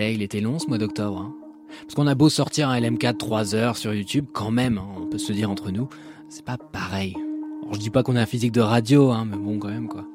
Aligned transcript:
Eh, 0.00 0.12
il 0.12 0.22
était 0.22 0.40
long 0.40 0.58
ce 0.60 0.66
mois 0.68 0.78
d'octobre. 0.78 1.18
hein. 1.20 1.34
Parce 1.82 1.94
qu'on 1.94 2.06
a 2.06 2.14
beau 2.14 2.28
sortir 2.28 2.68
un 2.70 2.78
LMK 2.78 3.06
de 3.06 3.16
3 3.18 3.54
heures 3.54 3.76
sur 3.76 3.92
YouTube, 3.92 4.26
quand 4.32 4.50
même, 4.52 4.78
hein, 4.78 4.86
on 5.02 5.06
peut 5.06 5.18
se 5.18 5.32
dire 5.32 5.50
entre 5.50 5.70
nous, 5.70 5.88
c'est 6.28 6.44
pas 6.44 6.56
pareil. 6.56 7.14
Alors, 7.62 7.74
je 7.74 7.80
dis 7.80 7.90
pas 7.90 8.02
qu'on 8.02 8.16
a 8.16 8.20
un 8.22 8.26
physique 8.26 8.52
de 8.52 8.60
radio, 8.60 9.10
hein, 9.10 9.26
mais 9.28 9.36
bon, 9.36 9.58
quand 9.58 9.68
même, 9.68 9.88
quoi. 9.88 10.06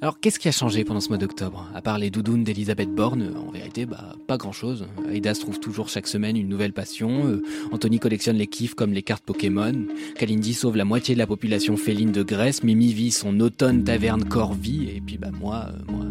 Alors, 0.00 0.20
qu'est-ce 0.20 0.38
qui 0.38 0.46
a 0.46 0.52
changé 0.52 0.84
pendant 0.84 1.00
ce 1.00 1.08
mois 1.08 1.18
d'octobre? 1.18 1.68
À 1.74 1.82
part 1.82 1.98
les 1.98 2.10
doudounes 2.10 2.44
d'Elisabeth 2.44 2.94
Borne, 2.94 3.34
en 3.36 3.50
vérité, 3.50 3.84
bah, 3.86 4.14
pas 4.28 4.36
grand-chose. 4.36 4.86
Aïda 5.08 5.34
se 5.34 5.40
trouve 5.40 5.58
toujours 5.58 5.88
chaque 5.88 6.06
semaine 6.06 6.36
une 6.36 6.48
nouvelle 6.48 6.72
passion. 6.72 7.26
euh, 7.26 7.42
Anthony 7.72 7.98
collectionne 7.98 8.36
les 8.36 8.46
kiffs 8.46 8.74
comme 8.74 8.92
les 8.92 9.02
cartes 9.02 9.24
Pokémon. 9.24 9.72
Kalindi 10.16 10.54
sauve 10.54 10.76
la 10.76 10.84
moitié 10.84 11.14
de 11.14 11.18
la 11.18 11.26
population 11.26 11.76
féline 11.76 12.12
de 12.12 12.22
Grèce. 12.22 12.62
Mimi 12.62 12.92
vit 12.92 13.10
son 13.10 13.40
automne 13.40 13.82
taverne 13.82 14.22
Corvi. 14.24 14.88
Et 14.94 15.00
puis, 15.00 15.18
bah, 15.18 15.30
moi, 15.40 15.66
euh, 15.70 15.92
moi, 15.92 16.04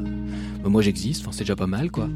bah, 0.63 0.69
moi 0.69 0.81
j'existe. 0.81 1.21
Enfin, 1.21 1.31
c'est 1.31 1.43
déjà 1.43 1.55
pas 1.55 1.67
mal, 1.67 1.89
quoi. 1.89 2.09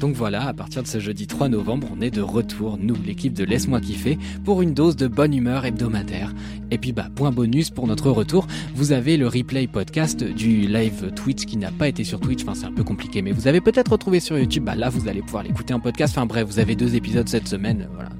Donc 0.00 0.14
voilà, 0.14 0.46
à 0.46 0.52
partir 0.52 0.82
de 0.82 0.88
ce 0.88 0.98
jeudi 0.98 1.26
3 1.26 1.48
novembre, 1.48 1.88
on 1.96 2.00
est 2.00 2.10
de 2.10 2.20
retour, 2.20 2.78
nous, 2.80 2.96
l'équipe 3.06 3.32
de 3.32 3.44
Laisse-moi 3.44 3.80
kiffer, 3.80 4.18
pour 4.44 4.60
une 4.60 4.74
dose 4.74 4.96
de 4.96 5.08
bonne 5.08 5.34
humeur 5.34 5.64
hebdomadaire. 5.64 6.34
Et 6.70 6.78
puis 6.78 6.92
bah, 6.92 7.08
point 7.14 7.30
bonus 7.30 7.70
pour 7.70 7.86
notre 7.86 8.10
retour, 8.10 8.46
vous 8.74 8.92
avez 8.92 9.16
le 9.16 9.28
replay 9.28 9.66
podcast 9.66 10.24
du 10.24 10.66
live 10.66 11.12
Twitch 11.14 11.44
qui 11.46 11.56
n'a 11.56 11.70
pas 11.70 11.88
été 11.88 12.04
sur 12.04 12.20
Twitch, 12.20 12.42
enfin 12.42 12.54
c'est 12.54 12.66
un 12.66 12.72
peu 12.72 12.84
compliqué, 12.84 13.22
mais 13.22 13.32
vous 13.32 13.46
avez 13.46 13.60
peut-être 13.60 13.92
retrouvé 13.92 14.20
sur 14.20 14.36
YouTube, 14.36 14.64
bah 14.64 14.74
là 14.74 14.88
vous 14.88 15.08
allez 15.08 15.22
pouvoir 15.22 15.42
l'écouter 15.42 15.72
en 15.72 15.80
podcast, 15.80 16.14
enfin 16.16 16.26
bref, 16.26 16.46
vous 16.46 16.58
avez 16.58 16.74
deux 16.74 16.96
épisodes 16.96 17.28
cette 17.28 17.48
semaine, 17.48 17.88
voilà. 17.94 18.10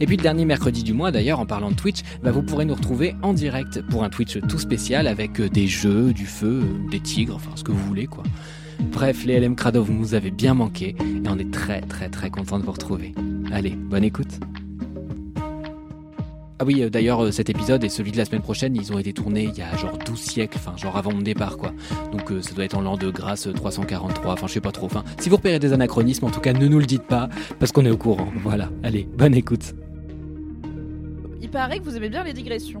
Et 0.00 0.06
puis 0.06 0.16
le 0.16 0.22
dernier 0.22 0.44
mercredi 0.44 0.82
du 0.82 0.92
mois 0.92 1.10
d'ailleurs, 1.10 1.40
en 1.40 1.46
parlant 1.46 1.70
de 1.70 1.76
Twitch, 1.76 2.02
bah, 2.22 2.30
vous 2.30 2.42
pourrez 2.42 2.64
nous 2.64 2.74
retrouver 2.74 3.14
en 3.22 3.32
direct 3.32 3.80
pour 3.82 4.04
un 4.04 4.10
Twitch 4.10 4.38
tout 4.48 4.58
spécial 4.58 5.06
avec 5.06 5.40
euh, 5.40 5.48
des 5.48 5.66
jeux, 5.66 6.12
du 6.12 6.26
feu, 6.26 6.62
des 6.90 7.00
tigres, 7.00 7.36
enfin 7.36 7.52
ce 7.54 7.64
que 7.64 7.72
vous 7.72 7.84
voulez 7.86 8.06
quoi. 8.06 8.24
Bref, 8.92 9.24
les 9.24 9.40
LM 9.40 9.56
Crado, 9.56 9.82
vous 9.82 9.92
nous 9.92 10.14
avez 10.14 10.30
bien 10.30 10.54
manqué 10.54 10.94
et 11.00 11.28
on 11.28 11.38
est 11.38 11.50
très 11.50 11.80
très 11.80 12.08
très 12.08 12.30
content 12.30 12.58
de 12.58 12.64
vous 12.64 12.72
retrouver. 12.72 13.12
Allez, 13.52 13.70
bonne 13.70 14.04
écoute. 14.04 14.40
Ah 16.60 16.64
oui, 16.64 16.82
euh, 16.82 16.88
d'ailleurs, 16.88 17.24
euh, 17.24 17.30
cet 17.32 17.50
épisode 17.50 17.82
et 17.82 17.88
celui 17.88 18.12
de 18.12 18.16
la 18.16 18.24
semaine 18.24 18.40
prochaine, 18.40 18.76
ils 18.76 18.92
ont 18.92 18.98
été 18.98 19.12
tournés 19.12 19.50
il 19.52 19.58
y 19.58 19.62
a 19.62 19.76
genre 19.76 19.98
12 19.98 20.18
siècles, 20.18 20.56
enfin 20.58 20.76
genre 20.76 20.96
avant 20.96 21.12
mon 21.12 21.22
départ 21.22 21.56
quoi. 21.56 21.72
Donc 22.12 22.30
euh, 22.30 22.40
ça 22.42 22.54
doit 22.54 22.64
être 22.64 22.76
en 22.76 22.80
l'an 22.82 22.96
de 22.96 23.10
grâce 23.10 23.48
euh, 23.48 23.52
343, 23.52 24.32
enfin 24.32 24.46
je 24.46 24.52
sais 24.52 24.60
pas 24.60 24.70
trop. 24.70 24.86
Enfin, 24.86 25.02
si 25.18 25.28
vous 25.28 25.36
repérez 25.36 25.58
des 25.58 25.72
anachronismes, 25.72 26.26
en 26.26 26.30
tout 26.30 26.40
cas, 26.40 26.52
ne 26.52 26.68
nous 26.68 26.78
le 26.78 26.86
dites 26.86 27.02
pas 27.02 27.28
parce 27.58 27.72
qu'on 27.72 27.84
est 27.84 27.90
au 27.90 27.96
courant. 27.96 28.28
Voilà, 28.36 28.70
allez, 28.84 29.08
bonne 29.18 29.34
écoute. 29.34 29.74
Il 31.42 31.50
paraît 31.50 31.80
que 31.80 31.84
vous 31.84 31.96
aimez 31.96 32.08
bien 32.08 32.22
les 32.22 32.32
digressions. 32.32 32.80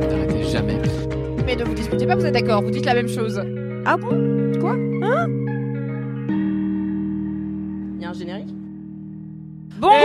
Vous 2.01 2.07
disputez 2.07 2.15
pas, 2.15 2.15
vous 2.15 2.25
êtes 2.25 2.33
d'accord, 2.33 2.63
vous 2.63 2.71
dites 2.71 2.85
la 2.85 2.95
même 2.95 3.07
chose. 3.07 3.39
Ah 3.85 3.95
bon? 3.95 4.59
Quoi? 4.59 4.71
Hein? 4.71 5.27
Il 7.95 8.01
y 8.01 8.05
a 8.05 8.09
un 8.09 8.13
générique? 8.13 8.49
Bonjour 9.77 10.01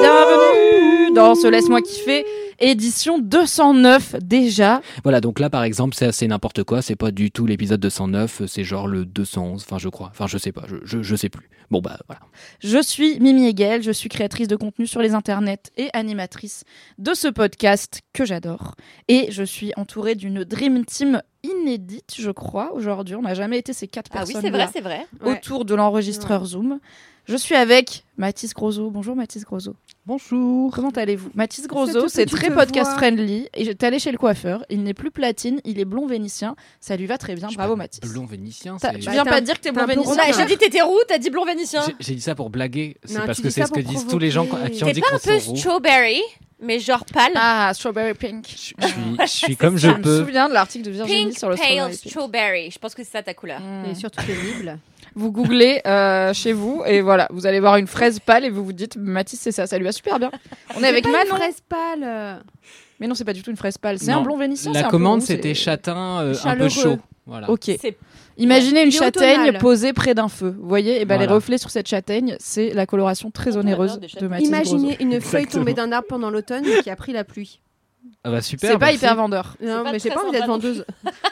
Bienvenue 0.00 1.12
dans 1.12 1.34
ce 1.34 1.48
Laisse-moi 1.48 1.82
kiffer, 1.82 2.24
édition 2.60 3.18
209 3.18 4.14
déjà. 4.22 4.80
Voilà, 5.02 5.20
donc 5.20 5.40
là 5.40 5.50
par 5.50 5.64
exemple, 5.64 5.96
c'est 5.96 6.06
assez 6.06 6.28
n'importe 6.28 6.62
quoi, 6.62 6.80
c'est 6.80 6.94
pas 6.94 7.10
du 7.10 7.32
tout 7.32 7.46
l'épisode 7.46 7.80
209, 7.80 8.42
c'est 8.46 8.62
genre 8.62 8.86
le 8.86 9.04
211, 9.04 9.64
enfin 9.66 9.78
je 9.78 9.88
crois, 9.88 10.08
enfin 10.10 10.28
je 10.28 10.38
sais 10.38 10.52
pas, 10.52 10.62
je, 10.68 10.76
je, 10.84 11.02
je 11.02 11.16
sais 11.16 11.30
plus. 11.30 11.50
Bon 11.70 11.80
bah 11.80 11.98
voilà. 12.06 12.20
Je 12.60 12.80
suis 12.80 13.18
Mimi 13.18 13.48
Hegel, 13.48 13.82
je 13.82 13.90
suis 13.90 14.08
créatrice 14.08 14.48
de 14.48 14.56
contenu 14.56 14.86
sur 14.86 15.02
les 15.02 15.14
internets 15.14 15.70
et 15.76 15.88
animatrice 15.92 16.64
de 16.98 17.12
ce 17.12 17.28
podcast 17.28 18.00
que 18.18 18.24
j'adore. 18.24 18.74
Et 19.08 19.28
je 19.30 19.42
suis 19.42 19.72
entourée 19.76 20.14
d'une 20.16 20.44
Dream 20.44 20.84
Team 20.84 21.22
inédite, 21.44 22.14
je 22.18 22.30
crois, 22.30 22.72
aujourd'hui. 22.74 23.14
On 23.14 23.22
n'a 23.22 23.34
jamais 23.34 23.58
été 23.58 23.72
ces 23.72 23.86
quatre 23.88 24.10
Ah 24.12 24.24
oui, 24.26 24.32
personnes 24.32 24.42
c'est 24.42 24.50
vrai, 24.50 24.68
c'est 24.72 24.80
vrai. 24.80 25.06
autour 25.24 25.64
de 25.64 25.74
l'enregistreur 25.74 26.44
Zoom. 26.44 26.80
Je 27.26 27.36
suis 27.36 27.54
avec 27.54 28.04
Mathis 28.16 28.54
Grosso. 28.54 28.90
Bonjour 28.90 29.14
Mathis 29.14 29.44
Grosso. 29.44 29.74
Bonjour. 30.06 30.72
Comment 30.74 30.88
allez-vous? 30.90 31.28
Mathis 31.34 31.66
Grosso, 31.68 32.08
c'est 32.08 32.24
très 32.24 32.50
podcast 32.50 32.88
vois. 32.90 32.96
friendly. 32.98 33.48
Et 33.54 33.64
j'étais 33.66 33.86
allée 33.86 33.98
chez 33.98 34.10
le 34.10 34.16
coiffeur. 34.18 34.64
Il 34.70 34.82
n'est 34.82 34.94
plus 34.94 35.10
platine, 35.10 35.60
il 35.66 35.78
est 35.78 35.84
blond 35.84 36.06
vénitien. 36.06 36.56
Ça 36.80 36.96
lui 36.96 37.04
va 37.04 37.18
très 37.18 37.34
bien. 37.34 37.48
Bravo 37.54 37.76
Mathis. 37.76 38.00
Blond 38.00 38.24
vénitien. 38.24 38.78
Tu 38.80 38.98
viens 39.10 39.24
Bah, 39.24 39.30
pas 39.30 39.40
dire 39.42 39.56
que 39.56 39.60
t'es 39.60 39.72
blond 39.72 39.82
un 39.82 39.86
peu 39.86 39.92
vénitien 40.00 40.14
j'ai 40.38 40.46
dit 40.46 40.56
t'étais 40.56 40.80
roux, 40.80 40.98
t'as 41.06 41.18
dit 41.18 41.28
blond 41.28 41.44
vénitien. 41.44 41.82
J'ai- 42.00 42.14
dit 42.14 42.20
ça 42.22 42.34
pour 42.34 42.48
blaguer, 42.48 42.96
c'est 43.04 43.24
parce 43.26 43.40
que 43.42 43.50
c'est 43.50 43.66
ce 43.66 43.70
que 43.72 43.80
disent 43.80 44.06
tous 44.06 44.18
les 44.18 44.30
gens 44.30 44.46
quand- 44.46 44.56
à 44.64 44.70
qui 44.70 44.82
on 44.82 44.86
T'es 44.86 44.94
dit 44.94 45.00
pas 45.02 45.10
qu'on 45.10 45.16
un 45.16 45.18
peu 45.18 45.38
sont 45.38 45.50
roux. 45.52 45.56
strawberry, 45.58 46.22
mais 46.60 46.78
genre 46.80 47.04
pâle. 47.04 47.32
Ah, 47.34 47.70
strawberry 47.74 48.14
pink. 48.14 48.46
Je, 48.48 48.54
je 48.80 48.86
suis, 48.86 49.16
je 49.20 49.26
suis 49.26 49.56
comme 49.58 49.76
je 49.76 49.88
Je 49.90 49.94
me 49.94 50.02
peux. 50.02 50.18
souviens 50.20 50.48
de 50.48 50.54
l'article 50.54 50.86
de 50.86 50.90
Virginie 50.90 51.24
Pink 51.26 51.38
sur 51.38 51.48
le 51.48 51.56
pale 51.56 51.64
strawberry 51.66 51.90
pink. 51.98 52.10
strawberry. 52.10 52.70
Je 52.70 52.78
pense 52.78 52.94
que 52.94 53.04
c'est 53.04 53.12
ça 53.12 53.22
ta 53.22 53.34
couleur. 53.34 53.60
Mm. 53.60 53.90
Et 53.90 53.94
surtout 53.94 54.24
pénible. 54.24 54.78
Vous 55.14 55.32
googlez 55.32 55.80
euh, 55.86 56.32
chez 56.34 56.52
vous 56.52 56.82
et 56.86 57.00
voilà, 57.00 57.26
vous 57.30 57.46
allez 57.46 57.58
voir 57.60 57.76
une 57.76 57.86
fraise 57.86 58.20
pâle 58.20 58.44
et 58.44 58.50
vous 58.50 58.64
vous 58.64 58.72
dites 58.72 58.96
Mathis 58.96 59.40
c'est 59.40 59.52
ça, 59.52 59.66
ça 59.66 59.76
lui 59.78 59.84
va 59.84 59.92
super 59.92 60.18
bien. 60.18 60.30
On 60.76 60.82
est 60.82 60.86
avec 60.88 61.02
pas 61.04 61.08
une 61.10 61.16
Manon. 61.16 61.34
fraise 61.36 61.56
pâle. 61.68 62.40
Mais 63.00 63.06
non, 63.06 63.14
c'est 63.14 63.24
pas 63.24 63.32
du 63.32 63.42
tout 63.42 63.50
une 63.50 63.56
fraise 63.56 63.78
pâle, 63.78 63.98
c'est 63.98 64.12
un 64.12 64.20
blond 64.22 64.36
vénitien. 64.36 64.72
La 64.72 64.84
commande 64.84 65.22
c'était 65.22 65.54
châtain 65.54 66.20
euh, 66.20 66.30
un 66.44 66.56
peu 66.56 66.68
Chaleureux. 66.68 66.68
chaud. 66.68 66.98
Voilà. 67.26 67.50
Ok. 67.50 67.70
Imaginez 68.38 68.82
une 68.82 68.92
châtaigne 68.92 69.58
posée 69.58 69.92
près 69.92 70.14
d'un 70.14 70.28
feu. 70.28 70.54
Vous 70.58 70.68
voyez, 70.68 71.00
et 71.00 71.04
ben 71.04 71.18
les 71.18 71.26
reflets 71.26 71.58
sur 71.58 71.70
cette 71.70 71.88
châtaigne, 71.88 72.36
c'est 72.38 72.72
la 72.72 72.86
coloration 72.86 73.30
très 73.30 73.56
On 73.56 73.60
onéreuse 73.60 73.98
de. 73.98 74.28
Mathis 74.28 74.50
Grosso. 74.50 74.76
Imaginez 74.76 74.96
une 75.00 75.20
feuille 75.20 75.46
tombée 75.46 75.74
d'un 75.74 75.92
arbre 75.92 76.08
pendant 76.08 76.30
l'automne 76.30 76.64
qui 76.82 76.90
a 76.90 76.96
pris 76.96 77.12
la 77.12 77.24
pluie. 77.24 77.60
Ah 78.24 78.30
bah 78.30 78.40
super. 78.40 78.70
C'est 78.70 78.78
pas 78.78 78.86
merci. 78.86 78.98
hyper 78.98 79.16
vendeur. 79.16 79.56
Non, 79.60 79.84
mais 79.84 79.98
j'ai 79.98 80.10
pas 80.10 80.22
envie 80.22 80.32
d'être 80.32 80.46
vendeuse. 80.46 80.84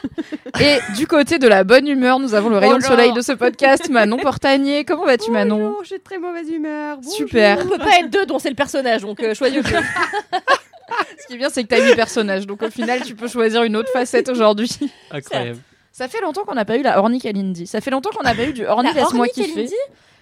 Et 0.59 0.79
du 0.95 1.07
côté 1.07 1.39
de 1.39 1.47
la 1.47 1.63
bonne 1.63 1.87
humeur, 1.87 2.19
nous 2.19 2.33
avons 2.33 2.49
le 2.49 2.57
rayon 2.57 2.77
de 2.77 2.81
là. 2.81 2.87
soleil 2.87 3.13
de 3.13 3.21
ce 3.21 3.31
podcast, 3.33 3.89
Manon 3.89 4.17
Portanier. 4.17 4.85
Comment 4.85 5.05
vas-tu, 5.05 5.31
Manon 5.31 5.57
Bonjour, 5.57 5.83
j'ai 5.83 5.97
de 5.97 6.03
très 6.03 6.17
mauvaise 6.17 6.49
humeur. 6.49 6.97
Bonjour. 6.97 7.13
Super. 7.13 7.59
On 7.63 7.67
peut 7.67 7.77
pas 7.77 7.99
être 7.99 8.09
deux 8.09 8.25
dont 8.25 8.39
c'est 8.39 8.49
le 8.49 8.55
personnage, 8.55 9.01
donc 9.01 9.21
euh, 9.21 9.33
choisis. 9.33 9.61
Ce 11.19 11.27
qui 11.27 11.33
est 11.33 11.37
bien, 11.37 11.49
c'est 11.49 11.63
que 11.63 11.67
t'as 11.67 11.85
huit 11.85 11.95
personnages, 11.95 12.47
donc 12.47 12.61
au 12.63 12.69
final, 12.69 13.01
tu 13.01 13.15
peux 13.15 13.27
choisir 13.27 13.63
une 13.63 13.75
autre 13.75 13.91
facette 13.91 14.29
aujourd'hui. 14.29 14.69
Incroyable. 15.11 15.59
Ça 15.97 16.07
fait 16.07 16.21
longtemps 16.21 16.45
qu'on 16.45 16.53
n'a 16.53 16.63
pas 16.63 16.77
eu 16.77 16.83
la 16.83 16.99
Orny 16.99 17.19
Kalindi. 17.19 17.65
Ça 17.65 17.81
fait 17.81 17.89
longtemps 17.89 18.11
qu'on 18.15 18.21
n'a 18.21 18.35
pas 18.35 18.43
eu 18.43 18.53
du 18.53 18.67
Orny 18.67 18.93
La 18.93 19.01
Laisse-moi 19.01 19.29
kiffer. 19.29 19.67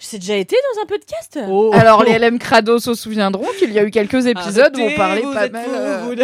C'est 0.06 0.20
déjà 0.20 0.36
été 0.36 0.56
dans 0.76 0.82
un 0.84 0.86
podcast? 0.86 1.40
Oh. 1.50 1.72
Alors 1.74 2.04
les 2.04 2.18
LM 2.20 2.38
Crado 2.38 2.78
se 2.80 2.94
souviendront 2.94 3.48
qu'il 3.58 3.72
y 3.74 3.80
a 3.80 3.84
eu 3.84 3.90
quelques 3.92 4.26
épisodes 4.28 4.78
où 4.78 4.82
on 4.82 4.92
parlait 4.96 5.22
pas 5.24 5.50
mal. 5.50 5.66
euh, 5.68 6.16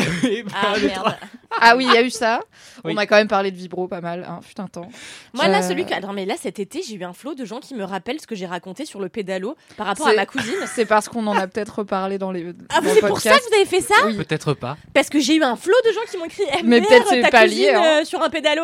Ah 0.54 0.74
merde. 0.82 1.16
Ah 1.60 1.76
oui, 1.76 1.86
il 1.90 1.94
y 1.94 1.98
a 1.98 2.02
eu 2.04 2.10
ça. 2.10 2.40
Oui. 2.86 2.94
On 2.96 2.98
a 2.98 3.06
quand 3.06 3.18
même 3.18 3.28
parlé 3.28 3.52
de 3.52 3.58
vibro 3.58 3.88
pas 3.88 4.00
mal. 4.00 4.26
Hein, 4.28 4.40
fut 4.42 4.60
un 4.62 4.68
temps. 4.68 4.88
Moi 5.34 5.48
là, 5.48 5.60
Euh, 5.60 5.68
celui 5.68 5.86
que. 5.86 5.94
Attends, 5.94 6.14
mais 6.14 6.26
là 6.26 6.36
cet 6.40 6.60
été, 6.60 6.82
j'ai 6.88 6.96
eu 6.96 7.04
un 7.04 7.12
flot 7.14 7.34
de 7.34 7.44
gens 7.44 7.60
qui 7.60 7.76
me 7.76 7.84
rappellent 7.84 8.22
ce 8.22 8.28
que 8.28 8.36
j'ai 8.36 8.46
raconté 8.46 8.86
sur 8.86 9.00
le 9.02 9.10
pédalo 9.10 9.56
par 9.78 9.88
rapport 9.88 10.08
à 10.08 10.14
ma 10.14 10.26
cousine. 10.26 10.54
C'est 10.74 10.86
parce 10.86 11.10
qu'on 11.10 11.26
en 11.28 11.36
a 11.38 11.48
peut-être 11.48 11.80
reparlé 11.80 12.18
dans 12.18 12.32
les. 12.32 12.46
Ah, 12.70 12.80
c'est 12.84 13.02
pour 13.02 13.20
ça 13.20 13.32
que 13.38 13.50
vous 13.50 13.56
avez 13.56 13.66
fait 13.66 13.82
ça? 13.82 13.96
Oui. 14.06 14.16
Peut-être 14.16 14.54
pas. 14.54 14.78
Parce 14.94 15.10
que 15.10 15.20
j'ai 15.20 15.36
eu 15.36 15.44
un 15.44 15.56
flot 15.58 15.74
de 15.86 15.92
gens 15.92 16.02
qui 16.10 16.18
m'ont 16.18 16.26
écrit 16.26 16.44
MDR, 16.44 16.64
Mais 16.64 16.82
peut-être 16.82 17.08
c'est 17.10 17.22
pas 17.30 17.44
cousine, 17.44 17.58
lié, 17.60 17.70
hein. 17.74 18.00
euh, 18.02 18.06
sur 18.06 18.22
un 18.22 18.30
pédalo. 18.30 18.64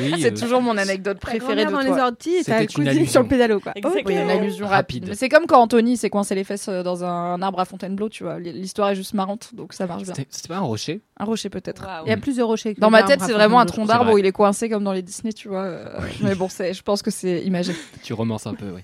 Oui, 0.00 0.14
C'est 0.20 0.32
euh, 0.32 0.36
toujours 0.36 0.60
mon 0.60 0.76
anecdote 0.76 1.18
préférée 1.18 1.64
de 1.64 1.70
dans 1.70 1.80
les 1.80 1.88
toi. 1.88 2.06
orties 2.08 2.36
et 2.36 2.44
ta 2.44 2.58
C'était 2.58 2.64
une 2.64 2.68
cousine 2.68 2.88
allusion. 2.88 3.10
sur 3.12 3.22
le 3.22 3.28
pédalo, 3.28 3.60
quoi. 3.60 3.72
Oui, 3.88 4.00
une 4.02 4.10
Exactement. 4.10 4.40
allusion 4.40 4.66
rapide. 4.66 5.14
C'est 5.14 5.28
comme 5.28 5.46
quand 5.46 5.60
Anthony 5.60 5.96
s'est 5.96 6.10
coincé 6.10 6.34
les 6.34 6.44
fesses 6.44 6.68
euh, 6.68 6.82
dans 6.82 7.04
un 7.04 7.40
arbre 7.42 7.60
à 7.60 7.64
Fontainebleau, 7.64 8.08
tu 8.08 8.24
vois. 8.24 8.38
L'histoire 8.38 8.90
est 8.90 8.94
juste 8.94 9.14
marrante, 9.14 9.50
donc 9.54 9.72
ça 9.72 9.86
marche 9.86 10.02
bien. 10.04 10.14
C'était 10.30 10.48
pas 10.48 10.56
un 10.56 10.60
rocher? 10.60 11.00
Un 11.18 11.24
rocher 11.24 11.50
peut-être. 11.50 11.86
Il 12.06 12.10
y 12.10 12.12
a 12.12 12.16
plus 12.16 12.36
de 12.36 12.42
rochers. 12.42 12.74
Dans 12.78 12.90
ma 12.90 13.02
tête, 13.02 13.20
c'est 13.22 13.32
vraiment 13.32 13.60
un 13.60 13.66
tronc 13.66 13.86
d'arbre 13.86 14.04
vrai. 14.06 14.14
où 14.14 14.18
il 14.18 14.26
est 14.26 14.32
coincé 14.32 14.68
comme 14.68 14.84
dans 14.84 14.92
les 14.92 15.02
Disney, 15.02 15.32
tu 15.32 15.48
vois. 15.48 15.68
Mais 16.22 16.34
bon, 16.34 16.48
je 16.48 16.82
pense 16.82 17.02
que 17.02 17.10
c'est 17.10 17.42
imagé. 17.42 17.72
Tu 18.02 18.12
romances 18.12 18.46
un 18.46 18.54
peu, 18.54 18.66
oui. 18.74 18.80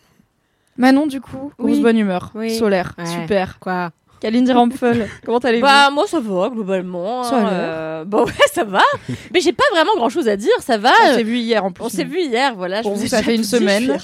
Manon, 0.77 1.07
du 1.07 1.21
coup, 1.21 1.53
Oui. 1.59 1.81
bonne 1.81 1.99
humeur, 1.99 2.31
Oui. 2.35 2.57
solaire, 2.57 2.95
Ouais. 2.99 3.05
super. 3.07 3.59
Quoi? 3.61 3.91
Kalindi 4.21 4.53
Rampfel, 4.55 5.09
comment 5.25 5.39
allez-vous? 5.39 5.65
Bah 5.65 5.89
moi 5.91 6.07
ça 6.07 6.21
va 6.21 6.51
globalement. 6.51 7.23
Ça 7.25 7.37
hein, 7.37 7.49
euh, 7.53 8.05
Bon 8.05 8.25
ouais 8.27 8.33
ça 8.53 8.65
va. 8.65 8.83
Mais 9.33 9.41
j'ai 9.41 9.53
pas 9.53 9.65
vraiment 9.73 9.97
grand 9.97 10.11
chose 10.11 10.29
à 10.29 10.37
dire, 10.37 10.53
ça 10.61 10.77
va. 10.79 10.93
On 11.11 11.15
s'est 11.15 11.23
vu 11.23 11.39
hier 11.39 11.65
en 11.65 11.73
plus. 11.73 11.83
On 11.85 11.89
s'est 11.89 12.05
vu 12.05 12.21
hier, 12.21 12.55
voilà. 12.55 12.83
Pour 12.83 12.95
je 12.97 13.01
vous, 13.01 13.07
ça 13.07 13.23
fait 13.23 13.35
une 13.35 13.45
semaine. 13.45 13.97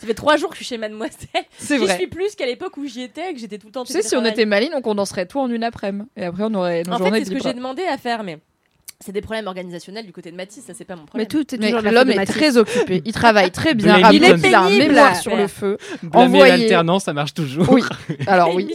Ça 0.00 0.06
fait 0.06 0.14
trois 0.14 0.36
jours 0.38 0.48
que 0.48 0.54
je 0.56 0.64
suis 0.64 0.66
chez 0.74 0.78
Mademoiselle. 0.78 1.28
C'est 1.58 1.76
J'y 1.78 1.84
vrai. 1.84 1.96
suis 1.96 2.06
plus 2.06 2.34
qu'à 2.34 2.46
l'époque 2.46 2.76
où 2.78 2.86
j'y 2.86 3.02
étais, 3.02 3.34
que 3.34 3.38
j'étais 3.38 3.58
tout 3.58 3.66
le 3.66 3.72
temps. 3.72 3.82
en 3.82 3.84
Tu 3.84 3.92
sais, 3.92 4.00
si 4.02 4.16
on 4.16 4.24
était 4.24 4.46
maline, 4.46 4.72
on 4.74 4.80
condenserait 4.80 5.26
tout 5.26 5.38
en 5.40 5.50
une 5.50 5.62
après-midi. 5.62 6.08
Et 6.16 6.24
après, 6.24 6.44
on 6.46 6.54
aurait 6.54 6.84
nos 6.84 6.94
En 6.94 6.98
journées 6.98 7.18
c'est 7.18 7.26
ce 7.26 7.30
que 7.32 7.42
j'ai 7.42 7.52
demandé 7.52 7.82
à 7.84 7.98
faire, 7.98 8.22
mais 8.22 8.38
c'est 9.02 9.12
des 9.12 9.20
problèmes 9.22 9.46
organisationnels 9.46 10.04
du 10.04 10.12
côté 10.12 10.30
de 10.30 10.36
Mathis, 10.36 10.62
ça 10.66 10.74
c'est 10.74 10.84
pas 10.84 10.94
mon 10.94 11.02
Mais 11.14 11.24
problème. 11.24 11.28
tout 11.28 11.54
est 11.54 11.58
Mais 11.58 11.70
toujours 11.72 11.90
l'homme 11.90 12.10
est 12.10 12.24
très 12.26 12.56
occupé. 12.56 13.02
Il 13.04 13.12
travaille 13.12 13.50
très 13.50 13.74
bien. 13.74 13.98
Blame 13.98 14.14
it 14.14 14.42
qu'il 14.42 14.54
a 14.54 14.60
un 14.60 14.66
on- 14.66 14.70
mémoire 14.78 15.16
sur 15.16 15.36
le 15.36 15.46
feu. 15.46 15.78
Envoyer- 16.12 16.56
l'alternance, 16.58 17.04
ça 17.04 17.12
marche 17.12 17.32
toujours. 17.34 17.70
Oui. 17.70 17.82
Alors 18.26 18.54
oui. 18.54 18.68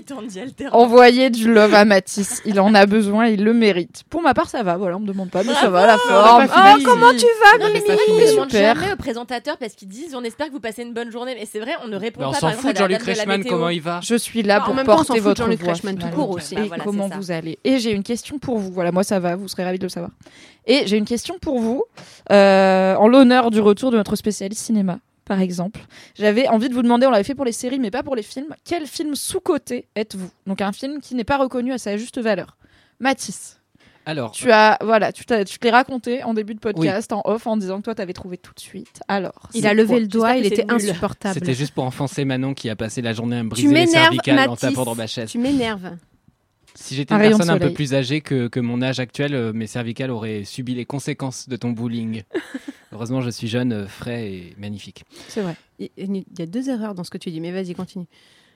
Envoyer 0.71 1.29
du 1.29 1.53
love 1.53 1.73
à 1.73 1.85
Mathis. 1.85 2.41
Il 2.45 2.59
en 2.59 2.73
a 2.73 2.85
besoin, 2.85 3.27
il 3.27 3.43
le 3.43 3.53
mérite. 3.53 4.03
Pour 4.09 4.21
ma 4.21 4.33
part, 4.33 4.49
ça 4.49 4.63
va. 4.63 4.77
Voilà, 4.77 4.97
on 4.97 4.99
me 4.99 5.07
demande 5.07 5.29
pas, 5.29 5.43
mais 5.43 5.53
ça 5.53 5.69
va 5.69 5.85
la 5.85 5.97
forme. 5.97 6.47
pas. 6.47 6.75
Oh, 6.77 6.81
comment 6.83 7.11
tu 7.11 7.25
vas 7.41 7.57
Non, 7.65 7.71
mais 7.73 7.81
pas 7.81 7.95
Super. 8.27 8.75
jamais 8.75 8.93
aux 8.93 8.97
présentateurs 8.97 9.57
parce 9.57 9.73
qu'ils 9.73 9.87
disent 9.87 10.15
on 10.15 10.23
espère 10.23 10.47
que 10.47 10.51
vous 10.53 10.59
passez 10.59 10.81
une 10.83 10.93
bonne 10.93 11.11
journée. 11.11 11.35
Mais 11.39 11.47
c'est 11.49 11.59
vrai, 11.59 11.71
on 11.83 11.87
ne 11.87 11.97
répond 11.97 12.21
Mais 12.21 12.25
on 12.27 12.31
pas. 12.31 12.35
s'en 12.35 12.41
par 12.41 12.49
exemple, 12.51 12.67
fout 12.69 12.77
Jean-Luc 12.77 13.01
Reichmann, 13.03 13.43
comment 13.45 13.69
il 13.69 13.81
va 13.81 13.99
Je 14.01 14.15
suis 14.15 14.41
là 14.43 14.61
pour 14.61 14.75
porter 14.83 15.19
votre 15.19 15.43
Jean-Luc 15.43 15.59
voix. 15.61 15.73
Reichmann 15.73 15.95
tout 15.95 16.01
finalement. 16.07 16.25
court 16.25 16.35
aussi. 16.35 16.55
Bah, 16.55 16.77
comment 16.83 17.07
vous 17.09 17.31
allez? 17.31 17.59
Et 17.63 17.79
j'ai 17.79 17.91
une 17.91 18.03
question 18.03 18.39
pour 18.39 18.57
vous. 18.57 18.71
Voilà, 18.71 18.91
moi 18.91 19.03
ça 19.03 19.19
va, 19.19 19.35
vous 19.35 19.47
serez 19.47 19.63
ravis 19.63 19.79
de 19.79 19.83
le 19.83 19.89
savoir. 19.89 20.11
Et 20.67 20.87
j'ai 20.87 20.97
une 20.97 21.05
question 21.05 21.37
pour 21.39 21.59
vous, 21.59 21.83
euh, 22.31 22.95
en 22.95 23.07
l'honneur 23.07 23.51
du 23.51 23.59
retour 23.61 23.91
de 23.91 23.97
notre 23.97 24.15
spécialiste 24.15 24.63
cinéma, 24.63 24.99
par 25.25 25.39
exemple. 25.39 25.81
J'avais 26.17 26.47
envie 26.47 26.69
de 26.69 26.73
vous 26.73 26.81
demander, 26.81 27.05
on 27.05 27.11
l'avait 27.11 27.23
fait 27.23 27.35
pour 27.35 27.45
les 27.45 27.51
séries, 27.51 27.79
mais 27.79 27.91
pas 27.91 28.01
pour 28.03 28.15
les 28.15 28.23
films. 28.23 28.55
Quel 28.63 28.87
film 28.87 29.13
sous-coté 29.15 29.87
êtes-vous? 29.95 30.29
Donc 30.47 30.61
un 30.61 30.71
film 30.71 31.01
qui 31.01 31.13
n'est 31.15 31.23
pas 31.23 31.37
reconnu 31.37 31.71
à 31.71 31.77
sa 31.77 31.97
juste 31.97 32.17
valeur. 32.19 32.57
Mathis, 32.99 33.59
Alors, 34.07 34.31
tu 34.31 34.51
as, 34.51 34.77
voilà, 34.81 35.11
tu, 35.11 35.25
t'as- 35.25 35.43
tu 35.45 35.59
te 35.59 35.65
l'es 35.65 35.71
raconté 35.71 36.23
en 36.23 36.33
début 36.33 36.55
de 36.55 36.59
podcast, 36.59 37.11
en 37.13 37.21
off, 37.25 37.45
en 37.45 37.57
disant 37.57 37.77
que 37.79 37.83
toi 37.83 37.93
t'avais 37.95 38.13
trouvé 38.13 38.37
tout 38.37 38.53
de 38.55 38.59
suite. 38.59 39.01
Alors, 39.07 39.49
Il 39.53 39.67
a 39.67 39.73
levé 39.75 39.99
le 39.99 40.07
doigt, 40.07 40.35
il 40.37 40.45
était 40.47 40.63
nul. 40.63 40.73
insupportable. 40.75 41.33
c'était 41.35 41.53
juste 41.53 41.73
pour 41.75 41.83
enfoncer 41.83 42.23
Manon 42.25 42.53
qui 42.55 42.69
a 42.71 42.75
passé 42.75 43.01
la 43.03 43.13
journée 43.13 43.37
à 43.37 43.43
me 43.43 43.49
briser 43.49 43.67
Tu 43.67 43.73
les 43.73 43.85
cervicales 43.87 44.49
en 44.49 44.55
tapant 44.55 44.83
dans 44.85 44.95
ma 44.95 45.05
chaise. 45.07 45.29
Tu 45.29 45.37
m'énerves. 45.37 45.91
Si 46.75 46.93
j'étais 46.95 47.13
Un 47.13 47.17
une 47.21 47.29
personne 47.29 47.49
un 47.49 47.57
peu 47.57 47.73
plus 47.73 47.93
âgée 47.93 48.21
que, 48.21 48.47
que 48.47 48.59
mon 48.59 48.81
âge 48.81 48.99
actuel, 48.99 49.33
euh, 49.33 49.53
mes 49.53 49.67
cervicales 49.67 50.11
auraient 50.11 50.43
subi 50.43 50.75
les 50.75 50.85
conséquences 50.85 51.47
de 51.47 51.55
ton 51.55 51.71
bullying. 51.71 52.23
Heureusement, 52.91 53.21
je 53.21 53.29
suis 53.29 53.47
jeune, 53.47 53.71
euh, 53.71 53.87
frais 53.87 54.31
et 54.31 54.55
magnifique. 54.57 55.03
C'est 55.27 55.41
vrai. 55.41 55.55
Il 55.79 55.89
y 55.97 56.41
a 56.41 56.45
deux 56.45 56.69
erreurs 56.69 56.93
dans 56.93 57.03
ce 57.03 57.09
que 57.09 57.17
tu 57.17 57.31
dis, 57.31 57.39
mais 57.39 57.51
vas-y, 57.51 57.73
continue. 57.75 58.07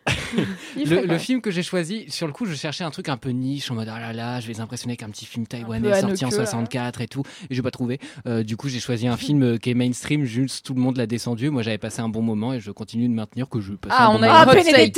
Le, 0.76 1.18
film 1.18 1.42
que 1.42 1.52
j'ai 1.52 1.64
choisi, 1.64 2.06
sur 2.10 2.26
le 2.26 2.34
coup, 2.34 2.46
je 2.46 2.56
cherchais 2.56 2.84
un 2.84 2.92
truc 2.92 3.10
un 3.10 3.18
peu 3.18 3.30
niche, 3.30 3.70
en 3.70 3.76
mode 3.76 3.90
ah 3.90 4.00
là 4.00 4.14
là, 4.14 4.40
je 4.40 4.48
vais 4.48 4.54
les 4.54 4.60
impressionner 4.60 4.94
avec 4.94 5.04
un 5.04 5.10
petit 5.10 5.26
film 5.26 5.46
taïwanais 5.46 5.90
sorti 6.00 6.26
en 6.26 6.30
Haneke, 6.30 6.40
là. 6.40 6.46
64 6.46 7.02
et 7.02 7.08
tout, 7.08 7.24
et 7.50 7.56
j'ai 7.56 7.62
pas 7.62 7.72
trouvé. 7.72 8.00
Euh, 8.26 8.44
du 8.44 8.58
coup, 8.58 8.70
j'ai 8.70 8.80
choisi 8.80 9.08
un 9.08 9.18
film 9.18 9.60
qui 9.60 9.70
est 9.70 9.74
mainstream, 9.74 10.24
juste 10.24 10.66
tout 10.66 10.74
le 10.74 10.82
monde 10.82 10.98
l'a 10.98 11.06
descendu. 11.06 11.50
Moi, 11.50 11.62
j'avais 11.62 11.78
passé 11.78 12.02
un 12.02 12.10
bon 12.10 12.22
moment 12.22 12.54
et 12.54 12.60
je 12.60 12.72
continue 12.72 13.08
de 13.08 13.14
maintenir 13.14 13.50
que 13.50 13.60
je 13.60 13.74
passais 13.74 13.96
Ah, 13.98 14.08
un 14.08 14.10
on 14.10 14.20
bon 14.20 14.24
a 14.24 14.28
moment. 14.28 14.34
Ah, 14.38 14.46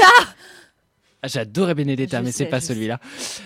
Ah, 0.04 0.34
J'adorais 1.24 1.76
Benedetta, 1.76 2.20
Je 2.20 2.24
mais 2.26 2.32
c'est 2.32 2.46
pas 2.46 2.60
celui-là. 2.60 3.00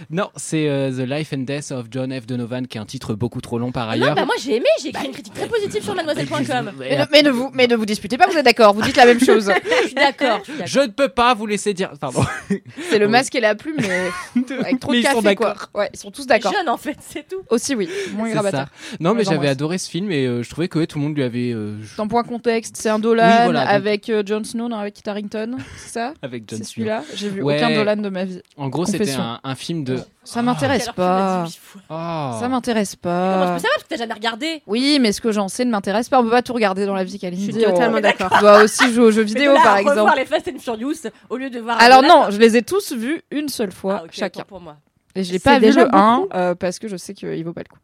Non, 0.10 0.30
c'est 0.38 0.70
euh, 0.70 0.92
The 0.92 1.08
Life 1.10 1.34
and 1.34 1.40
Death 1.40 1.72
of 1.72 1.88
John 1.92 2.18
F. 2.18 2.26
Donovan, 2.26 2.68
qui 2.68 2.78
est 2.78 2.82
un 2.82 2.86
titre 2.86 3.16
beaucoup 3.16 3.42
trop 3.42 3.60
long 3.60 3.74
par 3.74 3.88
Non, 3.88 3.92
ailleurs. 3.94 4.16
bah 4.16 4.26
moi 4.26 4.36
j'ai 4.42 4.56
aimé, 4.56 4.66
j'ai 4.82 4.90
écrit 4.90 5.08
une 5.08 5.12
critique 5.12 5.34
très 5.34 5.48
positive 5.48 5.84
sur 5.84 5.94
mademoiselle.com. 5.94 6.72
Mais 6.80 6.98
ne, 6.98 7.04
mais 7.12 7.22
ne 7.22 7.30
vous, 7.32 7.52
mais 7.54 7.68
ne 7.68 7.76
vous 7.76 7.86
disputez 7.86 8.18
pas, 8.18 8.28
vous 8.28 8.38
êtes 8.38 8.46
d'accord, 8.46 8.74
vous 8.74 8.82
dites 8.82 8.96
la 8.96 9.06
même 9.06 9.20
chose. 9.20 9.52
Je 9.82 9.88
suis 9.88 9.94
d'accord. 9.96 10.42
je 10.66 10.80
ne 10.80 10.88
peux 10.88 11.10
pas 11.10 11.34
vous 11.34 11.46
laisser 11.48 11.74
dire. 11.74 11.92
Pardon. 12.00 12.24
C'est 12.90 12.98
le 13.00 13.10
masque 13.10 13.36
et 13.36 13.42
la 13.42 13.56
plume, 13.56 13.76
mais 13.82 14.10
avec 14.62 14.80
trop 14.80 14.92
Mais 14.94 15.02
de 15.02 15.04
ils 15.04 15.08
sont 15.12 15.22
café, 15.22 15.36
quoi. 15.36 15.50
d'accord. 15.50 15.70
Ouais, 15.74 15.90
ils 15.94 16.00
sont 16.00 16.12
tous 16.12 16.26
d'accord. 16.28 16.54
Jeune 16.54 16.70
en 16.70 16.78
fait, 16.78 16.98
c'est 17.02 17.28
tout. 17.28 17.42
Aussi, 17.50 17.76
oui. 17.76 17.90
Moins 18.16 18.32
ça. 18.52 18.68
Non, 19.02 19.14
mais 19.14 19.26
j'avais 19.26 19.50
adoré 19.50 19.78
ce 19.80 19.90
film 19.90 20.12
et 20.12 20.26
euh, 20.26 20.44
je 20.44 20.50
trouvais 20.50 20.70
que 20.70 20.80
ouais, 20.80 20.88
tout 20.88 20.98
le 20.98 21.04
monde 21.06 21.16
lui 21.16 21.24
avait. 21.24 21.52
euh, 21.54 21.76
Dans 21.98 22.08
point 22.08 22.24
contexte, 22.24 22.78
c'est 22.78 22.90
un 22.90 23.00
Dolan 23.00 23.28
Oui, 23.28 23.44
voilà, 23.46 23.62
donc- 23.66 23.70
avec 23.74 24.10
euh, 24.10 24.24
Jon 24.26 24.44
Snow, 24.46 24.70
non, 24.70 24.78
avec 24.78 24.94
Kit 24.94 25.10
Harington, 25.10 25.58
c'est 25.78 25.90
ça? 25.92 26.14
Avec 26.22 26.44
John 26.48 26.60
C'est 26.60 26.64
Snow. 26.66 26.74
celui-là 26.76 27.04
J'ai 27.16 27.30
vu 27.30 27.42
Ouais. 27.42 27.58
Aucun 27.68 27.76
Dolan 27.76 27.96
de 27.98 28.10
ma 28.10 28.26
vie. 28.26 28.42
En 28.58 28.70
gros, 28.70 28.86
c'était 28.86 29.14
un, 29.14 29.40
un 29.44 29.56
film 29.56 29.84
de. 29.84 30.00
Ça 30.24 30.42
m'intéresse 30.42 30.84
Alors, 30.84 30.96
tu 30.96 31.02
l'as 31.02 31.06
pas. 31.06 32.34
Oh. 32.36 32.40
Ça 32.40 32.48
m'intéresse 32.48 32.96
Comment 33.02 33.14
je 33.14 33.38
pas. 33.38 33.54
peux 33.54 33.60
savoir 33.60 33.74
parce 33.76 33.84
que 33.84 33.88
t'as 33.90 33.98
jamais 33.98 34.14
regardé 34.14 34.62
Oui, 34.68 34.98
mais 35.00 35.12
ce 35.12 35.22
que 35.22 35.32
j'en 35.32 35.48
sais 35.48 35.66
ne 35.66 35.72
m'intéresse 35.72 36.10
pas. 36.10 36.20
On 36.20 36.24
peut 36.24 36.30
pas 36.32 36.42
tout 36.42 36.54
regarder 36.54 36.86
dans 36.86 36.96
la 36.96 37.04
vie, 37.04 37.20
Kalindi. 37.20 37.46
Je 37.48 37.52
suis 37.52 37.64
totalement 37.64 37.98
On- 37.98 38.02
d'accord. 38.02 38.30
On 38.32 38.40
doit 38.40 38.64
aussi 38.64 38.92
jouer 38.94 39.06
aux 39.06 39.12
jeux 39.12 39.22
vidéo, 39.34 39.54
là 39.54 39.62
par 39.64 39.78
exemple. 39.78 40.14
les 40.18 40.26
Fast 40.26 40.48
and 40.48 40.60
Furious 40.60 41.10
au 41.30 41.38
lieu 41.38 41.50
de 41.50 41.60
voir. 41.60 41.80
Alors 41.80 42.02
non, 42.02 42.26
je 42.32 42.38
les 42.40 42.58
ai 42.58 42.62
tous 42.64 42.94
vus 42.94 43.22
une 43.32 43.50
seule 43.50 43.72
fois, 43.72 44.04
Ah, 44.06 44.08
chacun. 44.12 44.44
pour 44.44 44.60
moi. 44.62 44.78
Et 45.16 45.24
je 45.24 45.32
l'ai 45.32 45.40
pas 45.40 45.60
vu 45.60 45.72
le 45.72 45.88
1 45.96 46.18
beaucoup. 46.22 46.30
euh, 46.36 46.56
parce 46.56 46.78
que 46.80 46.88
je 46.90 46.98
sais 46.98 47.14
qu'il 47.14 47.44
vaut 47.46 47.54
pas 47.54 47.62
le 47.62 47.70
coup. 47.74 47.80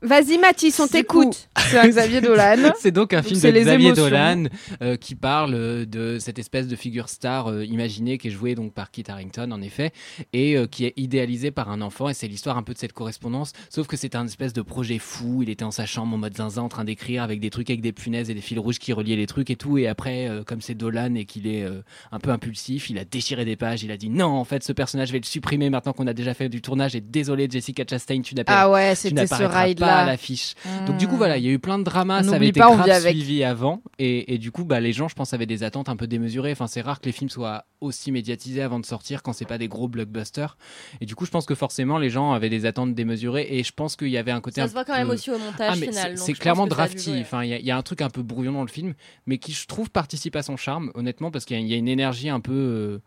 Vas-y, 0.00 0.38
Mathis, 0.38 0.78
on 0.78 0.86
t'écoute. 0.86 1.48
C'est 1.58 1.76
un 1.76 1.88
Xavier 1.88 2.20
Dolan. 2.20 2.72
C'est 2.78 2.92
donc 2.92 3.12
un 3.12 3.16
Donc 3.18 3.26
film 3.26 3.40
c'est 3.40 3.48
de 3.50 3.54
les 3.56 3.62
Xavier 3.62 3.86
émotions. 3.88 4.04
Dolan 4.04 4.44
euh, 4.80 4.96
qui 4.96 5.16
parle 5.16 5.54
euh, 5.54 5.84
de 5.84 6.18
cette 6.20 6.38
espèce 6.38 6.68
de 6.68 6.76
figure 6.76 7.08
star 7.08 7.48
euh, 7.50 7.64
imaginée 7.64 8.16
qui 8.16 8.28
est 8.28 8.30
jouée 8.30 8.54
donc 8.54 8.72
par 8.72 8.92
Kit 8.92 9.02
Harington 9.08 9.50
en 9.50 9.60
effet 9.60 9.90
et 10.32 10.56
euh, 10.56 10.66
qui 10.68 10.84
est 10.84 10.94
idéalisée 10.96 11.50
par 11.50 11.68
un 11.68 11.80
enfant 11.82 12.08
et 12.08 12.14
c'est 12.14 12.28
l'histoire 12.28 12.56
un 12.56 12.62
peu 12.62 12.74
de 12.74 12.78
cette 12.78 12.92
correspondance 12.92 13.52
sauf 13.70 13.88
que 13.88 13.96
c'est 13.96 14.14
un 14.14 14.24
espèce 14.24 14.52
de 14.52 14.62
projet 14.62 14.98
fou 14.98 15.42
il 15.42 15.50
était 15.50 15.64
en 15.64 15.72
sa 15.72 15.84
chambre 15.84 16.14
en 16.14 16.18
mode 16.18 16.36
zinzin 16.36 16.62
en 16.62 16.68
train 16.68 16.84
d'écrire 16.84 17.24
avec 17.24 17.40
des 17.40 17.50
trucs 17.50 17.68
avec 17.68 17.80
des 17.82 17.92
punaises 17.92 18.30
et 18.30 18.34
des 18.34 18.40
fils 18.40 18.58
rouges 18.60 18.78
qui 18.78 18.92
reliaient 18.92 19.16
les 19.16 19.26
trucs 19.26 19.50
et 19.50 19.56
tout 19.56 19.78
et 19.78 19.88
après 19.88 20.28
euh, 20.28 20.44
comme 20.44 20.60
c'est 20.60 20.74
Dolan 20.74 21.16
et 21.16 21.24
qu'il 21.24 21.48
est 21.48 21.64
euh, 21.64 21.82
un 22.12 22.20
peu 22.20 22.30
impulsif 22.30 22.88
il 22.88 22.98
a 22.98 23.04
déchiré 23.04 23.44
des 23.44 23.56
pages 23.56 23.82
il 23.82 23.90
a 23.90 23.96
dit 23.96 24.08
non 24.10 24.26
en 24.28 24.44
fait 24.44 24.62
ce 24.62 24.72
personnage 24.72 25.08
je 25.08 25.12
vais 25.14 25.18
le 25.20 25.24
supprimer 25.26 25.70
maintenant 25.70 25.92
qu'on 25.92 26.06
a 26.06 26.14
déjà 26.14 26.34
fait 26.34 26.48
du 26.48 26.62
tournage 26.62 26.94
et 26.94 27.00
désolé 27.00 27.48
Jessica 27.50 27.82
Chastain 27.88 28.22
tu 28.22 28.36
n'appelles 28.36 28.54
Ah 28.56 28.70
ouais, 28.70 28.94
c'était 28.94 29.26
ce 29.26 29.34
n'apparaîtras 29.34 29.87
pas 29.88 29.96
à 29.98 30.06
l'affiche 30.06 30.54
donc 30.86 30.96
du 30.96 31.06
coup 31.08 31.16
voilà, 31.16 31.38
il 31.38 31.44
y 31.44 31.48
a 31.48 31.50
eu 31.52 31.58
plein 31.58 31.78
de 31.78 31.84
dramas, 31.84 32.22
ça 32.22 32.34
avait 32.36 32.48
été 32.48 32.60
pas, 32.60 32.74
grave 32.74 33.00
suivi 33.00 33.44
avant, 33.44 33.82
et, 33.98 34.34
et 34.34 34.38
du 34.38 34.50
coup 34.50 34.64
bah 34.64 34.80
les 34.80 34.92
gens, 34.92 35.08
je 35.08 35.14
pense, 35.14 35.34
avaient 35.34 35.46
des 35.46 35.62
attentes 35.64 35.88
un 35.88 35.96
peu 35.96 36.06
démesurées. 36.06 36.52
Enfin, 36.52 36.66
c'est 36.66 36.80
rare 36.80 37.00
que 37.00 37.06
les 37.06 37.12
films 37.12 37.30
soient 37.30 37.64
aussi 37.80 38.12
médiatisés 38.12 38.62
avant 38.62 38.78
de 38.80 38.86
sortir 38.86 39.22
quand 39.22 39.32
c'est 39.32 39.44
pas 39.44 39.58
des 39.58 39.68
gros 39.68 39.88
blockbusters. 39.88 40.56
Et 41.00 41.06
du 41.06 41.14
coup, 41.14 41.24
je 41.26 41.30
pense 41.30 41.46
que 41.46 41.54
forcément 41.54 41.98
les 41.98 42.10
gens 42.10 42.32
avaient 42.32 42.48
des 42.50 42.66
attentes 42.66 42.94
démesurées, 42.94 43.46
et 43.50 43.62
je 43.64 43.72
pense 43.72 43.96
qu'il 43.96 44.08
y 44.08 44.18
avait 44.18 44.30
un 44.30 44.40
côté 44.40 44.60
Ça 44.60 44.64
un 44.64 44.68
se 44.68 44.72
voit 44.72 44.84
quand 44.84 44.96
même 44.96 45.10
aussi 45.10 45.30
au 45.30 45.38
montage 45.38 45.70
ah, 45.72 45.74
final. 45.74 46.18
c'est- 46.18 46.32
clairement 46.34 46.66
drafty. 46.66 47.10
jouer. 47.12 47.20
Enfin, 47.20 47.42
il 47.44 47.50
y, 47.50 47.54
a- 47.54 47.58
il 47.58 47.64
y 47.66 47.70
a 47.70 47.76
un 47.76 47.82
truc 47.82 48.00
un 48.02 48.10
peu 48.10 48.22
brouillon 48.22 48.52
dans 48.52 48.62
le 48.62 48.68
film, 48.68 48.94
mais 49.26 49.38
qui 49.38 49.52
je 49.52 49.66
trouve 49.66 49.90
participe 49.90 50.36
à 50.36 50.42
son 50.42 50.56
charme, 50.56 50.90
honnêtement, 50.94 51.30
parce 51.30 51.44
qu'il 51.44 51.56
y, 51.56 51.60
a- 51.60 51.62
il 51.62 51.68
y 51.68 51.74
a 51.74 51.76
une 51.76 51.88
énergie 51.88 52.28
un 52.28 52.40
peu, 52.40 52.52
euh, 52.52 52.98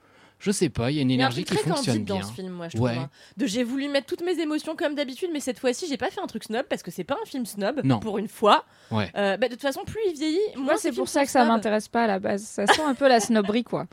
je 0.42 0.52
sais 0.52 0.70
pas, 0.70 0.92
il 0.92 0.96
y 0.98 1.00
a 1.00 1.02
une 1.04 1.10
Il 1.12 1.18
y 1.18 1.22
a 1.22 1.26
un 1.26 1.30
énergie 1.30 1.44
truc 1.46 1.58
qui 1.60 1.64
très 1.64 1.72
fonctionne 1.74 1.94
candide 1.96 2.06
bien. 2.06 2.16
dans 2.20 2.28
ce 2.28 2.34
film, 2.34 2.50
moi, 2.50 2.68
je 2.68 2.76
trouve. 2.76 2.90
Hein. 2.90 3.10
De 3.38 3.46
j'ai 3.46 3.64
voulu 3.64 3.88
mettre 3.88 4.08
toutes 4.08 4.24
mes 4.26 4.40
émotions 4.42 4.76
comme 4.76 4.96
d'habitude, 4.96 5.30
mais 5.32 5.40
cette 5.40 5.60
fois-ci, 5.60 5.86
j'ai 5.88 5.98
pas 5.98 6.10
fait 6.10 6.20
un 6.20 6.28
truc 6.28 6.44
snob 6.44 6.66
parce 6.70 6.84
que 6.84 6.92
c'est 6.92 7.04
pas 7.04 7.16
un 7.22 7.26
film 7.26 7.46
snob. 7.46 7.82
Non. 7.84 8.00
Pour 8.00 8.18
une 8.18 8.28
fois. 8.28 8.66
Ouais. 8.92 9.10
Euh, 9.16 9.38
bah, 9.38 9.48
de 9.48 9.54
toute 9.54 9.62
façon, 9.62 9.82
plus 9.86 10.00
il 10.10 10.14
vieillit, 10.14 10.38
moins 10.56 10.66
Moi, 10.66 10.76
ces 10.78 10.90
c'est 10.90 10.96
pour 10.96 11.08
ça 11.08 11.24
que 11.24 11.32
ça 11.32 11.46
m'intéresse 11.46 11.88
pas 11.88 12.04
à 12.04 12.08
la 12.08 12.20
base. 12.20 12.44
Ça 12.44 12.66
sent 12.68 12.82
un 12.86 12.96
peu 12.96 13.08
la 13.08 13.20
snobberie, 13.20 13.64
quoi. 13.64 13.86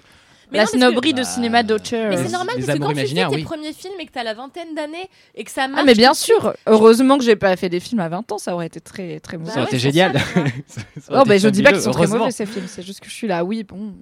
Mais 0.50 0.56
la 0.56 0.64
non, 0.64 0.70
que- 0.70 0.78
snobberie 0.78 1.12
de 1.12 1.18
Bah, 1.18 1.24
cinéma 1.24 1.62
d'auteur. 1.62 2.08
Mais 2.08 2.16
c'est 2.16 2.32
normal 2.32 2.54
les 2.56 2.64
parce 2.64 2.78
que 2.78 2.82
quand 2.82 2.88
tu 2.94 3.06
fais 3.06 3.14
tes 3.14 3.26
oui. 3.26 3.42
premiers 3.42 3.74
films 3.74 4.00
et 4.00 4.06
que 4.06 4.12
t'as 4.12 4.22
la 4.24 4.32
vingtaine 4.32 4.74
d'années 4.74 5.10
et 5.34 5.44
que 5.44 5.50
ça 5.50 5.68
marche. 5.68 5.82
Ah, 5.82 5.84
mais 5.84 5.92
bien 5.94 6.14
sûr. 6.14 6.54
Heureusement 6.66 7.18
que 7.18 7.24
j'ai 7.24 7.36
pas 7.36 7.54
fait 7.56 7.68
des 7.68 7.80
films 7.80 8.00
à 8.00 8.08
20 8.08 8.32
ans, 8.32 8.38
ça 8.38 8.54
aurait 8.54 8.64
été 8.68 8.80
très 8.80 9.20
très 9.20 9.36
mauvais. 9.36 9.50
Ça 9.50 9.56
aurait 9.60 9.70
ouais, 9.70 9.76
été 9.76 9.76
c'est 9.78 9.92
génial. 9.92 10.18
ça. 10.18 10.24
Ça 10.24 10.32
aurait 10.40 10.50
Oh, 11.10 11.20
été 11.20 11.28
bah, 11.28 11.36
je 11.38 11.48
dis 11.50 11.62
pas 11.62 11.72
qu'ils 11.72 11.82
sont 11.82 11.90
très 11.90 12.06
mauvais 12.06 12.30
ces 12.30 12.46
films, 12.46 12.64
c'est 12.66 12.80
juste 12.82 13.00
que 13.00 13.10
je 13.10 13.14
suis 13.14 13.26
là, 13.26 13.44
oui, 13.44 13.62
bon, 13.62 13.92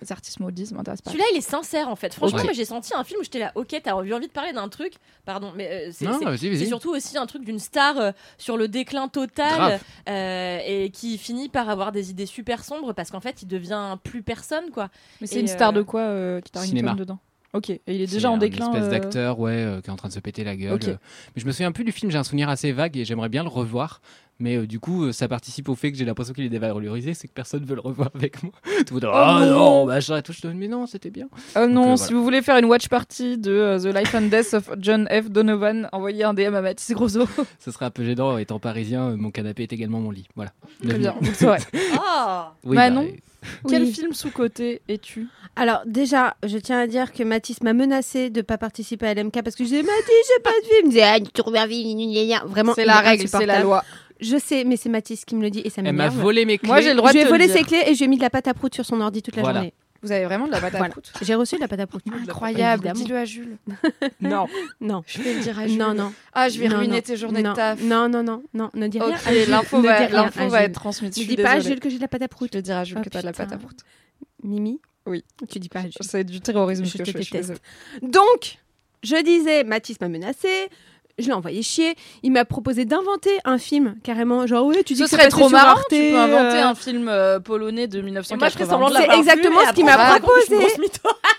les 0.00 0.12
artistes 0.12 0.40
maudits, 0.40 0.66
ça 0.66 0.74
m'intéresse 0.74 1.02
pas. 1.02 1.10
Celui-là, 1.10 1.26
il 1.32 1.38
est 1.38 1.40
sincère 1.42 1.88
en 1.88 1.96
fait. 1.96 2.14
Franchement, 2.14 2.40
j'ai 2.52 2.64
senti 2.64 2.92
un 2.94 3.04
film 3.04 3.20
où 3.20 3.24
j'étais 3.24 3.38
là, 3.38 3.52
ok, 3.54 3.80
t'as 3.82 4.02
eu 4.02 4.14
envie 4.14 4.26
de 4.26 4.32
parler 4.32 4.52
d'un 4.52 4.68
truc, 4.68 4.94
pardon, 5.24 5.52
mais 5.56 5.88
euh, 5.88 5.90
c'est 5.92 6.66
surtout 6.66 6.90
aussi 6.90 7.18
un 7.18 7.26
truc 7.26 7.44
d'une 7.44 7.58
star 7.58 7.98
euh, 7.98 8.12
sur 8.38 8.56
le 8.56 8.68
déclin 8.68 9.08
total 9.08 9.80
euh, 10.08 10.58
et 10.66 10.90
qui 10.90 11.18
finit 11.18 11.48
par 11.48 11.68
avoir 11.68 11.92
des 11.92 12.10
idées 12.10 12.26
super 12.26 12.64
sombres 12.64 12.92
parce 12.92 13.10
qu'en 13.10 13.20
fait 13.20 13.42
il 13.42 13.46
devient 13.48 13.96
plus 14.02 14.22
personne 14.22 14.70
quoi. 14.72 14.88
Mais 15.20 15.26
c'est 15.26 15.40
une 15.40 15.48
star 15.48 15.72
de 15.72 15.82
quoi 15.82 16.00
euh, 16.02 16.40
qui 16.40 16.58
Cinéma. 16.60 16.94
dedans? 16.94 17.18
Ok, 17.52 17.70
et 17.70 17.80
il 17.88 18.00
est 18.00 18.10
déjà 18.10 18.30
en 18.30 18.34
un 18.34 18.38
déclin. 18.38 18.66
espèce 18.66 18.84
euh, 18.84 18.90
d'acteur, 18.90 19.40
ouais, 19.40 19.52
euh, 19.52 19.80
qui 19.80 19.88
est 19.88 19.92
en 19.92 19.96
train 19.96 20.08
de 20.08 20.12
se 20.12 20.20
péter 20.20 20.44
la 20.44 20.54
gueule. 20.54 20.78
Euh. 20.86 20.96
Mais 21.34 21.42
je 21.42 21.46
me 21.46 21.50
souviens 21.52 21.72
plus 21.72 21.82
du 21.82 21.90
film, 21.90 22.12
j'ai 22.12 22.18
un 22.18 22.22
souvenir 22.22 22.48
assez 22.48 22.70
vague 22.70 22.96
et 22.96 23.04
j'aimerais 23.04 23.28
bien 23.28 23.42
le 23.42 23.48
revoir. 23.48 24.00
Mais 24.40 24.56
euh, 24.56 24.66
du 24.66 24.80
coup, 24.80 25.04
euh, 25.04 25.12
ça 25.12 25.28
participe 25.28 25.68
au 25.68 25.74
fait 25.74 25.92
que 25.92 25.98
j'ai 25.98 26.04
l'impression 26.06 26.32
qu'il 26.32 26.44
est 26.44 26.48
dévalorisé, 26.48 27.12
c'est 27.14 27.28
que 27.28 27.32
personne 27.32 27.64
veut 27.64 27.74
le 27.74 27.80
revoir 27.82 28.10
avec 28.14 28.42
moi. 28.42 28.52
Tout 28.86 28.94
le 28.98 29.06
monde, 29.06 29.10
ah 29.14 29.44
non, 29.46 29.84
machin 29.86 30.16
et 30.16 30.22
tout. 30.22 30.32
Je 30.32 30.40
dis, 30.40 30.54
mais 30.54 30.66
non, 30.66 30.86
c'était 30.86 31.10
bien. 31.10 31.28
Oh 31.56 31.66
non, 31.66 31.82
Donc, 31.82 31.86
euh, 31.86 31.96
si 31.96 32.02
voilà. 32.04 32.16
vous 32.16 32.24
voulez 32.24 32.42
faire 32.42 32.56
une 32.56 32.64
watch 32.64 32.88
party 32.88 33.36
de 33.38 33.52
euh, 33.52 33.78
The 33.78 33.94
Life 33.94 34.14
and 34.14 34.22
Death 34.22 34.54
of 34.54 34.70
John 34.78 35.06
F. 35.10 35.30
Donovan, 35.30 35.88
envoyez 35.92 36.24
un 36.24 36.32
DM 36.34 36.54
à 36.54 36.62
Mathis 36.62 36.90
Grosso. 36.92 37.28
Ce 37.60 37.70
serait 37.70 37.84
un 37.84 37.90
peu 37.90 38.02
gênant, 38.04 38.38
étant 38.38 38.58
parisien, 38.58 39.10
euh, 39.10 39.16
mon 39.16 39.30
canapé 39.30 39.64
est 39.64 39.72
également 39.72 40.00
mon 40.00 40.10
lit. 40.10 40.26
Voilà. 40.34 40.52
Très 40.82 40.98
bien, 40.98 41.14
le 41.20 41.34
saurez. 41.34 41.58
Ah 42.02 42.54
Oui, 42.64 42.76
Manon 42.76 43.02
bah, 43.04 43.48
Quel 43.68 43.82
Oui. 43.84 43.92
film 43.92 44.12
sous-côté 44.12 44.80
es-tu? 44.88 45.28
Alors 45.56 45.82
déjà, 45.86 46.36
je 46.46 46.56
tiens 46.58 46.78
à 46.80 46.86
dire 46.86 47.12
que 47.12 47.22
Mathis 47.22 47.62
m'a 47.62 47.72
menacé 47.72 48.30
de 48.30 48.40
pas 48.42 48.58
participer 48.58 49.06
à 49.06 49.14
LMK 49.14 49.42
parce 49.42 49.56
que 49.56 49.64
je 49.64 49.68
disais 49.70 49.82
Mathis, 49.82 50.28
j'ai 50.36 50.42
pas 50.42 50.50
de 50.50 50.64
film. 50.66 50.76
Il 50.80 50.84
me 50.86 50.90
disait 50.90 51.02
ah, 51.02 51.20
tu 51.20 51.30
trouves 51.32 51.56
un 51.56 51.66
film, 51.66 51.98
gna, 51.98 52.24
gna, 52.24 52.24
gna. 52.40 52.44
vraiment. 52.46 52.72
C'est 52.74 52.84
la 52.84 53.00
règle, 53.00 53.28
c'est 53.28 53.46
la 53.46 53.60
loi. 53.62 53.82
Je 54.20 54.36
sais, 54.36 54.64
mais 54.64 54.76
c'est 54.76 54.88
Mathis 54.88 55.24
qui 55.24 55.34
me 55.34 55.42
le 55.42 55.50
dit 55.50 55.60
et 55.64 55.70
ça 55.70 55.76
Elle 55.78 55.84
m'a 55.86 55.92
m'énerve. 56.04 56.18
volé 56.20 56.44
mes 56.44 56.58
clés. 56.58 56.66
Moi, 56.68 56.80
j'ai 56.80 56.90
le 56.90 56.96
droit 56.96 57.10
je 57.10 57.14
lui 57.18 57.20
de 57.20 57.26
ai 57.26 57.28
te 57.28 57.32
le 57.32 57.38
volé 57.38 57.46
dire. 57.46 57.56
ses 57.56 57.64
clés 57.64 57.82
et 57.86 57.94
je 57.94 57.98
lui 57.98 58.04
ai 58.04 58.08
mis 58.08 58.16
de 58.16 58.22
la 58.22 58.30
pâte 58.30 58.48
à 58.48 58.54
prout 58.54 58.74
sur 58.74 58.84
son 58.84 59.00
ordi 59.00 59.22
toute 59.22 59.36
la 59.36 59.42
Voilà. 59.42 59.58
journée. 59.60 59.74
Vous 60.02 60.12
avez 60.12 60.24
vraiment 60.24 60.46
de 60.46 60.50
la 60.52 60.60
pâte 60.60 60.74
à 60.74 60.78
Voilà. 60.78 60.92
prout 60.92 61.12
J'ai 61.20 61.34
reçu 61.34 61.56
de 61.56 61.60
la 61.60 61.68
pâte 61.68 61.80
à 61.80 61.86
prout. 61.86 62.02
Incroyable, 62.10 62.86
Évidemment. 62.86 63.04
dis-le 63.04 63.16
à 63.18 63.24
Jules. 63.26 63.56
Non, 64.20 64.46
non. 64.80 65.02
Je 65.06 65.20
vais 65.20 65.34
le 65.34 65.40
dire 65.40 65.58
à 65.58 65.66
Jules. 65.66 65.78
Non, 65.78 65.92
non. 65.94 66.12
Ah, 66.32 66.48
je 66.48 66.58
vais 66.58 66.68
Non, 66.68 66.78
ruiner 66.78 66.94
non. 66.96 67.00
tes 67.02 67.16
journées 67.16 67.42
non. 67.42 67.50
de 67.50 67.56
taf. 67.56 67.82
Non, 67.82 68.08
non, 68.08 68.22
non, 68.22 68.42
non, 68.54 68.70
ne 68.74 68.86
dis 68.88 68.98
rien. 68.98 69.08
Ok, 69.10 69.26
à 69.26 69.32
Jules. 69.34 69.50
l'info 69.50 69.78
Ne 69.78 69.82
va, 69.86 69.98
dis 70.00 70.06
rien 70.12 70.22
l'info 70.24 70.40
à 70.40 70.46
va 70.48 70.58
Jules. 70.58 70.66
être 70.70 70.74
transmise. 70.74 71.14
Je 71.14 71.20
Ne 71.20 71.24
suis 71.26 71.36
dis 71.36 71.42
pas 71.42 71.50
à 71.50 71.54
désolée. 71.56 71.74
Jules 71.74 71.80
que 71.80 71.90
j'ai 71.90 71.96
de 71.96 72.00
la 72.02 72.08
pâte 72.08 72.22
à 72.22 72.28
prout. 72.28 72.48
Je 72.52 72.58
vais 72.58 72.62
dire 72.62 72.76
à 72.78 72.84
Jules 72.84 72.96
Oh, 72.98 73.04
que 73.04 73.08
t'as 73.10 73.20
de 73.20 73.26
la 73.26 73.32
putain. 73.32 73.44
pâte 73.44 73.54
à 73.54 73.58
prout. 73.58 73.76
Mimi 74.42 74.80
Oui. 75.06 75.22
Tu 75.50 75.58
dis 75.58 75.68
pas 75.68 75.80
à 75.80 75.82
Jules. 75.82 75.92
C'est 76.00 76.24
du 76.24 76.40
terrorisme 76.40 76.84
Je 76.84 76.92
que 76.92 76.98
te 77.02 77.04
je 77.04 77.12
fais, 77.12 77.18
je 77.18 77.24
suis 77.24 77.32
déteste. 77.32 77.60
désolée. 78.00 78.10
Donc, 78.12 78.58
je 79.02 79.22
disais, 79.22 79.64
Mathis 79.64 80.00
m'a 80.00 80.08
menacé. 80.08 80.48
Je 81.20 81.26
l'ai 81.26 81.32
envoyé 81.32 81.62
chier. 81.62 81.94
Il 82.22 82.32
m'a 82.32 82.44
proposé 82.44 82.84
d'inventer 82.84 83.30
un 83.44 83.58
film, 83.58 83.96
carrément. 84.02 84.46
Genre, 84.46 84.66
ouais, 84.66 84.82
tu 84.82 84.94
dis 84.94 84.98
Ce 85.00 85.04
que 85.04 85.10
c'est 85.10 85.16
serait 85.16 85.28
trop 85.28 85.48
sur 85.48 85.50
marrant. 85.50 85.72
Arte, 85.72 85.86
Tu 85.90 85.96
peux 85.96 86.18
inventer 86.18 86.56
euh, 86.58 86.66
un 86.68 86.74
film 86.74 87.08
euh, 87.08 87.40
polonais 87.40 87.86
de 87.86 87.98
Et 87.98 88.02
1980. 88.02 88.38
moi, 88.38 88.48
je 88.48 88.52
ferais 88.54 88.66
semblant 88.66 88.88
de 88.90 88.94
C'est 88.94 89.18
exactement 89.18 89.60
ce 89.68 89.72
qu'il 89.72 89.84
m'a 89.84 90.18
proposé. 90.18 90.56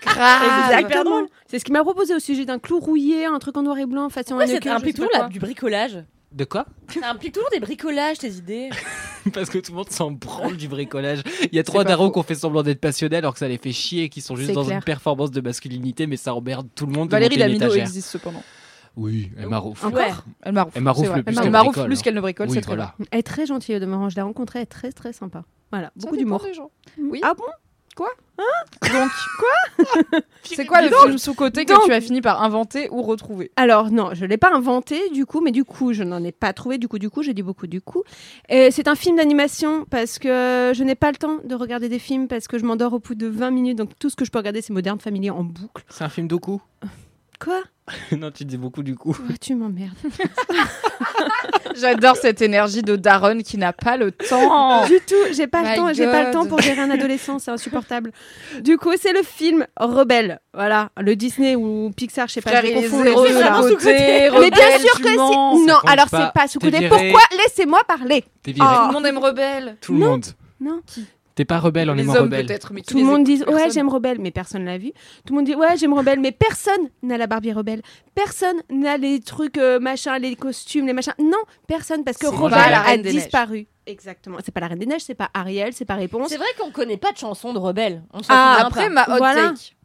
Exactement. 0.05 1.25
C'est 1.47 1.59
ce 1.59 1.65
qu'il 1.65 1.73
m'a 1.73 1.83
proposé 1.83 2.15
au 2.15 2.19
sujet 2.19 2.45
d'un 2.45 2.59
clou 2.59 2.79
rouillé, 2.79 3.25
un 3.25 3.39
truc 3.39 3.57
en 3.57 3.63
noir 3.63 3.77
et 3.77 3.85
blanc, 3.85 4.09
façon 4.09 4.39
sais 4.39 4.59
pas 4.59 4.79
toujours 4.79 5.09
quoi. 5.09 5.19
là, 5.19 5.29
du 5.29 5.39
bricolage 5.39 6.03
De 6.31 6.45
quoi 6.45 6.65
Ça 6.93 7.09
implique 7.09 7.33
toujours 7.33 7.49
des 7.49 7.59
bricolages, 7.59 8.17
tes 8.19 8.29
idées. 8.31 8.69
Parce 9.33 9.49
que 9.49 9.59
tout 9.59 9.71
le 9.71 9.77
monde 9.77 9.89
s'en 9.89 10.11
branle 10.11 10.57
du 10.57 10.67
bricolage. 10.67 11.21
Il 11.51 11.55
y 11.55 11.59
a 11.59 11.63
trois 11.63 11.83
darons 11.83 12.09
qui 12.09 12.17
ont 12.19 12.23
fait 12.23 12.35
semblant 12.35 12.63
d'être 12.63 12.79
passionnés 12.81 13.17
alors 13.17 13.33
que 13.33 13.39
ça 13.39 13.47
les 13.47 13.57
fait 13.57 13.71
chier 13.71 14.03
et 14.03 14.09
qui 14.09 14.21
sont 14.21 14.35
juste 14.35 14.49
C'est 14.49 14.53
dans 14.55 14.65
clair. 14.65 14.77
une 14.77 14.83
performance 14.83 15.31
de 15.31 15.41
masculinité, 15.41 16.07
mais 16.07 16.17
ça 16.17 16.33
emmerde 16.33 16.67
tout 16.73 16.85
le 16.85 16.93
monde. 16.93 17.07
de 17.07 17.11
Valérie 17.11 17.37
Lamido 17.37 17.73
existe 17.73 18.09
cependant. 18.09 18.43
Oui, 18.95 19.31
elle 19.37 19.47
m'arroufle. 19.49 19.85
Encore 19.85 19.99
Ouais. 19.99 20.11
Elle 20.41 20.53
m'arroufle. 20.53 20.77
Elle 20.77 21.23
plus 21.23 21.35
qu'elle 21.35 21.55
hein. 21.55 21.95
qu'elle 22.03 22.15
ne 22.15 22.21
bricole, 22.21 22.47
Oui, 22.47 22.55
c'est 22.55 22.61
très 22.61 22.75
voilà. 22.75 22.95
Elle 23.11 23.19
est 23.19 23.23
très 23.23 23.45
gentille 23.45 23.75
au 23.75 23.79
demeurant. 23.79 24.09
Je 24.09 24.15
l'ai 24.15 24.21
rencontrée, 24.21 24.59
elle 24.59 24.63
est 24.63 24.65
très 24.67 24.91
très 24.91 25.13
sympa. 25.13 25.43
Voilà, 25.71 25.91
Ça 25.97 26.03
beaucoup 26.03 26.17
d'humour. 26.17 26.43
des 26.43 26.53
gens. 26.53 26.69
Oui. 26.97 27.21
Ah 27.23 27.33
bon? 27.33 27.45
Donc, 27.97 28.07
quoi? 29.37 30.19
C'est 30.43 30.65
quoi 30.65 30.81
le 30.81 30.89
film 30.89 31.17
sous-côté 31.17 31.65
que 31.65 31.85
tu 31.85 31.91
as 31.91 32.01
fini 32.01 32.21
par 32.21 32.41
inventer 32.41 32.89
ou 32.91 33.01
retrouver? 33.01 33.51
Alors 33.55 33.91
non, 33.91 34.13
je 34.13 34.25
l'ai 34.25 34.37
pas 34.37 34.51
inventé 34.53 35.09
du 35.09 35.25
coup, 35.25 35.41
mais 35.41 35.51
du 35.51 35.63
coup 35.63 35.93
je 35.93 36.03
n'en 36.03 36.23
ai 36.23 36.31
pas 36.31 36.53
trouvé. 36.53 36.77
Du 36.77 36.87
coup, 36.87 36.99
du 36.99 37.09
coup, 37.09 37.21
j'ai 37.23 37.33
dit 37.33 37.43
beaucoup 37.43 37.67
du 37.67 37.81
coup. 37.81 38.03
Et 38.49 38.71
c'est 38.71 38.87
un 38.87 38.95
film 38.95 39.17
d'animation 39.17 39.85
parce 39.89 40.19
que 40.19 40.71
je 40.73 40.83
n'ai 40.83 40.95
pas 40.95 41.11
le 41.11 41.17
temps 41.17 41.37
de 41.43 41.55
regarder 41.55 41.89
des 41.89 41.99
films 41.99 42.27
parce 42.27 42.47
que 42.47 42.57
je 42.57 42.65
m'endors 42.65 42.93
au 42.93 42.99
bout 42.99 43.15
de 43.15 43.27
20 43.27 43.51
minutes. 43.51 43.77
Donc 43.77 43.97
tout 43.99 44.09
ce 44.09 44.15
que 44.15 44.25
je 44.25 44.31
peux 44.31 44.39
regarder, 44.39 44.61
c'est 44.61 44.73
Modern 44.73 44.99
Family 44.99 45.29
en 45.29 45.43
boucle. 45.43 45.83
C'est 45.89 46.03
un 46.03 46.09
film 46.09 46.27
d'Oku? 46.27 46.61
Quoi 47.43 47.61
Non, 48.17 48.29
tu 48.31 48.45
dis 48.45 48.57
beaucoup 48.57 48.83
du 48.83 48.95
coup. 48.95 49.17
Oh, 49.19 49.33
Tu 49.41 49.55
m'emmerdes. 49.55 49.95
J'adore 51.75 52.15
cette 52.17 52.41
énergie 52.41 52.81
de 52.81 52.95
Daron 52.95 53.39
qui 53.39 53.57
n'a 53.57 53.73
pas 53.73 53.97
le 53.97 54.11
temps. 54.11 54.85
du 54.85 54.99
tout, 55.07 55.15
j'ai 55.33 55.47
pas 55.47 55.61
My 55.63 55.69
le 55.69 55.75
temps. 55.75 55.93
J'ai 55.93 56.05
pas 56.05 56.23
le 56.25 56.31
temps 56.31 56.45
pour 56.45 56.59
gérer 56.61 56.81
un 56.81 56.89
adolescent, 56.91 57.39
c'est 57.39 57.51
insupportable. 57.51 58.11
Du 58.61 58.77
coup, 58.77 58.91
c'est 58.99 59.13
le 59.13 59.23
film 59.23 59.65
Rebelle. 59.77 60.39
Voilà, 60.53 60.89
le 60.99 61.15
Disney 61.15 61.55
ou 61.55 61.91
Pixar, 61.95 62.27
je 62.27 62.33
sais 62.33 62.41
pas. 62.41 62.61
Je 62.61 62.73
confonds 62.73 63.03
les 63.03 63.13
deux, 63.15 64.39
Mais 64.39 64.51
bien 64.51 64.77
sûr 64.79 64.99
que 64.99 65.07
c'est. 65.09 65.15
mens. 65.15 65.65
Non, 65.65 65.77
alors 65.87 66.07
c'est 66.09 66.33
pas 66.33 66.47
sous-côté. 66.47 66.71
T'es 66.71 66.79
viré. 66.89 67.09
Pourquoi 67.11 67.21
Laissez-moi 67.37 67.81
parler? 67.87 68.25
T'es 68.43 68.51
viré. 68.51 68.67
Oh. 68.69 68.75
Tout 68.81 68.87
le 68.87 68.93
monde 68.93 69.05
aime 69.05 69.17
rebelle. 69.17 69.77
Tout 69.81 69.93
le 69.93 69.99
Non. 69.99 70.09
monde. 70.11 70.25
Non. 70.59 70.81
T'es 71.35 71.45
pas 71.45 71.59
rebelle 71.59 71.89
en 71.89 71.93
Les 71.93 72.03
aimant 72.03 72.13
hommes 72.15 72.23
rebelle. 72.23 72.45
mais 72.71 72.81
Tout 72.81 72.97
le 72.97 73.03
monde 73.05 73.23
dit 73.23 73.41
ouais 73.47 73.69
j'aime 73.71 73.87
Rebelle, 73.89 74.19
mais 74.19 74.31
personne 74.31 74.65
l'a 74.65 74.77
vu. 74.77 74.91
Tout 75.25 75.33
le 75.33 75.35
monde 75.37 75.45
dit 75.45 75.55
ouais 75.55 75.77
j'aime 75.77 75.93
Rebelle, 75.93 76.19
mais 76.19 76.31
personne 76.31 76.89
n'a 77.03 77.17
la 77.17 77.27
Barbie 77.27 77.53
Rebelle. 77.53 77.81
Personne 78.15 78.57
n'a 78.69 78.97
les 78.97 79.19
trucs 79.21 79.57
euh, 79.57 79.79
machin, 79.79 80.19
les 80.19 80.35
costumes, 80.35 80.85
les 80.87 80.93
machins. 80.93 81.13
Non, 81.19 81.37
personne 81.67 82.03
parce 82.03 82.17
que 82.17 82.27
Rebelle 82.27 82.73
a 82.73 82.97
disparu. 82.97 83.67
Exactement. 83.87 84.37
C'est 84.43 84.51
pas 84.51 84.59
la 84.61 84.67
Reine 84.67 84.79
des 84.79 84.85
Neiges, 84.85 85.01
c'est 85.01 85.15
pas 85.15 85.29
Ariel, 85.33 85.73
c'est 85.73 85.85
pas 85.85 85.95
Réponse. 85.95 86.29
C'est 86.29 86.37
vrai 86.37 86.47
qu'on 86.59 86.69
connaît 86.71 86.97
pas 86.97 87.11
de 87.11 87.17
chanson 87.17 87.51
de 87.53 87.57
rebelle. 87.59 88.03
On 88.13 88.19
Ah, 88.29 88.63
Après, 88.65 88.87
pas. 88.87 88.89
ma 88.89 89.03
hot 89.15 89.17
Voilà. 89.17 89.49
take. 89.49 89.75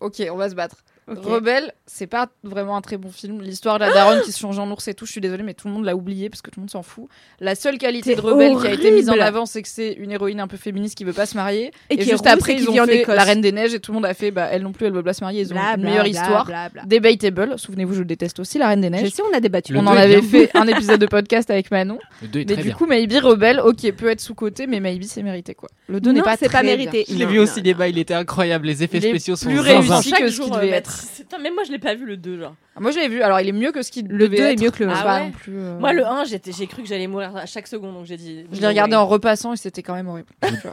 Ok, 0.00 0.22
on 0.32 0.36
va 0.36 0.48
se 0.48 0.54
battre. 0.54 0.76
Rebelle, 1.18 1.72
c'est 1.86 2.06
pas 2.06 2.28
vraiment 2.44 2.76
un 2.76 2.80
très 2.80 2.96
bon 2.96 3.10
film. 3.10 3.40
L'histoire 3.42 3.78
de 3.78 3.84
la 3.84 3.92
daronne 3.92 4.20
qui 4.22 4.32
se 4.32 4.38
change 4.38 4.58
en 4.58 4.70
ours 4.70 4.86
et 4.88 4.94
tout, 4.94 5.06
je 5.06 5.12
suis 5.12 5.20
désolée, 5.20 5.42
mais 5.42 5.54
tout 5.54 5.68
le 5.68 5.74
monde 5.74 5.84
l'a 5.84 5.96
oublié 5.96 6.30
parce 6.30 6.40
que 6.42 6.50
tout 6.50 6.60
le 6.60 6.62
monde 6.62 6.70
s'en 6.70 6.82
fout. 6.82 7.06
La 7.40 7.54
seule 7.54 7.78
qualité 7.78 8.14
de 8.14 8.20
Rebelle 8.20 8.56
qui 8.58 8.66
a 8.66 8.72
été 8.72 8.90
mise 8.90 9.10
en 9.10 9.18
avant, 9.18 9.46
c'est 9.46 9.62
que 9.62 9.68
c'est 9.68 9.92
une 9.92 10.12
héroïne 10.12 10.40
un 10.40 10.46
peu 10.48 10.56
féministe 10.56 10.96
qui 10.96 11.04
veut 11.04 11.12
pas 11.12 11.26
se 11.26 11.36
marier. 11.36 11.72
Et 11.90 11.94
Et, 11.94 11.98
qui 11.98 12.10
juste 12.10 12.26
après, 12.26 12.54
ils 12.54 12.68
ont 12.68 12.72
vit 12.72 12.80
en 12.80 12.86
fait 12.86 13.00
Écosse. 13.00 13.14
La 13.16 13.24
Reine 13.24 13.40
des 13.40 13.52
Neiges 13.52 13.74
et 13.74 13.80
tout 13.80 13.92
le 13.92 13.96
monde 13.96 14.06
a 14.06 14.14
fait, 14.14 14.30
bah, 14.30 14.48
elle 14.50 14.62
non 14.62 14.72
plus, 14.72 14.86
elle 14.86 14.92
veut 14.92 15.02
pas 15.02 15.12
se 15.14 15.22
marier. 15.24 15.42
Ils 15.42 15.52
ont 15.52 15.56
Bla, 15.56 15.74
une 15.74 15.80
bla, 15.82 15.90
meilleure 15.90 16.04
bla, 16.04 16.10
histoire. 16.10 16.48
Debatable. 16.86 17.54
Souvenez-vous, 17.58 17.94
je 17.94 18.02
déteste 18.02 18.38
aussi 18.40 18.58
La 18.58 18.68
Reine 18.68 18.80
des 18.80 18.88
Je 18.88 18.92
Neiges. 18.92 19.10
sais, 19.12 19.22
on 19.30 19.36
a 19.36 19.40
débattu. 19.40 19.72
Le 19.72 19.80
On 19.80 19.82
deux 19.82 19.88
en 19.88 19.96
avait 19.96 20.22
fait 20.22 20.50
un 20.54 20.66
épisode 20.66 21.00
de 21.00 21.06
podcast 21.06 21.50
avec 21.50 21.70
Manon. 21.70 21.98
Le 22.22 22.28
2 22.28 22.40
est 22.40 22.44
Mais 22.44 22.52
très 22.54 22.62
du 22.62 22.68
bien. 22.68 22.76
coup, 22.76 22.86
Maybe 22.86 23.12
Rebelle, 23.22 23.60
ok, 23.60 23.90
peut 23.92 24.10
être 24.10 24.20
sous-côté, 24.20 24.66
mais 24.66 24.80
Maybe 24.80 25.04
c'est 25.04 25.22
mérité 25.22 25.54
quoi. 25.54 25.68
Le 25.88 26.00
2 26.00 26.12
n'est 26.12 26.22
pas 26.22 26.36
c'est 26.36 26.46
pas 26.46 26.58
très 26.58 26.64
mérité. 26.64 27.04
Je 27.08 27.14
l'ai 27.14 27.26
vu 27.26 27.38
au 27.38 27.46
cinéma, 27.46 27.88
il 27.88 27.98
était 27.98 28.14
incroyable. 28.14 28.66
Les 28.66 28.82
effets 28.82 29.00
spéciaux 29.00 29.36
sont 29.36 29.46
plus 29.46 29.56
zinzin. 29.58 29.80
réussi 29.94 30.10
Chaque 30.10 30.20
que 30.20 30.30
ce 30.30 30.40
qu'il 30.40 30.50
devait 30.52 30.68
être. 30.68 30.99
Putain, 31.16 31.38
Même 31.38 31.54
moi, 31.54 31.64
je 31.64 31.70
l'ai 31.72 31.78
pas 31.78 31.94
vu 31.94 32.04
le 32.06 32.16
2, 32.16 32.38
genre. 32.40 32.54
Ah, 32.76 32.80
Moi, 32.80 32.90
je 32.90 32.98
l'ai 32.98 33.08
vu. 33.08 33.22
Alors, 33.22 33.40
il 33.40 33.48
est 33.48 33.52
mieux 33.52 33.72
que 33.72 33.82
ce 33.82 33.90
qu'il 33.90 34.06
Le 34.08 34.28
devait 34.28 34.36
2 34.38 34.44
est 34.44 34.60
mieux 34.62 34.70
que 34.70 34.84
le 34.84 34.90
C'est 34.90 34.96
un. 35.00 35.02
pas 35.02 35.10
Ah 35.14 35.18
ouais 35.20 35.24
non 35.26 35.30
plus, 35.32 35.56
euh, 35.58 35.78
Moi, 35.78 35.92
le 35.92 36.06
1, 36.06 36.24
j'étais- 36.24 36.52
j'ai 36.52 36.66
cru 36.66 36.82
que 36.82 36.88
j'allais 36.88 37.06
mourir 37.06 37.36
à 37.36 37.46
chaque 37.46 37.66
seconde, 37.66 37.94
donc 37.94 38.06
j'ai 38.06 38.16
dit. 38.16 38.44
Je 38.52 38.60
l'ai 38.60 38.66
regardé 38.68 38.96
en 38.96 39.06
repassant 39.06 39.52
et 39.52 39.56
c'était 39.56 39.82
quand 39.82 39.94
même 39.94 40.08
horrible. 40.08 40.28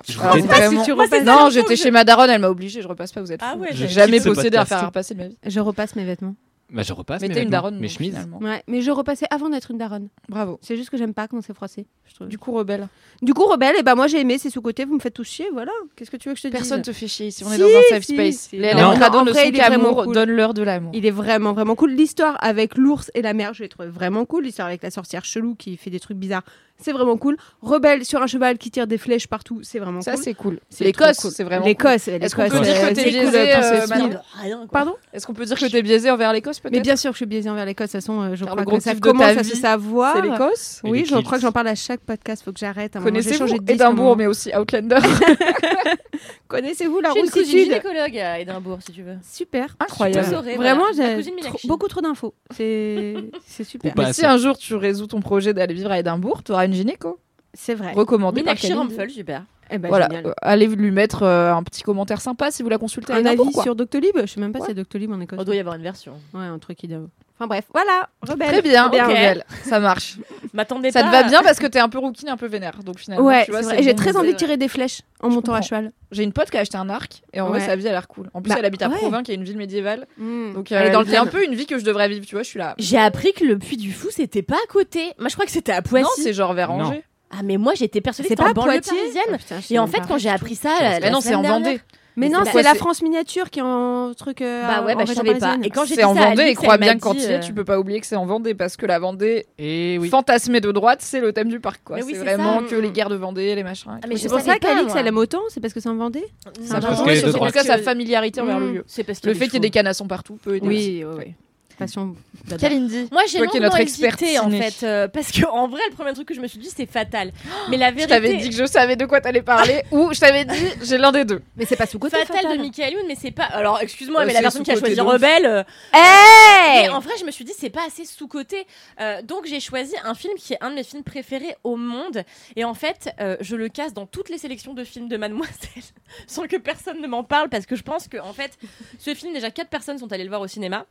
Je 0.07 0.19
Alors, 0.19 0.37
vraiment- 0.37 0.83
Si 0.83 0.91
Moi, 0.91 1.05
non, 1.23 1.49
j'étais 1.49 1.75
chez 1.75 1.91
ma 1.91 2.03
daronne, 2.03 2.29
elle 2.29 2.41
m'a 2.41 2.49
obligée, 2.49 2.81
je 2.81 2.87
repasse 2.87 3.11
pas, 3.11 3.21
vous 3.21 3.31
êtes 3.31 3.41
Ah 3.43 3.55
ouais, 3.57 3.69
J'ai 3.71 3.87
jamais 3.87 4.19
possédé 4.19 4.57
à 4.57 4.65
faire 4.65 4.85
repasser 4.85 5.13
de 5.13 5.19
ma 5.19 5.27
vie. 5.27 5.37
Je 5.45 5.59
repasse 5.59 5.95
mes 5.95 6.05
vêtements. 6.05 6.35
Bah, 6.69 6.83
je 6.83 6.91
repasse. 6.91 7.21
Mais 7.21 7.29
mes 7.29 7.41
une 7.43 7.49
daronne, 7.49 7.79
mes 7.79 7.87
chemises. 7.87 8.17
Ouais, 8.41 8.61
mais 8.67 8.81
je 8.81 8.91
repassais 8.91 9.25
avant 9.29 9.49
d'être 9.49 9.71
une 9.71 9.77
daronne. 9.77 10.09
Bravo. 10.27 10.59
C'est 10.61 10.75
juste 10.75 10.89
que 10.89 10.97
j'aime 10.97 11.13
pas 11.13 11.27
quand 11.29 11.41
c'est 11.41 11.53
froissé. 11.53 11.85
je 12.05 12.13
trouve. 12.15 12.27
Du 12.27 12.37
coup, 12.37 12.51
rebelle. 12.51 12.87
Du 13.21 13.33
coup, 13.33 13.43
Rebelle, 13.45 13.75
et 13.79 13.83
bah 13.83 13.95
moi 13.95 14.07
j'ai 14.07 14.19
aimé, 14.19 14.37
c'est 14.37 14.49
sous-côté, 14.49 14.83
vous 14.83 14.95
me 14.95 14.99
faites 14.99 15.13
tous 15.13 15.23
chier, 15.23 15.47
voilà. 15.53 15.71
Qu'est-ce 15.95 16.11
que 16.11 16.17
tu 16.17 16.27
veux 16.27 16.33
que 16.35 16.39
je 16.41 16.43
te 16.43 16.47
dise? 16.49 16.57
Personne 16.57 16.81
te 16.81 16.91
fait 16.91 17.07
chier 17.07 17.27
ici. 17.27 17.43
On 17.45 17.51
est 17.51 17.55
Si, 17.55 17.61
dans 17.61 17.67
un 17.67 17.81
safe 17.89 18.03
si, 18.03 18.13
space. 18.13 18.35
si. 18.49 18.57
Les 18.57 18.73
Non. 18.73 18.93
Sont 18.95 18.97
il 18.97 18.99
est 18.99 19.51
vraiment 19.59 19.83
qu'amour. 19.85 20.03
cool. 20.03 20.13
Donne-leur 20.13 20.53
de 20.53 20.61
l'amour. 20.63 20.91
Il 20.93 21.05
est 21.05 21.11
vraiment 21.11 21.53
vraiment 21.53 21.75
cool. 21.75 21.91
L'histoire 21.91 22.37
avec 22.41 22.77
l'ours 22.77 23.09
et 23.13 23.21
la 23.21 23.33
mère, 23.33 23.53
je 23.53 23.63
l'ai 23.63 23.69
trouvé 23.69 23.87
vraiment 23.87 24.25
cool. 24.25 24.43
L'histoire 24.43 24.67
avec 24.67 24.83
la 24.83 24.91
sorcière 24.91 25.23
chelou 25.23 25.55
qui 25.55 25.77
fait 25.77 25.89
des 25.89 25.99
trucs 26.01 26.17
bizarres, 26.17 26.43
c'est 26.79 26.91
vraiment 26.91 27.17
cool. 27.17 27.37
Rebelle 27.61 28.05
sur 28.05 28.21
un 28.21 28.27
cheval 28.27 28.57
qui 28.57 28.71
tire 28.71 28.87
des 28.87 28.97
flèches 28.97 29.27
partout, 29.27 29.59
c'est 29.63 29.79
vraiment 29.79 30.01
Ça, 30.01 30.13
cool. 30.13 30.23
c'est 30.23 30.33
cool. 30.33 30.59
C'est 30.69 30.83
L'Écosse, 30.83 31.17
cool. 31.17 31.31
c'est 31.31 31.43
vraiment 31.43 31.61
cool. 31.63 31.69
L'Écosse. 31.69 32.07
Est-ce 32.07 32.35
qu'on 32.35 32.49
peut 32.49 32.59
dire 32.61 32.81
que 32.81 32.93
t'es 32.93 33.01
c'est 33.03 33.09
biaisé, 33.09 33.55
euh. 33.55 34.65
Pardon 34.71 34.95
Est-ce 35.13 35.25
qu'on 35.25 35.33
peut 35.33 35.45
dire 35.45 35.57
que 35.57 35.65
t'es 35.65 35.81
biaisé 35.81 36.11
envers 36.11 36.33
l'Écosse, 36.33 36.59
peut-être 36.59 36.73
Mais 36.73 36.81
bien 36.81 36.95
sûr 36.95 37.11
que 37.11 37.15
je 37.15 37.19
suis 37.19 37.25
biaisée 37.25 37.49
envers 37.49 37.65
l'Écosse. 37.65 37.87
De 37.87 37.97
toute 37.97 38.01
façon, 38.01 38.21
euh, 38.21 38.35
je 38.35 38.43
Car 38.45 38.53
crois 38.53 38.61
le 38.61 38.65
gros 38.65 38.77
que 38.77 38.83
ça 38.83 38.95
commence 38.95 39.37
à 39.37 39.43
se 39.43 39.55
savoir. 39.55 40.15
C'est 40.15 40.21
l'Écosse 40.21 40.81
Oui, 40.83 41.05
je 41.05 41.15
crois 41.21 41.37
que 41.37 41.41
j'en 41.41 41.51
parle 41.51 41.67
à 41.67 41.75
chaque 41.75 42.01
podcast. 42.01 42.43
Faut 42.43 42.53
que 42.53 42.59
j'arrête. 42.59 42.93
Connaissez-vous 42.93 43.55
Édimbourg, 43.67 44.15
mais 44.17 44.27
aussi 44.27 44.51
Outlander 44.55 44.99
Connaissez-vous 46.47 46.99
la 47.01 47.11
route 47.11 47.29
cousine 47.29 47.45
sud 47.45 47.65
gynécologue 47.65 48.17
à 48.17 48.39
Édimbourg, 48.39 48.79
si 48.81 48.91
tu 48.91 49.01
veux. 49.03 49.17
Super. 49.29 49.75
Incroyable. 49.79 50.25
Vous 50.25 50.33
saurez, 50.33 50.55
Vraiment, 50.55 50.85
j'ai 50.95 51.21
beaucoup 51.67 51.87
trop 51.87 52.01
d'infos. 52.01 52.33
C'est 52.51 53.15
super. 53.63 53.93
Si 54.13 54.25
un 54.25 54.37
jour 54.37 54.57
tu 54.57 54.75
résous 54.75 55.07
ton 55.07 55.19
projet 55.19 55.53
d'aller 55.53 55.73
vivre 55.73 55.91
à 55.91 55.99
Édimbourg, 55.99 56.43
tu 56.43 56.51
auras 56.51 56.66
une 56.67 56.73
gynéco. 56.73 57.19
C'est 57.53 57.73
vrai. 57.75 57.93
Recommandée 57.93 58.43
par. 58.43 58.55
Rampel, 58.75 59.09
super. 59.09 59.43
Eh 59.69 59.77
ben, 59.79 59.89
Voilà, 59.89 60.07
génial. 60.07 60.27
euh, 60.27 60.33
allez 60.41 60.67
lui 60.67 60.91
mettre 60.91 61.23
euh, 61.23 61.53
un 61.53 61.61
petit 61.63 61.81
commentaire 61.81 62.21
sympa 62.21 62.51
si 62.51 62.63
vous 62.63 62.69
la 62.69 62.77
consultez. 62.77 63.11
Un 63.13 63.25
avis 63.25 63.51
sur 63.61 63.75
Doctolib 63.75 64.15
Je 64.21 64.25
sais 64.27 64.39
même 64.39 64.51
pas 64.53 64.59
Ouais. 64.59 64.65
si 64.65 64.71
c'est 64.71 64.75
Doctolib 64.75 65.11
en 65.11 65.19
Écosse. 65.19 65.39
On 65.39 65.43
doit 65.43 65.55
y 65.55 65.59
avoir 65.59 65.75
une 65.75 65.81
version. 65.81 66.13
Ouais, 66.33 66.41
un 66.45 66.57
truc 66.59 66.77
qui 66.77 66.87
doit. 66.87 66.99
Enfin 67.39 67.47
bref, 67.47 67.65
voilà. 67.71 68.09
Rebelle. 68.23 68.47
Très 68.49 68.61
bien. 68.63 68.87
Rebelle. 68.87 69.45
ça 69.63 69.79
marche. 69.79 70.17
M'attendez 70.53 70.89
Ça 70.89 71.03
pas. 71.03 71.07
te 71.09 71.11
va 71.11 71.23
bien 71.23 71.43
parce 71.43 71.59
que 71.59 71.67
t'es 71.67 71.77
un 71.79 71.87
peu 71.89 71.99
rookie, 71.99 72.27
un 72.27 72.35
peu 72.37 72.47
vénère. 72.47 72.79
Donc 72.83 72.97
finalement, 72.97 73.23
Ouais, 73.25 73.45
tu 73.45 73.51
vois, 73.51 73.61
c'est 73.61 73.83
j'ai 73.83 73.93
très 73.93 74.17
envie 74.17 74.31
de 74.33 74.37
tirer 74.37 74.57
des 74.57 74.67
flèches 74.67 75.01
en 75.21 75.29
Je 75.29 75.35
montant 75.35 75.53
à 75.53 75.61
cheval. 75.61 75.91
J'ai 76.11 76.23
une 76.23 76.33
pote 76.33 76.49
qui 76.49 76.57
a 76.57 76.61
acheté 76.61 76.77
un 76.77 76.89
arc 76.89 77.21
et 77.33 77.41
en 77.41 77.49
vrai 77.49 77.59
sa 77.59 77.75
vie 77.75 77.87
a 77.87 77.91
l'air 77.91 78.07
cool. 78.07 78.29
En 78.33 78.41
plus 78.41 78.49
Bah, 78.49 78.55
elle 78.57 78.65
habite 78.65 78.81
à 78.81 78.89
ouais. 78.89 78.97
Provins 78.97 79.21
qui 79.21 79.31
est 79.31 79.35
une 79.35 79.43
ville 79.43 79.57
médiévale. 79.57 80.07
Donc 80.17 80.71
Elle 80.71 80.87
est 80.87 80.89
euh, 80.89 80.93
dans 80.93 81.01
elle 81.01 81.05
le 81.05 81.11
vit 81.11 81.17
un 81.17 81.25
peu 81.27 81.43
une 81.43 81.53
vie 81.53 81.67
que 81.67 81.77
je 81.77 81.85
devrais 81.85 82.09
vivre, 82.09 82.25
tu 82.25 82.33
vois, 82.33 82.43
je 82.43 82.49
suis 82.49 82.59
là. 82.59 82.73
J'ai 82.79 82.97
appris 82.97 83.33
que 83.33 83.43
le 83.45 83.59
Puy 83.59 83.77
du 83.77 83.91
Fou, 83.93 84.07
c'était 84.09 84.41
pas 84.41 84.55
à 84.55 84.67
côté. 84.71 85.13
Moi, 85.19 85.29
je 85.29 85.35
crois 85.35 85.45
que 85.45 85.51
c'était 85.51 85.73
à 85.73 85.81
Poissy. 85.83 86.03
Non, 86.05 86.09
c'est 86.23 86.33
genre 86.33 86.53
vers 86.53 86.69
Non. 86.69 86.85
Angers. 86.85 87.03
Ah, 87.29 87.43
mais 87.43 87.57
moi, 87.57 87.73
j'étais 87.75 87.99
persuadée 88.01 88.29
C'est 88.29 88.35
que 88.35 88.41
c'était 88.41 88.53
pas 88.53 88.61
en 88.61 88.63
à 88.63 88.67
banlieue 88.67 88.81
parisienne. 88.81 89.23
Ah, 89.33 89.37
putain, 89.37 89.55
Et 89.69 89.79
en 89.79 89.87
fait, 89.87 90.01
quand 90.07 90.17
j'ai 90.17 90.29
appris 90.29 90.55
ça, 90.55 90.69
la, 90.81 90.99
Mais 91.01 91.09
non, 91.11 91.19
c'est 91.21 91.35
en 91.35 91.41
Vendée. 91.43 91.81
Mais 92.19 92.29
Mais 92.29 92.33
non, 92.33 92.39
c'est 92.51 92.63
la- 92.63 92.73
France 92.73 93.03
miniature 93.03 93.51
qui 93.51 93.59
est 93.59 93.63
en 93.63 94.11
truc. 94.15 94.41
euh, 94.41 94.67
Bah 94.67 94.83
ouais, 94.83 94.95
en 94.95 94.97
bah, 94.97 95.03
je 95.07 95.13
savais 95.13 95.35
pas. 95.35 95.55
Et 95.61 95.69
quand 95.69 95.85
j'ai 95.85 95.93
C'est 95.93 96.01
dit 96.01 96.05
en 96.05 96.13
Vendée, 96.15 96.41
Alix, 96.41 96.51
et 96.51 96.55
crois 96.55 96.77
bien 96.79 96.95
que 96.95 96.99
quand 96.99 97.13
dit, 97.13 97.19
tu 97.19 97.25
y 97.27 97.31
es, 97.31 97.35
euh, 97.35 97.39
tu 97.39 97.53
peux 97.53 97.63
pas 97.63 97.77
oublier 97.79 97.99
que 98.01 98.07
c'est 98.07 98.15
en 98.15 98.25
Vendée 98.25 98.55
parce 98.55 98.75
que 98.75 98.87
la 98.87 98.97
Vendée, 98.97 99.45
Et 99.59 99.97
oui. 100.01 100.09
fantasmée 100.09 100.59
de 100.59 100.71
droite, 100.71 100.99
c'est 101.03 101.19
le 101.21 101.31
thème 101.31 101.47
du 101.49 101.59
parc. 101.59 101.81
quoi. 101.83 101.97
Oui, 101.97 102.03
c'est 102.07 102.17
vraiment 102.17 102.61
ça. 102.61 102.65
que 102.67 102.75
les 102.75 102.89
guerres 102.89 103.09
de 103.09 103.15
Vendée, 103.15 103.53
les 103.53 103.63
machins. 103.63 103.91
Ah, 104.03 104.07
mais 104.09 104.15
C'est 104.17 104.23
je 104.23 104.29
pour 104.29 104.39
ça 104.39 104.57
qu'Alix, 104.57 104.93
elle 104.95 105.05
aime 105.07 105.17
autant 105.17 105.41
C'est 105.49 105.59
parce 105.61 105.73
que 105.75 105.79
c'est 105.79 105.89
en 105.89 105.95
Vendée 105.95 106.25
C'est 106.59 106.69
parce 106.81 106.95
est 106.95 107.51
cas, 107.51 107.63
sa 107.63 107.77
que- 107.77 107.83
familiarité 107.83 108.41
envers 108.41 108.59
le 108.59 108.67
Mm. 108.71 108.73
lieu. 108.73 108.83
C'est 108.87 109.03
parce 109.03 109.19
Le 109.23 109.31
qu'il 109.31 109.39
fait 109.39 109.45
est 109.45 109.47
qu'il 109.49 109.53
y 109.55 109.57
ait 109.57 109.59
des 109.61 109.69
canassons 109.69 110.07
partout 110.07 110.39
peut 110.43 110.55
aider. 110.55 110.67
Oui, 110.67 111.05
oui, 111.07 111.15
oui. 111.19 111.33
Passion. 111.77 112.15
Kalindi. 112.59 113.07
Moi, 113.11 113.21
j'ai 113.27 113.39
longuement 113.39 113.59
notre 113.61 113.79
experte 113.79 114.21
hésité, 114.21 114.39
en 114.39 114.45
ciné. 114.49 114.61
fait, 114.71 114.85
euh, 114.85 115.07
parce 115.07 115.31
que 115.31 115.45
en 115.45 115.67
vrai, 115.67 115.81
le 115.89 115.95
premier 115.95 116.13
truc 116.13 116.27
que 116.27 116.33
je 116.33 116.39
me 116.41 116.47
suis 116.47 116.57
dit, 116.57 116.69
c'est 116.75 116.85
fatal. 116.89 117.31
Mais 117.69 117.77
la 117.77 117.89
Je 117.91 117.95
vérité. 117.95 118.13
t'avais 118.15 118.35
dit 118.37 118.49
que 118.49 118.55
je 118.55 118.65
savais 118.65 118.95
de 118.95 119.05
quoi 119.05 119.21
t'allais 119.21 119.41
parler 119.43 119.83
ou 119.91 120.11
je 120.13 120.19
t'avais 120.19 120.43
dit 120.45 120.65
j'ai 120.81 120.97
l'un 120.97 121.11
des 121.11 121.23
deux. 121.23 121.41
Mais 121.55 121.65
c'est 121.65 121.75
pas 121.75 121.85
sous-côté. 121.85 122.17
Fatal, 122.17 122.57
de 122.57 122.61
Michael 122.61 122.93
Youn, 122.93 123.03
mais 123.07 123.15
c'est 123.15 123.31
pas. 123.31 123.43
Alors, 123.43 123.79
excuse-moi, 123.81 124.21
Euh, 124.21 124.25
mais 124.25 124.33
la 124.33 124.41
personne 124.41 124.63
qui 124.63 124.71
a 124.71 124.75
choisi. 124.75 124.99
Rebelle. 124.99 125.45
euh, 125.45 125.63
Hey 125.93 126.83
Mais 126.83 126.89
en 126.89 126.99
vrai, 126.99 127.13
je 127.19 127.25
me 127.25 127.31
suis 127.31 127.45
dit, 127.45 127.53
c'est 127.57 127.69
pas 127.69 127.85
assez 127.85 128.05
sous-côté. 128.05 128.65
Euh, 128.99 129.21
donc, 129.21 129.45
j'ai 129.45 129.59
choisi 129.59 129.93
un 130.03 130.15
film 130.15 130.33
qui 130.37 130.53
est 130.53 130.57
un 130.61 130.69
de 130.71 130.75
mes 130.75 130.83
films 130.83 131.03
préférés 131.03 131.55
au 131.63 131.75
monde. 131.75 132.23
Et 132.55 132.63
en 132.63 132.73
fait, 132.73 133.13
euh, 133.21 133.37
je 133.41 133.55
le 133.55 133.69
casse 133.69 133.93
dans 133.93 134.05
toutes 134.07 134.29
les 134.29 134.37
sélections 134.39 134.73
de 134.73 134.83
films 134.83 135.07
de 135.09 135.17
Mademoiselle, 135.17 135.53
sans 136.27 136.47
que 136.47 136.55
personne 136.57 137.01
ne 137.01 137.07
m'en 137.07 137.23
parle, 137.23 137.49
parce 137.49 137.65
que 137.67 137.75
je 137.75 137.83
pense 137.83 138.07
que, 138.07 138.17
en 138.17 138.33
fait, 138.33 138.57
ce 138.99 139.13
film, 139.13 139.33
déjà, 139.33 139.51
quatre 139.51 139.69
personnes 139.69 139.97
sont 139.99 140.11
allées 140.11 140.23
le 140.23 140.29
voir 140.29 140.41
au 140.41 140.47
cinéma. 140.47 140.85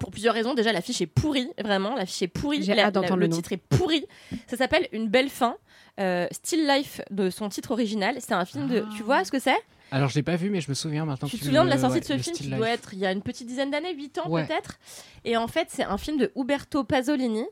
Pour 0.00 0.10
plusieurs 0.10 0.34
raisons. 0.34 0.54
Déjà, 0.54 0.72
l'affiche 0.72 1.00
est 1.00 1.06
pourrie, 1.06 1.48
vraiment. 1.62 1.94
L'affiche 1.94 2.22
est 2.22 2.28
pourrie. 2.28 2.62
J'ai 2.64 2.74
La- 2.74 2.86
hâte 2.86 2.94
d'entendre 2.94 3.14
la- 3.14 3.20
le 3.20 3.26
le 3.26 3.28
nom. 3.28 3.36
titre 3.36 3.52
est 3.52 3.58
pourri. 3.58 4.04
Ça 4.48 4.56
s'appelle 4.56 4.88
Une 4.92 5.06
belle 5.08 5.28
fin. 5.30 5.56
Euh, 6.00 6.26
Still 6.32 6.66
Life 6.66 7.00
de 7.10 7.30
son 7.30 7.48
titre 7.50 7.70
original. 7.72 8.16
C'est 8.18 8.32
un 8.32 8.44
film 8.44 8.66
de. 8.68 8.84
Tu 8.96 9.02
vois 9.02 9.24
ce 9.24 9.30
que 9.30 9.38
c'est? 9.38 9.58
Alors 9.92 10.08
je 10.08 10.14
l'ai 10.14 10.22
pas 10.22 10.36
vu, 10.36 10.50
mais 10.50 10.60
je 10.60 10.68
me 10.68 10.74
souviens 10.74 11.04
maintenant. 11.04 11.28
tu 11.28 11.38
te 11.38 11.44
souviens 11.44 11.64
de 11.64 11.70
la 11.70 11.78
sortie 11.78 11.94
ouais, 11.94 12.00
de 12.00 12.04
ce 12.06 12.18
film? 12.18 12.36
Qui 12.36 12.42
Life. 12.44 12.56
doit 12.56 12.68
être 12.68 12.94
il 12.94 13.00
y 13.00 13.06
a 13.06 13.12
une 13.12 13.22
petite 13.22 13.46
dizaine 13.46 13.70
d'années, 13.70 13.94
8 13.94 14.18
ans 14.18 14.28
Ouais. 14.28 14.46
peut-être? 14.46 14.78
Et 15.24 15.36
en 15.36 15.48
fait, 15.48 15.66
c'est 15.70 15.82
un 15.84 15.98
film 15.98 16.16
de 16.16 16.30
Uberto 16.36 16.84
Pasolini 16.84 17.44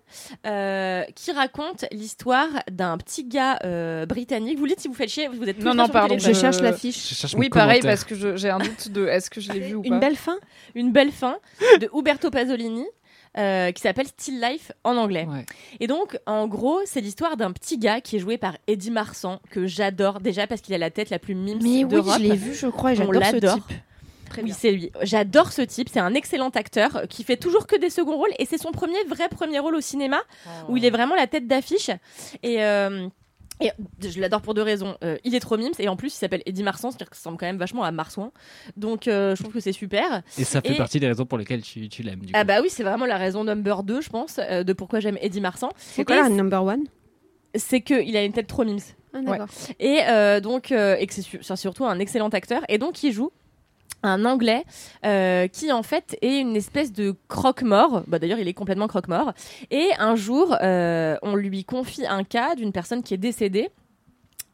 euh, 0.46 1.02
qui 1.14 1.32
raconte 1.32 1.84
l'histoire 1.90 2.48
d'un 2.70 2.96
petit 2.96 3.24
gars 3.24 3.58
euh, 3.64 4.06
britannique. 4.06 4.58
Vous 4.58 4.66
dites 4.66 4.80
si 4.80 4.88
vous 4.88 4.94
faites 4.94 5.10
chier, 5.10 5.28
vous 5.28 5.42
êtes 5.48 5.58
tous 5.58 5.64
Non, 5.64 5.74
non, 5.74 5.88
pardon. 5.88 6.16
Je 6.18 6.32
cherche 6.32 6.60
l'affiche. 6.60 7.26
Oui, 7.36 7.48
pareil, 7.50 7.82
parce 7.82 8.04
que 8.04 8.36
j'ai 8.36 8.50
un 8.50 8.58
doute 8.58 8.90
de 8.90 9.06
est-ce 9.06 9.30
que 9.30 9.40
je 9.40 9.52
l'ai 9.52 9.60
vu 9.60 9.74
ou 9.74 9.82
pas? 9.82 9.88
Une 9.88 10.00
belle 10.00 10.16
fin? 10.16 10.38
Une 10.74 10.92
belle 10.92 11.12
fin 11.12 11.38
de 11.80 11.90
Uberto 11.94 12.30
Pasolini. 12.30 12.84
Euh, 13.38 13.72
qui 13.72 13.82
s'appelle 13.82 14.06
Still 14.06 14.40
Life 14.40 14.72
en 14.84 14.96
anglais. 14.96 15.26
Ouais. 15.28 15.44
Et 15.80 15.86
donc, 15.86 16.18
en 16.26 16.46
gros, 16.46 16.80
c'est 16.84 17.00
l'histoire 17.00 17.36
d'un 17.36 17.52
petit 17.52 17.78
gars 17.78 18.00
qui 18.00 18.16
est 18.16 18.18
joué 18.18 18.36
par 18.38 18.56
Eddie 18.66 18.90
Marsan, 18.90 19.40
que 19.50 19.66
j'adore 19.66 20.20
déjà 20.20 20.46
parce 20.46 20.60
qu'il 20.60 20.74
a 20.74 20.78
la 20.78 20.90
tête 20.90 21.10
la 21.10 21.18
plus 21.18 21.34
mime 21.34 21.58
Mais 21.62 21.84
oui, 21.84 22.02
je 22.16 22.22
l'ai 22.22 22.36
vu, 22.36 22.54
je 22.54 22.66
crois, 22.66 22.92
et 22.92 22.96
j'adore 22.96 23.24
ce 23.24 23.36
type. 23.36 23.78
Très 24.28 24.42
oui, 24.42 24.52
c'est 24.56 24.72
lui. 24.72 24.90
J'adore 25.02 25.52
ce 25.52 25.62
type. 25.62 25.88
C'est 25.90 26.00
un 26.00 26.14
excellent 26.14 26.50
acteur 26.50 26.96
euh, 26.96 27.06
qui 27.06 27.24
fait 27.24 27.36
toujours 27.36 27.66
que 27.66 27.76
des 27.76 27.90
seconds 27.90 28.16
rôles 28.16 28.32
et 28.38 28.44
c'est 28.44 28.58
son 28.58 28.72
premier 28.72 29.02
vrai 29.04 29.28
premier 29.28 29.58
rôle 29.58 29.74
au 29.74 29.80
cinéma 29.80 30.20
où 30.68 30.76
il 30.76 30.84
est 30.84 30.90
vraiment 30.90 31.14
la 31.14 31.26
tête 31.26 31.46
d'affiche. 31.46 31.90
Et, 32.42 32.62
euh, 32.62 33.08
et 33.60 33.70
je 34.00 34.20
l'adore 34.20 34.40
pour 34.42 34.54
deux 34.54 34.62
raisons. 34.62 34.96
Euh, 35.02 35.16
il 35.24 35.34
est 35.34 35.40
trop 35.40 35.56
mimes 35.56 35.72
et 35.78 35.88
en 35.88 35.96
plus 35.96 36.08
il 36.14 36.18
s'appelle 36.18 36.42
Eddie 36.46 36.62
Marsan, 36.62 36.90
ce 36.90 36.96
qui 36.96 37.04
ressemble 37.04 37.38
quand 37.38 37.46
même 37.46 37.56
vachement 37.58 37.84
à 37.84 37.90
Marsouin. 37.90 38.30
Donc 38.76 39.08
euh, 39.08 39.34
je 39.36 39.42
trouve 39.42 39.52
que 39.54 39.60
c'est 39.60 39.72
super. 39.72 40.22
Et 40.38 40.44
ça 40.44 40.60
fait 40.60 40.74
Et- 40.74 40.76
partie 40.76 41.00
des 41.00 41.08
raisons 41.08 41.26
pour 41.26 41.38
lesquelles 41.38 41.62
tu, 41.62 41.88
tu 41.88 42.02
l'aimes. 42.02 42.20
du 42.20 42.32
Ah 42.34 42.40
coup. 42.42 42.46
bah 42.46 42.60
oui, 42.62 42.68
c'est 42.70 42.82
vraiment 42.84 43.06
la 43.06 43.16
raison 43.16 43.44
number 43.44 43.82
2, 43.82 44.00
je 44.00 44.08
pense, 44.10 44.38
euh, 44.38 44.62
de 44.64 44.72
pourquoi 44.72 45.00
j'aime 45.00 45.18
Eddie 45.20 45.40
Marsan. 45.40 45.70
C'est 45.76 46.04
quoi 46.04 46.16
la 46.16 46.28
number 46.28 46.62
one? 46.64 46.84
C'est 47.54 47.80
qu'il 47.80 48.16
a 48.16 48.22
une 48.24 48.32
tête 48.32 48.46
trop 48.46 48.64
mimes. 48.64 48.78
Ah, 49.14 49.20
d'accord. 49.22 49.46
Et 49.80 50.00
euh, 50.06 50.38
donc, 50.40 50.70
euh, 50.70 50.96
et 50.98 51.06
que 51.06 51.14
c'est 51.14 51.22
su- 51.22 51.38
c'est 51.40 51.56
surtout 51.56 51.86
un 51.86 51.98
excellent 51.98 52.28
acteur. 52.28 52.62
Et 52.68 52.76
donc, 52.78 53.02
il 53.02 53.10
joue 53.12 53.32
un 54.02 54.24
anglais 54.24 54.64
euh, 55.04 55.48
qui 55.48 55.72
en 55.72 55.82
fait 55.82 56.16
est 56.22 56.40
une 56.40 56.56
espèce 56.56 56.92
de 56.92 57.14
croque-mort. 57.28 58.04
Bah, 58.06 58.18
D'ailleurs, 58.18 58.38
il 58.38 58.48
est 58.48 58.54
complètement 58.54 58.86
croque-mort. 58.86 59.32
Et 59.70 59.90
un 59.98 60.16
jour, 60.16 60.56
euh, 60.62 61.16
on 61.22 61.34
lui 61.34 61.64
confie 61.64 62.06
un 62.06 62.24
cas 62.24 62.54
d'une 62.54 62.72
personne 62.72 63.02
qui 63.02 63.14
est 63.14 63.18
décédée. 63.18 63.70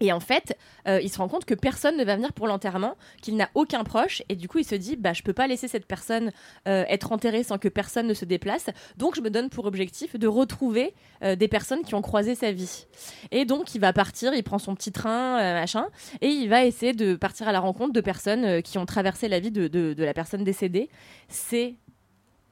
Et 0.04 0.12
en 0.12 0.20
fait, 0.20 0.58
euh, 0.86 1.00
il 1.02 1.08
se 1.08 1.16
rend 1.16 1.28
compte 1.28 1.46
que 1.46 1.54
personne 1.54 1.96
ne 1.96 2.04
va 2.04 2.16
venir 2.16 2.34
pour 2.34 2.46
l'enterrement, 2.46 2.94
qu'il 3.22 3.36
n'a 3.36 3.48
aucun 3.54 3.84
proche, 3.84 4.22
et 4.28 4.36
du 4.36 4.48
coup, 4.48 4.58
il 4.58 4.66
se 4.66 4.74
dit, 4.74 4.96
bah, 4.96 5.14
je 5.14 5.22
peux 5.22 5.32
pas 5.32 5.46
laisser 5.46 5.66
cette 5.66 5.86
personne 5.86 6.30
euh, 6.68 6.84
être 6.90 7.10
enterrée 7.10 7.42
sans 7.42 7.56
que 7.56 7.68
personne 7.68 8.06
ne 8.06 8.12
se 8.12 8.26
déplace. 8.26 8.66
Donc, 8.98 9.16
je 9.16 9.22
me 9.22 9.30
donne 9.30 9.48
pour 9.48 9.64
objectif 9.64 10.16
de 10.16 10.26
retrouver 10.26 10.92
euh, 11.22 11.36
des 11.36 11.48
personnes 11.48 11.84
qui 11.84 11.94
ont 11.94 12.02
croisé 12.02 12.34
sa 12.34 12.52
vie. 12.52 12.84
Et 13.30 13.46
donc, 13.46 13.74
il 13.74 13.80
va 13.80 13.94
partir, 13.94 14.34
il 14.34 14.42
prend 14.42 14.58
son 14.58 14.74
petit 14.74 14.92
train, 14.92 15.54
machin, 15.54 15.86
et 16.20 16.28
il 16.28 16.50
va 16.50 16.66
essayer 16.66 16.92
de 16.92 17.14
partir 17.14 17.48
à 17.48 17.52
la 17.52 17.60
rencontre 17.60 17.94
de 17.94 18.00
personnes 18.02 18.60
qui 18.60 18.76
ont 18.76 18.84
traversé 18.84 19.26
la 19.28 19.40
vie 19.40 19.50
de 19.50 19.94
la 19.96 20.12
personne 20.12 20.44
décédée. 20.44 20.90
C'est 21.28 21.76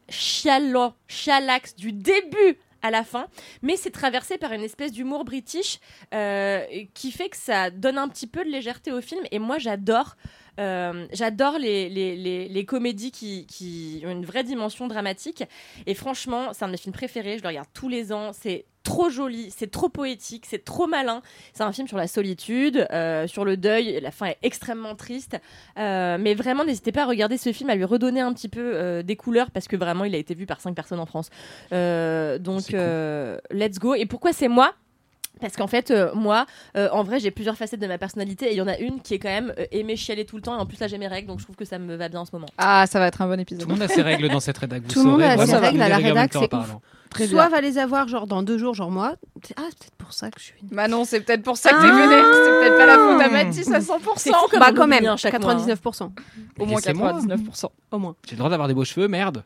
chialant, 0.08 0.94
chialax 1.06 1.76
du 1.76 1.92
début 1.92 2.56
à 2.82 2.90
la 2.90 3.04
fin, 3.04 3.26
mais 3.62 3.76
c'est 3.76 3.90
traversé 3.90 4.38
par 4.38 4.52
une 4.52 4.62
espèce 4.62 4.92
d'humour 4.92 5.24
british 5.24 5.78
euh, 6.12 6.64
qui 6.94 7.12
fait 7.12 7.28
que 7.28 7.36
ça 7.36 7.70
donne 7.70 7.98
un 7.98 8.08
petit 8.08 8.26
peu 8.26 8.44
de 8.44 8.50
légèreté 8.50 8.92
au 8.92 9.00
film. 9.00 9.22
Et 9.30 9.38
moi, 9.38 9.58
j'adore. 9.58 10.16
Euh, 10.60 11.06
j'adore 11.12 11.58
les, 11.58 11.88
les, 11.88 12.16
les, 12.16 12.48
les 12.48 12.64
comédies 12.64 13.10
qui, 13.10 13.46
qui 13.46 14.02
ont 14.06 14.10
une 14.10 14.24
vraie 14.24 14.44
dimension 14.44 14.86
dramatique. 14.86 15.44
Et 15.86 15.94
franchement, 15.94 16.52
c'est 16.52 16.64
un 16.64 16.68
de 16.68 16.72
mes 16.72 16.78
films 16.78 16.94
préférés. 16.94 17.38
Je 17.38 17.42
le 17.42 17.48
regarde 17.48 17.68
tous 17.72 17.88
les 17.88 18.12
ans. 18.12 18.32
C'est 18.32 18.66
trop 18.82 19.10
joli, 19.10 19.52
c'est 19.56 19.70
trop 19.70 19.88
poétique, 19.88 20.44
c'est 20.46 20.64
trop 20.64 20.86
malin. 20.86 21.22
C'est 21.52 21.62
un 21.62 21.72
film 21.72 21.86
sur 21.86 21.96
la 21.96 22.08
solitude, 22.08 22.86
euh, 22.90 23.26
sur 23.26 23.44
le 23.44 23.56
deuil. 23.56 24.00
La 24.00 24.10
fin 24.10 24.26
est 24.26 24.38
extrêmement 24.42 24.94
triste. 24.94 25.38
Euh, 25.78 26.18
mais 26.18 26.34
vraiment, 26.34 26.64
n'hésitez 26.64 26.92
pas 26.92 27.02
à 27.02 27.06
regarder 27.06 27.38
ce 27.38 27.52
film, 27.52 27.70
à 27.70 27.74
lui 27.74 27.84
redonner 27.84 28.20
un 28.20 28.32
petit 28.32 28.48
peu 28.48 28.72
euh, 28.74 29.02
des 29.02 29.16
couleurs 29.16 29.50
parce 29.50 29.68
que 29.68 29.76
vraiment, 29.76 30.04
il 30.04 30.14
a 30.14 30.18
été 30.18 30.34
vu 30.34 30.46
par 30.46 30.60
cinq 30.60 30.74
personnes 30.74 31.00
en 31.00 31.06
France. 31.06 31.30
Donc, 31.70 32.66
cool. 32.66 33.40
let's 33.50 33.78
go. 33.78 33.94
Et 33.94 34.06
pourquoi 34.06 34.32
c'est 34.32 34.48
moi? 34.48 34.74
Parce 35.42 35.56
qu'en 35.56 35.66
fait, 35.66 35.90
euh, 35.90 36.10
moi, 36.14 36.46
euh, 36.76 36.88
en 36.92 37.02
vrai, 37.02 37.20
j'ai 37.20 37.30
plusieurs 37.30 37.56
facettes 37.56 37.80
de 37.80 37.86
ma 37.86 37.98
personnalité 37.98 38.46
et 38.46 38.52
il 38.52 38.56
y 38.56 38.62
en 38.62 38.68
a 38.68 38.78
une 38.78 39.00
qui 39.02 39.14
est 39.14 39.18
quand 39.18 39.28
même 39.28 39.52
euh, 39.58 39.66
aimer 39.72 39.96
chialer 39.96 40.24
tout 40.24 40.36
le 40.36 40.42
temps. 40.42 40.56
Et 40.56 40.60
en 40.60 40.66
plus, 40.66 40.80
là, 40.80 40.86
j'ai 40.86 40.98
mes 40.98 41.08
règles, 41.08 41.28
donc 41.28 41.38
je 41.40 41.44
trouve 41.44 41.56
que 41.56 41.64
ça 41.64 41.78
me 41.78 41.94
va 41.96 42.08
bien 42.08 42.20
en 42.20 42.24
ce 42.24 42.30
moment. 42.32 42.46
Ah, 42.58 42.86
ça 42.86 42.98
va 42.98 43.08
être 43.08 43.20
un 43.20 43.26
bon 43.26 43.38
épisode. 43.38 43.62
Tout 43.62 43.68
le 43.68 43.74
monde 43.74 43.82
a 43.82 43.88
ses 43.88 44.02
règles 44.02 44.28
dans 44.30 44.40
cette 44.40 44.56
rédac. 44.58 44.82
Vous 44.82 44.88
Tout 44.92 45.04
le 45.04 45.10
monde 45.10 45.22
a 45.22 45.46
ses 45.46 45.56
règles 45.56 45.82
à 45.82 45.88
la 45.88 45.96
rédac, 45.98 46.32
c'est. 46.32 46.48
Très 47.10 47.26
Soit 47.26 47.48
bien. 47.48 47.56
va 47.56 47.60
les 47.60 47.76
avoir 47.76 48.08
genre 48.08 48.26
dans 48.26 48.42
deux 48.42 48.56
jours, 48.56 48.72
genre 48.72 48.90
moi. 48.90 49.16
Ah, 49.58 49.64
c'est 49.68 49.78
peut-être 49.80 49.94
pour 49.98 50.14
ça 50.14 50.30
que 50.30 50.40
je 50.40 50.44
suis 50.46 50.54
une. 50.62 50.68
Bah 50.74 50.88
non, 50.88 51.04
c'est 51.04 51.20
peut-être 51.20 51.42
pour 51.42 51.58
ça 51.58 51.68
que 51.72 51.82
t'es 51.82 51.88
Ah. 51.90 51.94
vénère. 51.94 52.24
C'est 52.24 52.50
peut-être 52.50 52.78
pas 52.78 52.86
la 52.86 52.94
faute 52.96 53.20
à 53.20 53.28
Mathis 53.28 53.70
à 53.70 53.80
100%. 53.80 54.12
C'est 54.16 54.30
fou 54.32 54.46
comme 54.50 54.60
Bah 54.60 54.72
quand 54.74 54.86
même, 54.86 55.04
un 55.04 55.18
chaque 55.18 55.38
mois, 55.38 55.52
hein. 55.52 55.56
99%. 55.58 56.10
Au 56.58 56.64
moins 56.64 56.76
Laissez-moi. 56.76 57.12
99%. 57.12 57.66
Au 57.90 57.98
moins. 57.98 58.16
J'ai 58.24 58.32
le 58.32 58.38
droit 58.38 58.48
d'avoir 58.48 58.66
des 58.66 58.72
beaux 58.72 58.86
cheveux, 58.86 59.08
merde. 59.08 59.44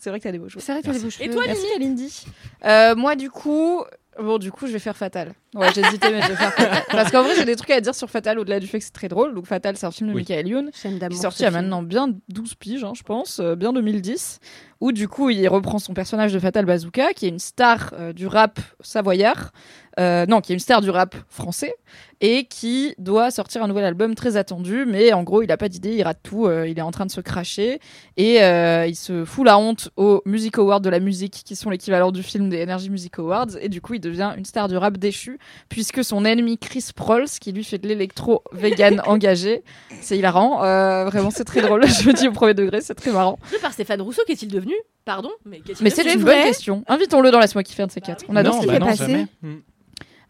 C'est 0.00 0.08
vrai 0.08 0.20
que 0.20 0.24
t'as 0.24 0.32
des 0.32 0.38
beaux 0.38 0.48
jours. 0.48 0.62
C'est 0.64 0.72
vrai 0.72 0.80
que 0.80 0.86
t'as 0.86 0.92
des 0.94 1.00
beaux 1.00 1.08
Et 1.08 1.10
cheveux. 1.10 1.30
toi, 1.34 1.42
Merci 1.46 1.62
Mimi 1.78 1.96
Kalindi. 1.96 2.24
Euh, 2.64 2.94
moi 2.96 3.14
du 3.14 3.28
coup, 3.28 3.84
bon 4.20 4.38
du 4.38 4.50
coup 4.52 4.66
je 4.66 4.72
vais 4.72 4.78
faire 4.78 4.96
Fatal. 4.96 5.32
Ouais 5.54 5.68
j'hésitais 5.74 6.10
mais 6.10 6.22
je 6.22 6.28
vais 6.28 6.36
faire 6.36 6.52
Fatal. 6.52 6.82
Parce 6.90 7.10
qu'en 7.10 7.22
vrai 7.22 7.34
j'ai 7.36 7.44
des 7.44 7.56
trucs 7.56 7.70
à 7.70 7.80
dire 7.80 7.94
sur 7.94 8.10
Fatal 8.10 8.38
au-delà 8.38 8.60
du 8.60 8.66
fait 8.66 8.78
que 8.78 8.84
c'est 8.84 8.92
très 8.92 9.08
drôle. 9.08 9.34
Donc 9.34 9.46
Fatal 9.46 9.76
c'est 9.76 9.86
un 9.86 9.90
film 9.90 10.10
de 10.10 10.14
Oui. 10.14 10.20
Michael 10.22 10.48
Youn 10.48 10.70
Chaîne 10.74 10.94
qui 10.94 10.98
d'amour. 10.98 11.18
est 11.18 11.22
sorti 11.22 11.40
il 11.42 11.44
y 11.44 11.48
a 11.48 11.50
maintenant 11.50 11.82
bien 11.82 12.08
12 12.28 12.54
piges 12.56 12.84
hein, 12.84 12.92
je 12.96 13.02
pense, 13.02 13.40
euh, 13.40 13.54
bien 13.54 13.72
2010. 13.72 14.40
Où 14.80 14.92
du 14.92 15.08
coup 15.08 15.30
il 15.30 15.46
reprend 15.48 15.78
son 15.78 15.94
personnage 15.94 16.32
de 16.32 16.38
Fatal 16.38 16.64
Bazooka 16.64 17.12
qui 17.14 17.26
est 17.26 17.30
une 17.30 17.38
star 17.38 17.92
euh, 17.98 18.12
du 18.12 18.26
rap 18.26 18.58
savoyard. 18.80 19.52
Euh, 20.00 20.24
non, 20.26 20.40
qui 20.40 20.52
est 20.52 20.54
une 20.54 20.60
star 20.60 20.80
du 20.80 20.88
rap 20.88 21.14
français 21.28 21.74
et 22.22 22.44
qui 22.44 22.94
doit 22.98 23.32
sortir 23.32 23.64
un 23.64 23.68
nouvel 23.68 23.84
album 23.84 24.14
très 24.14 24.36
attendu, 24.36 24.84
mais 24.86 25.12
en 25.12 25.24
gros, 25.24 25.42
il 25.42 25.50
a 25.50 25.56
pas 25.56 25.68
d'idée, 25.68 25.96
il 25.96 26.02
rate 26.04 26.20
tout, 26.22 26.46
euh, 26.46 26.68
il 26.68 26.78
est 26.78 26.82
en 26.82 26.92
train 26.92 27.04
de 27.04 27.10
se 27.10 27.20
cracher 27.20 27.80
et 28.16 28.42
euh, 28.44 28.86
il 28.86 28.94
se 28.94 29.24
fout 29.24 29.44
la 29.44 29.58
honte 29.58 29.90
aux 29.96 30.22
Music 30.24 30.56
Awards 30.56 30.80
de 30.80 30.88
la 30.88 31.00
musique, 31.00 31.42
qui 31.44 31.56
sont 31.56 31.68
l'équivalent 31.68 32.12
du 32.12 32.22
film 32.22 32.48
des 32.48 32.62
Energy 32.62 32.90
Music 32.90 33.18
Awards, 33.18 33.48
et 33.60 33.68
du 33.68 33.80
coup, 33.80 33.94
il 33.94 34.00
devient 34.00 34.32
une 34.38 34.44
star 34.44 34.68
du 34.68 34.76
rap 34.76 34.98
déchu, 34.98 35.40
puisque 35.68 36.04
son 36.04 36.24
ennemi 36.24 36.58
Chris 36.58 36.90
Prolls, 36.94 37.28
qui 37.40 37.50
lui 37.50 37.64
fait 37.64 37.78
de 37.78 37.88
l'électro 37.88 38.44
vegan 38.52 39.02
engagé, 39.06 39.64
c'est 40.00 40.16
hilarant, 40.16 40.62
euh, 40.62 41.04
vraiment, 41.06 41.30
c'est 41.30 41.44
très 41.44 41.60
drôle. 41.60 41.84
Je 41.88 42.08
me 42.08 42.12
dis 42.12 42.28
au 42.28 42.32
premier 42.32 42.54
degré, 42.54 42.80
c'est 42.82 42.94
très 42.94 43.10
marrant. 43.10 43.40
Par 43.60 43.72
Stéphane 43.72 44.00
Rousseau, 44.00 44.22
qu'est-il 44.28 44.48
devenu? 44.48 44.74
Pardon? 45.04 45.30
Mais, 45.44 45.60
c'est 45.90 46.14
une 46.14 46.22
bonne 46.22 46.44
question. 46.44 46.84
Invitons-le 46.86 47.32
dans 47.32 47.40
Laisse-moi 47.40 47.64
kiffer 47.64 47.82
un 47.82 47.88
de 47.88 47.92
ces 47.92 48.00
quatre. 48.00 48.24
On 48.28 48.36
adore 48.36 48.54
non, 48.54 48.62
ce 48.62 48.66
bah 48.68 48.78
non, 48.78 48.86
fait. 48.86 48.98
passé. 48.98 49.12
jamais. 49.12 49.62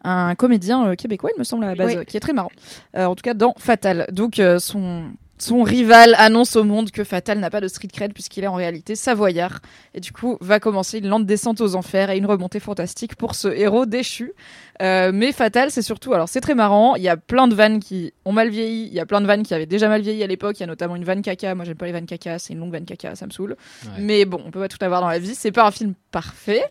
Un 0.05 0.35
comédien 0.35 0.87
euh, 0.89 0.95
québécois, 0.95 1.31
il 1.37 1.39
me 1.39 1.45
semble 1.45 1.65
à 1.65 1.69
la 1.69 1.75
base, 1.75 1.93
Oui. 1.93 1.97
euh, 1.99 2.05
qui 2.05 2.17
est 2.17 2.21
très 2.21 2.33
marrant. 2.33 2.51
Euh, 2.97 3.05
en 3.07 3.15
tout 3.15 3.23
cas, 3.23 3.35
dans 3.35 3.55
Fatal. 3.59 4.07
Donc, 4.11 4.39
euh, 4.39 4.59
son, 4.59 5.05
son 5.39 5.63
rival 5.63 6.15
annonce 6.19 6.57
au 6.57 6.65
monde 6.65 6.91
que 6.91 7.05
Fatal 7.05 7.39
n'a 7.39 7.51
pas 7.51 7.61
de 7.61 7.69
street 7.69 7.89
cred 7.93 8.13
puisqu'il 8.13 8.45
est 8.45 8.49
en 8.49 8.55
réalité 8.55 8.95
savoyard. 8.97 9.61
Et 9.95 10.01
du 10.01 10.13
coup, 10.13 10.39
va 10.41 10.59
commencer 10.61 10.99
une 10.99 11.09
lente 11.09 11.27
descente 11.27 11.61
aux 11.61 11.75
enfers 11.77 12.11
et 12.11 12.17
une 12.19 12.27
remontée 12.27 12.61
fantastique 12.61 13.15
pour 13.17 13.35
ce 13.35 13.49
héros 13.49 13.87
déchu. 13.87 14.33
Euh, 14.81 15.11
mais 15.13 15.33
Fatal, 15.33 15.71
c'est 15.71 15.83
surtout, 15.83 16.15
alors 16.15 16.29
c'est 16.29 16.41
très 16.41 16.55
marrant. 16.55 16.97
Il 16.97 17.03
y 17.03 17.09
a 17.09 17.17
plein 17.17 17.49
de 17.49 17.55
vannes 17.55 17.81
qui 17.81 18.15
ont 18.25 18.33
mal 18.33 18.49
vieilli. 18.49 18.87
Il 18.87 18.95
y 18.95 19.01
a 19.01 19.07
plein 19.07 19.21
de 19.21 19.27
vannes 19.27 19.43
qui 19.43 19.55
avaient 19.55 19.67
déjà 19.67 19.89
mal 19.89 20.01
vieilli 20.01 20.23
à 20.23 20.27
l'époque. 20.27 20.59
Il 20.59 20.61
y 20.61 20.65
a 20.65 20.67
notamment 20.67 20.97
une 20.97 21.05
vanne 21.05 21.23
caca. 21.23 21.55
Moi, 21.55 21.65
j'aime 21.65 21.77
pas 21.77 21.87
les 21.87 21.93
vannes 21.93 22.07
caca. 22.07 22.39
C'est 22.39 22.53
une 22.53 22.61
longue 22.61 22.73
vanne 22.73 22.85
caca. 22.85 23.15
Ça 23.15 23.27
me 23.27 23.31
saoule. 23.31 23.57
Ouais. 23.85 23.91
Mais 23.99 24.25
bon, 24.25 24.43
on 24.47 24.51
peut 24.51 24.61
pas 24.61 24.69
tout 24.69 24.83
avoir 24.83 25.01
dans 25.01 25.09
la 25.09 25.19
vie. 25.19 25.35
C'est 25.35 25.53
pas 25.53 25.67
un 25.67 25.71
film 25.71 25.95
Parfait. 26.13 26.63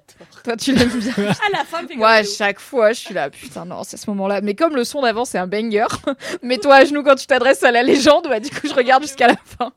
Toi, 0.44 0.56
tu 0.56 0.72
l'aimes 0.74 0.90
bien. 0.90 1.14
À 1.18 1.50
la 1.52 1.66
fin, 1.66 1.80
Moi, 1.96 2.10
à 2.10 2.24
chaque 2.24 2.60
fois, 2.60 2.94
je 2.94 3.00
suis 3.00 3.14
là, 3.14 3.32
putain, 3.32 3.66
non, 3.66 3.84
c'est 3.84 3.98
ce 3.98 4.08
moment-là. 4.12 4.42
Mais 4.42 4.54
comme 4.54 4.76
le 4.76 4.84
son 4.84 5.02
d'avant, 5.02 5.26
c'est 5.26 5.40
un 5.40 5.48
banger, 5.48 5.88
mets-toi 6.44 6.76
à 6.76 6.86
genoux 6.86 7.02
quand 7.02 7.16
tu 7.16 7.26
t'adresses 7.26 7.64
à 7.64 7.72
la 7.72 7.82
légende, 7.82 8.28
bah, 8.30 8.40
du 8.40 8.52
coup, 8.52 8.68
je 8.68 8.74
regarde 8.76 9.02
jusqu'à 9.02 9.28
la 9.28 9.38
fin. 9.44 9.74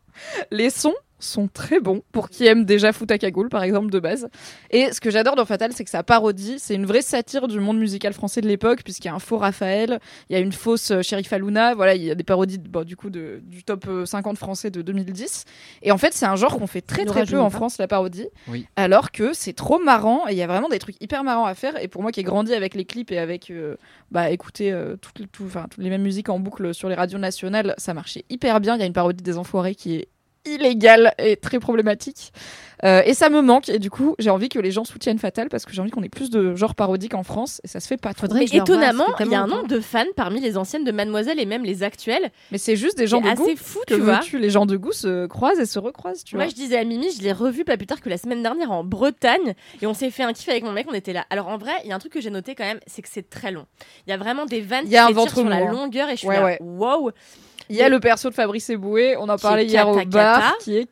Les 0.50 0.68
sons 0.68 0.94
sont 1.24 1.48
très 1.48 1.80
bons 1.80 2.02
pour 2.12 2.28
qui 2.30 2.46
aime 2.46 2.64
déjà 2.64 2.92
Foot 2.92 3.10
à 3.10 3.18
cagoule, 3.18 3.48
par 3.48 3.62
exemple, 3.62 3.90
de 3.90 3.98
base. 3.98 4.28
Et 4.70 4.92
ce 4.92 5.00
que 5.00 5.10
j'adore 5.10 5.36
dans 5.36 5.44
Fatal, 5.44 5.72
c'est 5.72 5.84
que 5.84 5.90
sa 5.90 6.02
parodie, 6.02 6.56
c'est 6.58 6.74
une 6.74 6.86
vraie 6.86 7.02
satire 7.02 7.48
du 7.48 7.60
monde 7.60 7.78
musical 7.78 8.12
français 8.12 8.40
de 8.40 8.48
l'époque, 8.48 8.82
puisqu'il 8.84 9.08
y 9.08 9.10
a 9.10 9.14
un 9.14 9.18
faux 9.18 9.38
Raphaël, 9.38 9.98
il 10.28 10.34
y 10.34 10.36
a 10.36 10.40
une 10.40 10.52
fausse 10.52 10.90
euh, 10.90 11.02
Sheriff 11.02 11.32
Aluna, 11.32 11.74
voilà, 11.74 11.94
il 11.94 12.02
y 12.04 12.10
a 12.10 12.14
des 12.14 12.24
parodies, 12.24 12.58
bon, 12.58 12.84
du 12.84 12.96
coup, 12.96 13.10
de, 13.10 13.40
du 13.42 13.64
top 13.64 13.86
euh, 13.88 14.04
50 14.06 14.38
français 14.38 14.70
de 14.70 14.82
2010. 14.82 15.44
Et 15.82 15.92
en 15.92 15.98
fait, 15.98 16.12
c'est 16.14 16.26
un 16.26 16.36
genre 16.36 16.56
qu'on 16.56 16.66
fait 16.66 16.80
très 16.80 17.04
très 17.04 17.24
peu 17.24 17.38
en 17.40 17.44
pas. 17.50 17.56
France, 17.56 17.78
la 17.78 17.88
parodie. 17.88 18.26
Oui. 18.48 18.66
Alors 18.76 19.10
que 19.12 19.32
c'est 19.32 19.52
trop 19.54 19.78
marrant 19.78 20.28
et 20.28 20.32
il 20.32 20.38
y 20.38 20.42
a 20.42 20.46
vraiment 20.46 20.68
des 20.68 20.78
trucs 20.78 20.96
hyper 21.02 21.24
marrants 21.24 21.46
à 21.46 21.54
faire. 21.54 21.82
Et 21.82 21.88
pour 21.88 22.02
moi 22.02 22.12
qui 22.12 22.20
ai 22.20 22.24
grandi 22.24 22.52
avec 22.54 22.74
les 22.74 22.84
clips 22.84 23.10
et 23.12 23.18
avec 23.18 23.50
euh, 23.50 23.76
bah, 24.10 24.30
écouter 24.30 24.72
euh, 24.72 24.96
toutes, 24.96 25.18
les- 25.18 25.26
tout- 25.26 25.44
enfin, 25.46 25.66
toutes 25.70 25.82
les 25.82 25.90
mêmes 25.90 26.02
musiques 26.02 26.28
en 26.28 26.38
boucle 26.38 26.74
sur 26.74 26.88
les 26.88 26.94
radios 26.94 27.18
nationales, 27.18 27.74
ça 27.78 27.94
marchait 27.94 28.24
hyper 28.30 28.60
bien. 28.60 28.74
Il 28.76 28.80
y 28.80 28.82
a 28.82 28.86
une 28.86 28.92
parodie 28.92 29.22
des 29.22 29.38
Enfoirés 29.38 29.74
qui 29.74 29.96
est 29.96 30.08
illégale 30.46 31.14
et 31.18 31.36
très 31.36 31.58
problématique. 31.58 32.32
Euh, 32.82 33.02
et 33.06 33.14
ça 33.14 33.30
me 33.30 33.40
manque. 33.40 33.68
Et 33.68 33.78
du 33.78 33.88
coup, 33.88 34.14
j'ai 34.18 34.28
envie 34.30 34.48
que 34.50 34.58
les 34.58 34.70
gens 34.70 34.84
soutiennent 34.84 35.18
Fatal 35.18 35.48
parce 35.48 35.64
que 35.64 35.72
j'ai 35.72 35.80
envie 35.80 35.90
qu'on 35.90 36.02
ait 36.02 36.08
plus 36.10 36.28
de 36.28 36.54
genres 36.54 36.74
parodiques 36.74 37.14
en 37.14 37.22
France 37.22 37.60
et 37.64 37.68
ça 37.68 37.80
se 37.80 37.86
fait 37.86 37.96
pas 37.96 38.12
trop. 38.12 38.22
Faudrait 38.26 38.40
Mais 38.40 38.58
étonnamment, 38.58 39.06
il 39.20 39.30
y 39.30 39.34
a 39.34 39.40
un 39.42 39.46
nombre 39.46 39.68
de 39.68 39.80
fans 39.80 40.04
parmi 40.16 40.40
les 40.40 40.58
anciennes 40.58 40.84
de 40.84 40.92
Mademoiselle 40.92 41.40
et 41.40 41.46
même 41.46 41.64
les 41.64 41.82
actuelles. 41.82 42.30
Mais 42.50 42.58
c'est 42.58 42.76
juste 42.76 42.98
des 42.98 43.06
gens 43.06 43.20
de 43.20 43.30
goût. 43.30 43.42
assez 43.44 43.56
fou, 43.56 43.78
Que 43.86 43.94
tu 43.94 44.00
vois. 44.00 44.20
Les 44.34 44.50
gens 44.50 44.66
de 44.66 44.76
goût 44.76 44.92
se 44.92 45.26
croisent 45.26 45.60
et 45.60 45.66
se 45.66 45.78
recroisent, 45.78 46.24
tu 46.24 46.34
Moi, 46.36 46.44
vois. 46.44 46.50
je 46.50 46.56
disais 46.56 46.76
à 46.76 46.84
Mimi, 46.84 47.10
je 47.16 47.22
l'ai 47.22 47.32
revu 47.32 47.64
pas 47.64 47.76
plus 47.76 47.86
tard 47.86 48.00
que 48.00 48.10
la 48.10 48.18
semaine 48.18 48.42
dernière 48.42 48.70
en 48.70 48.84
Bretagne 48.84 49.54
et 49.80 49.86
on 49.86 49.94
s'est 49.94 50.10
fait 50.10 50.24
un 50.24 50.32
kiff 50.32 50.48
avec 50.50 50.64
mon 50.64 50.72
mec, 50.72 50.86
on 50.90 50.94
était 50.94 51.12
là. 51.14 51.24
Alors 51.30 51.48
en 51.48 51.56
vrai, 51.56 51.72
il 51.84 51.88
y 51.88 51.92
a 51.92 51.96
un 51.96 51.98
truc 52.00 52.12
que 52.12 52.20
j'ai 52.20 52.30
noté 52.30 52.54
quand 52.54 52.64
même, 52.64 52.80
c'est 52.86 53.00
que 53.02 53.08
c'est 53.10 53.30
très 53.30 53.50
long. 53.52 53.64
Il 54.06 54.10
y 54.10 54.12
a 54.12 54.16
vraiment 54.18 54.44
des 54.44 54.60
vannes 54.60 54.84
Il 54.86 54.92
y 54.92 54.96
a 54.96 55.04
un 55.04 55.08
qui 55.08 55.14
ventre 55.14 55.32
sur 55.38 55.48
la 55.48 55.56
hein. 55.56 55.72
longueur 55.72 56.08
et 56.10 56.12
je 56.12 56.18
suis 56.18 56.28
Ouais, 56.28 56.36
là, 56.36 56.44
ouais. 56.44 56.58
wow. 56.60 57.12
Il 57.70 57.76
y 57.76 57.82
a 57.82 57.88
le 57.88 58.00
perso 58.00 58.28
de 58.30 58.34
Fabrice 58.34 58.70
Eboué, 58.70 59.16
on 59.18 59.28
en 59.28 59.36
parlait 59.38 59.64
hier 59.66 59.88
au 59.88 59.94
bar, 60.06 60.56
qui 60.58 60.76
est 60.76 60.88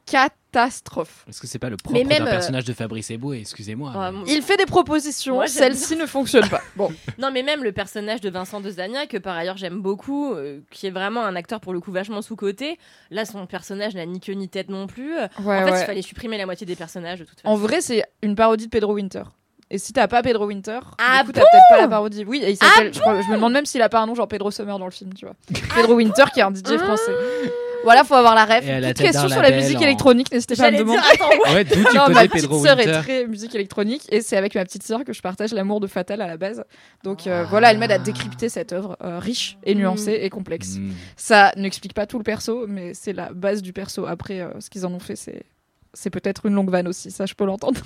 catastrophe. 0.53 1.25
Est-ce 1.29 1.41
que 1.41 1.47
c'est 1.47 1.59
pas 1.59 1.71
le 1.71 1.77
propre 1.77 1.99
d'un 2.03 2.27
euh, 2.27 2.31
personnage 2.31 2.65
de 2.65 2.73
Fabrice 2.73 3.11
Eboué 3.11 3.39
Excusez-moi. 3.41 3.91
Ouais, 3.91 4.11
mais- 4.13 4.19
mon- 4.19 4.25
Il 4.27 4.43
fait 4.43 4.57
des 4.57 4.67
propositions, 4.67 5.41
celle-ci 5.47 5.97
ne 5.97 6.07
fonctionne 6.07 6.49
pas. 6.49 6.61
Bon, 6.77 6.93
Non, 7.19 7.31
mais 7.33 7.43
même 7.43 7.63
le 7.65 7.73
personnage 7.73 8.21
de 8.21 8.31
Vincent 8.31 8.61
de 8.61 8.71
Zagna, 8.71 9.07
que 9.07 9.17
par 9.17 9.37
ailleurs 9.37 9.57
j'aime 9.57 9.81
beaucoup, 9.81 10.33
euh, 10.35 10.61
qui 10.71 10.87
est 10.87 10.91
vraiment 10.91 11.25
un 11.25 11.37
acteur 11.37 11.61
pour 11.61 11.73
le 11.73 11.81
coup 11.81 11.93
vachement 11.93 12.23
sous-côté. 12.23 12.79
Là, 13.11 13.25
son 13.25 13.47
personnage 13.47 13.95
n'a 13.95 14.07
ni 14.07 14.21
queue 14.21 14.33
ni 14.35 14.49
tête 14.49 14.69
non 14.69 14.87
plus. 14.87 15.15
ouais, 15.15 15.23
en 15.41 15.65
fait, 15.65 15.71
ouais. 15.73 15.81
il 15.81 15.87
fallait 15.87 16.03
supprimer 16.03 16.39
la 16.39 16.47
moitié 16.47 16.67
des 16.67 16.77
personnages 16.77 17.21
de 17.21 17.25
toute 17.25 17.41
façon. 17.41 17.49
En 17.53 17.57
vrai, 17.57 17.81
c'est 17.81 18.05
une 18.23 18.35
parodie 18.35 18.67
de 18.67 18.71
Pedro 18.71 18.95
Winter. 18.95 19.23
Et 19.75 19.79
si 19.79 19.93
t'as 19.95 20.07
pas 20.07 20.23
Pedro 20.23 20.47
Winter, 20.47 20.79
Ah 20.99 21.21
du 21.23 21.27
coup, 21.27 21.33
t'as 21.33 21.41
peut-être 21.41 21.65
pas 21.71 21.79
la 21.81 21.89
parodie. 21.89 22.25
Oui, 22.27 22.43
et 22.45 22.51
il 22.51 22.57
s'appelle. 22.57 22.93
je, 22.93 23.01
crois- 23.01 23.21
je 23.23 23.29
me 23.29 23.37
demande 23.37 23.55
même 23.55 23.65
s'il 23.65 23.81
a 23.81 23.89
pas 23.89 24.01
un 24.01 24.07
nom 24.07 24.15
genre 24.15 24.29
Pedro 24.29 24.51
Summer 24.51 24.79
dans 24.79 24.85
le 24.85 24.91
film, 24.91 25.15
tu 25.15 25.25
vois. 25.25 25.35
Pedro 25.75 25.95
Winter, 25.95 26.25
qui 26.35 26.41
est 26.41 26.43
un 26.43 26.53
DJ 26.55 26.77
français. 26.79 27.13
Voilà, 27.85 28.05
faut 28.05 28.15
avoir 28.15 28.35
la 28.37 28.45
ref. 28.45 28.61
Tête 28.65 28.97
question 28.99 29.29
sur 29.29 29.43
la 29.43 29.51
musique 29.51 29.79
en- 29.79 29.83
électronique, 29.83 30.31
n'hésitez 30.31 30.55
pas 30.55 30.67
à 30.67 30.71
me 30.71 30.79
demander. 30.79 31.01
dire, 31.01 31.09
attends, 31.15 31.53
Ouais, 31.55 31.65
d'où 31.65 31.75
tu 31.91 31.97
Non, 31.97 32.09
ma 32.11 32.21
petite 32.29 32.33
Pedro 32.43 32.63
sœur 32.65 32.79
est 32.79 33.03
très 33.03 33.27
musique 33.27 33.55
électronique 33.57 34.03
et 34.13 34.21
c'est 34.21 34.37
avec 34.37 34.55
ma 34.55 34.65
petite 34.65 34.85
sœur 34.85 35.05
que 35.05 35.13
je 35.13 35.21
partage 35.21 35.53
l'amour 35.53 35.81
de 35.81 35.89
Fatal 35.89 36.21
à 36.21 36.29
la 36.29 36.37
base. 36.37 36.63
Donc 37.03 37.27
euh, 37.27 37.45
voilà, 37.51 37.73
elle 37.73 37.79
m'aide 37.79 37.91
à 37.91 37.99
décrypter 37.99 38.49
cette 38.49 38.73
œuvre 38.73 38.97
euh, 39.03 39.19
riche 39.19 39.57
et 39.65 39.75
nuancée 39.75 40.19
et 40.23 40.31
complexe. 40.31 40.77
Mm. 40.77 40.91
Ça 41.17 41.53
n'explique 41.57 41.95
pas 41.95 42.07
tout 42.07 42.19
le 42.19 42.25
perso, 42.25 42.67
mais 42.69 42.95
c'est 42.95 43.15
la 43.15 43.33
base 43.33 43.63
du 43.63 43.73
perso. 43.73 44.07
Après, 44.07 44.41
euh, 44.43 44.51
ce 44.61 44.71
qu'ils 44.71 44.87
en 44.87 44.93
ont 44.93 45.01
fait, 45.01 45.17
c'est 45.17 45.43
c'est 45.95 46.11
peut-être 46.11 46.47
une 46.47 46.55
longue 46.55 46.71
vanne 46.71 46.87
aussi, 46.89 47.11
ça 47.11 47.27
je 47.27 47.35
peux 47.35 47.45
l'entendre. 47.45 47.81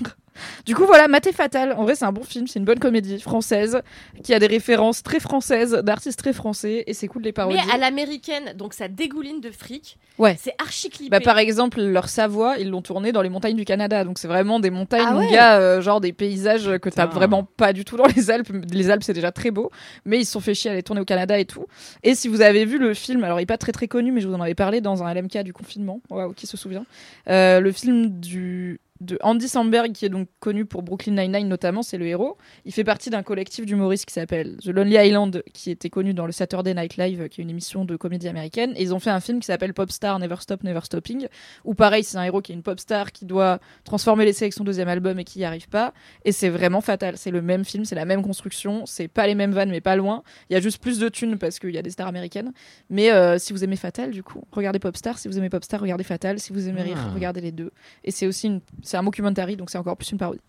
Du 0.64 0.74
coup, 0.74 0.84
voilà, 0.86 1.08
Maté 1.08 1.32
Fatal. 1.32 1.72
En 1.72 1.84
vrai, 1.84 1.94
c'est 1.94 2.04
un 2.04 2.12
bon 2.12 2.22
film, 2.24 2.46
c'est 2.46 2.58
une 2.58 2.64
bonne 2.64 2.78
comédie 2.78 3.20
française 3.20 3.80
qui 4.22 4.34
a 4.34 4.38
des 4.38 4.46
références 4.46 5.02
très 5.02 5.20
françaises, 5.20 5.72
d'artistes 5.82 6.18
très 6.18 6.32
français, 6.32 6.84
et 6.86 6.94
c'est 6.94 7.08
cool 7.08 7.22
de 7.22 7.26
les 7.28 7.32
parodier. 7.32 7.60
Mais 7.66 7.72
à 7.72 7.78
l'américaine, 7.78 8.52
donc 8.56 8.74
ça 8.74 8.88
dégouline 8.88 9.40
de 9.40 9.50
fric. 9.50 9.98
Ouais. 10.18 10.36
C'est 10.40 10.54
archi 10.58 10.88
clippé. 10.90 11.10
Bah, 11.10 11.20
par 11.20 11.38
exemple, 11.38 11.80
leur 11.82 12.08
Savoie, 12.08 12.56
ils 12.58 12.70
l'ont 12.70 12.82
tourné 12.82 13.12
dans 13.12 13.22
les 13.22 13.28
montagnes 13.28 13.56
du 13.56 13.64
Canada. 13.64 14.04
Donc, 14.04 14.18
c'est 14.18 14.28
vraiment 14.28 14.60
des 14.60 14.70
montagnes, 14.70 15.04
Ah 15.06 15.12
mon 15.12 15.18
ouais. 15.20 15.30
gars, 15.30 15.58
euh, 15.58 15.80
genre 15.82 16.00
des 16.00 16.12
paysages 16.12 16.78
que 16.78 16.88
t'as 16.88 17.06
vraiment 17.06 17.44
pas 17.44 17.72
du 17.72 17.84
tout 17.84 17.96
dans 17.96 18.06
les 18.06 18.30
Alpes. 18.30 18.48
Les 18.72 18.90
Alpes, 18.90 19.02
c'est 19.02 19.12
déjà 19.12 19.32
très 19.32 19.50
beau. 19.50 19.70
Mais 20.04 20.18
ils 20.20 20.24
se 20.24 20.32
sont 20.32 20.40
fait 20.40 20.54
chier 20.54 20.70
à 20.70 20.74
les 20.74 20.82
tourner 20.82 21.00
au 21.02 21.04
Canada 21.04 21.38
et 21.38 21.44
tout. 21.44 21.66
Et 22.02 22.14
si 22.14 22.28
vous 22.28 22.40
avez 22.40 22.64
vu 22.64 22.78
le 22.78 22.94
film, 22.94 23.24
alors 23.24 23.38
il 23.40 23.42
est 23.42 23.46
pas 23.46 23.58
très 23.58 23.72
très 23.72 23.88
connu, 23.88 24.10
mais 24.12 24.20
je 24.20 24.28
vous 24.28 24.34
en 24.34 24.40
avais 24.40 24.54
parlé 24.54 24.80
dans 24.80 25.02
un 25.02 25.12
LMK 25.12 25.38
du 25.42 25.52
confinement. 25.52 26.00
Waouh, 26.10 26.32
qui 26.32 26.46
se 26.46 26.56
souvient? 26.56 26.86
Euh, 27.28 27.60
Le 27.60 27.72
film 27.72 28.08
du 28.20 28.80
de 29.00 29.18
Andy 29.22 29.48
Samberg, 29.48 29.92
qui 29.92 30.04
est 30.06 30.08
donc 30.08 30.28
connu 30.40 30.64
pour 30.64 30.82
Brooklyn 30.82 31.12
Nine-Nine 31.14 31.48
notamment, 31.48 31.82
c'est 31.82 31.98
le 31.98 32.06
héros. 32.06 32.36
Il 32.64 32.72
fait 32.72 32.84
partie 32.84 33.10
d'un 33.10 33.22
collectif 33.22 33.66
d'humoristes 33.66 34.06
qui 34.06 34.14
s'appelle 34.14 34.56
The 34.62 34.68
Lonely 34.68 34.96
Island, 34.96 35.42
qui 35.52 35.70
était 35.70 35.90
connu 35.90 36.14
dans 36.14 36.26
le 36.26 36.32
Saturday 36.32 36.74
Night 36.74 36.96
Live, 36.96 37.28
qui 37.28 37.40
est 37.40 37.44
une 37.44 37.50
émission 37.50 37.84
de 37.84 37.96
comédie 37.96 38.28
américaine. 38.28 38.72
Et 38.76 38.82
ils 38.82 38.94
ont 38.94 38.98
fait 39.00 39.10
un 39.10 39.20
film 39.20 39.40
qui 39.40 39.46
s'appelle 39.46 39.74
Popstar 39.74 40.18
Never 40.18 40.36
Stop 40.40 40.62
Never 40.62 40.80
Stopping, 40.82 41.26
où 41.64 41.74
pareil, 41.74 42.04
c'est 42.04 42.16
un 42.18 42.22
héros 42.22 42.40
qui 42.40 42.52
est 42.52 42.54
une 42.54 42.62
pop 42.62 42.80
star 42.80 43.12
qui 43.12 43.24
doit 43.26 43.58
transformer 43.84 44.24
l'essai 44.24 44.44
avec 44.44 44.54
son 44.54 44.64
deuxième 44.64 44.88
album 44.88 45.18
et 45.18 45.24
qui 45.24 45.38
n'y 45.40 45.44
arrive 45.44 45.68
pas. 45.68 45.92
Et 46.24 46.32
c'est 46.32 46.48
vraiment 46.48 46.80
fatal. 46.80 47.16
C'est 47.16 47.30
le 47.30 47.42
même 47.42 47.64
film, 47.64 47.84
c'est 47.84 47.94
la 47.94 48.04
même 48.04 48.22
construction, 48.22 48.86
c'est 48.86 49.08
pas 49.08 49.26
les 49.26 49.34
mêmes 49.34 49.52
vannes, 49.52 49.70
mais 49.70 49.80
pas 49.80 49.96
loin. 49.96 50.22
Il 50.50 50.54
y 50.54 50.56
a 50.56 50.60
juste 50.60 50.78
plus 50.82 50.98
de 50.98 51.08
thunes 51.08 51.38
parce 51.38 51.58
qu'il 51.58 51.70
y 51.70 51.78
a 51.78 51.82
des 51.82 51.90
stars 51.90 52.08
américaines. 52.08 52.52
Mais 52.90 53.10
euh, 53.12 53.38
si 53.38 53.52
vous 53.52 53.62
aimez 53.64 53.76
Fatal, 53.76 54.10
du 54.10 54.22
coup, 54.22 54.42
regardez 54.52 54.78
Popstar. 54.78 55.18
Si 55.18 55.28
vous 55.28 55.36
aimez 55.38 55.50
Popstar, 55.50 55.80
regardez 55.80 56.04
Fatal. 56.04 56.38
Si 56.38 56.52
vous 56.52 56.68
aimez 56.68 56.82
rire, 56.82 56.96
Ah. 56.98 57.10
regardez 57.14 57.40
les 57.40 57.52
deux. 57.52 57.70
Et 58.04 58.10
c'est 58.10 58.26
aussi 58.26 58.46
une... 58.46 58.60
c'est 58.86 58.96
un 58.96 59.02
mockumentary, 59.02 59.56
donc 59.56 59.70
c'est 59.70 59.78
encore 59.78 59.96
plus 59.96 60.10
une 60.10 60.18
parodie. 60.18 60.40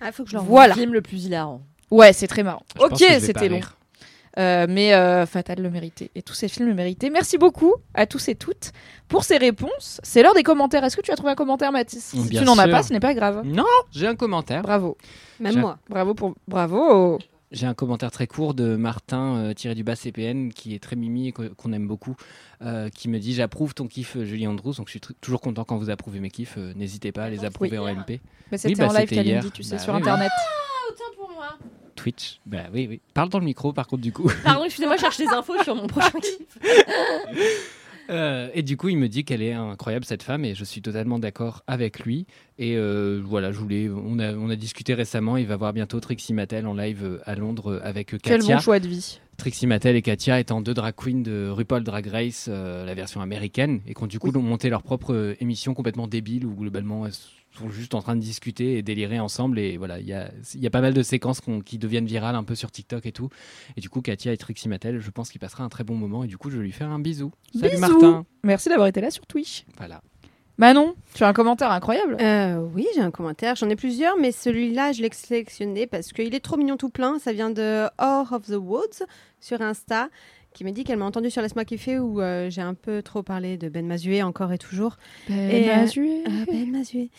Ah, 0.00 0.12
faut 0.12 0.24
que 0.24 0.30
je. 0.30 0.36
Voilà. 0.36 0.74
Le 0.74 0.80
film 0.80 0.92
le 0.92 1.02
plus 1.02 1.24
hilarant. 1.24 1.62
Ouais, 1.90 2.12
c'est 2.12 2.26
très 2.26 2.42
marrant. 2.42 2.62
Je 2.76 2.82
ok, 2.82 3.20
c'était 3.20 3.48
long. 3.48 3.60
Euh, 4.38 4.66
mais 4.68 4.92
euh, 4.92 5.24
Fatal 5.24 5.62
le 5.62 5.70
méritait. 5.70 6.10
Et 6.14 6.20
tous 6.20 6.34
ces 6.34 6.48
films 6.48 6.68
le 6.68 6.74
méritaient. 6.74 7.08
Merci 7.08 7.38
beaucoup 7.38 7.74
à 7.94 8.04
tous 8.04 8.28
et 8.28 8.34
toutes 8.34 8.72
pour 9.08 9.24
ces 9.24 9.38
réponses. 9.38 9.98
C'est 10.02 10.22
l'heure 10.22 10.34
des 10.34 10.42
commentaires. 10.42 10.84
Est-ce 10.84 10.96
que 10.96 11.00
tu 11.00 11.10
as 11.10 11.16
trouvé 11.16 11.32
un 11.32 11.36
commentaire, 11.36 11.72
Mathis? 11.72 12.04
Si 12.04 12.28
tu 12.28 12.44
n'en 12.44 12.58
as 12.58 12.68
pas, 12.68 12.82
ce 12.82 12.92
n'est 12.92 13.00
pas 13.00 13.14
grave. 13.14 13.42
Non, 13.44 13.64
j'ai 13.92 14.06
un 14.06 14.16
commentaire. 14.16 14.60
Bravo. 14.62 14.98
Même 15.40 15.58
moi. 15.58 15.78
Bravo 15.88 16.14
pour. 16.14 16.34
Bravo. 16.46 17.18
J'ai 17.52 17.66
un 17.66 17.74
commentaire 17.74 18.10
très 18.10 18.26
court 18.26 18.54
de 18.54 18.74
Martin 18.74 19.36
euh, 19.36 19.54
tiré 19.54 19.74
du 19.76 19.84
bas 19.84 19.94
CPN 19.94 20.52
qui 20.52 20.74
est 20.74 20.80
très 20.82 20.96
mimi 20.96 21.28
et 21.28 21.32
qu'on 21.32 21.72
aime 21.72 21.86
beaucoup, 21.86 22.16
euh, 22.62 22.88
qui 22.88 23.08
me 23.08 23.18
dit 23.20 23.34
j'approuve 23.34 23.72
ton 23.72 23.86
kiff 23.86 24.16
euh, 24.16 24.24
Julie 24.24 24.48
Andrews, 24.48 24.74
donc 24.74 24.88
je 24.88 24.92
suis 24.92 25.00
toujours 25.20 25.40
content 25.40 25.62
quand 25.64 25.76
vous 25.76 25.88
approuvez 25.90 26.18
mes 26.18 26.30
kiffs, 26.30 26.56
euh, 26.58 26.72
n'hésitez 26.74 27.12
pas 27.12 27.24
à 27.24 27.30
les 27.30 27.44
approuver 27.44 27.78
en 27.78 27.86
MP. 27.86 28.20
Mais 28.50 28.58
c'était 28.58 28.74
bah, 28.74 28.88
en 28.88 28.92
live 28.92 29.08
tu 29.52 29.62
sais, 29.62 29.76
Bah 29.76 29.78
sur 29.78 29.92
oui, 29.94 30.00
oui. 30.00 30.08
internet. 30.08 30.30
Ah, 30.36 30.90
autant 30.90 31.16
pour 31.16 31.30
moi. 31.30 31.48
Twitch, 31.94 32.40
bah 32.46 32.64
oui 32.74 32.86
oui. 32.90 33.00
Parle 33.14 33.28
dans 33.28 33.38
le 33.38 33.44
micro 33.44 33.72
par 33.72 33.86
contre 33.86 34.02
du 34.02 34.12
coup. 34.12 34.28
Pardon, 34.42 34.64
excusez-moi, 34.64 34.96
je 34.96 35.02
cherche 35.02 35.18
des 35.18 35.28
infos 35.28 35.62
sur 35.62 35.76
mon 35.76 35.86
prochain 35.86 36.10
kiff. 36.20 36.58
Euh, 38.10 38.48
et 38.54 38.62
du 38.62 38.76
coup, 38.76 38.88
il 38.88 38.98
me 38.98 39.08
dit 39.08 39.24
qu'elle 39.24 39.42
est 39.42 39.52
incroyable 39.52 40.04
cette 40.04 40.22
femme 40.22 40.44
et 40.44 40.54
je 40.54 40.64
suis 40.64 40.82
totalement 40.82 41.18
d'accord 41.18 41.62
avec 41.66 42.00
lui. 42.00 42.26
Et 42.58 42.76
euh, 42.76 43.20
voilà, 43.24 43.52
je 43.52 43.58
voulais, 43.58 43.88
on 43.88 44.18
a, 44.18 44.32
on 44.34 44.48
a 44.48 44.56
discuté 44.56 44.94
récemment. 44.94 45.36
Il 45.36 45.46
va 45.46 45.56
voir 45.56 45.72
bientôt 45.72 46.00
Trixie 46.00 46.34
Mattel 46.34 46.66
en 46.66 46.74
live 46.74 47.04
euh, 47.04 47.18
à 47.24 47.34
Londres 47.34 47.80
avec 47.82 48.14
euh, 48.14 48.18
Quel 48.22 48.40
Katia. 48.40 48.56
bon 48.56 48.62
choix 48.62 48.80
de 48.80 48.88
vie. 48.88 49.20
Trixie 49.36 49.66
Mattel 49.66 49.96
et 49.96 50.02
Katia 50.02 50.40
étant 50.40 50.62
deux 50.62 50.72
drag 50.72 50.94
queens 50.96 51.20
de 51.20 51.50
RuPaul 51.50 51.84
Drag 51.84 52.06
Race, 52.06 52.46
euh, 52.48 52.86
la 52.86 52.94
version 52.94 53.20
américaine, 53.20 53.80
et 53.86 53.92
qui 53.92 54.02
ont 54.02 54.06
du 54.06 54.18
coup 54.18 54.32
monté 54.32 54.70
leur 54.70 54.82
propre 54.82 55.36
émission 55.40 55.74
complètement 55.74 56.06
débile 56.06 56.46
où 56.46 56.54
globalement 56.54 57.06
elles 57.06 57.12
sont 57.56 57.70
juste 57.70 57.94
en 57.94 58.02
train 58.02 58.16
de 58.16 58.20
discuter 58.20 58.78
et 58.78 58.82
délirer 58.82 59.20
ensemble. 59.20 59.58
Et 59.58 59.76
voilà, 59.76 59.98
il 59.98 60.06
y 60.06 60.12
a, 60.12 60.30
il 60.54 60.60
y 60.60 60.66
a 60.66 60.70
pas 60.70 60.80
mal 60.80 60.94
de 60.94 61.02
séquences 61.02 61.40
qui 61.64 61.78
deviennent 61.78 62.06
virales 62.06 62.36
un 62.36 62.44
peu 62.44 62.54
sur 62.54 62.70
TikTok 62.70 63.06
et 63.06 63.12
tout. 63.12 63.28
Et 63.76 63.80
du 63.80 63.88
coup, 63.88 64.00
Katia 64.00 64.32
et 64.32 64.36
Trixie 64.36 64.68
Mattel, 64.68 65.00
je 65.00 65.10
pense 65.10 65.30
qu'il 65.30 65.40
passera 65.40 65.64
un 65.64 65.68
très 65.68 65.84
bon 65.84 65.96
moment. 65.96 66.24
Et 66.24 66.26
du 66.26 66.38
coup, 66.38 66.50
je 66.50 66.58
vais 66.58 66.64
lui 66.64 66.72
faire 66.72 66.90
un 66.90 66.98
bisou. 66.98 67.32
Salut 67.52 67.70
Bisous. 67.70 67.80
Martin. 67.80 68.26
Merci 68.44 68.68
d'avoir 68.68 68.88
été 68.88 69.00
là 69.00 69.10
sur 69.10 69.26
Twitch. 69.26 69.64
Voilà. 69.76 70.00
Manon, 70.58 70.94
tu 71.12 71.22
as 71.22 71.28
un 71.28 71.34
commentaire 71.34 71.70
incroyable. 71.70 72.16
Euh, 72.18 72.66
oui, 72.74 72.86
j'ai 72.94 73.02
un 73.02 73.10
commentaire. 73.10 73.56
J'en 73.56 73.68
ai 73.68 73.76
plusieurs, 73.76 74.16
mais 74.16 74.32
celui-là, 74.32 74.92
je 74.92 75.02
l'ai 75.02 75.10
sélectionné 75.12 75.86
parce 75.86 76.14
qu'il 76.14 76.34
est 76.34 76.40
trop 76.40 76.56
mignon 76.56 76.78
tout 76.78 76.88
plein. 76.88 77.18
Ça 77.18 77.34
vient 77.34 77.50
de 77.50 77.86
Or 77.98 78.32
of 78.32 78.46
the 78.46 78.56
Woods 78.56 79.04
sur 79.38 79.60
Insta, 79.60 80.08
qui 80.56 80.64
me 80.64 80.70
dit 80.70 80.84
qu'elle 80.84 80.96
m'a 80.96 81.04
entendu 81.04 81.30
sur 81.30 81.42
Laisse-moi 81.42 81.66
kiffer 81.66 81.98
où 81.98 82.22
euh, 82.22 82.48
j'ai 82.48 82.62
un 82.62 82.72
peu 82.72 83.02
trop 83.02 83.22
parlé 83.22 83.58
de 83.58 83.68
Ben 83.68 83.86
Mazué 83.86 84.22
encore 84.22 84.54
et 84.54 84.58
toujours. 84.58 84.96
Et, 85.28 85.68
euh, 85.68 85.86
Ah, 86.26 86.30
Ben 86.50 86.70
Mazué. 86.70 87.10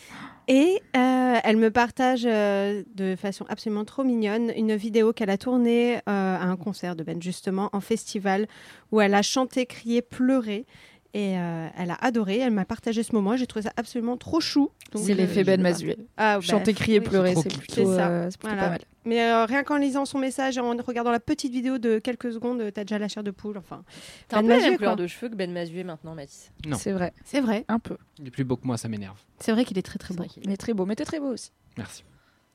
Et 0.48 0.82
euh, 0.96 1.36
elle 1.44 1.56
me 1.56 1.70
partage 1.70 2.24
de 2.24 3.14
façon 3.14 3.44
absolument 3.48 3.84
trop 3.84 4.02
mignonne 4.02 4.50
une 4.56 4.74
vidéo 4.74 5.12
qu'elle 5.12 5.30
a 5.30 5.38
tournée 5.38 6.00
à 6.06 6.42
un 6.42 6.56
concert 6.56 6.96
de 6.96 7.04
Ben, 7.04 7.22
justement, 7.22 7.70
en 7.72 7.80
festival, 7.80 8.48
où 8.90 9.00
elle 9.00 9.14
a 9.14 9.22
chanté, 9.22 9.66
crié, 9.66 10.02
pleuré. 10.02 10.66
Et 11.14 11.38
euh, 11.38 11.68
elle 11.76 11.90
a 11.90 11.94
adoré, 11.94 12.38
elle 12.38 12.52
m'a 12.52 12.66
partagé 12.66 13.02
ce 13.02 13.14
moment, 13.14 13.34
j'ai 13.36 13.46
trouvé 13.46 13.62
ça 13.62 13.72
absolument 13.76 14.18
trop 14.18 14.40
chou. 14.40 14.70
C'est 14.94 15.12
euh, 15.12 15.14
l'effet 15.14 15.42
Ben 15.42 15.62
partage. 15.62 15.96
Ah, 16.18 16.36
bah, 16.36 16.40
Chanter, 16.42 16.74
crier, 16.74 16.98
oui. 17.00 17.06
pleurer, 17.06 17.34
c'est 17.34 17.48
plutôt, 17.56 17.90
euh, 17.92 18.28
c'est 18.30 18.38
plutôt 18.38 18.54
Voilà. 18.54 18.62
pas 18.62 18.70
mal. 18.70 18.80
Mais 19.06 19.22
euh, 19.22 19.46
rien 19.46 19.64
qu'en 19.64 19.78
lisant 19.78 20.04
son 20.04 20.18
message 20.18 20.58
et 20.58 20.60
en 20.60 20.76
regardant 20.76 21.10
la 21.10 21.18
petite 21.20 21.50
vidéo 21.50 21.78
de 21.78 21.98
quelques 21.98 22.30
secondes, 22.30 22.62
t'as 22.74 22.84
déjà 22.84 22.98
la 22.98 23.08
chair 23.08 23.22
de 23.22 23.30
poule. 23.30 23.56
Enfin, 23.56 23.84
T'as 24.28 24.38
un 24.38 24.40
Ben 24.42 24.48
peu 24.48 24.48
la 24.50 24.56
Mazué, 24.56 24.68
même 24.70 24.78
couleur 24.78 24.96
de 24.96 25.06
cheveux 25.06 25.30
que 25.30 25.34
Ben 25.34 25.50
Mazué 25.50 25.82
maintenant, 25.82 26.14
Mathis. 26.14 26.52
Non. 26.66 26.76
C'est 26.76 26.92
vrai, 26.92 27.14
c'est 27.24 27.40
vrai. 27.40 27.64
un 27.68 27.78
peu. 27.78 27.96
Il 28.18 28.26
est 28.26 28.30
plus 28.30 28.44
beau 28.44 28.56
que 28.56 28.66
moi, 28.66 28.76
ça 28.76 28.88
m'énerve. 28.88 29.18
C'est 29.38 29.52
vrai 29.52 29.64
qu'il 29.64 29.78
est 29.78 29.82
très 29.82 29.98
très 29.98 30.14
beau. 30.14 30.24
Mais 30.46 30.58
très 30.58 30.74
beau, 30.74 30.84
mais 30.84 30.94
t'es 30.94 31.06
très 31.06 31.20
beau 31.20 31.32
aussi. 31.32 31.52
Merci. 31.78 32.04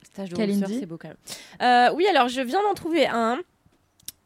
Stage 0.04 0.30
de 0.30 0.36
c'est 0.68 0.86
beau 0.86 0.98
quand 0.98 1.08
même. 1.08 1.18
Euh, 1.62 1.96
oui, 1.96 2.06
alors 2.08 2.28
je 2.28 2.42
viens 2.42 2.62
d'en 2.62 2.74
trouver 2.76 3.08
un 3.08 3.40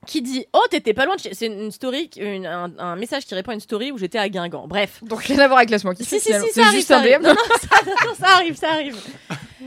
qui 0.08 0.22
dit 0.24 0.46
Oh, 0.54 0.62
t'étais 0.72 0.94
pas 0.94 1.06
loin 1.06 1.16
de 1.16 1.22
chez. 1.22 1.34
C'est 1.34 1.46
une 1.46 1.72
story, 1.72 2.10
une- 2.18 2.46
un, 2.48 2.72
un 2.80 2.96
message 2.96 3.26
qui 3.26 3.36
répond 3.36 3.52
à 3.52 3.54
une 3.54 3.60
story 3.60 3.92
où 3.92 3.98
j'étais 3.98 4.18
à 4.18 4.28
Guingamp. 4.30 4.68
Bref. 4.68 5.04
Donc 5.04 5.22
rien 5.22 5.38
à 5.40 5.48
voir 5.48 5.60
avec 5.60 5.70
kiffer. 5.70 5.94
Si, 6.04 6.20
si, 6.20 6.20
si, 6.20 6.32
ça 6.34 6.42
C'est 6.52 6.62
arrive. 6.62 6.76
juste 6.76 6.88
ça 6.88 6.96
un 6.98 7.00
arrive. 7.00 7.20
DM. 7.20 7.24
Non, 7.24 7.30
non, 7.34 7.36
ça, 7.62 7.86
non, 7.86 8.14
ça 8.20 8.28
arrive, 8.36 8.56
ça 8.58 8.70
arrive. 8.72 8.98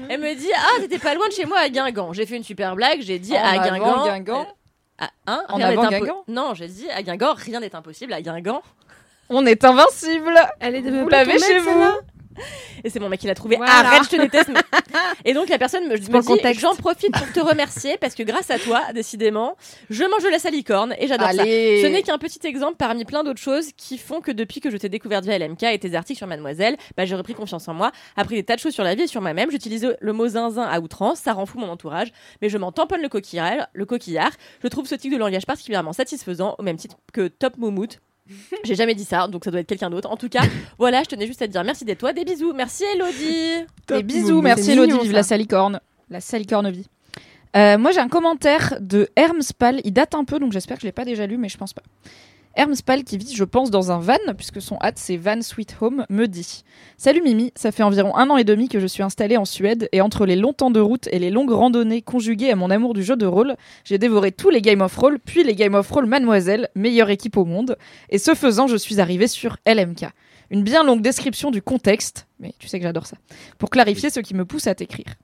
Elle 0.08 0.20
me 0.20 0.34
dit 0.34 0.48
Ah, 0.56 0.80
t'étais 0.80 0.98
pas 0.98 1.14
loin 1.14 1.28
de 1.28 1.32
chez 1.32 1.44
moi 1.44 1.58
à 1.58 1.68
Guingamp. 1.68 2.12
J'ai 2.12 2.26
fait 2.26 2.36
une 2.36 2.42
super 2.44 2.74
blague. 2.74 3.00
J'ai 3.02 3.18
dit 3.18 3.34
En 3.34 3.36
à 3.36 3.48
avant 3.50 3.64
Guingamp. 3.78 4.04
Guingamp. 4.06 4.46
Ah, 4.98 5.10
hein, 5.28 5.44
En 5.48 5.60
avant 5.60 5.88
Guingamp 5.88 6.24
Non, 6.28 6.54
j'ai 6.54 6.68
dit 6.68 6.88
à 6.90 7.02
Guingamp, 7.02 7.34
rien 7.34 7.60
n'est 7.60 7.74
impossible 7.74 8.12
à 8.12 8.20
Guingamp. 8.20 8.62
On 9.28 9.46
est 9.46 9.64
invincible. 9.64 10.34
Elle 10.58 10.74
est 10.74 10.82
de 10.82 10.90
Vous 10.90 11.08
l'avez 11.08 11.38
chez 11.38 11.58
vous. 11.60 11.80
Et 12.84 12.90
c'est 12.90 13.00
mon 13.00 13.08
mec 13.08 13.20
qui 13.20 13.26
l'a 13.26 13.34
trouvé. 13.34 13.56
Voilà. 13.56 13.72
Arrête, 13.72 14.04
je 14.04 14.16
te 14.16 14.20
déteste. 14.20 14.50
Et 15.24 15.34
donc 15.34 15.48
la 15.48 15.58
personne 15.58 15.86
me, 15.88 15.98
dit. 15.98 16.10
J'en 16.58 16.74
profite 16.74 17.12
pour 17.12 17.32
te 17.32 17.40
remercier 17.40 17.96
parce 17.98 18.14
que 18.14 18.22
grâce 18.22 18.50
à 18.50 18.58
toi, 18.58 18.82
décidément, 18.94 19.56
je 19.88 20.04
mange 20.04 20.22
de 20.22 20.28
la 20.28 20.38
salicorne 20.38 20.94
et 20.98 21.06
j'adore 21.06 21.28
ça. 21.28 21.44
Ce 21.44 21.86
n'est 21.86 22.02
qu'un 22.02 22.18
petit 22.18 22.46
exemple 22.46 22.76
parmi 22.78 23.04
plein 23.04 23.24
d'autres 23.24 23.40
choses 23.40 23.70
qui 23.76 23.98
font 23.98 24.20
que 24.20 24.30
depuis 24.30 24.60
que 24.60 24.70
je 24.70 24.76
t'ai 24.76 24.88
découverte 24.88 25.24
via 25.24 25.38
LMK 25.38 25.62
et 25.64 25.78
tes 25.78 25.94
articles 25.94 26.18
sur 26.18 26.26
Mademoiselle, 26.26 26.76
bah, 26.96 27.04
j'ai 27.04 27.14
repris 27.14 27.34
confiance 27.34 27.68
en 27.68 27.74
moi, 27.74 27.92
appris 28.16 28.36
des 28.36 28.44
tas 28.44 28.56
de 28.56 28.60
choses 28.60 28.74
sur 28.74 28.84
la 28.84 28.94
vie 28.94 29.02
et 29.02 29.06
sur 29.06 29.20
moi-même. 29.20 29.50
J'utilise 29.50 29.96
le 30.00 30.12
mot 30.12 30.28
zinzin 30.28 30.62
à 30.62 30.80
outrance, 30.80 31.20
ça 31.20 31.32
rend 31.32 31.46
fou 31.46 31.58
mon 31.58 31.68
entourage, 31.68 32.12
mais 32.42 32.48
je 32.48 32.58
m'en 32.58 32.72
tamponne 32.72 33.02
le 33.02 33.08
coquillard. 33.08 33.68
Le 33.72 33.84
coquillard. 33.84 34.32
Je 34.62 34.68
trouve 34.68 34.86
ce 34.86 34.94
type 34.94 35.12
de 35.12 35.18
langage 35.18 35.46
particulièrement 35.46 35.92
satisfaisant, 35.92 36.54
au 36.58 36.62
même 36.62 36.76
titre 36.76 36.96
que 37.12 37.28
Top 37.28 37.56
Moumout. 37.56 38.00
J'ai 38.64 38.74
jamais 38.74 38.94
dit 38.94 39.04
ça, 39.04 39.28
donc 39.28 39.44
ça 39.44 39.50
doit 39.50 39.60
être 39.60 39.68
quelqu'un 39.68 39.90
d'autre. 39.90 40.10
En 40.10 40.16
tout 40.16 40.28
cas, 40.28 40.42
voilà, 40.78 41.02
je 41.02 41.08
tenais 41.08 41.26
juste 41.26 41.42
à 41.42 41.46
te 41.46 41.52
dire 41.52 41.64
merci 41.64 41.84
d'être 41.84 41.98
toi, 41.98 42.12
des 42.12 42.24
bisous. 42.24 42.52
Merci 42.52 42.84
Elodie. 42.94 43.66
Des 43.88 44.02
bisous, 44.02 44.40
merci 44.40 44.72
Elodie, 44.72 44.98
vive 44.98 45.12
la 45.12 45.22
salicorne. 45.22 45.80
La 46.10 46.20
salicorne 46.20 46.70
vie. 46.70 46.86
Euh, 47.56 47.78
moi 47.78 47.90
j'ai 47.90 47.98
un 47.98 48.08
commentaire 48.08 48.76
de 48.80 49.08
Hermspal, 49.16 49.80
il 49.82 49.92
date 49.92 50.14
un 50.14 50.24
peu 50.24 50.38
donc 50.38 50.52
j'espère 50.52 50.76
que 50.76 50.82
je 50.82 50.86
l'ai 50.86 50.92
pas 50.92 51.04
déjà 51.04 51.26
lu 51.26 51.36
mais 51.36 51.48
je 51.48 51.58
pense 51.58 51.72
pas. 51.72 51.82
Hermspal 52.56 53.04
qui 53.04 53.16
vit 53.16 53.34
je 53.34 53.44
pense 53.44 53.70
dans 53.70 53.92
un 53.92 54.00
van 54.00 54.18
puisque 54.36 54.60
son 54.60 54.76
hâte 54.82 54.98
c'est 54.98 55.16
Van 55.16 55.40
Sweet 55.40 55.76
Home 55.80 56.04
me 56.10 56.26
dit 56.26 56.64
Salut 56.96 57.22
Mimi, 57.22 57.52
ça 57.54 57.70
fait 57.70 57.82
environ 57.82 58.16
un 58.16 58.28
an 58.28 58.36
et 58.36 58.44
demi 58.44 58.68
que 58.68 58.80
je 58.80 58.86
suis 58.86 59.02
installée 59.02 59.36
en 59.36 59.44
Suède 59.44 59.88
et 59.92 60.00
entre 60.00 60.26
les 60.26 60.36
longs 60.36 60.52
temps 60.52 60.70
de 60.70 60.80
route 60.80 61.08
et 61.12 61.18
les 61.18 61.30
longues 61.30 61.52
randonnées 61.52 62.02
conjuguées 62.02 62.50
à 62.50 62.56
mon 62.56 62.70
amour 62.70 62.92
du 62.92 63.04
jeu 63.04 63.16
de 63.16 63.26
rôle, 63.26 63.56
j'ai 63.84 63.98
dévoré 63.98 64.32
tous 64.32 64.50
les 64.50 64.60
Game 64.60 64.80
of 64.80 64.96
Roll 64.96 65.18
puis 65.18 65.44
les 65.44 65.54
Game 65.54 65.74
of 65.74 65.88
Roll 65.90 66.06
Mademoiselle, 66.06 66.68
meilleure 66.74 67.10
équipe 67.10 67.36
au 67.36 67.44
monde 67.44 67.78
et 68.08 68.18
ce 68.18 68.34
faisant 68.34 68.66
je 68.66 68.76
suis 68.76 69.00
arrivée 69.00 69.28
sur 69.28 69.56
LMK. 69.66 70.06
Une 70.50 70.64
bien 70.64 70.82
longue 70.82 71.02
description 71.02 71.52
du 71.52 71.62
contexte, 71.62 72.26
mais 72.40 72.52
tu 72.58 72.66
sais 72.66 72.78
que 72.80 72.84
j'adore 72.84 73.06
ça, 73.06 73.16
pour 73.58 73.70
clarifier 73.70 74.10
ce 74.10 74.18
qui 74.18 74.34
me 74.34 74.44
pousse 74.44 74.66
à 74.66 74.74
t'écrire. 74.74 75.14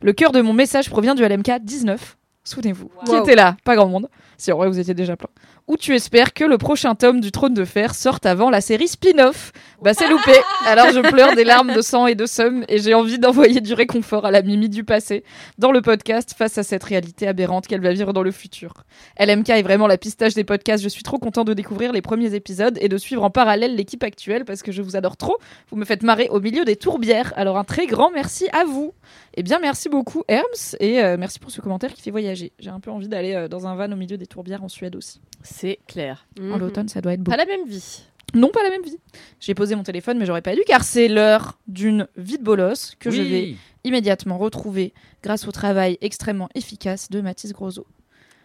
Le 0.00 0.12
cœur 0.12 0.30
de 0.30 0.40
mon 0.40 0.52
message 0.52 0.88
provient 0.88 1.16
du 1.16 1.26
LMK 1.26 1.60
19. 1.62 2.16
Souvenez-vous, 2.44 2.90
qui 3.04 3.16
était 3.16 3.34
là, 3.34 3.56
pas 3.64 3.74
grand 3.74 3.88
monde. 3.88 4.08
Si 4.38 4.52
en 4.52 4.56
vrai 4.56 4.68
vous 4.68 4.78
étiez 4.78 4.94
déjà 4.94 5.16
plein. 5.16 5.28
Où 5.66 5.76
tu 5.76 5.94
espères 5.94 6.32
que 6.32 6.44
le 6.44 6.58
prochain 6.58 6.94
tome 6.94 7.20
du 7.20 7.32
Trône 7.32 7.54
de 7.54 7.64
Fer 7.64 7.94
sorte 7.94 8.24
avant 8.26 8.50
la 8.50 8.60
série 8.60 8.86
spin-off. 8.86 9.52
Bah 9.82 9.94
c'est 9.94 10.08
loupé. 10.08 10.32
Alors 10.64 10.90
je 10.90 11.00
pleure 11.00 11.34
des 11.34 11.44
larmes 11.44 11.74
de 11.74 11.80
sang 11.80 12.06
et 12.06 12.14
de 12.14 12.26
somme 12.26 12.64
et 12.68 12.78
j'ai 12.78 12.94
envie 12.94 13.18
d'envoyer 13.18 13.60
du 13.60 13.74
réconfort 13.74 14.26
à 14.26 14.30
la 14.30 14.42
Mimi 14.42 14.68
du 14.68 14.84
passé 14.84 15.24
dans 15.58 15.72
le 15.72 15.82
podcast 15.82 16.34
face 16.36 16.58
à 16.58 16.62
cette 16.62 16.84
réalité 16.84 17.26
aberrante 17.26 17.66
qu'elle 17.66 17.80
va 17.80 17.92
vivre 17.92 18.12
dans 18.12 18.22
le 18.22 18.30
futur. 18.30 18.84
LMK 19.18 19.50
est 19.50 19.62
vraiment 19.62 19.86
la 19.86 19.98
pistache 19.98 20.34
des 20.34 20.44
podcasts. 20.44 20.84
Je 20.84 20.88
suis 20.88 21.02
trop 21.02 21.18
content 21.18 21.44
de 21.44 21.54
découvrir 21.54 21.92
les 21.92 22.02
premiers 22.02 22.34
épisodes 22.34 22.78
et 22.80 22.88
de 22.88 22.96
suivre 22.96 23.24
en 23.24 23.30
parallèle 23.30 23.74
l'équipe 23.74 24.04
actuelle 24.04 24.44
parce 24.44 24.62
que 24.62 24.72
je 24.72 24.82
vous 24.82 24.96
adore 24.96 25.16
trop. 25.16 25.38
Vous 25.70 25.76
me 25.76 25.84
faites 25.84 26.02
marrer 26.02 26.28
au 26.30 26.40
milieu 26.40 26.64
des 26.64 26.76
tourbières. 26.76 27.32
Alors 27.36 27.58
un 27.58 27.64
très 27.64 27.86
grand 27.86 28.10
merci 28.10 28.48
à 28.52 28.64
vous. 28.64 28.92
Eh 29.34 29.42
bien 29.42 29.58
merci 29.58 29.88
beaucoup 29.88 30.22
Herms 30.28 30.76
et 30.80 31.02
euh, 31.02 31.16
merci 31.18 31.38
pour 31.38 31.50
ce 31.50 31.60
commentaire 31.60 31.92
qui 31.92 32.02
fait 32.02 32.10
voyager. 32.10 32.52
J'ai 32.58 32.70
un 32.70 32.80
peu 32.80 32.90
envie 32.90 33.08
d'aller 33.08 33.34
euh, 33.34 33.48
dans 33.48 33.66
un 33.66 33.74
van 33.74 33.90
au 33.92 33.96
milieu 33.96 34.16
des 34.16 34.25
tourbières 34.26 34.62
en 34.62 34.68
Suède 34.68 34.96
aussi. 34.96 35.20
C'est 35.42 35.78
clair. 35.86 36.26
En 36.40 36.58
l'automne 36.58 36.88
ça 36.88 37.00
doit 37.00 37.14
être 37.14 37.22
beau. 37.22 37.30
Pas 37.30 37.36
la 37.36 37.46
même 37.46 37.66
vie. 37.66 38.02
Non, 38.34 38.50
pas 38.50 38.62
la 38.62 38.70
même 38.70 38.82
vie. 38.82 38.98
J'ai 39.40 39.54
posé 39.54 39.74
mon 39.76 39.82
téléphone, 39.82 40.18
mais 40.18 40.26
j'aurais 40.26 40.42
pas 40.42 40.54
dû, 40.54 40.62
car 40.66 40.84
c'est 40.84 41.08
l'heure 41.08 41.58
d'une 41.68 42.08
vie 42.16 42.38
de 42.38 42.42
bolos 42.42 42.94
que 42.98 43.10
je 43.10 43.22
vais 43.22 43.56
immédiatement 43.84 44.36
retrouver 44.36 44.92
grâce 45.22 45.46
au 45.46 45.52
travail 45.52 45.96
extrêmement 46.00 46.48
efficace 46.54 47.08
de 47.08 47.20
Mathis 47.20 47.52
Grosso. 47.52 47.86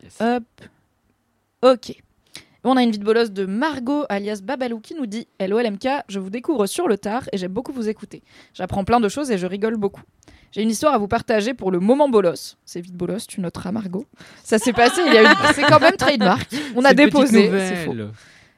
Yes. 0.03 0.17
Hop. 0.21 0.43
Ok. 1.63 1.95
On 2.63 2.77
a 2.77 2.83
une 2.83 2.91
vie 2.91 2.99
de 2.99 3.03
bolos 3.03 3.31
de 3.31 3.45
Margot, 3.45 4.05
alias 4.07 4.41
Babalou, 4.43 4.79
qui 4.79 4.93
nous 4.93 5.07
dit 5.07 5.27
Hello 5.39 5.59
LMK, 5.59 5.87
je 6.07 6.19
vous 6.19 6.29
découvre 6.29 6.67
sur 6.67 6.87
le 6.87 6.97
tard 6.97 7.27
et 7.33 7.37
j'aime 7.37 7.51
beaucoup 7.51 7.71
vous 7.71 7.89
écouter. 7.89 8.21
J'apprends 8.53 8.83
plein 8.83 8.99
de 8.99 9.09
choses 9.09 9.31
et 9.31 9.39
je 9.39 9.47
rigole 9.47 9.77
beaucoup. 9.77 10.03
J'ai 10.51 10.61
une 10.61 10.69
histoire 10.69 10.93
à 10.93 10.97
vous 10.97 11.07
partager 11.07 11.53
pour 11.53 11.71
le 11.71 11.79
moment 11.79 12.09
bolos. 12.09 12.57
C'est 12.65 12.81
vite 12.81 12.95
bolos, 12.95 13.25
tu 13.27 13.39
noteras 13.39 13.71
Margot. 13.71 14.05
Ça 14.43 14.57
s'est 14.57 14.73
passé 14.73 15.01
il 15.05 15.13
y 15.13 15.17
a 15.17 15.21
une... 15.21 15.37
C'est 15.53 15.63
quand 15.63 15.79
même 15.79 15.95
trademark. 15.95 16.53
On 16.75 16.83
a 16.83 16.93
déposé. 16.93 17.45
nouvelle. 17.45 17.67
C'est 17.67 17.85
faux. 17.85 17.95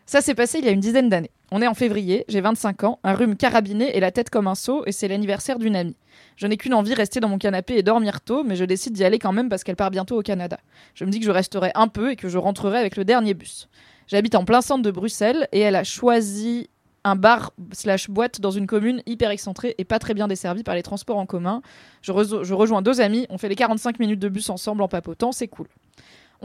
Ça 0.06 0.21
s'est 0.21 0.36
passé 0.36 0.60
il 0.60 0.65
y 0.65 0.67
a 0.67 0.71
une 0.71 0.79
dizaine 0.79 1.08
d'années. 1.08 1.32
On 1.51 1.62
est 1.62 1.67
en 1.67 1.75
février, 1.75 2.25
j'ai 2.27 2.41
25 2.41 2.84
ans, 2.84 2.99
un 3.03 3.13
rhume 3.13 3.36
carabiné 3.36 3.95
et 3.95 3.99
la 3.99 4.12
tête 4.12 4.32
comme 4.32 4.47
un 4.47 4.56
seau, 4.56 4.84
et 4.88 4.91
c'est 4.91 5.08
l'anniversaire 5.08 5.60
d'une 5.60 5.75
amie. 5.75 5.95
Je 6.36 6.47
n'ai 6.47 6.58
qu'une 6.58 6.73
envie, 6.73 6.95
rester 6.95 7.19
dans 7.19 7.29
mon 7.29 7.38
canapé 7.38 7.77
et 7.77 7.84
dormir 7.84 8.21
tôt, 8.21 8.43
mais 8.43 8.56
je 8.56 8.65
décide 8.65 8.93
d'y 8.93 9.03
aller 9.03 9.19
quand 9.19 9.32
même 9.32 9.49
parce 9.49 9.63
qu'elle 9.63 9.75
part 9.75 9.91
bientôt 9.91 10.17
au 10.17 10.23
Canada. 10.23 10.58
Je 10.95 11.06
me 11.06 11.12
dis 11.12 11.19
que 11.19 11.25
je 11.25 11.32
resterai 11.32 11.71
un 11.75 11.88
peu 11.88 12.12
et 12.12 12.15
que 12.15 12.27
je 12.27 12.39
rentrerai 12.39 12.79
avec 12.79 12.97
le 12.97 13.06
dernier 13.06 13.36
bus. 13.36 13.69
J'habite 14.08 14.36
en 14.36 14.45
plein 14.45 14.62
centre 14.62 14.82
de 14.82 14.91
Bruxelles 14.91 15.47
et 15.51 15.60
elle 15.60 15.75
a 15.75 15.84
choisi 15.84 16.69
un 17.04 17.16
bar 17.16 17.54
slash 17.72 18.10
boîte 18.10 18.39
dans 18.39 18.52
une 18.52 18.68
commune 18.68 19.02
hyper 19.06 19.32
excentrée 19.32 19.76
et 19.78 19.86
pas 19.86 20.00
très 20.00 20.13
bien 20.13 20.28
desservie 20.28 20.63
par 20.63 20.76
les 20.76 20.84
transports 20.84 21.18
en 21.18 21.26
commun. 21.26 21.62
Je, 22.02 22.12
rejoins 22.12 22.82
deux 22.82 23.02
amis, 23.02 23.26
on 23.30 23.38
fait 23.38 23.50
les 23.50 23.56
45 23.56 24.00
minutes 24.00 24.20
de 24.20 24.30
bus 24.30 24.50
ensemble 24.50 24.82
en 24.82 24.88
papotant, 24.88 25.32
c'est 25.32 25.48
cool. 25.48 25.68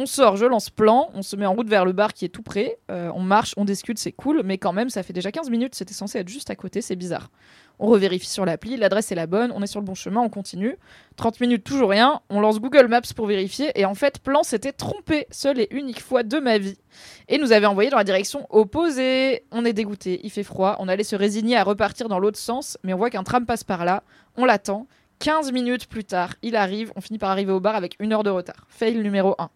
On 0.00 0.06
sort, 0.06 0.37
je 0.37 0.46
lance 0.46 0.70
plan, 0.70 1.11
on 1.14 1.22
se 1.22 1.34
met 1.34 1.44
en 1.44 1.54
route 1.54 1.68
vers 1.68 1.84
le 1.84 1.90
bar 1.90 2.14
qui 2.14 2.24
est 2.24 2.28
tout 2.28 2.44
près, 2.44 2.78
euh, 2.88 3.11
on 3.16 3.20
marche, 3.20 3.52
on 3.56 3.64
discute, 3.64 3.98
c'est 3.98 4.12
cool, 4.12 4.42
mais 4.44 4.56
quand 4.56 4.72
même, 4.72 4.90
ça 4.90 5.02
fait 5.02 5.12
déjà 5.12 5.32
15 5.32 5.50
minutes, 5.50 5.74
c'était 5.74 5.92
censé 5.92 6.20
être 6.20 6.28
juste 6.28 6.50
à 6.50 6.54
côté, 6.54 6.82
c'est 6.82 6.94
bizarre. 6.94 7.32
On 7.80 7.88
revérifie 7.88 8.28
sur 8.28 8.44
l'appli, 8.44 8.76
l'adresse 8.76 9.11
est 9.11 9.16
la 9.16 9.26
bonne, 9.26 9.52
on 9.52 9.61
est 9.61 9.66
sur 9.66 9.80
le 9.80 9.84
bon 9.84 9.96
chemin, 9.96 10.20
on 10.20 10.28
continue. 10.28 10.76
30 11.16 11.40
minutes, 11.40 11.64
toujours 11.64 11.90
rien, 11.90 12.20
on 12.30 12.38
lance 12.38 12.61
Google 12.61 12.87
Maps 12.87 13.12
pour 13.16 13.26
vérifier, 13.26 13.72
et 13.74 13.84
en 13.87 13.94
fait, 13.94 14.20
plan 14.20 14.44
s'était 14.44 14.70
trompé, 14.70 15.26
seule 15.32 15.58
et 15.58 15.66
unique 15.72 16.00
fois 16.00 16.22
de 16.22 16.38
ma 16.38 16.58
vie, 16.58 16.78
et 17.26 17.38
nous 17.38 17.50
avait 17.50 17.66
envoyé 17.66 17.90
dans 17.90 17.98
la 17.98 18.04
direction 18.04 18.46
opposée. 18.50 19.42
On 19.50 19.64
est 19.64 19.72
dégoûté, 19.72 20.20
il 20.22 20.30
fait 20.30 20.44
froid, 20.44 20.76
on 20.78 20.87
allait 20.87 21.02
se 21.02 21.16
résigner 21.16 21.56
à 21.56 21.64
repartir 21.64 22.08
dans 22.08 22.20
l'autre 22.20 22.38
sens, 22.38 22.78
mais 22.84 22.94
on 22.94 22.98
voit 22.98 23.11
qu'un 23.11 23.24
tram 23.24 23.46
passe 23.46 23.64
par 23.64 23.84
là, 23.84 24.04
on 24.37 24.44
l'attend. 24.44 24.87
15 25.18 25.50
minutes 25.50 25.88
plus 25.88 26.04
tard, 26.04 26.37
il 26.42 26.54
arrive, 26.54 26.92
on 26.94 27.00
finit 27.00 27.18
par 27.18 27.30
arriver 27.30 27.50
au 27.50 27.58
bar 27.58 27.74
avec 27.74 27.96
une 27.98 28.12
heure 28.12 28.22
de 28.22 28.30
retard. 28.30 28.68
Fail 28.68 28.96
numéro 28.98 29.34
1. 29.40 29.50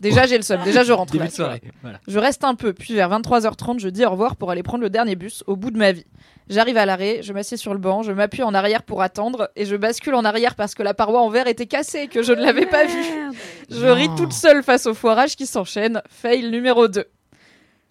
Déjà, 0.00 0.26
j'ai 0.26 0.36
le 0.36 0.42
seum. 0.42 0.60
Déjà, 0.64 0.82
je 0.82 0.92
rentre. 0.92 1.12
Début 1.12 1.24
là, 1.24 1.30
de 1.30 1.34
tu 1.34 1.42
vois. 1.42 1.46
soirée. 1.46 1.62
Voilà. 1.82 2.00
Je 2.08 2.18
reste 2.18 2.42
un 2.42 2.56
peu, 2.56 2.72
puis 2.72 2.94
vers 2.94 3.08
23h30, 3.08 3.78
je 3.78 3.88
dis 3.88 4.04
au 4.04 4.10
revoir 4.10 4.34
pour 4.34 4.50
aller 4.50 4.64
prendre 4.64 4.82
le 4.82 4.90
dernier 4.90 5.14
bus 5.14 5.44
au 5.46 5.54
bout 5.54 5.70
de 5.70 5.78
ma 5.78 5.92
vie. 5.92 6.06
J'arrive 6.48 6.76
à 6.76 6.86
l'arrêt, 6.86 7.20
je 7.22 7.32
m'assieds 7.32 7.56
sur 7.56 7.72
le 7.72 7.78
banc, 7.78 8.02
je 8.02 8.10
m'appuie 8.10 8.42
en 8.42 8.52
arrière 8.52 8.82
pour 8.82 9.00
attendre 9.00 9.50
et 9.54 9.64
je 9.64 9.76
bascule 9.76 10.14
en 10.14 10.24
arrière 10.24 10.56
parce 10.56 10.74
que 10.74 10.82
la 10.82 10.92
paroi 10.92 11.20
en 11.22 11.28
verre 11.28 11.46
était 11.46 11.66
cassée 11.66 12.00
et 12.00 12.08
que 12.08 12.22
je 12.22 12.32
ne 12.32 12.42
l'avais 12.42 12.66
pas 12.66 12.84
vue. 12.84 13.32
Je 13.70 13.86
ris 13.86 14.08
toute 14.16 14.32
seule 14.32 14.64
face 14.64 14.86
au 14.86 14.94
foirage 14.94 15.36
qui 15.36 15.46
s'enchaîne. 15.46 16.02
Fail 16.08 16.50
numéro 16.50 16.88
2. 16.88 17.04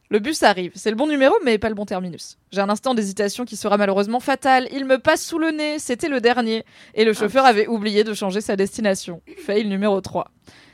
Le 0.10 0.20
bus 0.20 0.44
arrive. 0.44 0.74
C'est 0.76 0.90
le 0.90 0.98
bon 0.98 1.08
numéro, 1.08 1.34
mais 1.46 1.58
pas 1.58 1.70
le 1.70 1.76
bon 1.76 1.86
terminus. 1.86 2.38
J'ai 2.52 2.60
un 2.60 2.70
instant 2.70 2.94
d'hésitation 2.94 3.46
qui 3.46 3.56
sera 3.56 3.78
malheureusement 3.78 4.20
fatal. 4.20 4.68
Il 4.74 4.84
me 4.84 5.00
passe 5.00 5.26
sous 5.26 5.40
le 5.40 5.52
nez. 5.52 5.80
C'était 5.80 6.10
le 6.10 6.20
dernier. 6.20 6.66
Et 6.94 7.06
le 7.06 7.14
chauffeur 7.14 7.46
avait 7.46 7.68
oublié 7.68 8.04
de 8.04 8.14
changer 8.14 8.42
sa 8.42 8.58
destination. 8.58 9.22
Fail 9.38 9.70
numéro 9.70 10.02
3. 10.02 10.30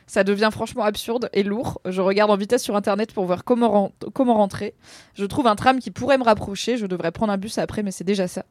Ça 0.09 0.23
devient 0.23 0.49
franchement 0.53 0.83
absurde 0.83 1.29
et 1.33 1.43
lourd. 1.43 1.81
Je 1.85 2.01
regarde 2.01 2.31
en 2.31 2.37
vitesse 2.37 2.63
sur 2.63 2.75
internet 2.77 3.11
pour 3.13 3.25
voir 3.25 3.43
comment, 3.43 3.69
ren- 3.69 3.91
comment 4.13 4.35
rentrer. 4.35 4.73
Je 5.15 5.25
trouve 5.25 5.47
un 5.47 5.55
tram 5.57 5.79
qui 5.79 5.91
pourrait 5.91 6.17
me 6.17 6.23
rapprocher. 6.23 6.77
Je 6.77 6.85
devrais 6.85 7.11
prendre 7.11 7.33
un 7.33 7.37
bus 7.37 7.57
après, 7.57 7.83
mais 7.83 7.91
c'est 7.91 8.05
déjà 8.05 8.27
ça. 8.29 8.45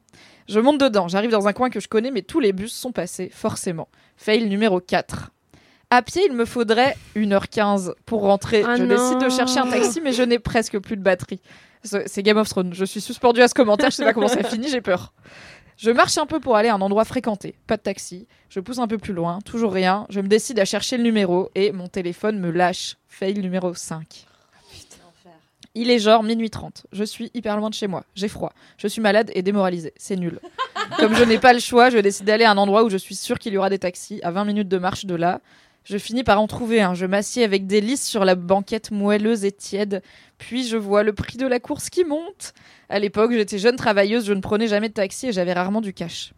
Je 0.47 0.59
monte 0.59 0.79
dedans. 0.79 1.07
J'arrive 1.07 1.31
dans 1.31 1.47
un 1.47 1.53
coin 1.53 1.69
que 1.71 1.79
je 1.79 1.87
connais, 1.87 2.11
mais 2.11 2.21
tous 2.21 2.39
les 2.39 2.53
bus 2.53 2.71
sont 2.71 2.91
passés, 2.91 3.29
forcément. 3.33 3.87
Fail 4.17 4.47
numéro 4.47 4.79
4. 4.79 5.31
À 5.89 6.01
pied, 6.03 6.21
il 6.27 6.33
me 6.33 6.45
faudrait 6.45 6.95
1h15 7.15 7.93
pour 8.05 8.21
rentrer. 8.21 8.63
Ah 8.67 8.75
je 8.75 8.83
décide 8.83 9.19
de 9.19 9.29
chercher 9.29 9.59
un 9.59 9.67
taxi, 9.67 9.99
mais 10.01 10.11
je 10.11 10.21
n'ai 10.21 10.37
presque 10.37 10.77
plus 10.79 10.95
de 10.97 11.01
batterie. 11.01 11.39
C'est 11.83 12.21
Game 12.23 12.37
of 12.37 12.49
Thrones. 12.49 12.73
Je 12.73 12.85
suis 12.85 12.99
suspendu 13.01 13.41
à 13.41 13.47
ce 13.47 13.53
commentaire. 13.53 13.89
Je 13.89 13.95
sais 13.95 14.03
pas 14.03 14.13
comment 14.13 14.27
ça 14.27 14.43
finit. 14.43 14.67
J'ai 14.67 14.81
peur. 14.81 15.13
Je 15.77 15.91
marche 15.91 16.17
un 16.17 16.25
peu 16.25 16.39
pour 16.39 16.55
aller 16.55 16.69
à 16.69 16.75
un 16.75 16.81
endroit 16.81 17.05
fréquenté. 17.05 17.53
Pas 17.67 17.77
de 17.77 17.83
taxi. 17.83 18.27
Je 18.49 18.59
pousse 18.59 18.79
un 18.79 18.87
peu 18.87 18.97
plus 18.97 19.13
loin. 19.13 19.39
Toujours 19.41 19.71
rien. 19.71 20.07
Je 20.09 20.19
me 20.19 20.27
décide 20.27 20.59
à 20.59 20.65
chercher 20.65 20.97
le 20.97 21.03
numéro 21.03 21.51
et 21.53 21.71
mon 21.71 21.87
téléphone 21.87 22.39
me 22.39 22.49
lâche. 22.49 22.97
Fail 23.07 23.39
numéro 23.39 23.73
5. 23.73 24.25
Il 25.75 25.91
est 25.91 25.99
genre 25.99 26.23
minuit 26.23 26.49
30. 26.49 26.87
Je 26.91 27.03
suis 27.03 27.29
hyper 27.35 27.55
loin 27.57 27.69
de 27.69 27.75
chez 27.75 27.85
moi. 27.85 28.03
J'ai 28.15 28.27
froid. 28.27 28.53
Je 28.79 28.87
suis 28.87 29.01
malade 29.01 29.29
et 29.35 29.43
démoralisée. 29.43 29.93
C'est 29.97 30.15
nul. 30.15 30.39
Comme 30.97 31.13
je 31.13 31.23
n'ai 31.23 31.37
pas 31.37 31.53
le 31.53 31.59
choix, 31.59 31.91
je 31.91 31.99
décide 31.99 32.25
d'aller 32.25 32.45
à 32.45 32.51
un 32.51 32.57
endroit 32.57 32.83
où 32.83 32.89
je 32.89 32.97
suis 32.97 33.13
sûre 33.13 33.37
qu'il 33.37 33.53
y 33.53 33.57
aura 33.57 33.69
des 33.69 33.77
taxis, 33.77 34.19
à 34.23 34.31
20 34.31 34.45
minutes 34.45 34.67
de 34.69 34.79
marche 34.79 35.05
de 35.05 35.13
là. 35.13 35.41
Je 35.89 35.97
finis 35.97 36.25
par 36.25 36.41
en 36.41 36.47
trouver 36.47 36.81
un. 36.81 36.95
Je 36.95 37.05
m'assieds 37.05 37.45
avec 37.45 37.65
délice 37.65 38.05
sur 38.05 38.25
la 38.25 38.35
banquette 38.35 38.91
moelleuse 38.91 39.45
et 39.45 39.53
tiède. 39.53 40.01
Puis 40.37 40.67
je 40.67 40.75
vois 40.75 41.01
le 41.01 41.13
prix 41.13 41.37
de 41.37 41.47
la 41.47 41.61
course 41.61 41.89
qui 41.89 42.03
monte. 42.03 42.53
À 42.89 42.99
l'époque, 42.99 43.31
j'étais 43.31 43.57
jeune 43.57 43.77
travailleuse, 43.77 44.25
je 44.25 44.33
ne 44.33 44.41
prenais 44.41 44.67
jamais 44.67 44.89
de 44.89 44.93
taxi 44.93 45.27
et 45.27 45.31
j'avais 45.31 45.53
rarement 45.53 45.79
du 45.79 45.93
cash. 45.93 46.33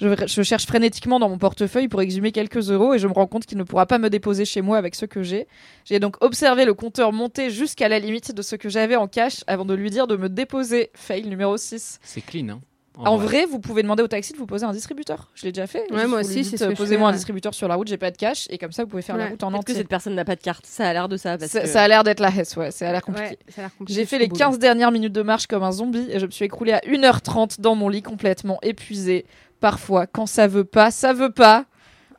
Je, 0.00 0.06
je 0.26 0.42
cherche 0.42 0.66
frénétiquement 0.66 1.18
dans 1.18 1.28
mon 1.28 1.38
portefeuille 1.38 1.88
pour 1.88 2.00
exhumer 2.00 2.30
quelques 2.30 2.70
euros 2.70 2.94
et 2.94 3.00
je 3.00 3.08
me 3.08 3.12
rends 3.12 3.26
compte 3.26 3.44
qu'il 3.44 3.58
ne 3.58 3.64
pourra 3.64 3.86
pas 3.86 3.98
me 3.98 4.08
déposer 4.08 4.44
chez 4.44 4.62
moi 4.62 4.78
avec 4.78 4.94
ce 4.94 5.04
que 5.04 5.24
j'ai. 5.24 5.48
J'ai 5.84 5.98
donc 5.98 6.16
observé 6.20 6.64
le 6.64 6.74
compteur 6.74 7.12
monter 7.12 7.50
jusqu'à 7.50 7.88
la 7.88 7.98
limite 7.98 8.32
de 8.32 8.42
ce 8.42 8.54
que 8.54 8.68
j'avais 8.68 8.96
en 8.96 9.08
cash 9.08 9.42
avant 9.48 9.64
de 9.64 9.74
lui 9.74 9.90
dire 9.90 10.06
de 10.06 10.16
me 10.16 10.28
déposer. 10.28 10.90
Fail 10.94 11.26
numéro 11.26 11.56
6. 11.56 11.98
C'est 12.04 12.20
clean, 12.20 12.48
hein. 12.50 12.60
En 12.96 13.16
vrai, 13.16 13.46
vous 13.46 13.58
pouvez 13.58 13.82
demander 13.82 14.02
au 14.02 14.08
taxi 14.08 14.32
de 14.32 14.38
vous 14.38 14.44
poser 14.46 14.66
un 14.66 14.72
distributeur. 14.72 15.30
Je 15.34 15.44
l'ai 15.44 15.52
déjà 15.52 15.66
fait. 15.66 15.90
Ouais, 15.90 16.06
moi 16.06 16.20
aussi, 16.20 16.44
c'est 16.44 16.56
ce 16.58 16.64
euh, 16.64 16.74
Posez-moi 16.74 17.08
un 17.08 17.12
distributeur 17.12 17.54
sur 17.54 17.66
la 17.66 17.74
route, 17.76 17.88
j'ai 17.88 17.96
pas 17.96 18.10
de 18.10 18.16
cash 18.16 18.46
et 18.50 18.58
comme 18.58 18.70
ça 18.72 18.84
vous 18.84 18.90
pouvez 18.90 19.02
faire 19.02 19.16
la 19.16 19.28
route 19.28 19.42
en 19.42 19.48
Peut-être 19.50 19.64
que 19.64 19.70
entier. 19.72 19.74
cette 19.80 19.88
personne 19.88 20.14
n'a 20.14 20.24
pas 20.26 20.36
de 20.36 20.42
carte. 20.42 20.66
Ça 20.66 20.88
a 20.88 20.92
l'air 20.92 21.08
de 21.08 21.16
ça. 21.16 21.38
Parce 21.38 21.50
Ça, 21.50 21.60
que... 21.62 21.68
ça 21.68 21.82
a 21.82 21.88
l'air 21.88 22.04
d'être 22.04 22.20
la 22.20 22.28
Hesse, 22.28 22.54
ouais, 22.56 22.70
ça 22.70 22.88
a 22.88 22.92
l'air 22.92 23.02
compliqué. 23.02 23.38
Ouais, 23.56 23.64
J'ai 23.88 24.04
fait 24.04 24.18
les 24.18 24.28
bout, 24.28 24.36
15 24.36 24.58
dernières 24.58 24.90
minutes 24.92 25.12
de 25.14 25.22
marche 25.22 25.46
comme 25.46 25.62
un 25.62 25.72
zombie 25.72 26.06
et 26.10 26.18
je 26.18 26.26
me 26.26 26.30
suis 26.30 26.44
écroulée 26.44 26.72
à 26.72 26.80
1h30 26.80 27.60
dans 27.60 27.74
mon 27.74 27.88
lit 27.88 28.02
complètement 28.02 28.58
épuisée. 28.62 29.24
Parfois, 29.60 30.06
quand 30.06 30.26
ça 30.26 30.46
veut 30.46 30.64
pas, 30.64 30.90
ça 30.90 31.12
veut 31.14 31.32
pas. 31.32 31.64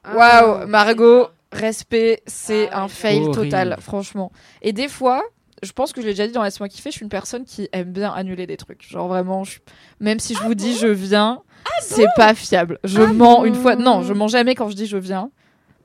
Ah, 0.04 0.16
Waouh, 0.64 0.68
Margot, 0.68 1.28
respect, 1.52 2.24
c'est 2.26 2.70
Ah 2.72 2.84
un 2.84 2.88
fail 2.88 3.20
horrible. 3.20 3.36
total, 3.36 3.78
franchement. 3.80 4.32
Et 4.62 4.74
des 4.74 4.88
fois, 4.88 5.22
je 5.64 5.72
pense 5.74 5.94
que 5.94 6.02
je 6.02 6.08
l'ai 6.08 6.14
déjà 6.14 6.28
dit 6.28 6.34
dans 6.34 6.44
Laisse-moi 6.44 6.70
kiffer, 6.70 6.92
je 6.92 6.96
suis 6.98 7.04
une 7.04 7.10
personne 7.10 7.46
qui 7.46 7.70
aime 7.72 7.92
bien 7.92 8.12
annuler 8.12 8.46
des 8.48 8.58
trucs. 8.58 8.88
Genre 8.88 9.08
vraiment, 9.08 9.44
je- 9.44 9.60
même 10.00 10.20
si 10.20 10.36
je 10.36 10.42
vous 10.44 10.56
dis 10.56 10.76
je 10.78 10.88
viens, 10.88 11.42
c'est 11.82 12.08
pas 12.16 12.34
fiable. 12.36 12.80
Je 12.84 13.02
mens 13.02 13.46
une 13.46 13.56
fois. 13.56 13.76
Non, 13.76 14.02
je 14.04 14.14
mens 14.14 14.28
jamais 14.28 14.56
quand 14.56 14.70
je 14.70 14.76
dis 14.76 14.86
je 14.86 14.98
viens. 14.98 15.32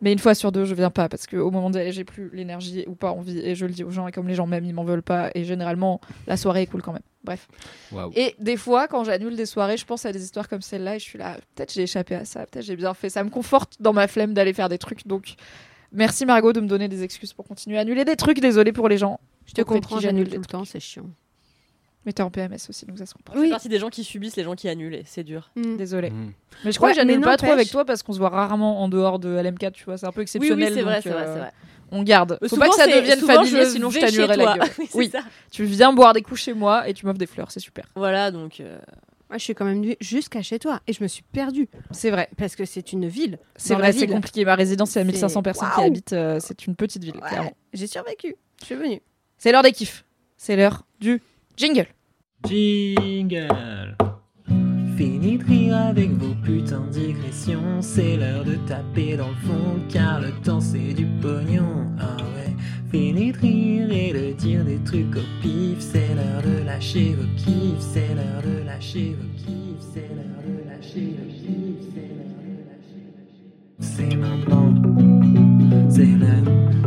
Mais 0.01 0.13
une 0.13 0.21
fois 0.21 0.37
sur 0.37 0.53
deux, 0.53 0.65
je 0.65 0.77
viens 0.77 0.91
pas 0.91 1.09
parce 1.09 1.27
qu'au 1.27 1.51
moment 1.51 1.71
d'aller, 1.71 1.91
j'ai 1.91 2.05
plus 2.05 2.31
l'énergie 2.33 2.85
ou 2.87 2.95
pas 2.95 3.11
envie 3.11 3.41
et 3.41 3.57
je 3.57 3.67
le 3.67 3.73
dis 3.73 3.83
aux 3.83 3.91
gens 3.91 4.07
et 4.07 4.13
comme 4.13 4.29
les 4.29 4.37
gens 4.37 4.47
même 4.47 4.65
ils 4.65 4.73
m'en 4.73 4.85
veulent 4.85 5.03
pas 5.03 5.31
et 5.35 5.43
généralement 5.43 6.01
la 6.29 6.37
soirée 6.37 6.63
est 6.63 6.67
cool 6.67 6.83
quand 6.83 6.93
même. 6.93 7.03
Bref. 7.25 7.49
Et 8.15 8.37
des 8.39 8.57
fois, 8.57 8.87
quand 8.87 9.03
j'annule 9.03 9.35
des 9.35 9.45
soirées, 9.45 9.77
je 9.77 9.85
pense 9.85 10.07
à 10.07 10.13
des 10.13 10.23
histoires 10.23 10.49
comme 10.49 10.63
celle-là 10.63 10.95
et 10.95 10.99
je 11.01 11.05
suis 11.05 11.19
là, 11.19 11.37
peut-être 11.57 11.73
j'ai 11.73 11.83
échappé 11.83 12.15
à 12.15 12.25
ça, 12.25 12.47
peut-être 12.47 12.65
j'ai 12.65 12.77
bien 12.77 12.95
fait. 12.95 13.11
Ça 13.11 13.25
me 13.25 13.29
conforte 13.29 13.75
dans 13.81 13.93
ma 13.93 14.07
flemme 14.07 14.35
d'aller 14.35 14.53
faire 14.53 14.69
des 14.69 14.79
trucs. 14.79 15.05
Donc, 15.05 15.35
merci 15.91 16.25
Margot 16.27 16.53
de 16.53 16.61
me 16.61 16.69
donner 16.69 16.87
des 16.87 17.03
excuses 17.03 17.33
pour 17.33 17.45
continuer 17.49 17.77
à 17.79 17.81
annuler 17.81 18.05
des 18.05 18.15
trucs. 18.15 18.39
Désolée 18.39 18.71
pour 18.73 18.89
les 18.89 18.99
gens. 18.99 19.19
Je 19.49 19.55
te 19.55 19.63
comprends, 19.63 19.97
qui 19.97 20.03
j'annule 20.03 20.29
tout 20.29 20.39
le 20.39 20.45
temps, 20.45 20.65
c'est 20.65 20.79
chiant. 20.81 21.07
Mais 22.07 22.13
t'es 22.13 22.23
en 22.23 22.31
PMS 22.31 22.57
aussi, 22.69 22.87
donc 22.87 22.97
ça 22.99 23.07
se 23.07 23.13
comprend. 23.15 23.35
Je 23.35 23.41
fais 23.45 23.51
partie 23.51 23.69
des 23.69 23.79
gens 23.79 23.89
qui 23.91 24.05
subissent 24.05 24.37
les 24.37 24.45
gens 24.45 24.55
qui 24.55 24.69
annulent. 24.69 24.95
et 24.95 25.03
C'est 25.05 25.25
dur. 25.25 25.51
Mm. 25.57 25.77
Désolée. 25.77 26.11
Mm. 26.11 26.33
Mais 26.65 26.73
je 26.73 26.77
crois 26.77 26.89
Ouais, 26.91 26.95
que 26.95 27.01
j'annule 27.01 27.21
pas 27.21 27.37
trop 27.37 27.51
avec 27.51 27.69
toi 27.71 27.85
parce 27.85 28.03
qu'on 28.03 28.13
se 28.13 28.19
voit 28.19 28.29
rarement 28.31 28.83
en 28.83 28.89
dehors 28.89 29.19
de 29.19 29.29
LM4, 29.37 29.73
tu 29.73 29.85
vois. 29.85 29.99
C'est 29.99 30.07
un 30.07 30.13
peu 30.13 30.21
Oui, 30.21 30.23
exceptionnel. 30.23 30.69
oui, 30.69 30.75
c'est 30.75 30.83
vrai, 30.83 30.95
donc, 30.95 31.03
c'est 31.03 31.11
vrai, 31.11 31.23
euh, 31.25 31.33
c'est 31.35 31.41
vrai. 31.41 31.53
On 31.91 32.03
garde. 32.03 32.39
Mais 32.41 32.49
Faut 32.49 32.55
souvent, 32.57 32.67
pas 32.67 32.73
que 32.73 32.77
ça 32.77 32.87
devienne 32.87 33.19
familier, 33.21 33.65
je 33.65 33.71
sinon 33.71 33.91
je 33.91 33.99
t'annulerai 33.99 34.37
la 34.37 34.57
gueule. 34.59 34.69
Oui, 34.79 34.89
Oui. 34.95 35.11
ça. 35.11 35.21
Tu 35.51 35.65
viens 35.65 35.93
boire 35.93 36.13
des 36.13 36.23
coups 36.23 36.41
chez 36.41 36.53
moi 36.55 36.89
et 36.89 36.95
tu 36.95 37.05
m'offres 37.07 37.19
des 37.19 37.27
fleurs, 37.27 37.51
c'est 37.51 37.61
super. 37.61 37.87
Voilà, 37.97 38.31
donc. 38.31 38.61
euh, 38.61 38.79
Moi, 39.31 39.39
je 39.39 39.45
suis 39.45 39.55
quand 39.55 39.65
même 39.65 39.83
venue 39.83 39.97
jusqu'à 40.01 40.41
chez 40.43 40.59
toi 40.59 40.81
et 40.87 40.93
je 40.93 41.03
me 41.03 41.09
suis 41.09 41.23
perdue 41.33 41.69
C'est 41.91 42.11
vrai. 42.11 42.29
parce 42.39 42.57
que 42.57 42.65
c'est 42.65 42.93
une 42.93 43.07
ville. 43.09 43.39
C'est 43.57 43.75
vrai, 43.75 43.93
c'est 43.93 44.07
compliqué. 44.07 44.45
Ma 44.45 44.55
résidence, 44.55 44.91
c'est 44.91 45.01
à 45.01 45.03
C'est- 45.03 45.09
1500 45.13 45.43
personnes 45.43 45.69
qui 45.75 45.81
habitent. 45.83 46.13
euh, 46.15 46.39
c'est 46.41 46.67
une 46.67 46.77
petite 46.77 47.03
ville, 47.05 47.21
clairement. 47.21 47.53
J'ai 47.75 47.87
survécu. 47.87 48.37
Je 48.61 48.65
suis 48.67 48.75
venue. 48.75 49.01
C'est 49.41 49.53
l'heure 49.53 49.63
des 49.63 49.71
kiffs. 49.71 50.05
C'est 50.37 50.57
l'heure 50.57 50.83
du 51.01 51.23
jingle. 51.57 51.87
Jingle. 52.49 53.97
Fini 54.97 55.39
de 55.39 55.45
rire 55.45 55.77
avec 55.77 56.11
vos 56.11 56.35
putains 56.43 56.87
de 56.87 56.91
digressions. 56.91 57.81
C'est 57.81 58.17
l'heure 58.17 58.45
de 58.45 58.57
taper 58.67 59.17
dans 59.17 59.29
le 59.29 59.37
fond, 59.37 59.79
car 59.89 60.21
le 60.21 60.33
temps 60.43 60.61
c'est 60.61 60.93
du 60.93 61.07
pognon. 61.23 61.87
Ah 62.01 62.17
ouais. 62.35 62.53
Fini 62.91 63.31
de 63.31 63.39
rire 63.39 63.93
et 63.93 64.13
de 64.13 64.33
dire 64.33 64.65
des 64.65 64.79
trucs 64.79 65.15
au 65.15 65.23
pif. 65.41 65.79
C'est 65.79 66.17
l'heure 66.17 66.43
de 66.43 66.65
lâcher 66.65 67.15
vos 67.15 67.29
kiffs. 67.37 67.79
C'est 67.79 68.15
l'heure 68.17 68.43
de 68.43 68.65
lâcher 68.67 69.17
vos 69.21 69.29
kiffs. 69.37 69.87
C'est 69.95 70.09
l'heure 70.17 70.43
de 70.49 70.69
lâcher 70.69 71.15
vos 71.17 71.31
kiffs. 71.31 71.87
C'est 71.95 72.11
l'heure 72.11 72.43
de 72.43 72.59
lâcher 72.69 73.07
vos 73.15 73.23
kiffs. 73.31 73.87
C'est 73.97 74.17
maintenant. 74.17 74.75
C'est 75.89 76.07
l'heure. 76.07 76.43
C'est 76.43 76.45
l'heure. 76.45 76.78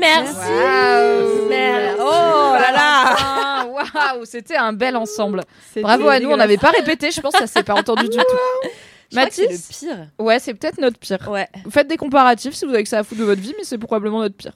Merci. 0.00 0.36
Oh 1.98 2.54
là 2.58 2.72
là. 2.72 3.66
Waouh, 3.66 4.24
c'était 4.24 4.56
un 4.56 4.72
bel 4.72 4.96
ensemble. 4.96 5.44
Bravo 5.76 6.08
à 6.08 6.18
nous, 6.20 6.30
on 6.30 6.36
n'avait 6.36 6.56
pas 6.58 6.70
répété, 6.70 7.10
je 7.10 7.20
pense 7.20 7.34
que 7.34 7.40
ça 7.40 7.46
s'est 7.46 7.62
pas 7.62 7.74
entendu 7.74 8.08
du 8.08 8.16
tout. 8.16 8.24
Que 9.10 9.16
c'est 9.16 9.42
Mathis 9.42 9.68
le 9.82 9.88
pire. 9.88 10.06
Ouais, 10.20 10.38
c'est 10.38 10.54
peut-être 10.54 10.78
notre 10.80 10.96
pire. 10.96 11.28
Ouais. 11.28 11.48
Faites 11.68 11.88
des 11.88 11.96
comparatifs 11.96 12.54
si 12.54 12.64
vous 12.64 12.72
avez 12.72 12.84
que 12.84 12.88
ça 12.88 13.00
à 13.00 13.02
foutre 13.02 13.20
de 13.20 13.24
votre 13.26 13.40
vie, 13.40 13.54
mais 13.58 13.64
c'est 13.64 13.76
probablement 13.76 14.20
notre 14.20 14.36
pire. 14.36 14.52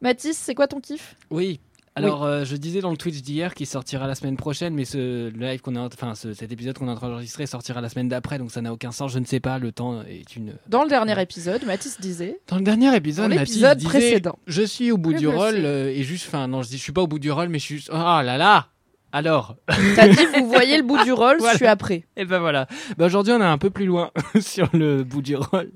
Mathis, 0.00 0.38
c'est 0.38 0.54
quoi 0.54 0.66
ton 0.66 0.80
kiff? 0.80 1.16
Oui. 1.30 1.60
Alors, 2.04 2.24
euh, 2.24 2.44
je 2.44 2.56
disais 2.56 2.80
dans 2.80 2.90
le 2.90 2.96
Twitch 2.96 3.22
d'hier 3.22 3.54
qu'il 3.54 3.66
sortira 3.66 4.06
la 4.06 4.14
semaine 4.14 4.36
prochaine, 4.36 4.74
mais 4.74 4.84
ce 4.84 5.28
live 5.30 5.60
qu'on 5.60 5.76
en- 5.76 5.86
enfin, 5.86 6.14
ce- 6.14 6.32
cet 6.34 6.50
épisode 6.52 6.76
qu'on 6.78 6.88
est 6.88 6.90
en 6.90 6.96
train 6.96 7.08
d'enregistrer 7.08 7.46
sortira 7.46 7.80
la 7.80 7.88
semaine 7.88 8.08
d'après, 8.08 8.38
donc 8.38 8.50
ça 8.50 8.60
n'a 8.62 8.72
aucun 8.72 8.92
sens. 8.92 9.12
Je 9.12 9.18
ne 9.18 9.24
sais 9.24 9.40
pas. 9.40 9.58
Le 9.58 9.72
temps 9.72 10.02
est 10.02 10.36
une. 10.36 10.54
Dans 10.68 10.82
le 10.82 10.88
dernier 10.88 11.20
épisode, 11.20 11.64
Mathis 11.64 12.00
disait. 12.00 12.40
Dans 12.48 12.56
le 12.56 12.62
dernier 12.62 12.94
épisode, 12.96 13.30
l'épisode 13.30 13.78
disait, 13.78 13.88
précédent. 13.88 14.38
Je 14.46 14.62
suis 14.62 14.90
au 14.90 14.96
bout 14.98 15.12
du 15.14 15.24
le 15.24 15.30
rôle 15.30 15.54
euh, 15.56 15.90
et 15.94 16.02
juste, 16.02 16.26
enfin, 16.28 16.46
non, 16.48 16.62
je 16.62 16.68
dis, 16.68 16.78
je 16.78 16.82
suis 16.82 16.92
pas 16.92 17.02
au 17.02 17.06
bout 17.06 17.18
du 17.18 17.30
rôle, 17.30 17.48
mais 17.48 17.58
je 17.58 17.64
suis. 17.64 17.84
Oh 17.90 17.94
là 17.94 18.36
là. 18.38 18.68
Alors. 19.12 19.56
T'as 19.96 20.08
dit, 20.08 20.18
vous 20.38 20.46
voyez 20.48 20.76
le 20.76 20.82
bout 20.82 21.02
du 21.02 21.12
rôle, 21.12 21.36
Voilà. 21.38 21.52
je 21.52 21.56
suis 21.58 21.66
après. 21.66 22.04
Et 22.16 22.24
ben 22.24 22.38
voilà. 22.38 22.66
Bah, 22.96 23.06
Aujourd'hui, 23.06 23.32
on 23.32 23.40
est 23.40 23.44
un 23.44 23.58
peu 23.58 23.70
plus 23.70 23.86
loin 23.86 24.10
sur 24.40 24.68
le 24.72 25.02
bout 25.02 25.22
du 25.22 25.36
rôle. 25.36 25.70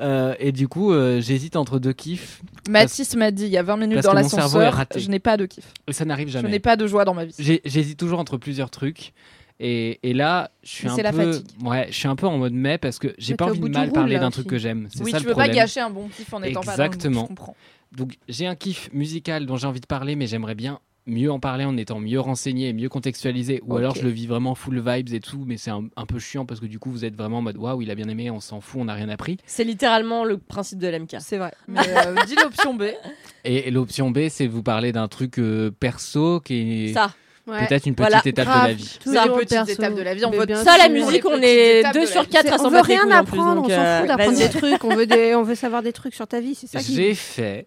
Euh, 0.00 0.34
et 0.38 0.52
du 0.52 0.68
coup, 0.68 0.92
euh, 0.92 1.20
j'hésite 1.20 1.56
entre 1.56 1.78
deux 1.78 1.92
kiffs. 1.92 2.42
Mathis 2.68 3.16
m'a 3.16 3.30
dit 3.30 3.44
il 3.44 3.50
y 3.50 3.58
a 3.58 3.62
20 3.62 3.76
minutes 3.76 4.02
dans 4.02 4.12
l'ascenseur, 4.12 4.84
je 4.96 5.08
n'ai 5.08 5.18
pas 5.18 5.36
de 5.36 5.46
kiff. 5.46 5.64
Ça 5.90 6.04
n'arrive 6.04 6.28
Je 6.28 6.34
jamais. 6.34 6.48
n'ai 6.50 6.60
pas 6.60 6.76
de 6.76 6.86
joie 6.86 7.04
dans 7.04 7.14
ma 7.14 7.24
vie. 7.24 7.34
J'hésite 7.64 7.98
toujours 7.98 8.18
entre 8.20 8.36
plusieurs 8.36 8.70
trucs. 8.70 9.12
Et, 9.62 10.00
et 10.08 10.14
là, 10.14 10.50
je 10.62 10.68
suis 10.70 10.86
Mais 10.86 10.92
un 10.92 10.96
c'est 10.96 11.02
la 11.02 11.12
peu, 11.12 11.32
fatigue. 11.32 11.46
ouais, 11.66 11.86
je 11.90 11.94
suis 11.94 12.08
un 12.08 12.16
peu 12.16 12.26
en 12.26 12.38
mode 12.38 12.54
mai 12.54 12.78
parce 12.78 12.98
que 12.98 13.14
j'ai 13.18 13.34
Mais 13.34 13.36
pas 13.36 13.44
envie 13.46 13.60
de 13.60 13.68
mal 13.68 13.84
roule, 13.88 13.92
parler 13.92 14.18
d'un 14.18 14.30
truc 14.30 14.46
que 14.46 14.56
j'aime. 14.56 14.88
Oui, 15.00 15.10
ça 15.10 15.18
tu 15.18 15.24
le 15.24 15.30
veux 15.30 15.36
pas 15.36 15.48
gâcher 15.50 15.80
un 15.80 15.90
bon 15.90 16.08
kiff 16.08 16.32
en 16.32 16.42
étant 16.42 16.60
pas 16.62 16.76
dans 16.76 16.82
le 16.82 16.86
Exactement. 16.86 17.22
je 17.24 17.26
comprends. 17.26 17.56
Donc 17.92 18.14
j'ai 18.26 18.46
un 18.46 18.54
kiff 18.54 18.88
musical 18.94 19.44
dont 19.44 19.56
j'ai 19.56 19.66
envie 19.66 19.80
de 19.80 19.86
parler, 19.86 20.16
mais 20.16 20.26
j'aimerais 20.26 20.54
bien 20.54 20.78
mieux 21.06 21.32
en 21.32 21.40
parler 21.40 21.64
en 21.64 21.76
étant 21.76 21.98
mieux 21.98 22.20
renseigné 22.20 22.68
et 22.68 22.72
mieux 22.72 22.88
contextualisé. 22.88 23.60
Ou 23.66 23.76
alors 23.76 23.94
je 23.94 24.02
le 24.02 24.10
vis 24.10 24.26
vraiment 24.26 24.54
full 24.54 24.78
vibes 24.80 25.12
et 25.12 25.20
tout, 25.20 25.44
mais 25.46 25.56
c'est 25.56 25.70
un, 25.70 25.84
un 25.96 26.06
peu 26.06 26.18
chiant 26.18 26.44
parce 26.46 26.60
que 26.60 26.66
du 26.66 26.78
coup 26.78 26.90
vous 26.90 27.04
êtes 27.04 27.16
vraiment 27.16 27.38
en 27.38 27.42
mode 27.42 27.56
waouh, 27.56 27.82
il 27.82 27.90
a 27.90 27.94
bien 27.94 28.08
aimé, 28.08 28.30
on 28.30 28.40
s'en 28.40 28.60
fout, 28.60 28.80
on 28.80 28.84
n'a 28.84 28.94
rien 28.94 29.08
appris. 29.08 29.38
C'est 29.46 29.64
littéralement 29.64 30.24
le 30.24 30.38
principe 30.38 30.78
de 30.78 30.88
l'MK. 30.88 31.16
C'est 31.20 31.38
vrai. 31.38 31.52
Mais 31.68 31.80
euh, 32.06 32.14
dis 32.26 32.36
l'option 32.36 32.74
B. 32.74 32.82
Et, 33.44 33.68
et 33.68 33.70
l'option 33.70 34.10
B, 34.10 34.28
c'est 34.28 34.46
vous 34.46 34.62
parler 34.62 34.92
d'un 34.92 35.08
truc 35.08 35.38
euh, 35.38 35.70
perso 35.70 36.40
qui 36.40 36.84
est 36.90 36.92
Ça. 36.92 37.10
Ouais. 37.46 37.66
peut-être 37.66 37.86
une 37.86 37.94
petite 37.96 38.10
Voilà, 38.10 38.22
étape 38.24 38.44
grave. 38.46 38.62
de 38.64 38.68
la 38.68 38.74
vie. 38.74 38.98
C'est 39.02 39.10
les 39.10 39.30
petites 39.30 39.48
perso. 39.48 39.72
étapes 39.72 39.94
de 39.94 40.02
la 40.02 40.14
vie. 40.14 40.24
On 40.24 40.30
vote 40.30 40.54
Ça, 40.56 40.76
la 40.78 40.88
musique, 40.88 41.24
on 41.24 41.40
est 41.42 41.80
étapes 41.80 41.94
de 41.94 42.00
2 42.00 42.04
la 42.04 42.10
sur 42.12 42.22
vie. 42.22 42.28
4 42.28 42.46
C'est- 42.46 42.52
à 42.52 42.60
on 42.62 42.70
veut 42.70 42.80
rien 42.80 43.10
apprendre, 43.10 43.62
on 43.64 43.68
s'en 43.68 43.74
euh, 43.74 43.98
fout 44.00 44.08
d'apprendre 44.08 44.38
des 44.38 44.48
trucs, 44.50 44.84
on 44.84 44.94
veut, 44.94 45.06
des, 45.06 45.34
on 45.34 45.42
veut 45.42 45.54
savoir 45.56 45.82
des 45.82 45.92
trucs 45.92 46.14
sur 46.14 46.28
ta 46.28 46.38
vie, 46.40 46.54
c'est 46.54 46.68
ça 46.68 46.78
qui 46.80 46.94
J'ai 46.94 47.14
fait 47.14 47.66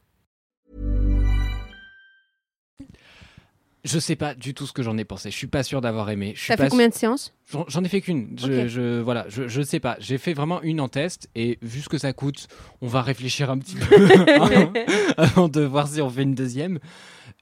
Je 3.83 3.97
sais 3.97 4.15
pas 4.15 4.35
du 4.35 4.53
tout 4.53 4.67
ce 4.67 4.73
que 4.73 4.83
j'en 4.83 4.95
ai 4.97 5.05
pensé. 5.05 5.31
Je 5.31 5.35
suis 5.35 5.47
pas 5.47 5.63
sûr 5.63 5.81
d'avoir 5.81 6.09
aimé. 6.11 6.33
Je 6.35 6.39
suis 6.41 6.47
T'as 6.49 6.57
pas 6.57 6.65
fait 6.65 6.69
combien 6.69 6.89
de 6.89 6.93
séances 6.93 7.33
J'en 7.67 7.83
ai 7.83 7.87
fait 7.89 8.01
qu'une. 8.01 8.35
Je, 8.37 8.99
voilà, 8.99 9.25
je, 9.27 9.47
je 9.47 9.61
sais 9.63 9.79
pas. 9.79 9.97
J'ai 9.99 10.17
fait 10.19 10.33
vraiment 10.33 10.61
une 10.61 10.79
en 10.79 10.87
test 10.87 11.29
et 11.35 11.57
vu 11.63 11.81
ce 11.81 11.89
que 11.89 11.97
ça 11.97 12.13
coûte, 12.13 12.47
on 12.81 12.87
va 12.87 13.01
réfléchir 13.01 13.49
un 13.49 13.57
petit 13.57 13.75
peu 13.75 13.95
hein, 14.39 14.71
avant 15.17 15.49
de 15.49 15.61
voir 15.61 15.87
si 15.87 15.99
on 16.01 16.09
fait 16.09 16.23
une 16.23 16.35
deuxième. 16.35 16.77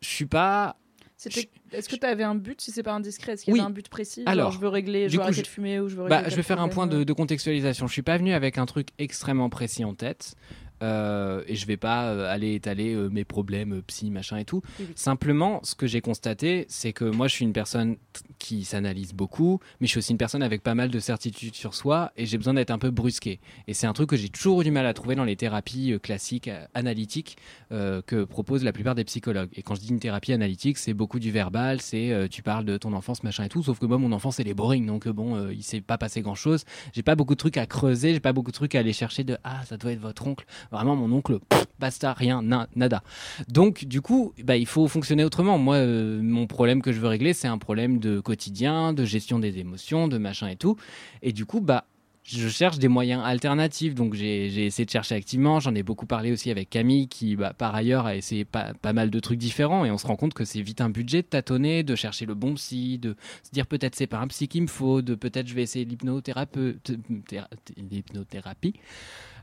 Je 0.02 0.08
suis 0.08 0.25
pas. 0.25 0.78
C'était- 1.17 1.49
Est-ce 1.73 1.89
que 1.89 1.97
tu 1.97 2.06
avais 2.06 2.23
un 2.23 2.36
but, 2.36 2.62
si 2.62 2.71
c'est 2.71 2.84
pas 2.84 2.93
indiscret 2.93 3.34
Est-ce 3.34 3.43
qu'il 3.43 3.52
y 3.52 3.56
Oui. 3.56 3.60
avait 3.60 3.67
un 3.67 3.71
but 3.71 3.89
précis 3.89 4.23
Alors, 4.25 4.52
Genre, 4.52 4.54
je 4.54 4.60
veux 4.65 4.69
régler, 4.69 5.04
je 5.04 5.10
du 5.10 5.15
veux 5.17 5.19
coup, 5.19 5.23
arrêter 5.23 5.39
je- 5.39 5.43
de 5.43 5.47
fumer 5.47 5.82
ou 5.82 5.89
je 5.89 5.95
veux 5.97 6.04
régler 6.04 6.17
Bah, 6.23 6.30
je 6.30 6.36
vais 6.38 6.43
faire 6.43 6.62
un 6.62 6.69
point 6.69 6.88
de, 6.88 7.04
de 7.04 7.13
contextualisation. 7.13 7.88
Je 7.88 7.91
suis 7.91 8.02
pas 8.02 8.17
venu 8.17 8.32
avec 8.32 8.58
un 8.58 8.65
truc 8.65 8.88
extrêmement 8.97 9.49
précis 9.49 9.84
en 9.84 9.93
tête. 9.93 10.36
Euh, 10.81 11.43
et 11.47 11.56
je 11.56 11.65
vais 11.65 11.77
pas 11.77 12.10
euh, 12.10 12.33
aller 12.33 12.54
étaler 12.56 12.93
euh, 12.93 13.10
mes 13.10 13.25
problèmes 13.25 13.81
psy, 13.87 14.10
machin 14.12 14.37
et 14.37 14.45
tout. 14.45 14.62
Oui. 14.79 14.87
Simplement, 14.95 15.60
ce 15.63 15.75
que 15.75 15.87
j'ai 15.87 16.01
constaté, 16.01 16.65
c'est 16.69 16.93
que 16.93 17.06
moi, 17.06 17.27
je 17.27 17.35
suis 17.35 17.45
une 17.45 17.54
personne 17.54 17.97
qui 18.37 18.63
s'analyse 18.63 19.13
beaucoup, 19.13 19.60
mais 19.79 19.87
je 19.87 19.91
suis 19.91 19.97
aussi 19.99 20.12
une 20.12 20.17
personne 20.17 20.43
avec 20.43 20.63
pas 20.63 20.75
mal 20.75 20.89
de 20.89 20.99
certitudes 20.99 21.56
sur 21.56 21.73
soi, 21.73 22.12
et 22.17 22.25
j'ai 22.25 22.37
besoin 22.37 22.54
d'être 22.54 22.71
un 22.71 22.79
peu 22.79 22.91
brusqué. 22.91 23.39
Et 23.67 23.73
c'est 23.73 23.87
un 23.87 23.93
truc 23.93 24.10
que 24.10 24.15
j'ai 24.15 24.29
toujours 24.29 24.62
eu 24.62 24.63
du 24.63 24.71
mal 24.71 24.85
à 24.85 24.93
trouver 24.93 25.15
dans 25.15 25.25
les 25.25 25.35
thérapies 25.35 25.93
classiques, 26.01 26.49
analytiques, 26.73 27.37
euh, 27.71 28.01
que 28.01 28.23
proposent 28.23 28.63
la 28.63 28.71
plupart 28.71 28.95
des 28.95 29.04
psychologues. 29.04 29.49
Et 29.54 29.62
quand 29.62 29.75
je 29.75 29.81
dis 29.81 29.89
une 29.89 29.99
thérapie 29.99 30.33
analytique, 30.33 30.77
c'est 30.77 30.93
beaucoup 30.93 31.19
du 31.19 31.31
verbal, 31.31 31.81
c'est 31.81 32.12
euh, 32.12 32.27
tu 32.27 32.41
parles 32.41 32.65
de 32.65 32.77
ton 32.77 32.93
enfance, 32.93 33.23
machin 33.23 33.43
et 33.43 33.49
tout, 33.49 33.63
sauf 33.63 33.79
que 33.79 33.85
moi, 33.85 33.97
mon 33.97 34.12
enfance, 34.12 34.39
elle 34.39 34.47
est 34.47 34.54
boring, 34.54 34.85
donc 34.85 35.08
bon, 35.08 35.49
il 35.49 35.63
s'est 35.63 35.81
pas 35.81 35.97
passé 35.97 36.21
grand-chose. 36.21 36.63
J'ai 36.93 37.04
pas 37.04 37.15
beaucoup 37.15 37.35
de 37.35 37.39
trucs 37.39 37.58
à 37.58 37.65
creuser, 37.65 38.13
j'ai 38.13 38.19
pas 38.19 38.33
beaucoup 38.33 38.51
de 38.51 38.56
trucs 38.56 38.75
à 38.75 38.79
aller 38.79 38.93
chercher 38.93 39.23
de 39.23 39.37
ah, 39.43 39.63
ça 39.65 39.77
doit 39.77 39.91
être 39.91 39.99
votre 39.99 40.25
oncle. 40.25 40.45
Vraiment, 40.71 40.95
mon 40.95 41.11
oncle, 41.15 41.39
basta, 41.79 42.13
rien, 42.13 42.41
na- 42.41 42.67
nada. 42.75 43.03
Donc, 43.47 43.85
du 43.85 44.01
coup, 44.01 44.33
bah, 44.43 44.57
il 44.57 44.67
faut 44.67 44.87
fonctionner 44.87 45.23
autrement. 45.23 45.57
Moi, 45.57 45.77
euh, 45.77 46.21
mon 46.21 46.47
problème 46.47 46.81
que 46.81 46.91
je 46.91 46.99
veux 46.99 47.07
régler, 47.07 47.33
c'est 47.33 47.47
un 47.47 47.57
problème 47.57 47.99
de 47.99 48.19
quotidien, 48.19 48.93
de 48.93 49.05
gestion 49.05 49.39
des 49.39 49.57
émotions, 49.57 50.07
de 50.07 50.17
machin 50.17 50.47
et 50.47 50.55
tout. 50.55 50.75
Et 51.23 51.33
du 51.33 51.45
coup, 51.45 51.61
bah, 51.61 51.85
je 52.23 52.47
cherche 52.47 52.77
des 52.77 52.87
moyens 52.87 53.23
alternatifs. 53.25 53.95
Donc, 53.95 54.13
j'ai 54.13 54.65
essayé 54.65 54.85
de 54.85 54.91
chercher 54.91 55.15
activement. 55.15 55.59
J'en 55.59 55.73
ai 55.73 55.81
beaucoup 55.81 56.05
parlé 56.05 56.31
aussi 56.31 56.51
avec 56.51 56.69
Camille, 56.69 57.07
qui, 57.07 57.35
bah, 57.35 57.53
par 57.57 57.73
ailleurs, 57.73 58.05
a 58.05 58.15
essayé 58.15 58.45
pas, 58.45 58.73
mal 58.93 59.09
de 59.09 59.19
trucs 59.19 59.39
différents. 59.39 59.85
Et 59.85 59.91
on 59.91 59.97
se 59.97 60.05
rend 60.05 60.15
compte 60.15 60.35
que 60.35 60.45
c'est 60.45 60.61
vite 60.61 60.81
un 60.81 60.89
budget 60.89 61.23
de 61.23 61.27
tâtonner, 61.27 61.81
de 61.81 61.95
chercher 61.95 62.27
le 62.27 62.35
bon 62.35 62.53
psy, 62.53 62.99
de 62.99 63.15
se 63.43 63.49
dire 63.51 63.65
peut-être 63.65 63.95
c'est 63.95 64.05
pas 64.05 64.19
un 64.19 64.27
psy 64.27 64.47
qu'il 64.47 64.61
me 64.61 64.67
faut, 64.67 65.01
de 65.01 65.15
peut-être 65.15 65.47
je 65.47 65.55
vais 65.55 65.63
essayer 65.63 65.85
l'hypnothérapie. 65.85 68.73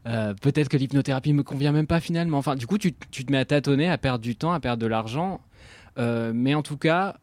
Euh, 0.07 0.35
peut-être 0.35 0.69
que 0.69 0.77
l'hypnothérapie 0.77 1.33
me 1.33 1.43
convient 1.43 1.73
même 1.73 1.87
pas 1.87 2.01
finalement. 2.01 2.39
Enfin, 2.39 2.55
du 2.55 2.67
coup, 2.67 2.79
tu, 2.79 2.93
te 2.93 3.33
mets 3.33 3.39
à 3.39 3.45
tâtonner, 3.45 3.89
à 3.89 3.99
perdre 3.99 4.23
du 4.23 4.37
temps, 4.37 4.53
à 4.53 4.61
perdre 4.61 4.83
de 4.83 4.87
l'argent. 4.87 5.41
Euh, 5.99 6.33
mais 6.35 6.55
en 6.55 6.63
tout 6.63 6.77
cas, 6.77 7.17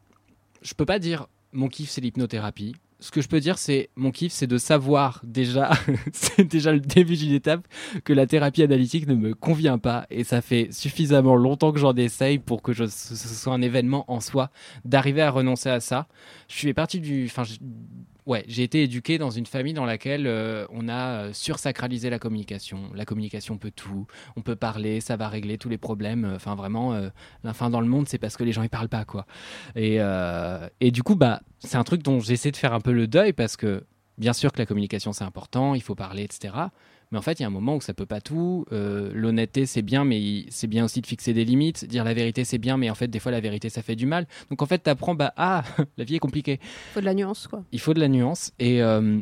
je 0.62 0.74
peux 0.74 0.84
pas 0.84 0.98
dire 0.98 1.26
mon 1.52 1.68
kiff 1.68 1.90
c'est 1.90 2.00
l'hypnothérapie. 2.00 2.74
Ce 3.00 3.10
que 3.10 3.20
je 3.20 3.28
peux 3.28 3.40
dire, 3.40 3.58
c'est 3.58 3.90
mon 3.96 4.10
kiff, 4.10 4.32
c'est 4.32 4.46
de 4.46 4.56
savoir 4.56 5.20
déjà, 5.24 5.72
c'est 6.12 6.44
déjà 6.44 6.72
le 6.72 6.80
début 6.80 7.16
d'une 7.16 7.32
étape, 7.32 7.66
que 8.02 8.12
la 8.12 8.26
thérapie 8.26 8.62
analytique 8.62 9.06
ne 9.06 9.14
me 9.14 9.34
convient 9.34 9.78
pas. 9.78 10.06
Et 10.10 10.24
ça 10.24 10.40
fait 10.40 10.68
suffisamment 10.72 11.36
longtemps 11.36 11.72
que 11.72 11.78
j'en 11.78 11.94
essaye 11.94 12.38
pour 12.38 12.62
que 12.62 12.72
ce 12.72 12.88
soit 12.88 13.52
un 13.52 13.62
événement 13.62 14.10
en 14.10 14.20
soi, 14.20 14.50
d'arriver 14.84 15.22
à 15.22 15.30
renoncer 15.30 15.68
à 15.68 15.80
ça. 15.80 16.06
Je 16.48 16.54
suis 16.56 16.74
parti 16.74 17.00
du. 17.00 17.28
Ouais, 18.26 18.44
j'ai 18.48 18.62
été 18.62 18.82
éduqué 18.82 19.18
dans 19.18 19.30
une 19.30 19.46
famille 19.46 19.74
dans 19.74 19.84
laquelle 19.84 20.26
euh, 20.26 20.66
on 20.70 20.88
a 20.88 21.24
euh, 21.24 21.32
sursacralisé 21.32 22.10
la 22.10 22.18
communication. 22.18 22.90
La 22.94 23.04
communication 23.04 23.58
peut 23.58 23.70
tout. 23.70 24.06
On 24.36 24.42
peut 24.42 24.56
parler, 24.56 25.00
ça 25.00 25.16
va 25.16 25.28
régler 25.28 25.58
tous 25.58 25.68
les 25.68 25.78
problèmes. 25.78 26.32
Enfin, 26.34 26.54
vraiment, 26.54 26.94
euh, 26.94 27.08
la 27.42 27.52
fin 27.52 27.70
dans 27.70 27.80
le 27.80 27.86
monde, 27.86 28.08
c'est 28.08 28.18
parce 28.18 28.36
que 28.36 28.44
les 28.44 28.52
gens 28.52 28.62
ils 28.62 28.70
parlent 28.70 28.88
pas, 28.88 29.04
quoi. 29.04 29.26
Et, 29.76 29.96
euh, 30.00 30.68
et 30.80 30.90
du 30.90 31.02
coup, 31.02 31.16
bah, 31.16 31.40
c'est 31.58 31.76
un 31.76 31.84
truc 31.84 32.02
dont 32.02 32.20
j'essaie 32.20 32.50
de 32.50 32.56
faire 32.56 32.72
un 32.72 32.80
peu 32.80 32.92
le 32.92 33.06
deuil 33.06 33.32
parce 33.32 33.56
que, 33.56 33.84
bien 34.18 34.32
sûr 34.32 34.52
que 34.52 34.58
la 34.58 34.66
communication 34.66 35.12
c'est 35.12 35.24
important, 35.24 35.74
il 35.74 35.82
faut 35.82 35.94
parler, 35.94 36.22
etc. 36.22 36.54
Mais 37.14 37.18
en 37.18 37.22
fait, 37.22 37.38
il 37.38 37.42
y 37.42 37.44
a 37.44 37.46
un 37.46 37.50
moment 37.50 37.76
où 37.76 37.80
ça 37.80 37.94
peut 37.94 38.06
pas 38.06 38.20
tout. 38.20 38.66
Euh, 38.72 39.12
L'honnêteté, 39.14 39.66
c'est 39.66 39.82
bien, 39.82 40.04
mais 40.04 40.20
il- 40.20 40.46
c'est 40.50 40.66
bien 40.66 40.84
aussi 40.84 41.00
de 41.00 41.06
fixer 41.06 41.32
des 41.32 41.44
limites. 41.44 41.84
Dire 41.84 42.02
la 42.02 42.12
vérité, 42.12 42.42
c'est 42.44 42.58
bien, 42.58 42.76
mais 42.76 42.90
en 42.90 42.96
fait, 42.96 43.06
des 43.06 43.20
fois, 43.20 43.30
la 43.30 43.38
vérité, 43.38 43.68
ça 43.70 43.82
fait 43.82 43.94
du 43.94 44.04
mal. 44.06 44.26
Donc, 44.50 44.62
en 44.62 44.66
fait, 44.66 44.82
tu 44.82 44.90
apprends, 44.90 45.14
bah, 45.14 45.32
ah, 45.36 45.62
la 45.96 46.02
vie 46.02 46.16
est 46.16 46.18
compliquée. 46.18 46.58
Faut 46.92 46.98
de 47.00 47.04
la 47.04 47.14
nuance, 47.14 47.46
quoi. 47.46 47.62
Il 47.70 47.78
faut 47.78 47.94
de 47.94 48.00
la 48.00 48.08
nuance. 48.08 48.50
Et, 48.58 48.82
euh, 48.82 49.18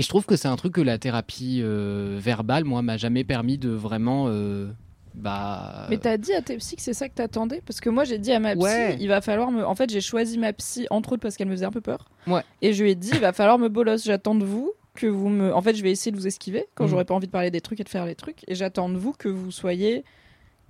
et 0.00 0.02
je 0.02 0.08
trouve 0.08 0.26
que 0.26 0.34
c'est 0.34 0.48
un 0.48 0.56
truc 0.56 0.72
que 0.74 0.80
la 0.80 0.98
thérapie 0.98 1.60
euh, 1.62 2.18
verbale, 2.20 2.64
moi, 2.64 2.82
m'a 2.82 2.96
jamais 2.96 3.22
permis 3.22 3.56
de 3.56 3.70
vraiment. 3.70 4.26
euh, 4.28 4.66
bah, 5.14 5.86
Mais 5.88 5.98
t'as 5.98 6.16
dit 6.16 6.32
à 6.32 6.42
tes 6.42 6.56
psy 6.58 6.76
que 6.76 6.82
c'est 6.82 6.92
ça 6.92 7.08
que 7.08 7.14
t'attendais? 7.14 7.62
Parce 7.64 7.80
que 7.80 7.88
moi 7.88 8.04
j'ai 8.04 8.18
dit 8.18 8.32
à 8.32 8.38
ma 8.40 8.54
psy, 8.54 8.62
Ouais. 8.64 8.96
il 9.00 9.08
va 9.08 9.20
falloir 9.22 9.50
me. 9.50 9.64
En 9.64 9.74
fait, 9.74 9.88
j'ai 9.90 10.02
choisi 10.02 10.36
ma 10.38 10.52
psy 10.52 10.86
entre 10.90 11.12
autres 11.12 11.22
parce 11.22 11.36
qu'elle 11.38 11.46
me 11.48 11.52
faisait 11.54 11.64
un 11.64 11.70
peu 11.70 11.80
peur. 11.80 12.10
Ouais. 12.26 12.42
Et 12.60 12.74
je 12.74 12.82
lui 12.82 12.90
ai 12.90 12.94
dit, 12.94 13.10
il 13.14 13.20
va 13.20 13.32
falloir 13.32 13.58
me 13.58 13.68
bolos. 13.70 14.04
J'attends 14.04 14.34
de 14.34 14.44
vous 14.44 14.72
que 14.96 15.06
vous 15.06 15.28
me. 15.28 15.54
En 15.54 15.62
fait, 15.62 15.74
je 15.76 15.82
vais 15.82 15.90
essayer 15.92 16.10
de 16.10 16.16
vous 16.16 16.26
esquiver 16.26 16.66
quand 16.74 16.84
Mhm. 16.84 16.90
j'aurai 16.90 17.04
pas 17.04 17.14
envie 17.14 17.26
de 17.28 17.32
parler 17.32 17.50
des 17.52 17.60
trucs 17.60 17.78
et 17.80 17.84
de 17.84 17.88
faire 17.88 18.06
les 18.06 18.14
trucs. 18.16 18.40
Et 18.48 18.54
j'attends 18.56 18.88
de 18.88 18.96
vous 18.98 19.12
que 19.12 19.28
vous 19.28 19.50
soyez. 19.52 20.04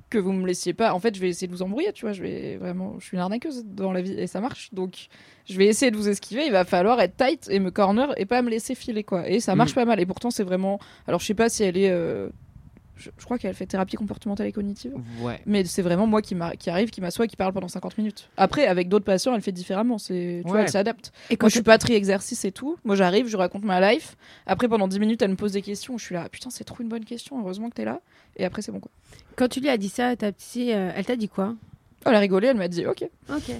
Que 0.09 0.19
vous 0.19 0.31
me 0.33 0.47
laissiez 0.47 0.73
pas. 0.73 0.93
En 0.95 1.01
fait, 1.01 1.17
je 1.17 1.21
vais 1.21 1.29
essayer 1.29 1.49
de 1.49 1.53
vous 1.53 1.63
embrouiller, 1.63 1.93
tu 1.93 2.03
vois. 2.05 2.13
Je 2.13 2.23
vais 2.23 2.57
vraiment. 2.59 2.95
Je 3.01 3.07
suis 3.07 3.17
une 3.17 3.21
arnaqueuse 3.21 3.65
dans 3.65 3.91
la 3.93 4.03
vie 4.03 4.13
et 4.13 4.29
ça 4.29 4.41
marche. 4.41 4.73
Donc, 4.73 5.09
je 5.49 5.57
vais 5.59 5.67
essayer 5.67 5.91
de 5.91 5.97
vous 5.97 6.09
esquiver. 6.09 6.47
Il 6.47 6.53
va 6.53 6.65
falloir 6.65 7.01
être 7.01 7.17
tight 7.17 7.49
et 7.51 7.59
me 7.59 7.73
corner 7.73 8.13
et 8.17 8.25
pas 8.25 8.41
me 8.43 8.51
laisser 8.51 8.77
filer, 8.77 9.03
quoi. 9.03 9.29
Et 9.29 9.41
ça 9.41 9.57
marche 9.57 9.71
Mhm. 9.71 9.75
pas 9.77 9.85
mal. 9.87 9.99
Et 10.01 10.07
pourtant, 10.07 10.31
c'est 10.31 10.45
vraiment. 10.45 10.79
Alors, 11.09 11.19
je 11.21 11.27
sais 11.27 11.35
pas 11.35 11.49
si 11.49 11.65
elle 11.65 11.77
est. 11.77 11.91
euh, 11.91 12.29
Je, 12.97 13.11
je 13.19 13.25
crois 13.25 13.39
qu'elle 13.39 13.55
fait 13.55 13.67
thérapie 13.67 13.97
comportementale 13.97 14.47
et 14.47 14.53
cognitive. 14.53 14.93
Ouais. 15.21 15.41
Mais 15.47 15.65
c'est 15.65 15.83
vraiment 15.83 16.07
moi 16.07 16.23
qui, 16.23 16.35
arrive, 16.71 16.91
qui 16.91 17.01
m'assoit, 17.01 17.27
qui 17.27 17.37
parle 17.37 17.53
pendant 17.53 17.69
50 17.69 17.99
minutes. 17.99 18.31
Après, 18.37 18.67
avec 18.67 18.89
d'autres 18.89 19.05
patients, 19.05 19.35
elle 19.35 19.43
fait 19.43 19.53
différemment. 19.53 19.99
C'est, 19.99 20.41
tu 20.45 20.49
vois, 20.51 20.63
elle 20.63 20.69
s'adapte. 20.71 21.13
Et 21.29 21.35
Moi, 21.35 21.37
quand 21.39 21.49
je 21.49 21.53
suis 21.55 21.63
pas 21.63 21.79
très 21.79 21.95
exercice 21.95 22.45
et 22.45 22.53
tout. 22.53 22.79
Moi, 22.85 22.97
j'arrive, 22.97 23.27
je 23.29 23.37
raconte 23.37 23.65
ma 23.65 23.93
life. 23.93 24.17
Après, 24.47 24.67
pendant 24.69 24.89
10 24.89 24.99
minutes, 25.01 25.23
elle 25.23 25.31
me 25.31 25.37
pose 25.37 25.53
des 25.53 25.63
questions. 25.63 25.99
Je 25.99 26.05
suis 26.05 26.15
là, 26.15 26.29
putain, 26.31 26.51
c'est 26.51 26.65
trop 26.65 26.83
une 26.83 26.89
bonne 26.89 27.05
question. 27.05 27.39
Heureusement 27.41 27.69
que 27.69 27.75
t'es 27.75 27.85
là. 27.85 28.01
Et 28.37 28.45
après, 28.45 28.63
c'est 28.63 28.73
bon, 28.73 28.81
quoi. 28.81 28.91
Quand 29.37 29.49
tu 29.49 29.61
lui 29.61 29.69
as 29.69 29.77
dit 29.77 29.89
ça 29.91 30.09
à 30.09 30.17
ta 30.17 30.33
psy, 30.33 30.73
euh, 30.73 30.91
elle 30.97 31.05
t'a 31.05 31.17
dit 31.17 31.29
quoi? 31.29 31.55
Elle 32.07 32.15
a 32.15 32.19
rigolé, 32.19 32.49
elle 32.49 32.57
m'a 32.57 32.69
dit, 32.69 32.87
ok. 32.87 33.05
Ok. 33.31 33.51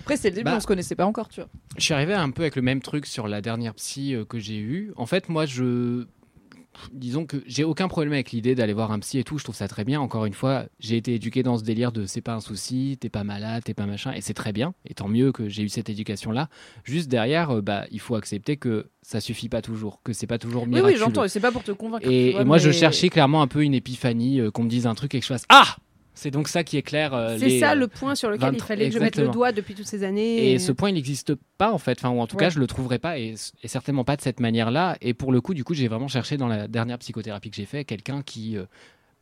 Après, 0.00 0.16
c'est 0.16 0.30
le 0.30 0.34
début, 0.36 0.44
Bah. 0.46 0.54
on 0.56 0.60
se 0.60 0.66
connaissait 0.66 0.94
pas 0.96 1.06
encore, 1.06 1.28
tu 1.28 1.40
vois. 1.40 1.48
Je 1.76 1.82
suis 1.84 1.94
arrivé 1.94 2.14
un 2.14 2.30
peu 2.30 2.42
avec 2.42 2.56
le 2.56 2.62
même 2.62 2.80
truc 2.82 3.06
sur 3.06 3.28
la 3.28 3.40
dernière 3.40 3.74
psy 3.74 4.14
euh, 4.14 4.24
que 4.24 4.38
j'ai 4.38 4.58
eue. 4.58 4.92
En 4.96 5.06
fait, 5.06 5.28
moi, 5.28 5.46
je. 5.46 6.06
Disons 6.92 7.26
que 7.26 7.42
j'ai 7.46 7.64
aucun 7.64 7.88
problème 7.88 8.12
avec 8.12 8.32
l'idée 8.32 8.54
d'aller 8.54 8.72
voir 8.72 8.92
un 8.92 8.98
psy 8.98 9.18
et 9.18 9.24
tout, 9.24 9.38
je 9.38 9.44
trouve 9.44 9.54
ça 9.54 9.68
très 9.68 9.84
bien. 9.84 10.00
Encore 10.00 10.24
une 10.24 10.32
fois, 10.32 10.64
j'ai 10.80 10.96
été 10.96 11.14
éduqué 11.14 11.42
dans 11.42 11.58
ce 11.58 11.64
délire 11.64 11.92
de 11.92 12.06
c'est 12.06 12.20
pas 12.20 12.34
un 12.34 12.40
souci, 12.40 12.96
t'es 13.00 13.08
pas 13.08 13.24
malade, 13.24 13.62
t'es 13.64 13.74
pas 13.74 13.86
machin, 13.86 14.12
et 14.12 14.20
c'est 14.20 14.34
très 14.34 14.52
bien. 14.52 14.74
Et 14.86 14.94
tant 14.94 15.08
mieux 15.08 15.32
que 15.32 15.48
j'ai 15.48 15.62
eu 15.62 15.68
cette 15.68 15.90
éducation-là. 15.90 16.48
Juste 16.84 17.08
derrière, 17.10 17.50
euh, 17.50 17.60
bah, 17.60 17.84
il 17.90 18.00
faut 18.00 18.14
accepter 18.14 18.56
que 18.56 18.86
ça 19.02 19.20
suffit 19.20 19.48
pas 19.48 19.62
toujours, 19.62 20.00
que 20.02 20.12
c'est 20.12 20.26
pas 20.26 20.38
toujours 20.38 20.62
Oui, 20.62 20.70
miraculeux. 20.70 20.92
oui, 20.94 20.98
j'entends. 20.98 21.24
Et 21.24 21.28
c'est 21.28 21.40
pas 21.40 21.52
pour 21.52 21.62
te 21.64 21.72
convaincre. 21.72 22.06
Et, 22.08 22.26
tu 22.28 22.32
vois, 22.32 22.42
et 22.42 22.44
moi, 22.44 22.58
je 22.58 22.70
cherchais 22.70 23.08
clairement 23.08 23.42
un 23.42 23.48
peu 23.48 23.62
une 23.62 23.74
épiphanie, 23.74 24.40
euh, 24.40 24.50
qu'on 24.50 24.64
me 24.64 24.68
dise 24.70 24.86
un 24.86 24.94
truc 24.94 25.14
et 25.14 25.18
que 25.18 25.24
je 25.24 25.28
fasse 25.32 25.44
Ah 25.48 25.76
C'est 26.14 26.30
donc 26.30 26.48
ça 26.48 26.62
qui 26.62 26.76
éclaire. 26.76 27.14
euh, 27.14 27.36
C'est 27.38 27.58
ça 27.58 27.74
le 27.74 27.88
point 27.88 28.14
sur 28.14 28.28
lequel 28.30 28.48
il 28.48 28.52
23 28.52 28.66
fallait 28.66 28.88
que 28.88 28.94
je 28.94 28.98
mette 28.98 29.16
le 29.16 29.28
doigt 29.28 29.50
depuis 29.52 29.74
toutes 29.74 29.86
ces 29.86 30.04
années. 30.04 30.52
Et 30.52 30.58
ce 30.58 30.70
point, 30.72 30.90
il 30.90 30.94
n'existe 30.94 31.34
pas 31.56 31.72
en 31.72 31.78
fait. 31.78 31.98
Enfin, 31.98 32.10
ou 32.10 32.20
en 32.20 32.26
tout 32.26 32.36
Ouais. 32.36 32.44
cas, 32.44 32.50
je 32.50 32.58
le 32.58 32.66
trouverai 32.66 32.98
pas 32.98 33.18
et, 33.18 33.34
et 33.62 33.68
certainement 33.68 34.04
pas 34.04 34.16
de 34.16 34.20
cette 34.22 34.38
manière-là. 34.40 34.96
Et 35.00 35.14
pour 35.14 35.32
le 35.32 35.40
coup, 35.40 35.54
du 35.54 35.64
coup, 35.64 35.72
j'ai 35.74 35.88
vraiment 35.88 36.08
cherché 36.08 36.36
dans 36.36 36.48
la 36.48 36.68
dernière 36.68 36.98
psychothérapie 36.98 37.50
que 37.50 37.56
j'ai 37.56 37.64
fait 37.66 37.84
quelqu'un 37.84 38.22
qui 38.22 38.56
euh, 38.58 38.64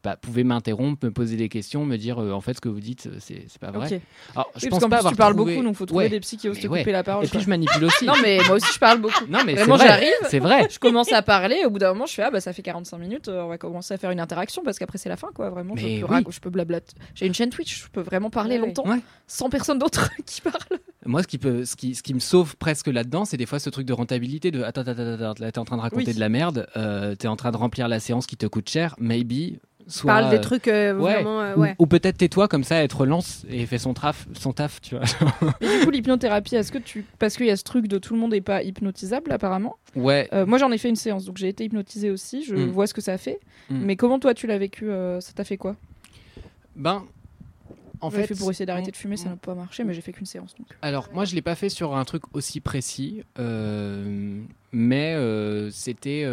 bah, 0.03 0.17
pouvait 0.17 0.45
m'interrompre, 0.45 1.05
me 1.05 1.11
poser 1.11 1.37
des 1.37 1.49
questions, 1.49 1.85
me 1.85 1.97
dire 1.97 2.19
euh, 2.23 2.33
en 2.33 2.41
fait 2.41 2.55
ce 2.55 2.61
que 2.61 2.69
vous 2.69 2.81
dites, 2.81 3.07
euh, 3.07 3.17
c'est 3.21 3.45
c'est 3.49 3.61
pas 3.61 3.71
vrai. 3.71 3.95
Ok. 3.95 4.01
Alors, 4.35 4.51
je 4.57 4.65
Oui, 4.65 4.71
pense 4.71 4.81
parce 4.81 4.83
qu'en 4.85 4.89
pas 4.89 4.97
plus, 4.97 4.99
avoir 4.99 5.13
tu 5.13 5.17
parles 5.19 5.35
trouvé- 5.35 5.55
beaucoup, 5.57 5.67
donc 5.67 5.77
faut 5.77 5.87
trouver 5.87 6.05
Ouais. 6.05 6.11
des 6.11 6.21
psys 6.21 6.37
qui 6.39 6.49
osent 6.49 6.57
Mais 6.57 6.63
te 6.63 6.69
ouais. 6.69 6.79
couper 6.81 6.93
la 6.93 7.03
parole. 7.03 7.25
Et 7.25 7.29
puis 7.29 7.39
quoi. 7.39 7.45
je 7.45 7.49
manipule 7.51 7.85
aussi. 7.85 8.05
non, 8.07 8.15
mais 8.23 8.39
moi 8.47 8.57
aussi, 8.57 8.73
je 8.73 8.79
parle 8.79 9.01
beaucoup. 9.01 9.27
Non, 9.29 9.41
mais 9.45 9.53
c'est 9.55 9.61
Vraiment, 9.61 9.77
vrai, 9.77 9.87
j'arrive. 9.87 10.13
c'est 10.29 10.39
vrai. 10.39 10.69
Je 10.71 10.79
commence 10.79 11.13
à 11.13 11.23
parler. 11.23 11.63
Au 11.67 11.71
bout 11.71 11.79
d'un 11.79 11.93
moment, 11.93 12.07
je 12.07 12.15
fais 12.15 12.23
Ah, 12.23 12.31
bah, 12.31 12.41
ça 12.41 12.53
fait 12.53 12.63
45 12.63 12.99
minutes. 12.99 13.29
euh, 13.29 13.43
on 13.43 13.49
va 13.49 13.59
commencer 13.59 13.93
à 13.95 13.99
faire 13.99 14.11
une 14.11 14.21
interaction 14.21 14.63
parce 14.65 14.79
qu'après, 14.79 14.99
c'est 14.99 15.09
la 15.09 15.17
fin, 15.17 15.29
quoi. 15.35 15.51
Vraiment, 15.51 15.77
je 15.77 15.85
Mais 15.85 16.01
peux, 16.01 16.07
oui. 16.07 16.21
rac- 16.23 16.31
je 16.33 16.41
peux 16.41 16.51
blablater. 16.51 16.95
J'ai 17.15 17.27
une 17.27 17.35
chaîne 17.35 17.51
Twitch, 17.51 17.85
je 17.85 17.89
peux 17.89 18.01
vraiment 18.01 18.31
parler 18.31 18.59
Ouais, 18.59 18.67
longtemps 18.67 18.87
Ouais. 18.89 19.01
sans 19.27 19.51
personne 19.51 19.79
d'autre 19.79 20.11
qui 20.27 20.41
parle. 20.41 20.79
Moi, 21.07 21.23
ce 21.23 21.29
qui, 21.29 21.39
peut, 21.39 21.65
ce, 21.65 21.77
qui, 21.77 21.95
ce 21.95 22.03
qui 22.03 22.13
me 22.15 22.21
sauve 22.21 22.57
presque 22.57 22.87
là-dedans, 22.87 23.25
c'est 23.25 23.37
des 23.39 23.47
fois 23.47 23.59
ce 23.59 23.71
truc 23.71 23.87
de 23.87 23.93
rentabilité 23.93 24.51
de 24.51 24.63
attends, 24.63 24.83
attends, 24.83 24.93
attends, 24.93 25.25
attends, 25.25 25.43
là, 25.43 25.51
t'es 25.53 25.59
en 25.59 25.65
train 25.65 25.77
de 25.77 25.83
raconter 25.83 26.07
Oui. 26.09 26.15
de 26.15 26.21
la 26.21 26.29
merde, 26.29 26.67
euh, 26.77 27.15
t'es 27.15 27.27
en 27.29 27.37
train 27.37 27.51
de 27.51 27.57
remplir 27.57 27.89
la 27.89 28.01
séance 28.01 28.27
qui 28.27 28.37
te 28.37 28.47
coûte 28.47 28.69
cher, 28.69 28.95
maybe. 28.99 29.59
Soit, 29.91 30.07
Parle 30.13 30.31
des 30.31 30.37
euh, 30.37 30.41
trucs 30.41 30.69
euh, 30.69 30.95
ouais. 30.97 31.15
vraiment. 31.15 31.41
euh, 31.41 31.55
Ou, 31.57 31.61
ouais. 31.61 31.75
ou 31.79 31.87
peut-être 31.87 32.17
tais-toi 32.17 32.49
comme 32.49 32.65
ça, 32.65 32.83
être 32.83 33.01
relance 33.01 33.45
et 33.51 33.67
fait 33.67 33.79
son, 33.79 33.93
traf, 33.93 34.27
son 34.33 34.53
taf, 34.53 34.81
tu 34.81 34.95
vois. 34.97 35.05
Et 35.61 35.79
du 35.79 35.85
coup, 35.85 35.91
l'hypnothérapie, 35.91 36.55
est-ce 36.57 36.71
que 36.73 36.79
tu. 36.79 37.05
Parce 37.19 37.37
qu'il 37.37 37.47
y 37.47 37.51
a 37.51 37.57
ce 37.57 37.65
truc 37.65 37.89
de 37.89 37.99
tout 37.99 38.15
le 38.15 38.21
monde 38.21 38.31
n'est 38.31 38.41
pas 38.41 38.63
hypnotisable, 38.63 39.33
apparemment. 39.33 39.77
ouais. 39.97 40.29
Euh, 40.33 40.47
moi, 40.47 40.59
j'en 40.59 40.71
ai 40.73 40.79
fait 40.79 40.89
une 40.89 40.97
séance, 40.97 41.25
donc 41.25 41.37
j'ai 41.39 41.49
été 41.49 41.65
hypnotisée 41.65 42.11
aussi. 42.11 42.45
Je 42.45 42.55
Mm. 42.55 42.71
vois 42.71 42.87
ce 42.87 42.95
que 42.95 43.01
ça 43.01 43.19
fait. 43.19 43.41
Mm. 43.69 43.81
Mais 43.85 43.97
comment 43.97 44.19
toi, 44.19 44.33
tu 44.33 44.47
l'as 44.47 44.59
vécu 44.59 44.89
euh, 44.91 45.21
Ça 45.21 45.33
t'a 45.33 45.45
fait 45.45 45.57
quoi? 45.57 45.75
Ben, 46.77 47.03
en 48.01 48.11
fait, 48.11 48.27
fait 48.29 48.35
pour 48.35 48.51
essayer 48.51 48.65
d'arrêter 48.67 48.91
de 48.93 48.97
fumer, 48.97 49.17
ça 49.17 49.29
n'a 49.29 49.37
pas 49.37 49.55
marché, 49.55 49.85
mais 49.85 49.93
j'ai 49.93 50.01
fait 50.01 50.13
qu'une 50.13 50.25
séance. 50.27 50.55
Donc. 50.57 50.67
Alors, 50.81 51.09
moi, 51.13 51.25
je 51.27 51.35
l'ai 51.35 51.43
pas 51.43 51.55
fait 51.55 51.69
sur 51.69 51.95
un 51.97 52.05
truc 52.05 52.23
aussi 52.33 52.61
précis, 52.61 53.23
euh, 53.39 54.41
mais 54.73 55.15
euh, 55.17 55.71
c'était. 55.71 56.25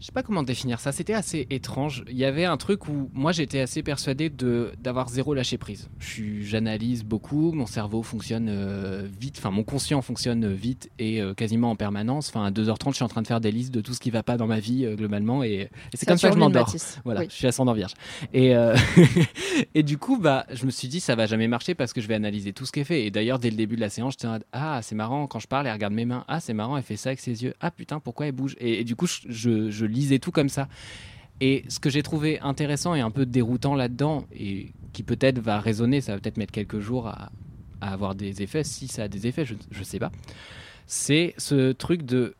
Je 0.00 0.06
sais 0.06 0.12
pas 0.12 0.22
comment 0.22 0.42
définir 0.42 0.80
ça. 0.80 0.92
C'était 0.92 1.12
assez 1.14 1.46
étrange. 1.50 2.04
Il 2.08 2.16
y 2.16 2.24
avait 2.24 2.46
un 2.46 2.56
truc 2.56 2.88
où 2.88 3.10
moi 3.12 3.32
j'étais 3.32 3.60
assez 3.60 3.82
persuadé 3.82 4.30
de 4.30 4.72
d'avoir 4.82 5.08
zéro 5.08 5.34
lâcher 5.34 5.58
prise. 5.58 5.90
J'analyse 6.42 7.04
beaucoup. 7.04 7.52
Mon 7.52 7.66
cerveau 7.66 8.02
fonctionne 8.02 8.48
euh, 8.48 9.06
vite. 9.20 9.36
Enfin, 9.38 9.50
mon 9.50 9.62
conscient 9.62 10.00
fonctionne 10.02 10.52
vite 10.52 10.90
et 10.98 11.20
euh, 11.20 11.34
quasiment 11.34 11.70
en 11.70 11.76
permanence. 11.76 12.28
Enfin, 12.30 12.44
à 12.46 12.50
2h30, 12.50 12.90
je 12.90 12.94
suis 12.96 13.04
en 13.04 13.08
train 13.08 13.22
de 13.22 13.26
faire 13.26 13.40
des 13.40 13.52
listes 13.52 13.72
de 13.74 13.80
tout 13.80 13.92
ce 13.94 14.00
qui 14.00 14.10
va 14.10 14.22
pas 14.22 14.36
dans 14.36 14.46
ma 14.46 14.58
vie 14.58 14.84
euh, 14.86 14.96
globalement 14.96 15.44
et, 15.44 15.50
et 15.52 15.68
c'est 15.94 16.06
comme 16.06 16.16
ça 16.18 16.28
que 16.28 16.34
je 16.34 16.38
m'endors. 16.40 16.74
Voilà, 17.04 17.20
Oui. 17.20 17.26
je 17.28 17.34
suis 17.34 17.46
ascendant 17.46 17.72
vierge. 17.74 17.92
Et, 18.32 18.54
et 19.74 19.82
du 19.82 19.98
coup, 19.98 20.18
bah, 20.18 20.46
je 20.52 20.64
me 20.66 20.70
suis 20.70 20.88
dit, 20.88 21.00
ça 21.00 21.14
va 21.14 21.26
jamais 21.26 21.48
marcher 21.48 21.74
parce 21.74 21.92
que 21.92 22.00
je 22.00 22.08
vais 22.08 22.14
analyser 22.14 22.52
tout 22.52 22.66
ce 22.66 22.72
qui 22.72 22.80
est 22.80 22.84
fait. 22.84 23.04
Et 23.04 23.10
d'ailleurs, 23.10 23.38
dès 23.38 23.50
le 23.50 23.56
début 23.56 23.76
de 23.76 23.80
la 23.80 23.90
séance, 23.90 24.14
j'étais 24.18 24.44
ah, 24.52 24.80
c'est 24.82 24.94
marrant, 24.94 25.26
quand 25.26 25.38
je 25.40 25.46
parle, 25.46 25.66
elle 25.66 25.72
regarde 25.72 25.92
mes 25.92 26.04
mains. 26.04 26.24
Ah, 26.28 26.40
c'est 26.40 26.54
marrant, 26.54 26.76
elle 26.76 26.82
fait 26.82 26.96
ça 26.96 27.10
avec 27.10 27.20
ses 27.20 27.42
yeux. 27.44 27.54
Ah, 27.60 27.70
putain, 27.70 28.00
pourquoi 28.00 28.26
elle 28.26 28.32
bouge? 28.32 28.56
Et, 28.60 28.80
et 28.80 28.84
du 28.84 28.96
coup, 28.96 29.06
je, 29.06 29.20
je- 29.28 29.70
je 29.70 29.86
lisais 29.90 30.18
tout 30.18 30.30
comme 30.30 30.48
ça. 30.48 30.68
Et 31.40 31.64
ce 31.68 31.80
que 31.80 31.90
j'ai 31.90 32.02
trouvé 32.02 32.38
intéressant 32.40 32.94
et 32.94 33.00
un 33.00 33.10
peu 33.10 33.26
déroutant 33.26 33.74
là-dedans, 33.74 34.24
et 34.32 34.72
qui 34.92 35.02
peut-être 35.02 35.38
va 35.38 35.58
résonner, 35.60 36.00
ça 36.00 36.12
va 36.12 36.20
peut-être 36.20 36.36
mettre 36.36 36.52
quelques 36.52 36.80
jours 36.80 37.06
à, 37.08 37.30
à 37.80 37.92
avoir 37.92 38.14
des 38.14 38.42
effets, 38.42 38.64
si 38.64 38.88
ça 38.88 39.04
a 39.04 39.08
des 39.08 39.26
effets, 39.26 39.44
je 39.44 39.54
ne 39.54 39.84
sais 39.84 39.98
pas, 39.98 40.12
c'est 40.86 41.34
ce 41.38 41.72
truc 41.72 42.02
de... 42.02 42.34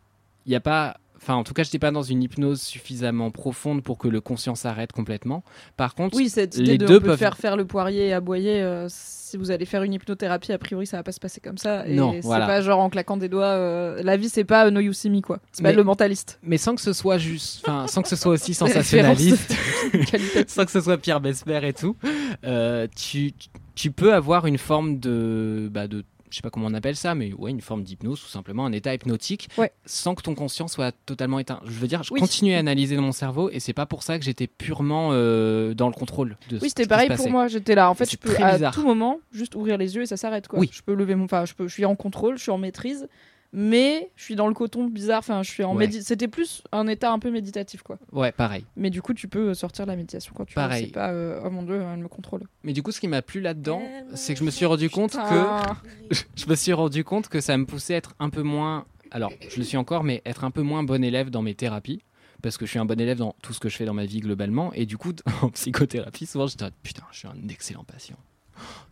Il 0.47 0.51
n'y 0.51 0.57
a 0.57 0.61
pas... 0.61 0.99
Enfin, 1.23 1.35
en 1.35 1.45
tout 1.45 1.53
cas, 1.53 1.63
je 1.65 1.69
n'étais 1.69 1.79
pas 1.79 1.91
dans 1.91 2.03
une 2.03 2.23
hypnose 2.23 2.63
suffisamment 2.63 3.31
profonde 3.31 3.83
pour 3.83 3.99
que 3.99 4.09
le 4.09 4.21
conscient 4.23 4.55
s'arrête 4.55 4.91
complètement. 4.93 5.45
Par 5.77 5.95
contre, 5.95 6.17
Oui, 6.17 6.31
cette 6.31 6.57
idée 6.57 6.73
les 6.73 6.79
de 6.79 6.87
deux 6.87 6.97
on 6.97 7.01
peut 7.01 7.07
peuvent 7.09 7.19
faire 7.19 7.37
faire 7.37 7.57
le 7.59 7.67
poirier 7.67 8.07
et 8.09 8.13
aboyer. 8.15 8.63
euh, 8.63 8.87
si 8.89 9.37
vous 9.37 9.51
allez 9.53 9.65
faire 9.67 9.83
une 9.85 9.93
hypnothérapie, 9.93 10.51
a 10.53 10.59
priori, 10.59 10.87
ça 10.87 10.97
va 10.97 11.03
pas 11.05 11.13
se 11.13 11.21
passer 11.21 11.41
comme 11.41 11.59
ça. 11.59 11.87
Et 11.87 11.95
Non, 11.95 12.13
c'est 12.15 12.21
voilà. 12.23 12.47
pas 12.47 12.63
genre 12.63 12.81
en 12.81 12.89
claquant 12.91 13.17
des 13.19 13.29
doigts. 13.29 13.45
euh, 13.45 14.03
la 14.03 14.17
vie, 14.17 14.29
c'est 14.31 14.45
pas 14.45 14.67
euh, 14.67 14.71
No 14.71 14.81
You 14.81 14.93
See 14.95 15.11
Me, 15.11 15.21
quoi. 15.21 15.39
C'est 15.53 15.63
pas 15.63 15.69
Mais- 15.71 15.77
le 15.77 15.85
mentaliste. 15.85 16.39
mais 16.43 16.57
sans 16.57 16.75
que 16.75 16.81
ce 16.81 16.93
soit 16.95 17.19
juste, 17.19 17.61
enfin, 17.69 17.87
sans 17.87 18.01
que 18.03 18.09
ce 18.09 18.17
soit 18.17 18.33
aussi 18.33 18.55
sensationnaliste, 18.55 19.55
Qualité. 20.11 20.45
sans 20.49 20.65
que 20.65 20.71
ce 20.73 20.81
soit 20.81 20.97
Pierre 20.99 21.21
Besmer 21.21 21.61
et 21.69 21.73
tout, 21.75 21.97
euh, 22.45 22.87
tu, 22.97 23.33
tu 23.75 23.91
peux 23.93 24.15
avoir 24.15 24.47
une 24.47 24.59
forme 24.59 24.99
de, 24.99 25.69
bah, 25.71 25.87
de, 25.87 26.03
je 26.31 26.37
sais 26.37 26.43
pas 26.43 26.51
comment 26.51 26.67
on 26.67 26.75
appelle 26.75 26.97
ça, 26.97 27.15
mais 27.15 27.33
ouais, 27.33 27.51
une 27.51 27.61
forme 27.61 27.83
d'hypnose, 27.83 28.21
tout 28.21 28.29
simplement, 28.29 28.65
un 28.67 28.73
état 28.73 28.95
hypnotique, 28.95 29.49
Ouais. 29.59 29.73
sans 29.85 30.15
que 30.15 30.23
ton 30.23 30.35
conscient 30.35 30.69
soit 30.69 30.93
totalement 31.07 31.39
éteint. 31.39 31.61
Je 31.65 31.71
veux 31.73 31.89
dire, 31.89 32.03
je 32.03 32.13
Oui. 32.13 32.21
continue 32.21 32.55
à 32.55 32.59
analyser 32.59 32.97
dans 32.97 33.03
mon 33.03 33.13
cerveau, 33.13 33.51
et 33.51 33.61
c'est 33.61 33.73
pas 33.73 33.87
pour 33.87 34.03
ça 34.03 34.19
que 34.19 34.25
j'étais 34.25 34.47
purement 34.47 35.11
euh, 35.13 35.75
dans 35.75 35.89
le 35.89 35.93
contrôle 35.95 36.37
de 36.49 36.59
ce 36.59 36.63
Oui, 36.63 36.69
c'était 36.69 36.87
pareil 36.87 37.09
pour 37.15 37.29
moi. 37.31 37.49
J'étais 37.49 37.75
là. 37.75 37.91
En 37.91 37.95
fait, 37.95 38.11
je 38.11 38.17
peux 38.17 38.35
à 38.43 38.53
bizarre. 38.55 38.75
tout 38.75 38.85
moment 38.85 39.19
juste 39.33 39.55
ouvrir 39.55 39.77
les 39.77 39.95
yeux 39.97 40.03
et 40.03 40.07
ça 40.07 40.17
s'arrête, 40.17 40.49
quoi. 40.49 40.59
Oui. 40.59 40.71
Je 40.73 40.83
peux 40.83 40.95
lever 40.95 41.15
mon. 41.15 41.25
Enfin, 41.25 41.45
je 41.45 41.55
peux. 41.55 41.67
Je 41.69 41.75
suis 41.75 41.85
en 41.85 41.97
contrôle, 41.97 42.39
je 42.39 42.43
suis 42.43 42.51
en 42.51 42.59
maîtrise. 42.59 43.09
Mais 43.53 44.11
je 44.17 44.23
suis 44.25 44.37
dans 44.37 44.47
le 44.47 44.55
coton 44.55 44.87
bizarre. 44.87 45.19
Enfin, 45.19 45.43
je 45.43 45.51
suis 45.51 45.65
en 45.65 45.75
Ouais. 45.77 45.91
C'était 45.91 46.29
plus 46.29 46.63
un 46.73 46.87
état 46.87 47.11
un 47.11 47.19
peu 47.19 47.31
méditatif, 47.31 47.83
quoi. 47.83 47.99
Ouais, 48.13 48.31
pareil. 48.33 48.65
Mais 48.77 48.91
du 48.91 49.03
coup, 49.03 49.15
tu 49.15 49.27
peux 49.29 49.55
sortir 49.55 49.87
de 49.87 49.91
la 49.91 49.97
méditation 49.97 50.33
quand 50.37 50.45
tu 50.45 50.53
veux. 50.53 50.55
Pareil. 50.55 50.87
C'est 50.87 50.93
pas. 50.93 51.11
euh, 51.11 51.41
oh 51.45 51.51
mon 51.51 51.63
dieu, 51.63 51.81
elle 51.81 51.99
me 51.99 52.09
contrôle. 52.09 52.43
Mais 52.63 52.73
du 52.73 52.83
coup, 52.83 52.93
ce 52.93 53.01
qui 53.01 53.09
m'a 53.09 53.23
plu 53.23 53.41
là-dedans, 53.41 53.83
c'est 54.15 54.35
que 54.35 54.41
je 54.41 54.45
me 54.45 54.51
suis 54.51 54.67
rendu 54.67 54.89
compte 54.91 55.13
que 55.13 55.19
Putain. 55.19 55.77
je 56.37 56.47
me 56.47 56.55
suis 56.55 56.73
rendu 56.73 57.03
compte 57.03 57.29
que 57.29 57.41
ça 57.41 57.57
me 57.57 57.67
poussait 57.67 57.95
à 57.95 57.97
être 57.99 58.15
un 58.21 58.31
peu 58.31 58.43
moins. 58.43 58.87
Alors, 59.11 59.33
je 59.49 59.57
le 59.57 59.65
suis 59.65 59.77
encore, 59.77 60.05
mais 60.05 60.23
être 60.25 60.45
un 60.45 60.51
peu 60.53 60.63
moins 60.63 60.83
bon 60.85 61.03
élève 61.03 61.31
dans 61.31 61.43
mes 61.43 61.55
thérapies. 61.55 62.03
Parce 62.43 62.57
que 62.57 62.65
je 62.65 62.71
suis 62.71 62.79
un 62.79 62.87
bon 62.87 62.99
élève 62.99 63.19
dans 63.19 63.35
tout 63.43 63.53
ce 63.53 63.61
que 63.61 63.69
je 63.69 63.77
fais 63.77 63.85
dans 63.85 63.93
ma 63.93 64.07
vie 64.07 64.21
globalement. 64.21 64.73
Et 64.73 64.87
du 64.87 64.97
coup, 64.97 65.13
en 65.43 65.51
psychothérapie, 65.51 66.25
souvent, 66.27 66.47
j'étais 66.47 66.65
là, 66.65 66.71
putain, 66.83 67.03
je 67.11 67.19
suis 67.19 67.29
un 67.29 67.49
excellent 67.49 67.85
patient. 67.85 68.17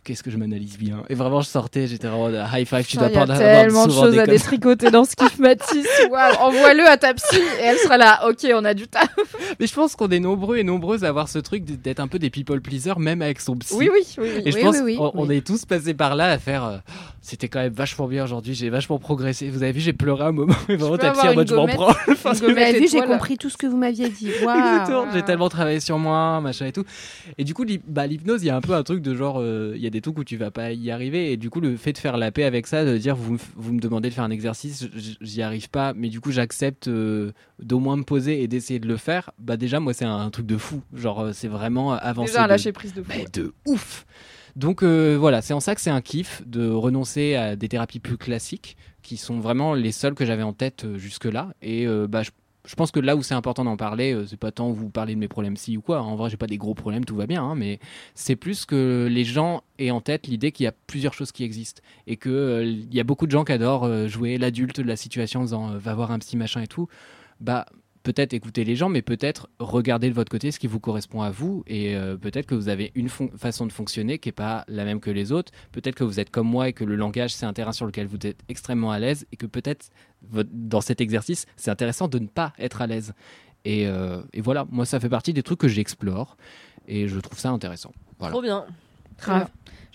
Qu'est-ce 0.05 0.23
que 0.23 0.31
je 0.31 0.39
m'analyse 0.39 0.79
bien. 0.79 1.03
Et 1.11 1.15
vraiment, 1.15 1.43
je 1.43 1.49
sortais, 1.49 1.87
j'étais 1.87 2.07
vraiment 2.09 2.31
de 2.31 2.37
high 2.39 2.67
five, 2.67 2.87
tu 2.87 2.97
dois 2.97 3.09
Il 3.09 3.13
y 3.13 3.15
pas 3.15 3.23
a 3.35 3.37
tellement 3.39 3.87
de 3.87 3.93
choses 3.93 4.19
à 4.19 4.27
détricoter 4.27 4.91
dans 4.91 5.05
ce 5.05 5.15
kiff 5.15 5.39
Matisse. 5.39 5.87
Waouh, 6.11 6.35
Envoie-le 6.41 6.89
à 6.89 6.97
ta 6.97 7.13
psy 7.13 7.37
et 7.37 7.63
elle 7.65 7.77
sera 7.77 7.99
là. 7.99 8.27
Ok, 8.27 8.47
on 8.55 8.65
a 8.65 8.73
du 8.73 8.89
taf. 8.89 9.09
Mais 9.61 9.67
je 9.67 9.75
pense 9.75 9.97
qu'on 9.97 10.09
est 10.09 10.21
nombreux 10.21 10.57
et 10.57 10.65
nombreuses 10.65 11.05
à 11.05 11.09
avoir 11.09 11.29
ce 11.29 11.39
truc 11.41 11.65
d'être 11.65 12.01
un 12.01 12.09
peu 12.09 12.19
des 12.19 12.31
people 12.31 12.63
pleasers, 12.63 12.99
même 12.99 13.21
avec 13.21 13.39
son 13.41 13.55
psy. 13.57 13.75
Oui, 13.77 13.91
oui, 13.93 14.01
oui. 14.17 14.31
oui. 14.37 14.43
Et 14.47 14.53
je 14.53 14.59
pense 14.59 14.77
oui, 14.77 14.83
oui, 14.83 14.97
qu'on 14.97 15.11
on 15.13 15.27
oui. 15.29 15.37
est 15.39 15.47
tous 15.47 15.67
passés 15.67 15.93
par 15.93 16.17
là 16.17 16.31
à 16.31 16.39
faire. 16.39 16.65
euh, 16.65 16.79
C'était 17.29 17.49
quand 17.49 17.59
même 17.59 17.75
vachement 17.75 18.09
bien 18.09 18.25
aujourd'hui, 18.25 18.55
j'ai 18.55 18.71
vachement 18.71 18.99
progressé. 18.99 19.51
Vous 19.51 19.63
avez 19.63 19.73
vu, 19.73 19.81
j'ai 19.81 19.93
pleuré 19.93 20.25
un 20.25 20.33
moment. 20.33 20.55
Et 20.71 20.77
vraiment, 20.77 20.97
t'as 20.97 21.13
en 21.31 21.35
mode 21.35 21.47
je 21.47 21.55
m'en 21.55 21.67
prends. 21.67 21.93
Vous 22.07 22.45
avez 22.45 22.81
vu, 22.81 22.89
j'ai 22.89 23.03
compris 23.03 23.37
tout 23.37 23.51
ce 23.51 23.59
que 23.59 23.67
vous 23.67 23.77
m'aviez 23.77 24.09
dit. 24.09 24.31
Waouh. 24.43 25.09
J'ai 25.13 25.21
tellement 25.21 25.51
travaillé 25.51 25.79
sur 25.81 25.99
moi, 25.99 26.41
machin 26.41 26.65
et 26.65 26.73
tout. 26.73 26.85
Et 27.37 27.45
du 27.45 27.53
coup, 27.53 27.67
bah, 27.87 28.07
l'hypnose, 28.07 28.43
il 28.43 28.47
y 28.47 28.51
a 28.51 28.57
un 28.57 28.63
peu 28.63 28.73
un 28.73 28.83
truc 28.83 29.03
de 29.03 29.15
genre, 29.15 29.41
euh, 29.41 29.75
il 29.77 29.83
y 29.83 29.87
a 29.87 29.91
des 29.91 30.01
trucs 30.01 30.17
où 30.17 30.25
tu 30.25 30.39
vas 30.39 30.51
pas 30.51 30.73
y 30.73 30.91
arriver. 30.91 31.31
Et 31.31 31.37
du 31.37 31.51
coup, 31.51 31.61
le 31.61 31.77
fait 31.77 31.93
de 31.93 31.99
faire 31.99 32.17
la 32.17 32.33
paix 32.33 32.45
avec 32.45 32.67
ça, 32.67 32.87
de 32.87 32.97
dire, 32.97 33.15
vous, 33.15 33.37
vous 33.57 33.73
me 33.75 33.81
demandez 33.81 34.09
de 34.09 34.15
faire 34.15 34.25
un 34.25 34.31
exercice, 34.31 34.89
j'y 35.21 35.43
arrive 35.43 35.69
pas, 35.69 35.93
mais 35.93 36.09
du 36.09 36.23
coup, 36.23 36.33
j'accepte 36.33 36.89
euh, 36.89 37.33
d'au 37.59 37.79
moins 37.79 37.99
me 37.99 38.05
poser 38.05 38.43
et 38.43 38.49
d'essayer 38.49 38.81
de 38.81 38.89
le 38.89 38.97
faire. 38.97 39.33
Bah, 39.39 39.59
déjà, 39.59 39.81
moi, 39.81 39.93
c'est 39.93 40.07
un, 40.07 40.17
un 40.17 40.31
truc 40.31 40.47
de 40.47 40.57
fou. 40.57 40.81
Genre, 40.95 41.21
euh, 41.21 41.33
c'est 41.35 41.49
vraiment 41.49 41.93
avancer. 41.93 42.33
Déjà 42.33 42.45
un 42.45 42.47
lâcher 42.47 42.73
prise 42.73 42.95
de 42.95 43.03
fou. 43.03 43.13
mais 43.15 43.27
de 43.31 43.53
ouf 43.67 44.07
donc 44.59 44.83
euh, 44.83 45.17
voilà, 45.17 45.41
c'est 45.41 45.55
en 45.55 45.61
ça 45.61 45.77
que 45.77 45.81
c'est 45.81 45.89
un 45.89 46.01
kiff 46.01 46.43
de 46.45 46.69
renoncer 46.69 47.37
à 47.37 47.55
des 47.55 47.69
thérapies 47.69 48.01
plus 48.01 48.19
classiques, 48.19 48.77
qui 49.03 49.17
sont 49.17 49.39
vraiment 49.39 49.73
les 49.73 49.93
seules 49.93 50.15
que 50.15 50.25
j'avais 50.25 50.43
en 50.43 50.53
tête 50.53 50.85
euh, 50.85 50.99
jusque-là. 50.99 51.55
Et 51.63 51.87
euh, 51.87 52.09
bah, 52.09 52.25
je, 52.25 52.75
pense 52.75 52.91
que 52.91 52.99
là 52.99 53.15
où 53.15 53.23
c'est 53.23 53.35
important 53.35 53.65
d'en 53.65 53.77
parler, 53.77 54.21
c'est 54.27 54.37
pas 54.37 54.51
tant 54.51 54.73
vous 54.73 54.91
parler 54.91 55.15
de 55.15 55.21
mes 55.21 55.29
problèmes 55.29 55.57
si 55.57 55.77
ou 55.77 55.81
quoi. 55.81 56.03
En 56.03 56.17
vrai, 56.17 56.29
j'ai 56.29 56.37
pas 56.37 56.49
des 56.49 56.59
gros 56.59 56.75
problèmes, 56.75 57.05
tout 57.05 57.15
va 57.15 57.29
bien. 57.29 57.41
hein, 57.41 57.55
mais 57.55 57.79
c'est 58.17 58.35
plus 58.35 58.67
que 58.67 59.07
les 59.09 59.23
gens 59.23 59.63
aient 59.79 59.93
en 59.93 60.01
tête 60.01 60.27
l'idée 60.27 60.51
qu'il 60.51 60.65
y 60.65 60.67
a 60.67 60.75
plusieurs 60.89 61.15
choses 61.15 61.31
qui 61.31 61.45
existent 61.45 61.81
et 62.09 62.17
que 62.17 62.65
il 62.67 62.93
y 62.93 62.99
a 62.99 63.05
beaucoup 63.05 63.27
de 63.27 63.31
gens 63.31 63.45
qui 63.45 63.53
adorent 63.53 64.09
jouer 64.09 64.39
l'adulte 64.39 64.81
de 64.81 64.89
la 64.89 64.97
situation 64.97 65.41
en 65.41 65.45
disant 65.45 65.79
va 65.79 65.95
voir 65.95 66.11
un 66.11 66.19
petit 66.19 66.37
machin 66.37 66.63
et 66.63 66.67
tout. 66.67 66.89
Bah 67.41 67.65
peut-être 68.03 68.33
écouter 68.33 68.65
les 68.65 68.77
gens, 68.77 68.89
mais 68.89 69.03
peut-être 69.03 69.49
regarder 69.59 70.09
de 70.09 70.15
votre 70.15 70.31
côté 70.31 70.51
ce 70.51 70.59
qui 70.59 70.67
vous 70.67 70.81
correspond 70.81 71.23
à 71.23 71.31
vous. 71.31 71.65
Et 71.67 71.95
euh, 71.97 72.17
peut-être 72.17 72.47
que 72.47 72.55
vous 72.55 72.69
avez 72.69 72.93
une 72.95 73.09
façon 73.09 73.67
de 73.67 73.73
fonctionner 73.73 74.19
qui 74.19 74.29
n'est 74.29 74.33
pas 74.33 74.65
la 74.69 74.85
même 74.85 75.01
que 75.01 75.11
les 75.11 75.33
autres. 75.33 75.53
Peut-être 75.73 75.95
que 75.95 76.05
vous 76.05 76.21
êtes 76.21 76.31
comme 76.31 76.49
moi 76.49 76.69
et 76.69 76.73
que 76.73 76.85
le 76.85 76.97
langage, 76.97 77.35
c'est 77.35 77.47
un 77.47 77.53
terrain 77.53 77.73
sur 77.73 77.87
lequel 77.87 78.07
vous 78.07 78.19
êtes 78.25 78.41
extrêmement 78.49 78.91
à 78.91 78.99
l'aise. 78.99 79.27
Et 79.33 79.37
que 79.37 79.47
peut-être, 79.47 79.91
dans 80.23 80.81
cet 80.81 81.01
exercice, 81.01 81.47
c'est 81.57 81.71
intéressant 81.71 82.09
de 82.09 82.19
ne 82.19 82.27
pas 82.27 82.53
être 82.59 82.83
à 82.83 82.87
l'aise. 82.87 83.15
Et, 83.65 83.87
euh, 83.87 84.23
et 84.33 84.41
voilà, 84.41 84.67
moi, 84.71 84.87
ça 84.87 85.01
fait 85.01 85.09
partie 85.09 85.33
des 85.33 85.43
trucs 85.43 85.59
que 85.59 85.69
j'explore. 85.69 86.37
Et 86.87 87.09
je 87.09 87.21
trouve 87.21 87.39
ça 87.39 87.51
intéressant. 87.51 87.93
Trop 88.19 88.43
bien. 88.43 88.65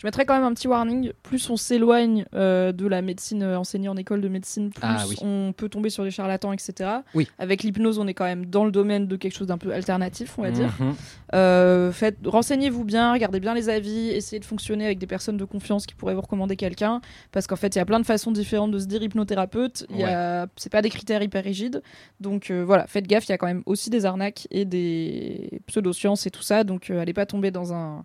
Je 0.03 0.07
mettrais 0.07 0.25
quand 0.25 0.33
même 0.33 0.43
un 0.43 0.53
petit 0.53 0.67
warning. 0.67 1.13
Plus 1.23 1.49
on 1.49 1.55
s'éloigne 1.55 2.25
euh, 2.35 2.73
de 2.73 2.87
la 2.87 3.01
médecine 3.01 3.41
euh, 3.41 3.57
enseignée 3.57 3.87
en 3.87 3.95
école 3.95 4.19
de 4.19 4.27
médecine, 4.27 4.69
plus 4.69 4.81
Ah 4.83 5.05
oui. 5.07 5.15
on 5.21 5.53
peut 5.55 5.69
tomber 5.69 5.89
sur 5.89 6.03
des 6.03 6.11
charlatans, 6.11 6.51
etc. 6.51 6.89
Oui. 7.15 7.29
Avec 7.39 7.63
l'hypnose, 7.63 7.99
on 7.99 8.07
est 8.07 8.13
quand 8.13 8.25
même 8.25 8.45
dans 8.45 8.65
le 8.65 8.71
domaine 8.71 9.07
de 9.07 9.15
quelque 9.15 9.33
chose 9.33 9.47
d'un 9.47 9.57
peu 9.57 9.71
alternatif, 9.73 10.37
on 10.37 10.41
va 10.41 10.51
dire. 10.51 10.73
Mhm. 10.77 10.95
Euh, 11.35 11.91
faites, 11.93 12.17
renseignez-vous 12.25 12.83
bien, 12.83 13.13
regardez 13.13 13.39
bien 13.39 13.53
les 13.53 13.69
avis, 13.69 14.09
essayez 14.09 14.41
de 14.41 14.45
fonctionner 14.45 14.85
avec 14.85 14.99
des 14.99 15.07
personnes 15.07 15.37
de 15.37 15.45
confiance 15.45 15.85
qui 15.85 15.95
pourraient 15.95 16.15
vous 16.15 16.21
recommander 16.21 16.57
quelqu'un, 16.57 16.99
parce 17.31 17.47
qu'en 17.47 17.55
fait, 17.55 17.73
il 17.73 17.77
y 17.77 17.81
a 17.81 17.85
plein 17.85 18.01
de 18.01 18.05
façons 18.05 18.33
différentes 18.33 18.71
de 18.71 18.79
se 18.79 18.87
dire 18.87 19.01
hypnothérapeute. 19.01 19.85
Il 19.89 20.03
a, 20.03 20.47
c'est 20.57 20.71
pas 20.71 20.81
des 20.81 20.89
critères 20.89 21.23
hyper 21.23 21.45
rigides, 21.45 21.81
donc 22.19 22.51
voilà, 22.51 22.87
faites 22.87 23.07
gaffe. 23.07 23.25
Il 23.27 23.31
y 23.31 23.35
a 23.35 23.37
quand 23.37 23.47
même 23.47 23.63
aussi 23.65 23.89
des 23.89 24.03
arnaques 24.03 24.49
et 24.51 24.65
des 24.65 25.61
pseudosciences 25.67 26.27
et 26.27 26.29
tout 26.29 26.43
ça, 26.43 26.65
donc 26.65 26.89
allez 26.89 27.13
pas 27.13 27.25
tomber 27.25 27.51
dans 27.51 27.73
un 27.73 28.03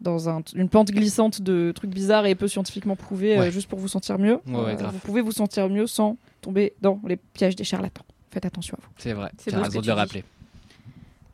dans 0.00 0.28
un- 0.28 0.42
une 0.54 0.68
pente 0.68 0.90
glissante 0.90 1.40
de 1.40 1.72
trucs 1.74 1.90
bizarres 1.90 2.26
et 2.26 2.34
peu 2.34 2.48
scientifiquement 2.48 2.96
prouvés 2.96 3.38
euh, 3.38 3.50
juste 3.50 3.68
pour 3.68 3.78
vous 3.78 3.88
sentir 3.88 4.18
mieux. 4.18 4.38
Ouais, 4.46 4.54
ouais, 4.54 4.82
Euh, 4.82 4.88
vous 4.88 4.98
pouvez 4.98 5.22
vous 5.22 5.32
sentir 5.32 5.68
mieux 5.68 5.86
sans 5.86 6.16
tomber 6.42 6.74
dans 6.82 7.00
les 7.06 7.16
pièges 7.16 7.56
des 7.56 7.64
charlatans. 7.64 8.04
Faites 8.30 8.44
attention 8.46 8.76
à 8.76 8.80
vous. 8.82 8.88
C'est 8.98 9.12
vrai, 9.14 9.30
C'est 9.38 9.50
ce 9.50 9.56
raison 9.56 9.80
de 9.80 9.86
le 9.86 9.92
rappeler. 9.94 10.24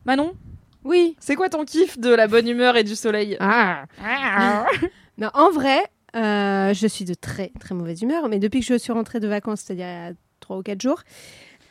Manon, 0.05 0.33
Oui. 0.83 1.15
c'est 1.19 1.35
quoi 1.35 1.49
ton 1.49 1.65
kiff 1.65 1.97
de 1.99 2.09
la 2.13 2.27
bonne 2.27 2.47
humeur 2.47 2.75
et 2.77 2.83
du 2.83 2.95
soleil? 2.95 3.37
Ah. 3.39 3.85
Non, 5.19 5.29
en 5.35 5.51
vrai, 5.51 5.77
euh, 6.15 6.73
je 6.73 6.87
suis 6.87 7.05
de 7.05 7.13
très 7.13 7.51
très 7.59 7.75
mauvaise 7.75 8.01
humeur, 8.01 8.27
mais 8.29 8.39
depuis 8.39 8.61
que 8.61 8.65
je 8.65 8.77
suis 8.79 8.91
rentrée 8.91 9.19
de 9.19 9.27
vacances, 9.27 9.61
c'est-à-dire 9.61 9.85
il 9.85 10.07
y 10.07 10.11
a 10.11 10.13
3 10.39 10.57
ou 10.57 10.63
4 10.63 10.81
jours. 10.81 11.03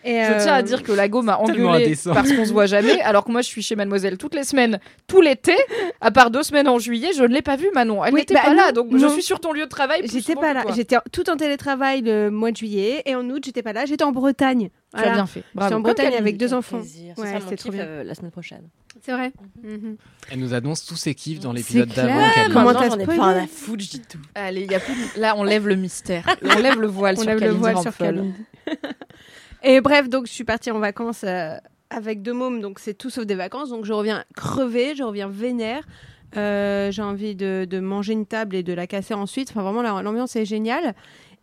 Et 0.04 0.14
Je 0.24 0.42
tiens 0.42 0.54
à 0.54 0.58
euh, 0.58 0.62
dire 0.62 0.82
que 0.82 0.92
la 0.92 1.08
go 1.08 1.22
m'a 1.22 1.38
engueulé 1.38 1.96
parce 2.12 2.32
qu'on 2.32 2.44
se 2.44 2.52
voit 2.52 2.66
jamais, 2.66 3.00
alors 3.02 3.24
que 3.24 3.30
moi 3.30 3.40
je 3.42 3.46
suis 3.46 3.62
chez 3.62 3.76
Mademoiselle 3.76 4.18
toutes 4.18 4.34
les 4.34 4.44
semaines, 4.44 4.80
tout 5.06 5.20
l'été, 5.20 5.54
à 6.00 6.10
part 6.10 6.30
deux 6.30 6.42
semaines 6.42 6.68
en 6.68 6.78
juillet, 6.78 7.10
je 7.16 7.22
ne 7.22 7.28
l'ai 7.28 7.42
pas 7.42 7.56
vue 7.56 7.70
Manon. 7.74 8.04
Elle 8.04 8.12
Oui, 8.14 8.20
n'était 8.20 8.34
bah 8.34 8.40
pas 8.44 8.50
non, 8.50 8.56
là, 8.56 8.72
donc 8.72 8.88
je 8.96 9.06
suis 9.08 9.22
sur 9.22 9.38
ton 9.40 9.52
lieu 9.52 9.64
de 9.64 9.68
travail. 9.68 10.02
J'étais 10.04 10.34
pas 10.34 10.52
là. 10.52 10.64
J'étais 10.74 10.96
tout 11.12 11.28
en 11.30 11.36
télétravail 11.36 12.02
le 12.02 12.30
mois 12.30 12.50
de 12.50 12.56
juillet 12.56 13.02
et 13.06 13.14
en 13.14 13.28
août, 13.30 13.42
j'étais 13.44 13.62
pas 13.62 13.72
là. 13.72 13.86
J'étais 13.86 14.04
en 14.04 14.12
Bretagne. 14.12 14.70
Tu 14.94 14.98
as 14.98 15.02
Voilà. 15.02 15.14
bien 15.14 15.26
fait. 15.26 15.40
J'étais 15.40 15.48
Bravo. 15.54 15.74
en 15.76 15.80
Bretagne 15.80 16.10
Comme 16.10 16.18
avec 16.20 16.36
deux 16.36 16.52
enfants. 16.52 16.80
Ouais, 17.16 17.38
c'est 17.48 17.56
trop 17.56 17.70
bien. 17.70 17.84
euh, 17.84 18.04
la 18.04 18.14
semaine 18.14 18.30
prochaine. 18.30 18.68
C'est 19.00 19.12
vrai. 19.12 19.32
Mhm. 19.62 19.96
Elle 20.30 20.38
nous 20.38 20.52
annonce 20.52 20.84
tous 20.84 20.96
ses 20.96 21.14
kiffs 21.14 21.40
dans 21.40 21.52
l'épisode 21.52 21.88
d'avant. 21.94 22.20
Comment 22.52 22.74
t'as 22.74 22.96
ai 22.96 23.06
pas 23.06 23.28
à 23.30 23.46
foutre, 23.46 23.82
je 23.82 23.88
dis 23.90 24.00
tout. 24.00 24.18
Allez, 24.34 24.66
y 24.66 24.74
a 24.74 24.80
plus 24.80 24.92
de- 24.94 25.20
là 25.20 25.34
on 25.38 25.44
lève 25.44 25.66
le 25.66 25.76
mystère, 25.76 26.24
on 26.42 26.58
lève 26.58 26.78
le 26.78 26.88
voile 26.88 27.14
On 27.18 27.22
sur 27.22 27.30
lève 27.30 27.40
le 27.40 27.50
voile 27.50 27.78
sur. 27.78 27.92
et 29.62 29.80
bref, 29.80 30.08
donc 30.08 30.26
je 30.26 30.32
suis 30.32 30.44
partie 30.44 30.70
en 30.70 30.78
vacances 30.78 31.24
euh, 31.24 31.56
avec 31.90 32.22
deux 32.22 32.32
mômes, 32.32 32.60
donc 32.60 32.78
c'est 32.78 32.94
tout 32.94 33.10
sauf 33.10 33.24
des 33.26 33.34
vacances. 33.34 33.68
Donc 33.70 33.84
je 33.84 33.92
reviens 33.92 34.24
crevée, 34.36 34.94
je 34.96 35.02
reviens 35.02 35.28
vénère. 35.28 35.84
Euh, 36.36 36.90
j'ai 36.90 37.02
envie 37.02 37.34
de, 37.34 37.66
de 37.68 37.78
manger 37.80 38.14
une 38.14 38.24
table 38.26 38.56
et 38.56 38.62
de 38.62 38.72
la 38.72 38.86
casser 38.86 39.12
ensuite. 39.14 39.50
Enfin, 39.50 39.62
vraiment, 39.62 39.82
la- 39.82 40.00
l'ambiance 40.02 40.34
est 40.36 40.44
géniale. 40.46 40.94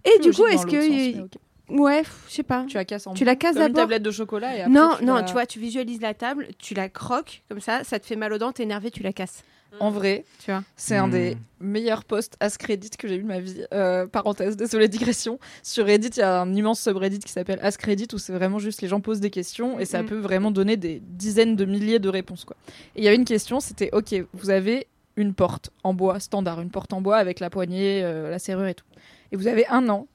Et 0.04 0.18
du 0.20 0.32
coup, 0.32 0.46
est-ce 0.48 0.66
que. 0.66 1.20
sens. 1.20 1.30
Ouais, 1.70 2.02
je 2.28 2.34
sais 2.34 2.42
pas. 2.44 2.66
tu 2.68 2.76
la 2.78 2.86
casses 2.86 3.06
en 3.06 3.14
Tu 3.14 3.24
la 3.24 3.36
casses 3.36 3.54
comme 3.54 3.62
une 3.68 3.68
d'abord 3.74 3.84
tablette 3.84 4.02
de 4.02 4.10
chocolat 4.10 4.56
et 4.58 4.62
après 4.62 4.72
Non, 4.74 4.96
tu 4.98 5.06
non, 5.06 5.16
la- 5.18 5.24
tu 5.24 5.34
vois, 5.34 5.46
tu 5.46 5.60
visualises 5.60 6.02
la 6.02 6.16
table, 6.16 6.48
tu 6.58 6.74
la 6.74 6.90
croques 6.90 7.44
comme 7.48 7.60
ça, 7.60 7.84
ça 7.84 8.00
te 8.00 8.08
fait 8.08 8.16
mal 8.16 8.34
aux 8.34 8.40
dents, 8.40 8.52
t'es 8.52 8.64
énervé, 8.64 8.90
tu 8.90 9.04
la 9.04 9.14
casses. 9.14 9.44
En 9.80 9.92
vrai, 9.92 10.26
Tu 10.44 10.52
vois 10.52 10.64
c'est 10.76 10.98
un 10.98 11.08
des 11.08 11.38
meilleurs 11.60 12.04
posts 12.04 12.36
Ask 12.40 12.62
Reddit 12.64 12.90
que 12.92 13.08
j'ai 13.08 13.16
eu 13.16 13.22
de 13.24 13.28
ma 13.28 13.40
vie. 13.40 13.64
Euh, 13.74 14.08
parenthèse, 14.08 14.58
désolé 14.58 14.88
digression. 14.88 15.40
Sur 15.64 15.86
Reddit, 15.86 16.08
il 16.16 16.20
y 16.20 16.22
a 16.22 16.42
un 16.42 16.54
immense 16.54 16.82
subreddit 16.82 17.20
qui 17.20 17.32
s'appelle 17.32 17.60
Ask 17.62 17.82
Reddit 17.84 18.08
où 18.14 18.18
c'est 18.18 18.34
vraiment 18.34 18.60
juste 18.60 18.82
les 18.82 18.88
gens 18.88 19.00
posent 19.00 19.20
des 19.20 19.30
questions 19.30 19.80
et 19.80 19.86
ça 19.86 20.02
Mhm. 20.02 20.10
peut 20.10 20.18
vraiment 20.18 20.52
donner 20.52 20.76
des 20.76 21.02
dizaines 21.06 21.56
de 21.56 21.66
milliers 21.66 22.00
de 22.00 22.10
réponses. 22.10 22.46
Quoi. 22.46 22.56
Et 22.96 23.00
il 23.02 23.04
y 23.04 23.08
avait 23.08 23.16
une 23.18 23.26
question, 23.26 23.60
c'était 23.60 23.90
OK, 23.94 24.16
vous 24.34 24.50
avez 24.50 24.88
une 25.16 25.34
porte 25.34 25.70
en 25.84 25.94
bois 25.94 26.20
standard, 26.20 26.62
une 26.62 26.72
porte 26.72 26.94
en 26.94 27.02
bois 27.02 27.18
avec 27.18 27.40
la 27.40 27.50
poignée, 27.50 28.02
euh, 28.04 28.30
la 28.32 28.40
serrure 28.40 28.68
et 28.68 28.74
tout. 28.76 28.86
Et 29.32 29.36
vous 29.36 29.48
avez 29.48 29.68
un 29.68 29.88
an 29.90 30.08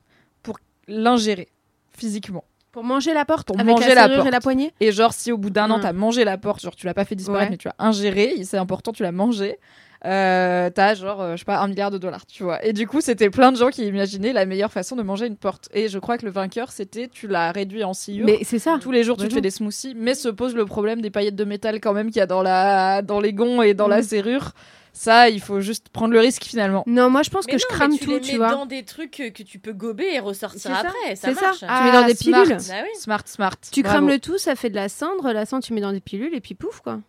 pour 0.43 0.59
l'ingérer 0.89 1.49
physiquement. 1.97 2.45
Pour 2.75 2.85
manger 2.85 3.15
la 3.15 3.25
porte 3.25 3.47
Pour 3.47 3.59
avec 3.59 3.67
manger 3.75 3.95
la 3.95 4.09
porte. 4.09 4.27
et 4.27 4.31
la 4.31 4.41
poignée 4.41 4.73
Et 4.81 4.93
genre, 4.93 5.15
si 5.15 5.33
au 5.33 5.39
bout 5.39 5.49
d'un 5.51 5.71
an, 5.71 5.79
Mm. 5.79 5.83
t'as 5.83 5.93
mangé 5.95 6.25
la 6.25 6.37
porte, 6.37 6.61
genre 6.61 6.77
tu 6.77 6.85
l'as 6.87 6.93
pas 6.95 7.05
fait 7.07 7.15
disparaître, 7.15 7.45
Ouais. 7.45 7.51
mais 7.53 7.57
tu 7.57 7.69
as 7.69 7.75
ingéré, 7.79 8.35
c'est 8.45 8.59
important, 8.59 8.93
tu 8.93 9.03
l'as 9.05 9.13
mangé, 9.13 9.59
euh, 10.05 10.69
t'as 10.71 10.95
genre, 10.95 11.21
euh, 11.23 11.33
je 11.33 11.39
sais 11.39 11.45
pas, 11.45 11.61
un 11.61 11.69
milliard 11.69 11.91
de 11.91 11.97
dollars, 11.99 12.27
tu 12.27 12.43
vois. 12.43 12.63
Et 12.65 12.73
du 12.75 12.87
coup, 12.87 13.01
c'était 13.01 13.31
plein 13.31 13.53
de 13.53 13.57
gens 13.57 13.71
qui 13.71 13.87
imaginaient 13.87 14.33
la 14.35 14.45
meilleure 14.45 14.73
façon 14.73 14.97
de 14.97 15.03
manger 15.03 15.27
une 15.27 15.37
porte. 15.37 15.69
Et 15.73 15.89
je 15.89 15.99
crois 15.99 16.19
que 16.19 16.27
le 16.27 16.33
vainqueur, 16.33 16.73
c'était 16.73 17.09
tu 17.09 17.27
l'as 17.29 17.53
réduit 17.53 17.85
en 17.85 17.95
sciure. 17.95 18.27
Mais 18.27 18.41
c'est 18.43 18.59
ça. 18.59 18.77
Tous 18.81 18.91
les 18.93 19.03
jours, 19.05 19.17
tu 19.17 19.29
te 19.29 19.33
fais 19.35 19.41
des 19.41 19.51
smoothies, 19.51 19.95
mais 19.97 20.15
se 20.15 20.29
pose 20.29 20.55
le 20.55 20.67
problème 20.67 21.01
des 21.01 21.11
paillettes 21.11 21.37
de 21.37 21.45
métal 21.45 21.81
quand 21.81 21.93
même 21.95 22.09
qu'il 22.09 22.19
y 22.19 22.23
a 22.23 22.27
dans, 22.27 22.43
la... 22.43 23.01
dans 23.03 23.21
les 23.21 23.33
gonds 23.33 23.63
et 23.63 23.73
dans 23.73 23.89
la 23.89 24.01
Mm. 24.01 24.05
serrure. 24.05 24.51
Ça, 24.97 25.29
il 25.29 25.41
faut 25.41 25.61
juste 25.61 25.89
prendre 25.89 26.13
le 26.15 26.21
risque 26.21 26.45
finalement. 26.45 26.85
Non, 26.87 27.11
moi 27.11 27.23
je 27.25 27.31
pense 27.31 27.47
Mais 27.47 27.55
que 27.55 27.59
je 27.59 27.65
non, 27.65 27.69
mais 27.73 27.77
crame 27.79 27.99
tu 27.99 28.05
tout, 28.05 28.11
les 28.13 28.21
tu 28.21 28.33
mets 28.33 28.39
vois. 28.39 28.51
dans 28.51 28.65
des 28.65 28.85
trucs 28.85 29.11
que 29.35 29.43
tu 29.43 29.59
peux 29.59 29.73
gober 29.73 30.07
et 30.15 30.21
ressortir 30.21 30.61
ça, 30.71 30.79
après. 30.79 31.17
Ça 31.17 31.29
c'est 31.29 31.35
ça. 31.35 31.41
marche. 31.47 31.59
Tu 31.59 31.67
mets 31.85 31.93
dans 31.93 32.07
des 32.07 32.15
smart. 32.15 32.43
pilules. 32.45 32.57
Bah 32.69 32.75
oui. 32.85 32.89
Smart, 33.01 33.23
smart. 33.27 33.57
Tu 33.73 33.83
Bravo. 33.83 33.97
crames 33.97 34.09
le 34.09 34.19
tout, 34.21 34.39
ça 34.39 34.55
fait 34.55 34.71
de 34.71 34.77
la 34.77 34.89
cendre. 34.89 35.33
La 35.33 35.47
cendre, 35.47 35.65
tu 35.65 35.73
mets 35.75 35.81
dans 35.81 35.93
des 35.93 36.01
pilules 36.01 36.33
et 36.35 36.41
puis 36.41 36.55
pouf 36.55 36.81
quoi. 36.81 37.01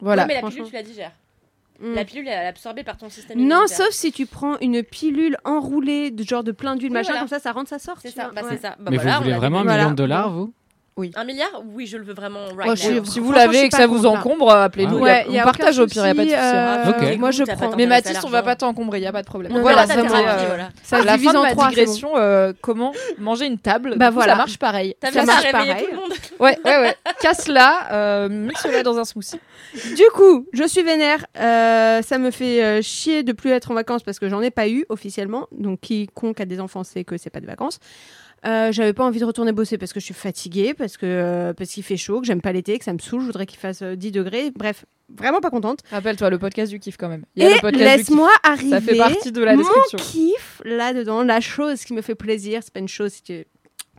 Voilà. 0.00 0.22
Ouais, 0.22 0.28
mais 0.28 0.40
la 0.42 0.48
pilule, 0.48 0.64
tu 0.66 0.72
la 0.74 0.82
digères. 0.82 1.12
Mm. 1.80 1.94
La 1.94 2.04
pilule, 2.04 2.28
elle 2.28 2.44
est 2.44 2.46
absorbée 2.48 2.84
par 2.84 2.98
ton 2.98 3.08
système 3.08 3.38
Non, 3.38 3.66
sauf 3.66 3.88
si 3.90 4.12
tu 4.12 4.26
prends 4.26 4.58
une 4.58 4.82
pilule 4.82 5.38
enroulée, 5.44 6.10
de 6.10 6.22
genre 6.22 6.44
de 6.44 6.52
plein 6.52 6.76
d'huile, 6.76 6.90
Oui, 6.90 6.94
machin, 6.94 7.12
voilà. 7.12 7.20
comme 7.20 7.28
ça, 7.28 7.38
ça 7.38 7.52
rentre, 7.52 7.70
ça 7.70 7.78
sort. 7.78 7.96
C'est 8.02 8.10
tu 8.10 8.16
ça, 8.16 8.30
bah, 8.34 8.42
Ouais. 8.42 8.48
c'est 8.50 8.60
ça. 8.60 8.76
Bah 8.78 8.90
Mais 8.90 8.96
voilà, 8.98 9.16
vous 9.16 9.22
voulez 9.24 9.34
vraiment 9.36 9.60
un 9.60 9.64
des- 9.64 9.72
million 9.72 9.90
de 9.90 9.94
dollars, 9.96 10.30
vous? 10.30 10.52
Un 11.16 11.24
milliard 11.24 11.62
Oui, 11.72 11.86
je 11.86 11.96
le 11.96 12.04
veux 12.04 12.12
vraiment 12.12 12.40
right 12.56 12.68
now. 12.68 13.04
si, 13.04 13.12
si 13.12 13.20
vous 13.20 13.32
l'avez 13.32 13.64
et 13.64 13.68
que 13.70 13.76
ça 13.76 13.86
vous 13.86 14.02
là. 14.02 14.10
encombre, 14.10 14.50
appelez-nous. 14.50 14.98
Ouais, 14.98 15.24
on 15.30 15.34
partage 15.44 15.78
au 15.78 15.86
pire, 15.86 16.06
il 16.06 16.12
n'y 16.12 16.12
a 16.12 16.14
pas 16.14 16.24
de 16.24 16.28
souci, 16.28 16.40
souci. 16.42 16.56
hein. 16.56 17.12
euh. 17.14 17.16
Moi 17.16 17.30
je 17.30 17.44
prends. 17.44 17.76
Mais 17.76 17.86
Mathis, 17.86 18.10
on 18.10 18.14
l'argent. 18.14 18.28
va 18.28 18.42
pas 18.42 18.56
t'encombrer, 18.56 18.98
il 18.98 19.02
n'y 19.02 19.06
a 19.06 19.12
pas 19.12 19.22
de 19.22 19.26
problème. 19.26 19.52
Non, 19.52 19.60
voilà, 19.62 19.86
ça, 19.86 19.98
euh, 19.98 20.02
voilà. 20.02 20.68
Ça 20.82 21.02
la 21.02 21.16
fin 21.16 21.32
de 21.32 21.38
en 21.38 21.42
ma 21.42 21.52
trois, 21.52 21.70
c'est 21.70 21.76
bon. 21.76 21.80
digression, 21.84 22.10
euh, 22.16 22.52
comment 22.60 22.92
manger 23.18 23.46
une 23.46 23.58
table? 23.58 23.94
Bah 23.96 24.08
coup, 24.08 24.14
voilà. 24.14 24.32
Ça 24.32 24.36
marche 24.38 24.58
pareil. 24.58 24.94
Ça 25.02 25.24
marche 25.24 25.50
pareil. 25.50 25.84
tout 25.86 25.90
le 25.92 25.96
monde. 25.96 26.12
Ouais, 26.38 26.58
ouais, 26.66 26.78
ouais. 26.80 26.96
Casse-la, 27.20 27.92
euh, 27.92 28.28
mixe-la 28.28 28.82
dans 28.82 28.98
un 28.98 29.04
smoothie. 29.04 29.40
Du 29.96 30.04
coup, 30.14 30.46
je 30.52 30.64
suis 30.64 30.82
vénère. 30.82 31.24
euh, 31.40 32.02
ça 32.02 32.18
me 32.18 32.30
fait 32.30 32.62
euh, 32.62 32.82
chier 32.82 33.22
de 33.22 33.32
plus 33.32 33.50
être 33.52 33.70
en 33.70 33.74
vacances 33.74 34.02
parce 34.02 34.18
que 34.18 34.28
j'en 34.28 34.42
ai 34.42 34.50
pas 34.50 34.68
eu 34.68 34.84
officiellement. 34.88 35.46
Donc, 35.52 35.80
quiconque 35.80 36.40
a 36.40 36.44
des 36.44 36.60
enfants 36.60 36.84
sait 36.84 37.04
que 37.04 37.16
c'est 37.16 37.30
pas 37.30 37.40
des 37.40 37.46
vacances. 37.46 37.78
Euh, 38.46 38.72
J'avais 38.72 38.92
pas 38.94 39.04
envie 39.04 39.20
de 39.20 39.24
retourner 39.24 39.52
bosser 39.52 39.76
parce 39.76 39.92
que 39.92 40.00
je 40.00 40.04
suis 40.06 40.14
fatiguée, 40.14 40.72
parce 40.74 40.96
que 40.96 41.04
euh, 41.06 41.52
parce 41.52 41.70
qu'il 41.70 41.82
fait 41.82 41.96
chaud, 41.98 42.20
que 42.20 42.26
j'aime 42.26 42.40
pas 42.40 42.52
l'été, 42.52 42.78
que 42.78 42.84
ça 42.84 42.92
me 42.92 42.98
saoule. 42.98 43.20
Je 43.20 43.26
voudrais 43.26 43.46
qu'il 43.46 43.58
fasse 43.58 43.82
euh, 43.82 43.96
10 43.96 44.12
degrés. 44.12 44.50
Bref, 44.56 44.86
vraiment 45.14 45.40
pas 45.40 45.50
contente. 45.50 45.80
Rappelle-toi, 45.90 46.30
le 46.30 46.38
podcast 46.38 46.72
du 46.72 46.78
kiff 46.80 46.96
quand 46.96 47.08
même. 47.08 47.24
Il 47.36 47.42
y 47.42 47.46
a 47.46 47.50
Et 47.50 47.54
le 47.54 47.60
podcast 47.60 47.78
du 47.78 47.84
laisse-moi 47.98 48.28
kiff. 48.30 48.50
arriver. 48.50 48.70
Ça 48.70 48.80
fait 48.80 48.96
partie 48.96 49.32
de 49.32 49.42
la 49.42 49.56
mon 49.56 49.58
description. 49.62 49.98
kiff 49.98 50.62
là-dedans, 50.64 51.22
la 51.22 51.40
chose 51.40 51.82
qui 51.84 51.92
me 51.92 52.00
fait 52.02 52.14
plaisir, 52.14 52.60
c'est 52.62 52.72
pas 52.72 52.80
une 52.80 52.88
chose, 52.88 53.12
c'est 53.12 53.26
que- 53.26 53.46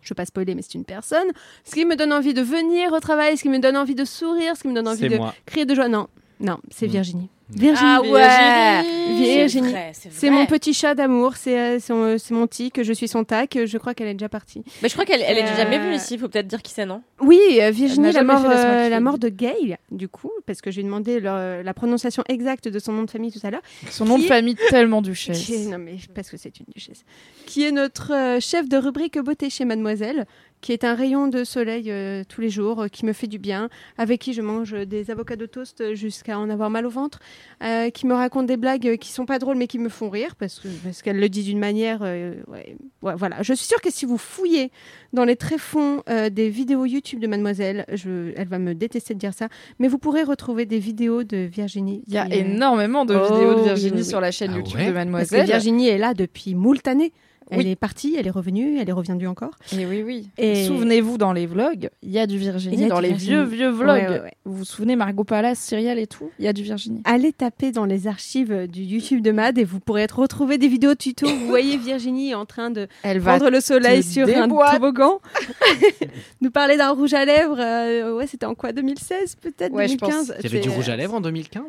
je 0.01 0.09
vais 0.09 0.15
pas 0.15 0.25
spoiler, 0.25 0.55
mais 0.55 0.63
c'est 0.63 0.73
une 0.73 0.85
personne. 0.85 1.27
Ce 1.63 1.75
qui 1.75 1.85
me 1.85 1.95
donne 1.95 2.11
envie 2.11 2.33
de 2.33 2.41
venir 2.41 2.91
au 2.93 2.99
travail, 2.99 3.37
ce 3.37 3.43
qui 3.43 3.49
me 3.49 3.59
donne 3.59 3.77
envie 3.77 3.93
de 3.93 4.05
sourire, 4.05 4.57
ce 4.57 4.63
qui 4.63 4.67
me 4.69 4.73
donne 4.73 4.87
envie 4.87 5.07
de 5.07 5.17
moi. 5.17 5.35
crier 5.45 5.65
de 5.67 5.75
joie. 5.75 5.87
Non, 5.89 6.07
non, 6.39 6.57
c'est 6.71 6.87
Mm. 6.87 6.91
Virginie. 6.91 7.29
Virginie. 7.53 7.89
Ah 7.89 8.01
ouais 8.01 8.83
Virginie. 9.15 9.73
C'est 9.93 10.29
mon 10.29 10.45
petit 10.45 10.73
chat 10.73 10.95
d'amour, 10.95 11.35
c'est 11.35 11.57
euh, 11.59 11.79
son- 11.79 11.95
euh, 12.03 12.17
c'est 12.17 12.33
mon 12.33 12.47
tic, 12.47 12.81
je 12.81 12.93
suis 12.93 13.07
son 13.07 13.23
tac, 13.23 13.57
je 13.65 13.77
crois 13.77 13.93
qu'elle 13.93 14.07
est 14.07 14.13
déjà 14.13 14.29
partie. 14.29 14.63
Mais 14.81 14.89
je 14.89 14.93
crois 14.93 15.05
qu'elle 15.05 15.21
elle 15.21 15.37
est 15.37 15.43
Euh, 15.43 15.55
jamais 15.57 15.77
venue 15.79 15.95
ici, 15.95 16.17
faut 16.17 16.27
peut-être 16.29 16.47
dire 16.47 16.61
qui 16.61 16.71
c'est, 16.71 16.85
non? 16.85 17.01
Oui, 17.19 17.39
euh, 17.61 17.71
Virginie, 17.71 18.11
la 18.11 18.23
mort, 18.23 18.43
euh, 18.45 18.89
la 18.89 18.99
de 19.17 19.29
Gail, 19.29 19.77
du 19.91 20.07
coup, 20.07 20.31
parce 20.45 20.61
que 20.61 20.71
j'ai 20.71 20.83
demandé 20.83 21.19
le- 21.19 21.61
la 21.63 21.73
prononciation 21.73 22.23
exacte 22.29 22.67
de 22.67 22.79
son 22.79 22.93
nom 22.93 23.03
de 23.03 23.09
famille 23.11 23.31
tout 23.31 23.45
à 23.45 23.51
l'heure. 23.51 23.61
Son 23.89 24.05
nom 24.05 24.17
de 24.17 24.23
famille 24.23 24.55
tellement 24.69 25.01
duchesse. 25.01 25.43
Qui 25.45 25.53
est- 25.55 25.65
non 25.69 25.77
mais 25.77 25.95
parce 26.15 26.29
que 26.29 26.37
c'est 26.37 26.59
une 26.59 26.65
duchesse. 26.73 27.03
Qui 27.45 27.65
est 27.65 27.71
notre 27.71 28.13
euh, 28.13 28.39
chef 28.39 28.69
de 28.69 28.77
rubrique 28.77 29.19
beauté 29.19 29.49
chez 29.49 29.65
Mademoiselle, 29.65 30.25
qui 30.61 30.71
est 30.73 30.83
un 30.83 30.93
rayon 30.95 31.27
de 31.27 31.43
soleil 31.43 31.91
euh, 31.91 32.23
tous 32.27 32.39
les 32.41 32.49
jours, 32.49 32.83
euh, 32.83 32.87
qui 32.87 33.05
me 33.05 33.13
fait 33.13 33.27
du 33.27 33.39
bien, 33.39 33.69
avec 33.97 34.21
qui 34.21 34.33
je 34.33 34.41
mange 34.41 34.73
des 34.73 35.11
avocats 35.11 35.35
de 35.35 35.45
toast 35.45 35.93
jusqu'à 35.95 36.37
en 36.39 36.49
avoir 36.49 36.69
mal 36.69 36.85
au 36.85 36.89
ventre, 36.89 37.19
euh, 37.63 37.89
qui 37.89 38.05
me 38.07 38.13
raconte 38.13 38.45
des 38.45 38.57
blagues 38.57 38.97
qui 38.97 39.11
sont 39.11 39.25
pas 39.25 39.39
drôles 39.39 39.57
mais 39.57 39.67
qui 39.67 39.79
me 39.79 39.89
font 39.89 40.09
rire 40.09 40.35
parce 40.35 40.59
que 40.59 40.67
parce 40.83 41.01
qu'elle 41.01 41.19
le 41.19 41.29
dit 41.29 41.43
d'une 41.43 41.59
manière, 41.59 41.99
euh, 42.03 42.35
ouais, 42.47 42.77
ouais, 43.01 43.13
voilà. 43.15 43.41
Je 43.41 43.53
suis 43.53 43.65
sûre 43.65 43.81
que 43.81 43.91
si 43.91 44.05
vous 44.05 44.17
fouillez 44.17 44.71
dans 45.13 45.25
les 45.25 45.35
tréfonds 45.35 46.03
euh, 46.09 46.29
des 46.29 46.49
vidéos 46.49 46.85
YouTube 46.85 47.19
de 47.19 47.27
Mademoiselle, 47.27 47.85
je, 47.91 48.31
elle 48.35 48.47
va 48.47 48.59
me 48.59 48.73
détester 48.75 49.13
de 49.13 49.19
dire 49.19 49.33
ça, 49.33 49.47
mais 49.79 49.87
vous 49.87 49.97
pourrez 49.97 50.23
retrouver 50.23 50.65
des 50.65 50.79
vidéos 50.79 51.23
de 51.23 51.37
Virginie. 51.37 52.03
Il 52.07 52.13
y 52.13 52.17
a 52.17 52.27
énormément 52.33 53.05
de 53.05 53.15
Oh, 53.15 53.33
vidéos 53.33 53.53
de 53.55 53.59
oui, 53.59 53.65
Virginie 53.65 53.91
oui, 53.93 53.97
oui. 53.99 54.05
sur 54.05 54.21
la 54.21 54.31
chaîne 54.31 54.51
Ah 54.53 54.57
YouTube 54.57 54.75
ouais? 54.77 54.87
De 54.87 54.91
parce 54.93 55.03
que 55.05 55.09
Mademoiselle. 55.09 55.45
Virginie 55.47 55.87
est 55.89 55.97
là 55.97 56.13
depuis 56.13 56.55
moult 56.55 56.87
années. 56.87 57.13
Elle 57.53 57.57
Oui. 57.59 57.69
est 57.71 57.75
partie, 57.75 58.15
elle 58.17 58.25
est 58.27 58.31
revenue, 58.31 58.79
elle 58.79 58.87
est 58.89 58.93
revenue 58.93 59.27
encore. 59.27 59.51
Et 59.77 59.85
oui, 59.85 60.01
oui. 60.05 60.29
Et- 60.37 60.63
Souvenez-vous 60.65 61.17
dans 61.17 61.33
les 61.33 61.45
vlogs, 61.45 61.89
il 62.01 62.09
y 62.09 62.17
a 62.17 62.25
du 62.25 62.37
Virginie. 62.37 62.85
A 62.85 62.87
dans 62.87 62.95
du 62.97 63.01
les 63.01 63.07
Virginie. 63.09 63.31
vieux, 63.35 63.43
vieux 63.43 63.69
vlogs. 63.69 63.89
Ouais, 64.01 64.09
ouais, 64.09 64.21
ouais. 64.21 64.33
Vous 64.45 64.53
vous 64.55 64.63
souvenez 64.65 64.95
Margot 64.95 65.25
Palace, 65.25 65.59
Cyrielle 65.59 65.99
et 65.99 66.07
tout 66.07 66.31
Il 66.39 66.45
y 66.45 66.47
a 66.47 66.53
du 66.53 66.63
Virginie. 66.63 67.01
Allez 67.03 67.33
taper 67.33 67.71
dans 67.71 67.85
les 67.85 68.07
archives 68.07 68.67
du 68.67 68.83
YouTube 68.83 69.21
de 69.21 69.31
Mad 69.31 69.57
et 69.57 69.63
vous 69.65 69.79
pourrez 69.81 70.05
retrouver 70.05 70.57
des 70.57 70.69
vidéos 70.69 70.95
tuto. 70.95 71.27
Vous 71.27 71.47
voyez 71.47 71.77
Virginie 71.77 72.33
en 72.33 72.45
train 72.45 72.69
de 72.71 72.87
Elle 73.03 73.19
va 73.19 73.35
prendre 73.37 73.51
le 73.51 73.59
soleil 73.59 74.01
sur 74.01 74.27
un 74.29 74.47
déboîte. 74.47 74.73
toboggan, 74.75 75.19
nous 76.41 76.51
parler 76.51 76.77
d'un 76.77 76.91
rouge 76.91 77.13
à 77.13 77.25
lèvres. 77.25 77.57
euh, 77.59 78.15
ouais, 78.15 78.27
c'était 78.27 78.45
en 78.45 78.55
quoi 78.55 78.71
2016 78.71 79.35
peut-être 79.35 79.73
Ouais, 79.73 79.87
je 79.87 79.95
2015 79.97 80.27
pense. 80.27 80.35
Il 80.39 80.43
y 80.45 80.47
avait 80.47 80.59
du 80.61 80.69
rouge 80.69 80.89
à 80.89 80.95
lèvres 80.95 81.13
en 81.15 81.21
2015 81.21 81.63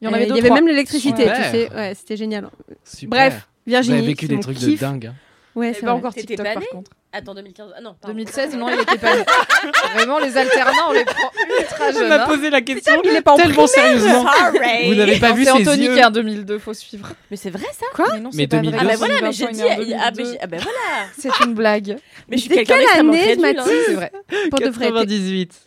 Il 0.00 0.04
y 0.04 0.08
en 0.08 0.12
avait 0.12 0.24
Euh, 0.24 0.28
deux, 0.28 0.34
Il 0.34 0.36
y 0.36 0.40
avait 0.40 0.48
trois. 0.48 0.60
même 0.60 0.68
l'électricité, 0.68 1.24
tu 1.24 1.42
sais. 1.50 1.68
Ouais, 1.74 1.94
c'était 1.94 2.16
génial. 2.16 2.48
Super. 2.84 3.08
Bref, 3.10 3.48
Vous 3.66 3.70
Virginie. 3.70 3.98
avez 3.98 4.06
vécu 4.06 4.26
des 4.26 4.40
trucs 4.40 4.58
de 4.58 4.76
dingue. 4.76 5.06
hein. 5.06 5.14
Ouais, 5.54 5.68
Elle 5.68 5.74
c'est 5.74 5.80
est 5.82 5.84
pas 5.84 5.92
encore 5.92 6.14
TikTok 6.14 6.38
pas 6.46 6.54
par 6.54 6.66
contre. 6.68 6.90
Attends, 7.12 7.34
2015. 7.34 7.74
Ah 7.76 7.80
non, 7.82 7.94
pardon. 8.00 8.14
2016, 8.14 8.56
non, 8.56 8.70
il 8.70 8.80
était 8.80 8.96
pas 8.96 9.14
né. 9.14 9.22
Vraiment, 9.94 10.18
les 10.18 10.34
alternants, 10.38 10.88
on 10.88 10.92
les 10.92 11.04
prend 11.04 11.30
ultra 11.60 11.92
jeunes. 11.92 12.10
hein. 12.10 12.24
posé 12.26 12.48
la 12.48 12.62
question 12.62 13.02
il 13.04 13.10
est 13.10 13.20
pas 13.20 13.32
en 13.32 13.36
tellement 13.36 13.66
sérieusement. 13.66 14.22
Sorry. 14.24 14.88
Vous 14.88 14.94
n'avez 14.94 15.18
pas 15.20 15.28
Non, 15.28 15.34
vu 15.34 15.44
ses 15.44 15.50
Anthony 15.50 15.84
yeux 15.84 15.92
qui 15.92 15.98
est 16.00 16.04
en 16.06 16.10
2002, 16.10 16.58
faut 16.58 16.72
suivre. 16.72 17.12
Mais 17.30 17.36
c'est 17.36 17.50
vrai 17.50 17.66
ça 17.78 17.84
Quoi 17.94 18.06
Mais 18.14 18.20
non, 18.20 18.30
c'est 18.32 18.46
pas 18.46 18.56
vrai. 18.56 18.70
2002, 18.70 18.78
Ah 18.80 18.88
bah 18.90 18.96
voilà, 18.96 19.14
mais 19.20 19.32
j'ai 19.32 19.46
dit. 19.48 19.60
Ah 19.62 20.10
2002. 20.10 20.22
bah, 20.32 20.38
ah 20.40 20.46
bah 20.46 20.56
voilà. 20.62 21.06
C'est 21.18 21.44
une 21.44 21.52
blague. 21.54 21.98
Mais 22.28 22.36
je 22.38 22.42
suis 22.44 22.48
quelqu'un 22.48 22.72
quelle 22.76 22.80
d'extrêmement 22.84 23.12
année, 23.12 23.22
crédule, 23.22 23.58
hein. 23.58 23.64
C'est 23.86 23.92
vrai. 23.92 24.12
Pour 24.48 24.58
de 24.60 24.68
vrai. 24.70 24.86
t'es- 24.86 24.92
98. 24.92 25.60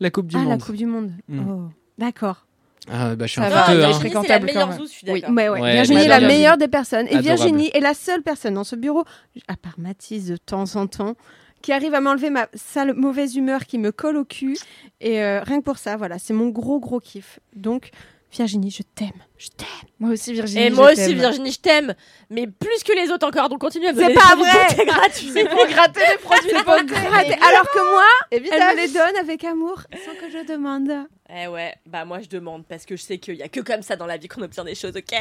La 0.00 0.10
Coupe 0.10 0.26
du 0.26 0.36
Ah, 0.36 0.40
la 0.40 0.44
Monde. 0.46 0.62
Coupe 0.64 0.74
du 0.76 0.86
Monde. 0.86 1.12
Mm. 1.28 1.48
Oh, 1.48 1.68
D'accord. 1.96 2.44
Ah, 2.90 3.14
bah, 3.14 3.26
je 3.26 3.32
suis 3.32 3.40
un 3.40 3.48
va, 3.48 3.64
fouteux, 3.64 3.78
Virginie, 3.78 3.94
hein. 3.94 4.20
Virginie, 4.20 4.22
c'est 4.26 4.28
la 4.28 4.38
meilleure 4.40 4.68
même. 4.68 4.78
zouze, 4.78 4.90
je 4.90 4.96
suis 4.96 5.10
Oui. 5.10 5.20
d'accord. 5.20 5.36
Ouais, 5.36 5.48
ouais. 5.48 5.60
Ouais, 5.60 5.72
Virginie 5.72 6.02
est 6.02 6.08
la 6.08 6.20
meilleure 6.20 6.56
des 6.56 6.68
personnes. 6.68 7.06
Et 7.06 7.16
Adorable. 7.16 7.26
Virginie 7.26 7.70
est 7.74 7.80
la 7.80 7.94
seule 7.94 8.22
personne 8.22 8.54
dans 8.54 8.64
ce 8.64 8.74
bureau, 8.76 9.04
à 9.48 9.56
part 9.56 9.74
Mathis 9.78 10.26
de 10.26 10.36
temps 10.36 10.76
en 10.76 10.86
temps, 10.88 11.14
qui 11.62 11.72
arrive 11.72 11.94
à 11.94 12.00
m'enlever 12.00 12.30
ma 12.30 12.48
sale 12.54 12.94
mauvaise 12.94 13.36
humeur 13.36 13.66
qui 13.66 13.78
me 13.78 13.92
colle 13.92 14.16
au 14.16 14.24
cul. 14.24 14.56
Et 15.00 15.22
euh, 15.22 15.42
rien 15.42 15.60
que 15.60 15.64
pour 15.64 15.78
ça, 15.78 15.96
voilà, 15.96 16.18
c'est 16.18 16.34
mon 16.34 16.48
gros 16.48 16.80
gros 16.80 16.98
kiff. 16.98 17.38
Donc, 17.54 17.90
Virginie, 18.32 18.70
je 18.70 18.82
t'aime. 18.82 19.10
Je 19.36 19.48
t'aime. 19.48 19.66
Moi 20.00 20.10
aussi, 20.12 20.32
Virginie. 20.32 20.62
Et 20.64 20.70
je 20.70 20.74
moi 20.74 20.92
aussi. 20.92 21.14
Virginie, 21.14 21.52
je 21.52 21.58
t'aime. 21.60 21.94
Mais 22.30 22.46
plus 22.46 22.82
que 22.82 22.92
les 22.92 23.10
autres 23.10 23.26
encore, 23.26 23.48
donc 23.50 23.60
continue 23.60 23.86
à 23.88 23.92
me 23.92 23.98
C'est 23.98 24.04
donner 24.04 24.14
pas 24.14 24.34
des 24.34 24.42
produits 24.42 24.50
vrai. 24.52 24.68
de 24.70 24.76
beauté 24.76 24.86
gratuits. 24.86 25.30
C'est 25.34 25.48
pour 25.48 25.66
gratter 25.66 26.00
les 26.12 26.18
produits 26.18 26.48
de 26.52 26.64
beauté. 26.64 26.94
Raté. 27.08 27.32
Alors 27.34 27.70
que 27.70 27.92
moi, 27.92 28.04
Évidemment. 28.30 28.64
elle 28.70 28.76
me 28.76 28.80
les 28.82 28.88
donne 28.88 29.16
avec 29.20 29.44
amour, 29.44 29.82
sans 30.04 30.14
que 30.14 30.30
je 30.32 30.46
demande. 30.50 30.90
Eh 31.34 31.46
ouais, 31.46 31.74
bah 31.86 32.04
moi 32.04 32.20
je 32.20 32.28
demande 32.28 32.66
parce 32.66 32.84
que 32.84 32.94
je 32.94 33.02
sais 33.02 33.16
qu'il 33.18 33.36
y 33.36 33.42
a 33.42 33.48
que 33.48 33.60
comme 33.60 33.80
ça 33.80 33.96
dans 33.96 34.04
la 34.06 34.18
vie 34.18 34.28
qu'on 34.28 34.42
obtient 34.42 34.64
des 34.64 34.74
choses, 34.74 34.94
ok? 34.96 35.18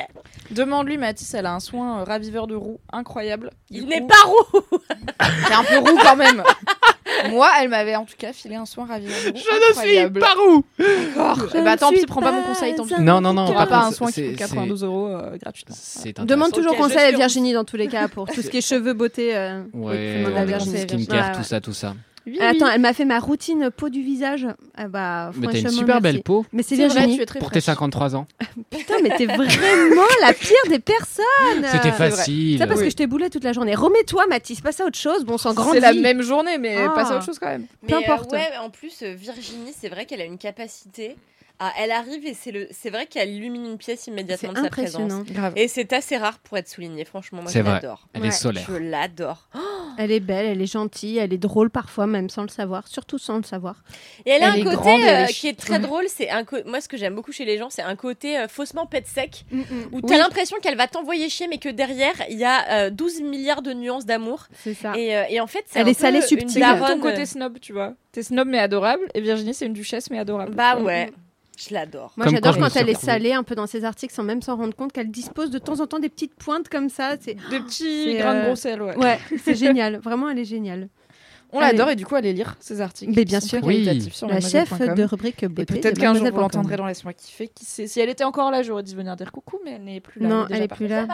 Demande-lui, 0.50 0.98
Mathis, 0.98 1.34
elle 1.34 1.46
a 1.46 1.54
un 1.54 1.62
soin 1.62 2.02
euh, 2.02 2.04
raviveur 2.04 2.48
de 2.48 2.56
roux 2.56 2.80
incroyable. 2.92 3.50
Il 3.70 3.86
n'est 3.88 4.02
pas 4.06 4.16
roux 4.26 4.62
C'est 5.48 5.54
un 5.54 5.64
peu 5.64 5.78
roux 5.80 5.98
quand 6.02 6.16
même. 6.16 6.44
Moi, 7.30 7.50
elle 7.60 7.70
m'avait 7.70 7.96
en 7.96 8.06
tout 8.06 8.16
cas 8.18 8.34
filé 8.34 8.56
un 8.56 8.66
soin 8.66 8.86
raviveur 8.86 9.16
de 9.26 9.38
roux. 9.38 9.44
incroyable. 9.70 10.20
pas 10.20 10.34
roux 10.34 10.64
D'accord. 10.80 11.38
Eh 11.54 11.62
bah, 11.62 11.72
Je 11.74 11.78
tant 11.78 11.90
suis 11.90 12.00
pis, 12.00 12.06
prends 12.06 12.22
pas 12.22 12.32
mon 12.32 12.42
pas 12.42 12.48
conseil, 12.48 12.76
tant 12.76 12.86
pis. 12.86 12.94
Non, 13.00 13.22
non, 13.22 13.34
non. 13.34 13.48
Tu 13.48 13.54
pas 13.54 13.66
contre, 13.66 13.88
un 13.88 13.92
soin 13.92 14.12
qui 14.12 14.30
coûte 14.30 14.38
92 14.38 14.84
euros 14.84 15.08
euh, 15.08 15.38
gratuitement. 15.38 15.76
Demande 16.26 16.52
toujours 16.52 16.74
je 16.74 16.78
conseil 16.78 16.98
à 17.00 17.08
suis 17.08 17.18
Virginie 17.18 17.54
dans 17.54 17.64
tous 17.64 17.78
les 17.78 17.88
cas 17.88 18.08
pour 18.08 18.28
tout 18.28 18.42
ce 18.42 18.50
qui 18.50 18.58
est 18.58 18.62
cheveux, 18.62 18.94
beauté. 18.94 19.36
euh, 19.36 19.64
Ouais, 19.74 20.24
skincare, 20.86 21.32
Ouais, 21.32 21.36
tout 21.38 21.44
ça, 21.44 21.62
tout 21.62 21.74
ça. 21.74 21.94
Oui, 22.28 22.38
Attends, 22.40 22.66
oui. 22.66 22.72
elle 22.76 22.82
m'a 22.82 22.94
fait 22.94 23.06
ma 23.06 23.20
routine 23.20 23.72
peau 23.76 23.90
du 23.90 24.02
visage. 24.04 24.46
Ah 24.76 24.88
bah, 24.88 25.32
Mais 25.36 25.48
t'as 25.48 25.54
une 25.54 25.60
franchement, 25.62 25.70
super 25.80 26.02
merci. 26.02 26.02
belle 26.04 26.22
peau 26.24 26.46
Mais 26.54 26.62
c'est 26.64 26.76
vrai, 26.76 26.88
Virginie. 26.88 27.16
tu 27.18 27.22
es 27.24 27.26
très 27.26 27.40
pour 27.40 27.50
tes 27.50 27.62
fraîche. 27.62 27.66
53 27.66 28.16
ans. 28.16 28.28
Putain, 28.70 28.96
mais 29.02 29.10
t'es 29.18 29.26
vraiment 29.26 30.04
la 30.22 30.34
pire 30.34 30.56
des 30.70 30.80
personnes. 30.80 31.66
C'était 31.72 31.92
facile. 31.92 32.60
C'est 32.60 32.68
parce 32.68 32.80
Oui. 32.80 32.86
que 32.86 32.92
je 32.92 32.96
t'ai 32.96 33.08
boulé 33.08 33.30
toute 33.30 33.44
la 33.44 33.54
journée. 33.54 33.74
Remets-toi, 33.74 34.28
Mathis, 34.28 34.62
passe 34.62 34.80
à 34.82 34.86
autre 34.86 35.00
chose. 35.00 35.26
Bon, 35.26 35.38
sans 35.40 35.54
grande 35.54 35.74
C'est 35.74 35.80
la 35.80 35.94
même 35.94 36.22
journée, 36.22 36.58
mais 36.60 36.78
Ah. 36.78 36.90
passe 36.90 37.10
à 37.12 37.16
autre 37.16 37.26
chose 37.26 37.40
quand 37.40 37.48
même. 37.48 37.66
Peu 37.88 37.96
euh, 37.96 37.98
importe. 37.98 38.32
ouais, 38.34 38.50
en 38.62 38.70
plus, 38.70 39.02
euh, 39.02 39.14
Virginie, 39.16 39.74
c'est 39.76 39.90
vrai 39.90 40.06
qu'elle 40.06 40.22
a 40.22 40.26
une 40.26 40.38
capacité 40.38 41.16
Ah, 41.64 41.72
elle 41.78 41.92
arrive 41.92 42.26
et 42.26 42.34
c'est 42.34 42.52
le, 42.52 42.68
c'est 42.72 42.90
vrai 42.90 43.06
qu'elle 43.06 43.30
illumine 43.30 43.66
une 43.66 43.78
pièce 43.78 44.08
immédiatement 44.08 44.50
C'est 44.50 44.56
de 44.56 44.60
sa 44.62 44.66
impressionnant. 44.66 45.08
présence. 45.24 45.28
Grave. 45.36 45.54
Et 45.56 45.68
c'est 45.68 45.94
assez 45.94 46.18
rare 46.18 46.40
pour 46.40 46.58
être 46.58 46.68
souligné. 46.68 47.06
Franchement, 47.06 47.44
moi 47.44 47.52
je 47.52 47.60
l'adore. 47.60 48.08
Elle 48.14 48.26
est 48.26 48.32
solaire. 48.32 48.66
Je 48.68 48.76
l'adore. 48.78 49.48
Elle 49.98 50.12
est 50.14 50.22
belle, 50.22 50.46
elle 50.46 50.62
est 50.62 50.72
gentille, 50.72 51.18
elle 51.18 51.34
est 51.34 51.38
drôle 51.38 51.70
parfois, 51.70 52.08
même 52.08 52.30
sans 52.30 52.44
le 52.44 52.48
savoir, 52.48 52.88
surtout 52.88 53.18
sans 53.18 53.36
le 53.36 53.44
savoir. 53.44 53.84
Et 54.26 54.30
elle 54.30 54.42
a 54.42 54.56
Elle 54.56 54.66
un 54.66 54.76
côté 54.76 55.10
euh, 55.10 55.26
qui 55.26 55.50
est 55.50 55.60
très 55.60 55.74
ouais. 55.74 55.80
drôle. 55.80 56.06
C'est 56.08 56.30
un 56.30 56.46
co- 56.46 56.64
moi 56.66 56.80
ce 56.80 56.88
que 56.88 56.96
j'aime 56.96 57.14
beaucoup 57.14 57.34
chez 57.34 57.44
les 57.44 57.58
gens, 57.58 57.70
c'est 57.70 57.82
un 57.82 57.98
côté 57.98 58.38
euh, 58.40 58.48
faussement 58.48 58.86
pet 58.86 59.06
sec 59.06 59.44
où 59.92 60.00
t'as 60.02 60.14
Oui. 60.14 60.18
l'impression 60.18 60.56
qu'elle 60.62 60.78
va 60.78 60.88
t'envoyer 60.88 61.28
chier, 61.28 61.50
mais 61.50 61.58
que 61.58 61.68
derrière 61.68 62.14
il 62.30 62.38
y 62.38 62.46
a 62.46 62.86
euh, 62.86 62.90
12 62.90 63.22
milliards 63.22 63.62
de 63.62 63.74
nuances 63.74 64.06
d'amour. 64.06 64.48
C'est 64.54 64.74
ça. 64.74 64.94
Et, 64.98 65.14
euh, 65.16 65.24
et 65.30 65.42
en 65.42 65.48
fait, 65.48 65.66
c'est 65.68 65.80
Elle 65.82 65.88
un 65.88 65.92
est 65.92 65.94
salée 65.94 66.22
subtile. 66.22 66.44
une 66.44 66.50
C'est 66.50 66.62
comme 66.62 66.70
ton 66.72 66.80
daronne. 66.80 67.02
côté 67.02 67.26
snob, 67.26 67.60
tu 67.60 67.74
vois. 67.74 67.94
T'es 68.14 68.24
snob 68.24 68.48
mais 68.48 68.60
adorable, 68.60 69.04
et 69.14 69.20
Virginie 69.20 69.54
c'est 69.54 69.66
une 69.66 69.74
duchesse 69.74 70.10
mais 70.10 70.20
adorable. 70.20 70.56
Bah 70.56 70.78
ouais, 70.80 71.12
je 71.68 71.74
l'adore. 71.74 72.14
Moi, 72.18 72.28
j'adore 72.30 72.58
quand 72.58 72.76
elle 72.76 72.90
est 72.90 73.00
salée 73.00 73.34
un 73.34 73.44
peu 73.44 73.56
dans 73.56 73.68
ses 73.68 73.84
articles 73.86 74.14
sans 74.14 74.24
même 74.24 74.42
s'en 74.42 74.56
rendre 74.56 74.76
compte 74.76 74.92
qu'elle 74.92 75.12
dispose 75.12 75.52
de 75.52 75.60
temps 75.60 75.80
en 75.80 75.88
temps 75.88 76.00
des 76.00 76.10
petites 76.10 76.36
pointes 76.36 76.70
comme 76.70 76.90
ça. 76.90 77.16
C'est 77.20 77.36
Des 77.50 77.60
petits 77.60 78.04
C'est, 78.06 78.18
grains 78.18 78.34
de 78.36 78.40
euh, 78.40 78.46
grosselle, 78.46 78.82
ouais. 78.82 78.98
ouais, 78.98 79.20
c'est 79.44 79.56
génial. 79.56 79.98
Vraiment, 79.98 80.30
elle 80.30 80.40
est 80.40 80.46
géniale. 80.46 80.90
On 81.54 81.60
l'adore 81.60 81.90
et 81.90 81.98
du 81.98 82.06
coup 82.06 82.16
allez 82.16 82.32
lire 82.32 82.56
ses 82.62 82.80
articles. 82.80 83.12
Mais 83.14 83.26
bien 83.26 83.42
sûr. 83.42 83.60
très 83.60 83.68
Oui. 83.68 84.10
sur 84.12 84.28
La 84.28 84.40
chef 84.40 84.72
de 84.80 85.04
rubrique 85.04 85.44
Et 85.44 85.50
beauté. 85.50 85.80
peut-être 85.82 86.00
qu'un 86.00 86.14
jour 86.14 86.30
vous 86.32 86.40
l'entendrez 86.40 86.78
dans 86.78 86.86
Laisse-moi 86.86 87.12
kiffer. 87.14 87.50
Qui 87.50 87.66
sait 87.66 87.88
Si 87.88 88.00
elle 88.00 88.10
était 88.10 88.24
encore 88.24 88.52
là, 88.52 88.64
j'aurais 88.64 88.84
de 88.84 88.96
venir 88.96 89.16
dire 89.18 89.34
coucou, 89.34 89.60
mais 89.66 89.74
elle 89.74 89.84
n'est 89.84 90.00
plus 90.00 90.22
là. 90.22 90.28
Non, 90.30 90.46
elle 90.50 90.62
est 90.64 90.68
partie. 90.70 90.86
plus 90.86 90.90
là. 90.90 91.08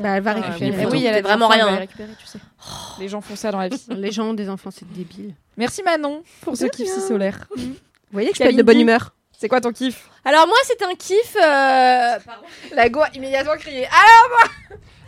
Bah, 0.00 0.16
elle 0.16 0.22
va 0.24 0.32
Ah, 0.32 0.40
récupérer. 0.40 0.70
oui, 0.78 0.82
faut 0.84 0.90
oui, 0.90 1.04
elle 1.04 1.14
a 1.14 1.22
vraiment 1.22 1.46
rien. 1.46 1.68
à 1.68 1.70
hein. 1.70 1.76
récupérer, 1.76 2.10
tu 2.18 2.26
sais. 2.26 2.40
Les 2.98 3.08
gens 3.08 3.20
font 3.20 3.36
ça 3.36 3.52
dans 3.52 3.60
la 3.60 3.68
vie. 3.68 3.80
Les 3.96 4.10
gens 4.10 4.30
ont 4.30 4.34
des 4.34 4.48
enfants, 4.48 4.70
c'est 4.72 4.90
débile. 4.92 5.34
Merci 5.56 5.84
Manon 5.84 6.24
pour 6.40 6.56
ce 6.56 6.66
kiff 6.66 6.88
si 6.88 7.00
solaire. 7.00 7.46
Vous 7.56 7.62
voyez 8.12 8.30
que 8.30 8.36
je 8.36 8.42
peux 8.42 8.48
être 8.48 8.56
de 8.56 8.62
bonne 8.64 8.80
humeur. 8.80 9.13
C'est 9.38 9.48
quoi 9.48 9.60
ton 9.60 9.72
kiff? 9.72 10.08
Alors 10.24 10.46
moi, 10.46 10.56
c'est 10.64 10.80
un 10.82 10.94
kiff. 10.94 11.36
euh, 11.36 12.18
pardon. 12.24 12.46
La 12.72 12.88
go 12.88 13.00
a 13.00 13.10
immédiatement 13.14 13.56
crié 13.56 13.86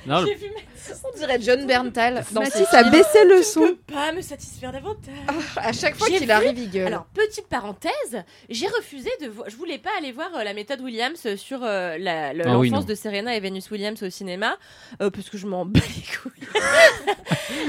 Non, 0.06 0.20
le- 0.20 0.26
J'ai 0.26 0.34
vu 0.34 0.50
Mathis. 0.50 0.66
On 1.04 1.18
dirait 1.18 1.38
John 1.40 1.66
Berntal 1.66 2.24
Mathis 2.32 2.62
a 2.72 2.78
films. 2.82 2.90
baissé 2.90 3.24
le 3.24 3.38
Je 3.38 3.42
son. 3.42 3.60
peux 3.60 3.76
pas 3.94 4.12
me 4.12 4.20
satisfaire 4.20 4.72
davantage. 4.72 5.14
À 5.56 5.72
chaque 5.72 5.96
fois 5.96 6.06
qu'il 6.08 6.24
vu- 6.24 6.30
arrive, 6.30 6.58
il 6.58 6.70
gueule. 6.70 6.86
Alors, 6.88 7.06
petite 7.14 7.46
parenthèse, 7.48 8.22
j'ai 8.48 8.66
refusé 8.66 9.10
de 9.20 9.28
voir. 9.28 9.48
Je 9.50 9.56
voulais 9.56 9.78
pas 9.78 9.90
aller 9.98 10.12
voir 10.12 10.28
euh, 10.36 10.44
la 10.44 10.54
méthode 10.54 10.80
Williams 10.80 11.34
sur 11.36 11.62
euh, 11.62 11.96
la- 11.98 12.32
le- 12.32 12.42
Ah 12.44 12.48
l'enfance 12.48 12.60
oui, 12.60 12.70
non. 12.70 12.80
de 12.80 12.94
Serena 12.94 13.36
et 13.36 13.40
Venus 13.40 13.70
Williams 13.70 14.02
au 14.02 14.10
cinéma, 14.10 14.56
euh, 15.00 15.10
parce 15.10 15.30
que 15.30 15.38
je 15.38 15.46
m'en 15.46 15.64
bats 15.66 15.80
les 15.80 16.18
couilles. 16.18 16.48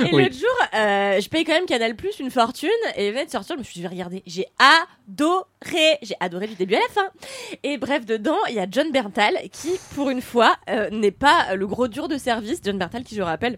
et 0.08 0.14
Oui. 0.14 0.24
l'autre 0.24 0.36
jour, 0.36 0.68
euh, 0.76 1.20
je 1.22 1.30
paye 1.30 1.44
quand 1.44 1.54
même 1.54 1.66
Canal 1.66 1.96
Plus 1.96 2.20
une 2.20 2.32
fortune, 2.32 2.70
et 2.96 3.08
il 3.08 3.12
venait 3.12 3.26
de 3.26 3.32
sortir, 3.32 3.56
je 3.56 3.60
me 3.60 3.64
suis 3.64 3.74
dit, 3.76 3.80
je 3.82 3.88
vais 3.88 3.94
regarder. 3.94 4.24
J'ai 4.26 4.46
adoré, 4.60 5.98
j'ai 6.02 6.16
adoré 6.20 6.48
du 6.48 6.56
début 6.56 6.76
à 6.76 6.80
la 6.80 6.88
fin. 6.90 7.08
Et 7.64 7.78
bref, 7.78 8.06
dedans, 8.06 8.38
il 8.50 8.56
y 8.56 8.60
a 8.60 8.68
John 8.70 8.92
Berntal 8.92 9.38
qui, 9.52 9.72
pour 9.96 10.10
une 10.10 10.22
fois, 10.22 10.56
euh, 10.70 10.90
n'est 10.90 11.12
pas 11.12 11.56
le 11.56 11.68
gros 11.68 11.88
dur 11.88 12.08
de 12.08 12.18
service. 12.18 12.60
John 12.64 12.78
Berntal, 12.78 13.04
qui 13.08 13.16
je 13.16 13.22
rappelle, 13.22 13.58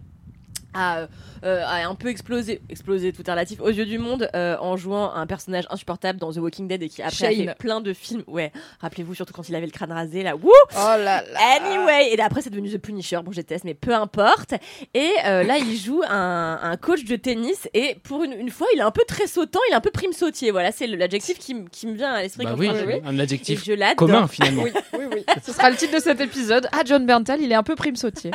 a, 0.73 1.07
euh, 1.43 1.63
a 1.65 1.87
un 1.87 1.95
peu 1.95 2.09
explosé, 2.09 2.61
explosé 2.69 3.11
tout 3.11 3.23
est 3.27 3.31
relatif 3.31 3.59
aux 3.59 3.69
yeux 3.69 3.85
du 3.85 3.97
monde 3.97 4.29
euh, 4.35 4.55
en 4.59 4.77
jouant 4.77 5.13
un 5.13 5.25
personnage 5.25 5.65
insupportable 5.69 6.19
dans 6.19 6.31
The 6.31 6.37
Walking 6.37 6.67
Dead 6.67 6.83
et 6.83 6.89
qui 6.89 7.01
après 7.01 7.25
a 7.25 7.31
Shane. 7.31 7.45
fait 7.47 7.55
plein 7.57 7.81
de 7.81 7.93
films. 7.93 8.23
Ouais, 8.27 8.51
rappelez-vous 8.79 9.15
surtout 9.15 9.33
quand 9.33 9.49
il 9.49 9.55
avait 9.55 9.65
le 9.65 9.71
crâne 9.71 9.91
rasé 9.91 10.21
là. 10.21 10.35
Wouh 10.35 10.51
Oh 10.71 10.75
là 10.75 10.97
là. 10.97 11.23
Anyway, 11.57 12.13
et 12.13 12.21
après 12.21 12.41
c'est 12.41 12.49
devenu 12.49 12.69
The 12.69 12.77
Punisher. 12.77 13.19
Bon, 13.23 13.31
j'étais, 13.31 13.57
mais 13.63 13.73
peu 13.73 13.93
importe. 13.93 14.53
Et 14.93 15.09
euh, 15.25 15.43
là, 15.43 15.57
il 15.57 15.75
joue 15.75 16.03
un, 16.07 16.59
un 16.61 16.77
coach 16.77 17.03
de 17.03 17.15
tennis 17.15 17.67
et 17.73 17.97
pour 18.03 18.23
une, 18.23 18.33
une 18.33 18.51
fois, 18.51 18.67
il 18.75 18.79
est 18.79 18.83
un 18.83 18.91
peu 18.91 19.03
très 19.07 19.27
sautant, 19.27 19.59
il 19.69 19.73
est 19.73 19.75
un 19.75 19.81
peu 19.81 19.91
prime 19.91 20.13
sautier. 20.13 20.51
Voilà, 20.51 20.71
c'est 20.71 20.87
l'adjectif 20.87 21.39
qui, 21.39 21.55
me 21.55 21.93
vient 21.95 22.13
à 22.13 22.21
l'esprit 22.21 22.43
bah 22.43 22.51
quand 22.51 22.59
oui, 22.59 22.69
je 22.73 22.85
lui. 22.85 22.95
un 23.03 23.17
adjectif 23.17 23.63
je 23.65 23.95
commun 23.95 24.27
finalement. 24.27 24.63
Oui, 24.63 24.71
oui, 24.93 25.05
oui. 25.11 25.25
Ce 25.43 25.51
sera 25.51 25.69
le 25.69 25.75
titre 25.75 25.95
de 25.95 25.99
cet 25.99 26.21
épisode. 26.21 26.67
Ah, 26.71 26.81
John 26.85 27.05
Berntal, 27.05 27.41
il 27.41 27.51
est 27.51 27.55
un 27.55 27.63
peu 27.63 27.75
prime 27.75 27.95
sautier. 27.95 28.31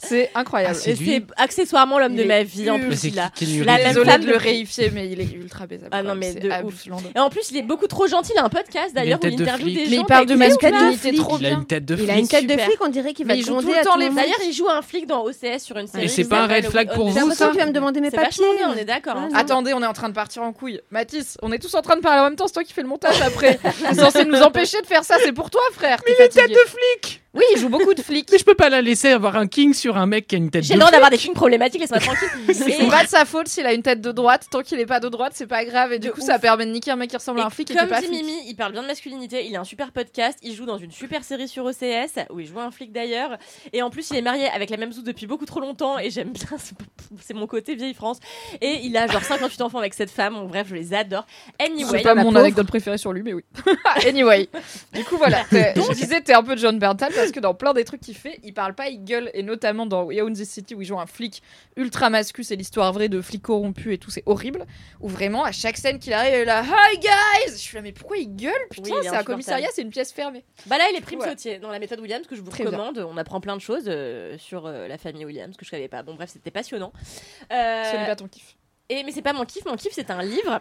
C'est 0.00 0.30
incroyable. 0.34 0.76
Ah, 0.76 0.80
c'est 0.80 0.92
Et 0.92 0.96
c'est 0.96 1.22
accessoirement 1.36 1.98
l'homme 1.98 2.12
Il 2.14 2.18
de 2.18 2.24
ma 2.24 2.44
vie 2.44 2.70
en 2.70 2.78
Mais 2.78 2.86
plus. 2.86 2.96
c'est 2.96 3.08
Il 3.40 3.58
nous 3.58 3.64
la 3.64 3.78
même 3.78 4.04
femme 4.04 4.20
de 4.22 4.26
le 4.28 4.36
réifier, 4.36 4.90
mais 4.94 5.08
il 5.08 5.20
est 5.20 5.32
ultra 5.32 5.66
baisable. 5.66 5.90
Ah 5.92 6.02
non, 6.04 6.14
mais 6.14 6.32
C'est 6.32 6.40
de 6.40 6.48
ouf. 6.64 6.86
Et 7.16 7.18
en 7.18 7.28
plus, 7.30 7.50
il 7.50 7.56
est 7.56 7.62
beaucoup 7.62 7.88
trop 7.88 8.06
gentil. 8.06 8.30
Il 8.34 8.38
a 8.38 8.44
un 8.44 8.48
podcast 8.48 8.90
Il 8.90 8.94
d'ailleurs 8.94 9.18
où 9.22 9.26
il 9.26 9.42
interviewe 9.42 9.66
des 9.74 9.86
Mais 9.90 9.96
gens. 9.96 10.02
il 10.02 10.06
parle 10.06 10.26
de 10.26 10.34
masculinité 10.36 11.14
trop 11.16 11.36
Il 11.40 11.46
a 11.46 11.50
une 11.50 11.66
tête 11.66 11.84
de 11.84 11.94
Il 11.94 11.98
flic. 12.00 12.10
a 12.10 12.18
une 12.18 12.28
tête 12.28 12.46
de 12.46 12.56
flic, 12.58 12.76
on 12.80 12.88
dirait 12.88 13.12
qu'il 13.12 13.26
va 13.26 13.32
Mais 13.34 13.40
il 13.40 13.46
tout 13.46 13.56
le 13.60 13.84
temps 13.84 13.96
les. 13.96 14.08
D'ailleurs, 14.10 14.38
il 14.46 14.52
joue 14.52 14.68
un 14.68 14.82
flic 14.82 15.06
dans 15.06 15.24
OCS 15.24 15.58
sur 15.58 15.76
une 15.76 15.86
série. 15.88 16.08
c'est 16.08 16.22
qui 16.22 16.28
pas 16.28 16.42
un 16.42 16.46
red 16.46 16.66
flag 16.66 16.92
pour 16.94 17.08
vous, 17.08 17.32
ça 17.34 17.48
tu 17.50 17.58
vas 17.58 17.66
me 17.66 17.72
demander 17.72 18.00
mes 18.00 18.10
C'est 18.10 18.16
papiers. 18.16 18.44
on 18.66 18.74
est 18.76 18.84
d'accord. 18.84 19.16
Attendez, 19.34 19.72
on 19.74 19.82
est 19.82 19.86
en 19.86 19.92
train 19.92 20.08
de 20.08 20.14
partir 20.14 20.42
en 20.42 20.52
couille. 20.52 20.80
Mathis, 20.90 21.36
on 21.42 21.50
est 21.52 21.58
tous 21.58 21.74
en 21.74 21.82
train 21.82 21.96
de 21.96 22.00
parler 22.02 22.20
en 22.20 22.24
même 22.24 22.36
temps, 22.36 22.46
c'est 22.46 22.52
toi 22.54 22.64
qui 22.64 22.72
fais 22.72 22.82
le 22.82 22.88
montage 22.88 23.20
après. 23.22 23.58
T'es 23.88 23.94
censé 23.94 24.24
nous 24.24 24.40
empêcher 24.42 24.80
de 24.80 24.86
faire 24.86 25.02
ça, 25.04 25.16
c'est 25.24 25.32
pour 25.32 25.50
toi, 25.50 25.60
frère. 25.72 25.98
Mais 26.06 26.12
Une 26.24 26.30
tête 26.30 26.48
de 26.50 26.54
flic 26.54 27.22
Oui, 27.34 27.44
il 27.54 27.60
joue 27.60 27.68
beaucoup 27.68 27.92
de 27.94 28.00
flics. 28.02 28.28
Mais 28.32 28.38
je 28.38 28.44
peux 28.44 28.54
pas 28.54 28.68
la 28.70 28.80
laisser 28.80 29.08
avoir 29.08 29.36
un 29.36 29.46
king 29.46 29.74
sur 29.74 29.96
un 29.98 30.06
mec 30.06 30.26
qui 30.26 30.34
a 30.34 30.38
une 30.38 30.50
tête 30.50 30.62
de 30.62 30.66
J'ai 30.66 30.74
le 30.74 30.80
droit 30.80 30.90
d'avoir 30.90 31.10
des 31.10 31.18
films 31.18 31.34
problématiques, 31.34 31.80
laisse-moi 31.82 32.00
tranquille. 32.00 32.28
C'est 32.54 32.70
Et- 32.84 32.88
pas 32.88 33.04
de 33.04 33.08
sa 33.08 33.24
faute 33.26 33.48
s'il 33.48 33.66
a 33.66 33.72
une 33.74 33.82
tête 33.82 34.00
de 34.00 34.12
droite. 34.12 34.46
Tant 34.50 34.62
qu'il 34.62 34.80
est 34.80 34.86
pas 34.86 34.98
de 34.98 35.08
droite, 35.08 35.32
c'est 35.34 35.46
pas 35.46 35.64
grave. 35.66 35.92
Et 35.92 35.98
du 35.98 36.08
De 36.08 36.12
coup, 36.12 36.20
ouf. 36.20 36.26
ça 36.26 36.38
permet 36.38 36.64
de 36.64 36.70
niquer 36.72 36.90
un 36.90 36.96
mec 36.96 37.10
qui 37.10 37.16
ressemble 37.16 37.40
à 37.40 37.44
un 37.44 37.48
Et 37.48 37.50
flic 37.50 37.70
et 37.70 37.74
comme 37.74 37.88
pas 37.88 38.00
dit 38.00 38.06
flic. 38.06 38.24
Mimi, 38.24 38.38
il 38.46 38.54
parle 38.56 38.72
bien 38.72 38.82
de 38.82 38.86
masculinité, 38.86 39.44
il 39.46 39.54
a 39.56 39.60
un 39.60 39.64
super 39.64 39.92
podcast, 39.92 40.38
il 40.42 40.54
joue 40.54 40.64
dans 40.64 40.78
une 40.78 40.90
super 40.90 41.22
série 41.22 41.48
sur 41.48 41.64
OCS, 41.66 42.18
où 42.30 42.40
il 42.40 42.46
joue 42.46 42.58
un 42.60 42.70
flic 42.70 42.92
d'ailleurs, 42.92 43.36
et 43.74 43.82
en 43.82 43.90
plus 43.90 44.08
il 44.10 44.16
est 44.16 44.22
marié 44.22 44.48
avec 44.48 44.70
la 44.70 44.78
même 44.78 44.92
Zou 44.92 45.02
depuis 45.02 45.26
beaucoup 45.26 45.44
trop 45.46 45.60
longtemps, 45.60 45.98
et 45.98 46.10
j'aime 46.10 46.30
bien, 46.32 46.48
c'est- 46.58 46.74
c'est 47.24 47.34
mon 47.34 47.46
côté 47.46 47.74
vieille 47.74 47.94
France, 47.94 48.18
et 48.62 48.80
il 48.84 48.96
a 48.96 49.06
genre 49.06 49.22
58 49.22 49.60
enfants 49.60 49.78
avec 49.78 49.92
cette 49.94 50.10
femme, 50.10 50.46
bref, 50.48 50.66
je 50.70 50.74
les 50.74 50.94
adore. 50.94 51.26
Anyway, 51.58 51.84
C'est 51.98 52.02
pas 52.02 52.14
mon 52.14 52.24
pauvre- 52.24 52.38
anecdote 52.38 52.66
préférée 52.68 52.98
sur 52.98 53.12
lui, 53.12 53.22
mais 53.22 53.34
oui. 53.34 53.42
anyway. 54.06 54.48
Du 54.94 55.04
coup, 55.04 55.16
voilà. 55.18 55.44
T'es- 55.50 55.74
Je 55.76 55.92
disais, 55.92 56.20
t'es 56.22 56.32
un 56.32 56.42
peu 56.42 56.56
John 56.56 56.78
Berntal 56.78 57.12
parce 57.18 57.32
que 57.32 57.40
dans 57.40 57.54
plein 57.54 57.74
des 57.74 57.84
trucs 57.84 58.00
qu'il 58.00 58.16
fait, 58.16 58.40
il 58.42 58.54
parle 58.54 58.74
pas, 58.74 58.88
il 58.88 59.04
gueule. 59.04 59.30
Et 59.34 59.42
notamment 59.42 59.86
dans 59.86 60.04
We 60.04 60.20
Own 60.22 60.32
This 60.32 60.48
City 60.48 60.74
où 60.74 60.82
il 60.82 60.86
joue 60.86 60.98
un 60.98 61.06
flic 61.06 61.42
ultra 61.76 62.10
mascu, 62.10 62.44
c'est 62.44 62.56
l'histoire 62.56 62.92
vraie 62.92 63.08
de 63.08 63.20
flics 63.20 63.42
corrompus 63.42 63.94
et 63.94 63.98
tout, 63.98 64.10
c'est 64.10 64.22
horrible. 64.26 64.66
Où 65.00 65.08
vraiment, 65.08 65.44
à 65.44 65.52
chaque 65.52 65.76
scène 65.76 65.98
qu'il 65.98 66.12
arrive, 66.12 66.32
il 66.34 66.40
est 66.40 66.44
là, 66.44 66.62
Hi 66.64 66.98
guys 66.98 67.52
Je 67.52 67.56
suis 67.56 67.76
là, 67.76 67.82
mais 67.82 67.92
pourquoi 67.92 68.16
il 68.16 68.34
gueule? 68.34 68.52
Putain, 68.70 68.90
Oui, 68.90 68.98
c'est 69.02 69.08
un 69.16 69.22
commissariat, 69.22 69.68
c'est 69.72 69.82
une 69.82 69.90
pièce 69.90 70.12
fermée. 70.12 70.44
Bah 70.66 70.78
là, 70.78 70.84
il 70.92 70.96
est 70.96 71.00
prime 71.00 71.20
sautier 71.20 71.58
dans 71.58 71.70
la 71.70 71.78
méthode 71.78 72.00
Williams 72.00 72.26
que 72.26 72.36
je 72.36 72.40
vous 72.42 72.50
Très 72.50 72.64
bien. 72.64 72.72
recommande. 72.72 72.98
On 73.10 73.16
apprend 73.16 73.40
plein 73.40 73.56
de 73.56 73.60
choses 73.62 73.84
euh, 73.86 74.36
sur 74.38 74.66
euh, 74.66 74.86
la 74.88 74.98
famille 74.98 75.24
Williams 75.24 75.56
que 75.56 75.64
je 75.64 75.70
savais 75.70 75.88
pas. 75.88 76.02
Bon, 76.02 76.14
bref, 76.14 76.30
c'était 76.32 76.50
passionnant. 76.50 76.92
Euh, 77.52 77.84
Ce 77.90 77.96
n'est 77.96 78.06
pas 78.06 78.16
ton 78.16 78.28
kiff. 78.28 78.56
Et 78.90 79.02
mais 79.04 79.12
c'est 79.12 79.22
pas 79.22 79.32
mon 79.32 79.44
kiff, 79.44 79.64
mon 79.66 79.76
kiff 79.76 79.92
c'est 79.92 80.10
un 80.10 80.22
livre. 80.22 80.60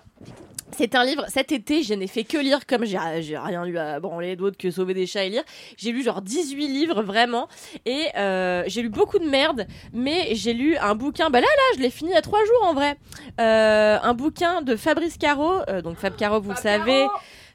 C'est 0.77 0.95
un 0.95 1.05
livre, 1.05 1.23
cet 1.29 1.53
été 1.53 1.81
je 1.81 1.93
n'ai 1.93 2.07
fait 2.07 2.25
que 2.25 2.37
lire 2.37 2.65
comme 2.67 2.83
j'ai 2.83 2.99
j'ai 3.21 3.37
rien 3.37 3.63
lu 3.65 3.77
à 3.77 4.01
branler 4.01 4.35
d'autre 4.35 4.57
que 4.57 4.69
sauver 4.69 4.93
des 4.93 5.07
chats 5.07 5.23
et 5.23 5.29
lire. 5.29 5.43
J'ai 5.77 5.93
lu 5.93 6.03
genre 6.03 6.21
18 6.21 6.67
livres 6.67 7.01
vraiment 7.03 7.47
et 7.85 8.07
euh, 8.17 8.63
j'ai 8.67 8.81
lu 8.81 8.89
beaucoup 8.89 9.17
de 9.17 9.29
merde 9.29 9.65
mais 9.93 10.35
j'ai 10.35 10.53
lu 10.53 10.75
un 10.75 10.93
bouquin, 10.93 11.29
bah 11.29 11.39
là 11.39 11.47
là 11.47 11.77
je 11.77 11.81
l'ai 11.81 11.89
fini 11.89 12.09
il 12.11 12.13
y 12.15 12.17
a 12.17 12.21
trois 12.21 12.43
jours 12.43 12.65
en 12.65 12.73
vrai. 12.73 12.97
Euh, 13.39 13.97
un 14.03 14.13
bouquin 14.13 14.61
de 14.61 14.75
Fabrice 14.75 15.17
Caro, 15.17 15.61
euh, 15.69 15.81
donc 15.81 15.97
Fab 15.97 16.15
Caro 16.17 16.41
vous 16.41 16.51
le 16.51 16.57
savez. 16.57 17.07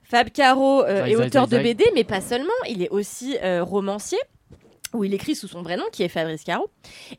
Fab 0.04 0.30
Caro 0.30 0.84
euh, 0.84 1.04
est 1.06 1.16
auteur 1.16 1.48
de. 1.48 1.58
BD 1.58 1.84
mais 1.94 2.04
pas 2.04 2.20
seulement, 2.20 2.50
il 2.68 2.82
est 2.82 2.90
aussi 2.90 3.36
euh, 3.42 3.62
romancier 3.62 4.18
où 4.94 5.04
il 5.04 5.14
écrit 5.14 5.34
sous 5.34 5.48
son 5.48 5.62
vrai 5.62 5.76
nom, 5.76 5.84
qui 5.92 6.02
est 6.02 6.08
Fabrice 6.08 6.44
Caro. 6.44 6.70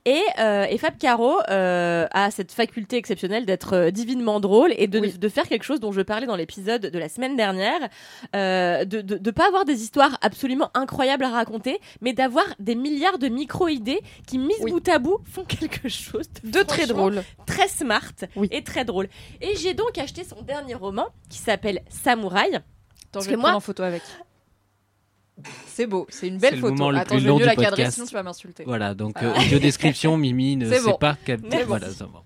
Et, 0.05 0.21
euh, 0.39 0.65
et 0.69 0.77
Fab 0.77 0.97
Caro 0.97 1.37
euh, 1.49 2.07
a 2.11 2.31
cette 2.31 2.51
faculté 2.51 2.97
exceptionnelle 2.97 3.45
d'être 3.45 3.73
euh, 3.73 3.91
divinement 3.91 4.39
drôle 4.39 4.73
et 4.77 4.87
de, 4.87 4.99
de 5.17 5.29
faire 5.29 5.47
quelque 5.47 5.63
chose 5.63 5.79
dont 5.79 5.91
je 5.91 6.01
parlais 6.01 6.27
dans 6.27 6.35
l'épisode 6.35 6.81
de 6.81 6.99
la 6.99 7.09
semaine 7.09 7.35
dernière, 7.35 7.79
de, 8.33 9.01
de, 9.01 9.17
de 9.17 9.31
pas 9.31 9.47
avoir 9.47 9.65
des 9.65 9.81
histoires 9.81 10.17
absolument 10.21 10.69
incroyables 10.73 11.23
à 11.23 11.29
raconter, 11.29 11.79
mais 12.01 12.13
d'avoir 12.13 12.45
des 12.59 12.75
milliards 12.75 13.17
de 13.17 13.27
micro-idées 13.27 14.01
qui, 14.27 14.37
mises 14.37 14.59
bout 14.61 14.87
à 14.87 14.99
bout, 14.99 15.19
font 15.25 15.43
quelque 15.43 15.89
chose 15.89 16.27
de, 16.43 16.61
très 16.61 16.87
drôle. 16.87 17.23
très 17.45 17.67
smart 17.67 18.13
et 18.51 18.63
très 18.63 18.85
drôle. 18.85 19.07
Et 19.41 19.55
j'ai 19.55 19.73
donc 19.73 19.97
acheté 19.97 20.23
son 20.23 20.41
dernier 20.41 20.75
roman 20.75 21.07
qui 21.29 21.37
s'appelle 21.37 21.81
Samouraï. 21.89 22.55
Attends, 22.55 23.21
je 23.21 23.29
vais 23.29 23.35
moi, 23.35 23.53
en 23.53 23.59
photo 23.59 23.83
avec. 23.83 24.01
C'est 25.67 25.87
beau, 25.87 26.05
c'est 26.09 26.27
une 26.27 26.37
belle 26.37 26.59
photo. 26.59 26.73
moment 26.75 26.91
le 26.91 26.97
Attends, 26.99 27.15
plus 27.15 27.23
je 27.23 27.29
vais 27.29 27.33
mieux 27.35 27.45
la 27.45 27.55
cadrer, 27.55 27.89
sinon 27.91 28.05
tu 28.05 28.13
vas 28.13 28.23
m'insulter. 28.23 28.63
Voilà, 28.65 28.93
donc 28.93 29.19
Voilà. 29.19 29.35
euh, 29.37 29.41
audio 29.41 29.59
description, 29.59 30.15
Mimi 30.17 30.55
ne 30.55 30.69
C'est 30.69 30.79
sait 30.79 30.91
bon. 30.91 30.97
pas. 30.97 31.17
C'est 31.25 31.37
Voilà, 31.65 31.87
bon. 31.87 31.93
ça 31.93 32.05
va. 32.05 32.21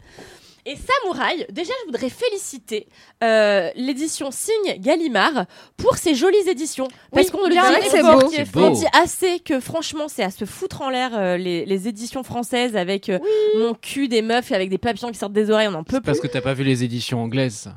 Et 0.69 0.75
Samouraï, 0.75 1.45
déjà 1.49 1.71
je 1.81 1.85
voudrais 1.85 2.09
féliciter 2.09 2.87
euh, 3.23 3.69
l'édition 3.77 4.31
Signe 4.31 4.75
Gallimard 4.79 5.45
pour 5.77 5.95
ses 5.95 6.13
jolies 6.13 6.49
éditions. 6.49 6.89
Parce 7.13 7.27
Oui, 7.27 7.31
qu'on 7.31 7.47
le 7.47 7.53
dit 7.53 7.87
c'est 7.89 8.51
beau. 8.51 8.63
On 8.65 8.71
dit 8.71 8.85
assez 8.91 9.39
que 9.39 9.61
franchement 9.61 10.09
c'est 10.09 10.23
à 10.23 10.29
se 10.29 10.43
foutre 10.43 10.81
en 10.81 10.89
l'air 10.89 11.11
euh, 11.13 11.37
les, 11.37 11.65
les 11.65 11.87
éditions 11.87 12.21
françaises 12.23 12.75
avec 12.75 13.07
euh, 13.07 13.19
mon 13.57 13.75
cul 13.75 14.09
des 14.09 14.21
meufs 14.21 14.51
et 14.51 14.55
avec 14.55 14.69
des 14.69 14.77
papillons 14.77 15.09
qui 15.09 15.17
sortent 15.17 15.31
des 15.31 15.49
oreilles, 15.49 15.69
on 15.69 15.73
en 15.73 15.85
peut 15.85 16.01
plus. 16.01 16.05
Parce 16.07 16.19
que 16.19 16.27
t'as 16.27 16.41
pas 16.41 16.53
vu 16.53 16.65
les 16.65 16.83
éditions 16.83 17.23
anglaises. 17.23 17.71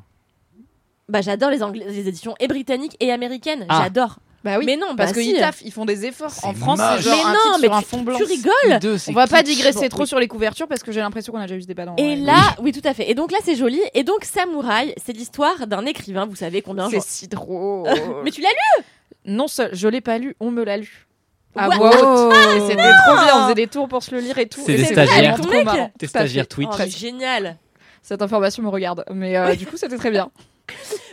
Bah 1.09 1.21
j'adore 1.21 1.51
les 1.51 2.09
éditions 2.09 2.35
et 2.41 2.49
britanniques 2.49 2.97
et 2.99 3.13
américaines, 3.13 3.67
Ah. 3.69 3.83
j'adore. 3.85 4.19
Bah 4.43 4.57
oui, 4.59 4.65
Mais 4.65 4.77
non, 4.79 4.97
parce 4.97 5.13
bah 5.13 5.21
qu'ils 5.21 5.35
si. 5.35 5.39
taffent, 5.39 5.61
ils 5.63 5.71
font 5.73 5.85
des 5.85 6.07
efforts. 6.07 6.33
En 6.45 6.55
France, 6.55 6.81
c'est 6.97 7.03
genre 7.03 7.15
Mais 7.17 7.23
un 7.25 7.33
non, 7.33 7.39
titre 7.45 7.59
mais 7.61 7.67
sur 7.67 7.75
un 7.75 7.81
tu- 7.81 7.87
fond 7.89 7.99
tu 7.99 8.05
blanc. 8.05 8.19
rigoles 8.27 8.79
Deux, 8.81 8.97
c'est 8.97 9.11
On 9.11 9.15
va 9.15 9.27
pas 9.27 9.43
digresser 9.43 9.89
trop 9.91 10.03
oui. 10.03 10.07
sur 10.09 10.19
les 10.19 10.29
couvertures 10.29 10.67
parce 10.67 10.83
que 10.83 10.93
j'ai 10.93 11.01
l'impression 11.01 11.33
qu'on 11.33 11.41
a 11.41 11.43
déjà 11.47 11.57
eu 11.57 11.63
ce 11.63 11.67
débat 11.67 11.85
dans. 11.85 11.97
Et 11.97 12.17
là, 12.17 12.57
oui, 12.63 12.73
tout 12.73 12.81
à 12.89 12.95
fait. 12.95 13.11
Et 13.11 13.15
donc 13.15 13.33
là, 13.33 13.39
c'est 13.45 13.55
joli. 13.55 13.81
Et 13.93 14.03
donc, 14.03 14.25
Samouraï, 14.25 14.95
c'est 15.05 15.13
l'histoire 15.13 15.67
d'un 15.67 15.85
écrivain. 15.85 16.25
Vous 16.25 16.37
savez 16.37 16.63
combien 16.63 16.89
c'est 16.89 17.03
si 17.03 17.29
drôle. 17.29 17.89
Mais 18.25 18.31
tu 18.31 18.41
l'as 18.41 18.49
lu 18.49 18.85
non 19.27 19.47
seul 19.49 19.69
je 19.75 19.87
l'ai 19.87 20.01
pas 20.01 20.17
lu, 20.17 20.35
on 20.41 20.51
me 20.51 20.65
l'a 20.65 20.79
lu. 20.79 21.07
À 21.55 21.69
What 21.69 21.77
voix 21.77 21.91
haute. 21.91 22.33
Oh. 22.33 22.57
Et 22.57 22.61
c'était 22.61 22.77
trop 23.07 23.15
bien, 23.23 23.37
on 23.37 23.43
faisait 23.43 23.55
des 23.57 23.67
tours 23.67 23.89
pour 23.89 24.03
se 24.03 24.13
le 24.15 24.21
lire 24.23 24.39
et 24.39 24.47
tout. 24.47 24.63
C'est 24.65 24.77
des 24.77 24.85
c'était 24.85 25.07
stagiaires. 25.07 25.37
T'es 25.37 25.43
Tout 25.43 25.59
à 25.59 25.89
fait. 25.99 26.07
stagiaire 26.07 26.49
Twitch. 26.49 26.69
Oh, 26.73 26.83
génial. 26.89 27.59
Cette 28.03 28.23
information 28.23 28.63
me 28.63 28.69
regarde. 28.69 29.05
Mais 29.13 29.37
euh, 29.37 29.55
du 29.57 29.67
coup, 29.67 29.77
c'était 29.77 29.99
très 29.99 30.11
bien. 30.11 30.31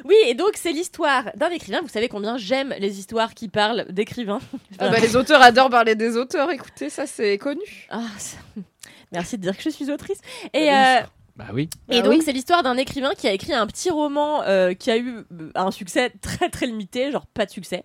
Oui, 0.06 0.16
et 0.26 0.34
donc 0.34 0.52
c'est 0.56 0.72
l'histoire 0.72 1.26
d'un 1.36 1.50
écrivain. 1.50 1.82
Vous 1.82 1.88
savez 1.90 2.08
combien 2.10 2.38
j'aime 2.38 2.74
les 2.80 3.00
histoires 3.00 3.34
qui 3.34 3.48
parlent 3.50 3.86
d'écrivains. 3.90 4.40
Ah 4.80 4.90
bah, 4.90 5.00
les 5.00 5.16
auteurs 5.16 5.42
adorent 5.42 5.70
parler 5.70 5.96
des 5.96 6.16
auteurs, 6.18 6.52
écoutez, 6.52 6.90
ça 6.90 7.06
c'est 7.08 7.38
connu. 7.38 7.62
Ah, 7.90 8.02
ça- 8.18 8.38
Merci 9.12 9.38
de 9.38 9.42
dire 9.44 9.56
que 9.58 9.64
je 9.64 9.70
suis 9.70 9.90
autrice. 9.90 10.20
Et, 10.54 10.70
euh, 10.72 11.00
Bah 11.38 11.46
oui. 11.54 11.70
et 11.90 12.00
Ah 12.00 12.02
donc 12.02 12.14
oui. 12.14 12.22
c'est 12.26 12.32
l'histoire 12.34 12.62
d'un 12.64 12.76
écrivain 12.78 13.14
qui 13.18 13.28
a 13.28 13.32
écrit 13.32 13.54
un 13.54 13.66
petit 13.68 13.90
roman 13.90 14.44
euh, 14.44 14.74
qui 14.74 14.92
a 14.92 14.98
eu 14.98 15.20
euh, 15.40 15.52
un 15.56 15.72
succès 15.72 16.12
très 16.22 16.50
très 16.50 16.66
limité, 16.66 17.12
genre 17.12 17.26
pas 17.28 17.46
de 17.46 17.52
succès. 17.52 17.84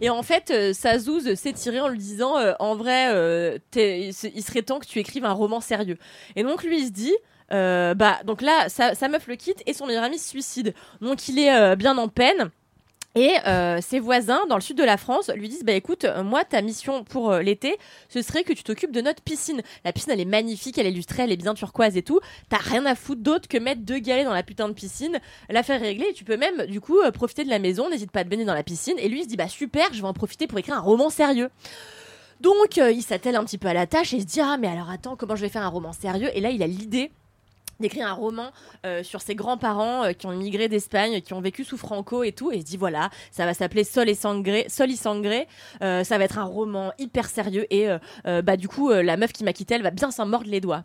Et 0.00 0.10
en 0.10 0.22
fait, 0.22 0.50
euh, 0.50 0.72
Sazouz 0.74 1.34
s'est 1.36 1.52
tiré 1.54 1.80
en 1.80 1.88
lui 1.88 1.98
disant 1.98 2.36
euh, 2.38 2.52
en 2.60 2.76
vrai, 2.76 3.08
euh, 3.08 3.58
il 3.76 4.12
serait 4.12 4.62
temps 4.62 4.78
que 4.78 4.86
tu 4.86 4.98
écrives 4.98 5.24
un 5.24 5.32
roman 5.32 5.60
sérieux. 5.60 5.96
Et 6.36 6.42
donc 6.42 6.62
lui 6.64 6.80
il 6.80 6.86
se 6.86 6.92
dit. 6.92 7.14
Euh, 7.52 7.94
bah 7.94 8.18
donc 8.24 8.42
là 8.42 8.68
sa, 8.68 8.94
sa 8.94 9.08
meuf 9.08 9.26
le 9.26 9.36
quitte 9.36 9.62
et 9.66 9.72
son 9.72 9.86
meilleur 9.86 10.04
ami 10.04 10.18
se 10.18 10.28
suicide. 10.28 10.74
Donc 11.00 11.28
il 11.28 11.38
est 11.38 11.54
euh, 11.54 11.76
bien 11.76 11.96
en 11.98 12.08
peine. 12.08 12.50
Et 13.14 13.34
euh, 13.46 13.80
ses 13.80 14.00
voisins 14.00 14.44
dans 14.48 14.54
le 14.54 14.60
sud 14.60 14.76
de 14.76 14.84
la 14.84 14.96
France 14.96 15.30
lui 15.34 15.48
disent 15.48 15.64
bah 15.64 15.72
écoute 15.72 16.06
moi 16.22 16.44
ta 16.44 16.60
mission 16.60 17.04
pour 17.04 17.32
l'été 17.32 17.76
ce 18.10 18.20
serait 18.22 18.44
que 18.44 18.52
tu 18.52 18.62
t'occupes 18.62 18.92
de 18.92 19.00
notre 19.00 19.22
piscine. 19.22 19.62
La 19.84 19.92
piscine 19.92 20.12
elle 20.12 20.20
est 20.20 20.26
magnifique 20.26 20.78
elle 20.78 20.86
est 20.86 20.92
illustrée 20.92 21.24
elle 21.24 21.32
est 21.32 21.38
bien 21.38 21.54
turquoise 21.54 21.96
et 21.96 22.02
tout. 22.02 22.20
T'as 22.48 22.58
rien 22.58 22.84
à 22.86 22.94
foutre 22.94 23.22
d'autre 23.22 23.48
que 23.48 23.56
mettre 23.56 23.80
deux 23.80 23.98
galets 23.98 24.26
dans 24.26 24.34
la 24.34 24.42
putain 24.42 24.68
de 24.68 24.74
piscine 24.74 25.18
l'affaire 25.48 25.80
réglée 25.80 26.08
et 26.10 26.12
tu 26.12 26.22
peux 26.24 26.36
même 26.36 26.66
du 26.66 26.80
coup 26.80 26.98
profiter 27.14 27.44
de 27.44 27.50
la 27.50 27.58
maison 27.58 27.88
n'hésite 27.88 28.12
pas 28.12 28.20
à 28.20 28.24
te 28.24 28.28
baigner 28.28 28.44
dans 28.44 28.54
la 28.54 28.62
piscine. 28.62 28.98
Et 28.98 29.08
lui 29.08 29.20
il 29.20 29.24
se 29.24 29.28
dit 29.28 29.36
bah 29.36 29.48
super 29.48 29.86
je 29.92 30.00
vais 30.00 30.06
en 30.06 30.12
profiter 30.12 30.46
pour 30.46 30.58
écrire 30.58 30.76
un 30.76 30.80
roman 30.80 31.08
sérieux. 31.10 31.48
Donc 32.40 32.76
il 32.76 33.02
s'attelle 33.02 33.34
un 33.34 33.44
petit 33.44 33.58
peu 33.58 33.68
à 33.68 33.74
la 33.74 33.88
tâche 33.88 34.12
et 34.12 34.18
il 34.18 34.22
se 34.22 34.26
dit 34.26 34.40
ah 34.40 34.58
mais 34.58 34.68
alors 34.68 34.90
attends 34.90 35.16
comment 35.16 35.34
je 35.34 35.40
vais 35.40 35.48
faire 35.48 35.62
un 35.62 35.68
roman 35.68 35.92
sérieux? 35.92 36.30
Et 36.34 36.40
là 36.40 36.50
il 36.50 36.62
a 36.62 36.68
l'idée 36.68 37.10
d'écrire 37.80 38.06
un 38.06 38.12
roman 38.12 38.50
euh, 38.86 39.02
sur 39.02 39.20
ses 39.20 39.34
grands-parents 39.34 40.04
euh, 40.04 40.12
qui 40.12 40.26
ont 40.26 40.32
immigré 40.32 40.68
d'Espagne, 40.68 41.20
qui 41.20 41.32
ont 41.32 41.40
vécu 41.40 41.64
sous 41.64 41.76
Franco 41.76 42.22
et 42.24 42.32
tout, 42.32 42.50
et 42.52 42.56
il 42.56 42.60
se 42.62 42.66
dit 42.66 42.76
voilà, 42.76 43.10
ça 43.30 43.44
va 43.46 43.54
s'appeler 43.54 43.84
Sol 43.84 44.08
et 44.08 44.14
Sangré, 44.14 44.66
Sol 44.68 44.90
y 44.90 44.96
Sangré, 44.96 45.46
euh, 45.82 46.04
ça 46.04 46.18
va 46.18 46.24
être 46.24 46.38
un 46.38 46.44
roman 46.44 46.92
hyper 46.98 47.28
sérieux 47.28 47.66
et 47.70 47.88
euh, 47.88 47.98
euh, 48.26 48.42
bah 48.42 48.56
du 48.56 48.68
coup 48.68 48.90
euh, 48.90 49.02
la 49.02 49.16
meuf 49.16 49.32
qui 49.32 49.44
m'a 49.44 49.52
quitté, 49.52 49.74
elle 49.74 49.82
va 49.82 49.90
bien 49.90 50.10
s'en 50.10 50.26
mordre 50.26 50.48
les 50.50 50.60
doigts. 50.60 50.84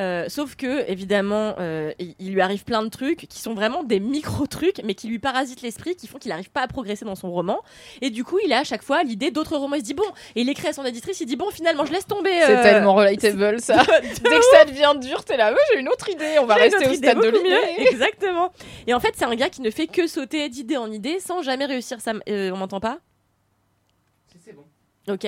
Euh, 0.00 0.28
sauf 0.28 0.54
que 0.56 0.88
évidemment, 0.90 1.54
euh, 1.58 1.92
il, 1.98 2.14
il 2.18 2.32
lui 2.32 2.40
arrive 2.40 2.64
plein 2.64 2.82
de 2.82 2.88
trucs 2.88 3.26
qui 3.28 3.40
sont 3.40 3.54
vraiment 3.54 3.82
des 3.82 4.00
micro 4.00 4.46
trucs, 4.46 4.82
mais 4.84 4.94
qui 4.94 5.08
lui 5.08 5.18
parasitent 5.18 5.62
l'esprit, 5.62 5.96
qui 5.96 6.06
font 6.06 6.18
qu'il 6.18 6.30
n'arrive 6.30 6.50
pas 6.50 6.62
à 6.62 6.68
progresser 6.68 7.04
dans 7.04 7.14
son 7.14 7.30
roman. 7.30 7.60
Et 8.02 8.10
du 8.10 8.24
coup, 8.24 8.38
il 8.44 8.52
a 8.52 8.58
à 8.60 8.64
chaque 8.64 8.82
fois 8.82 9.02
l'idée 9.02 9.30
d'autres 9.30 9.56
romans. 9.56 9.76
Il 9.76 9.80
se 9.80 9.84
dit 9.84 9.94
bon, 9.94 10.04
et 10.36 10.42
il 10.42 10.48
écrit 10.48 10.68
à 10.68 10.72
son 10.72 10.84
éditrice, 10.84 11.20
il 11.20 11.26
dit 11.26 11.36
bon, 11.36 11.50
finalement, 11.50 11.84
je 11.84 11.92
laisse 11.92 12.06
tomber. 12.06 12.32
C'est 12.46 12.62
tellement 12.62 12.94
relatable 12.94 13.60
ça. 13.60 13.82
Dès 14.02 14.38
que 14.38 14.44
ça 14.52 14.64
devient 14.64 14.94
dur, 15.00 15.24
t'es 15.24 15.36
là, 15.36 15.52
ouais, 15.52 15.58
j'ai 15.72 15.80
une 15.80 15.88
autre 15.88 16.08
idée, 16.10 16.33
on 16.38 16.46
va 16.46 16.54
rester 16.54 16.86
au 16.86 16.94
stade 16.94 17.18
de 17.20 17.28
l'idée. 17.28 17.88
Exactement. 17.90 18.52
Et 18.86 18.94
en 18.94 19.00
fait, 19.00 19.14
c'est 19.16 19.24
un 19.24 19.34
gars 19.34 19.50
qui 19.50 19.60
ne 19.62 19.70
fait 19.70 19.86
que 19.86 20.06
sauter 20.06 20.48
d'idée 20.48 20.76
en 20.76 20.90
idée 20.90 21.20
sans 21.20 21.42
jamais 21.42 21.64
réussir 21.66 22.00
sa. 22.00 22.12
euh, 22.28 22.50
on 22.50 22.56
m'entend 22.56 22.80
pas? 22.80 22.98
C'est 24.44 24.52
bon. 24.52 24.64
Ok. 25.08 25.26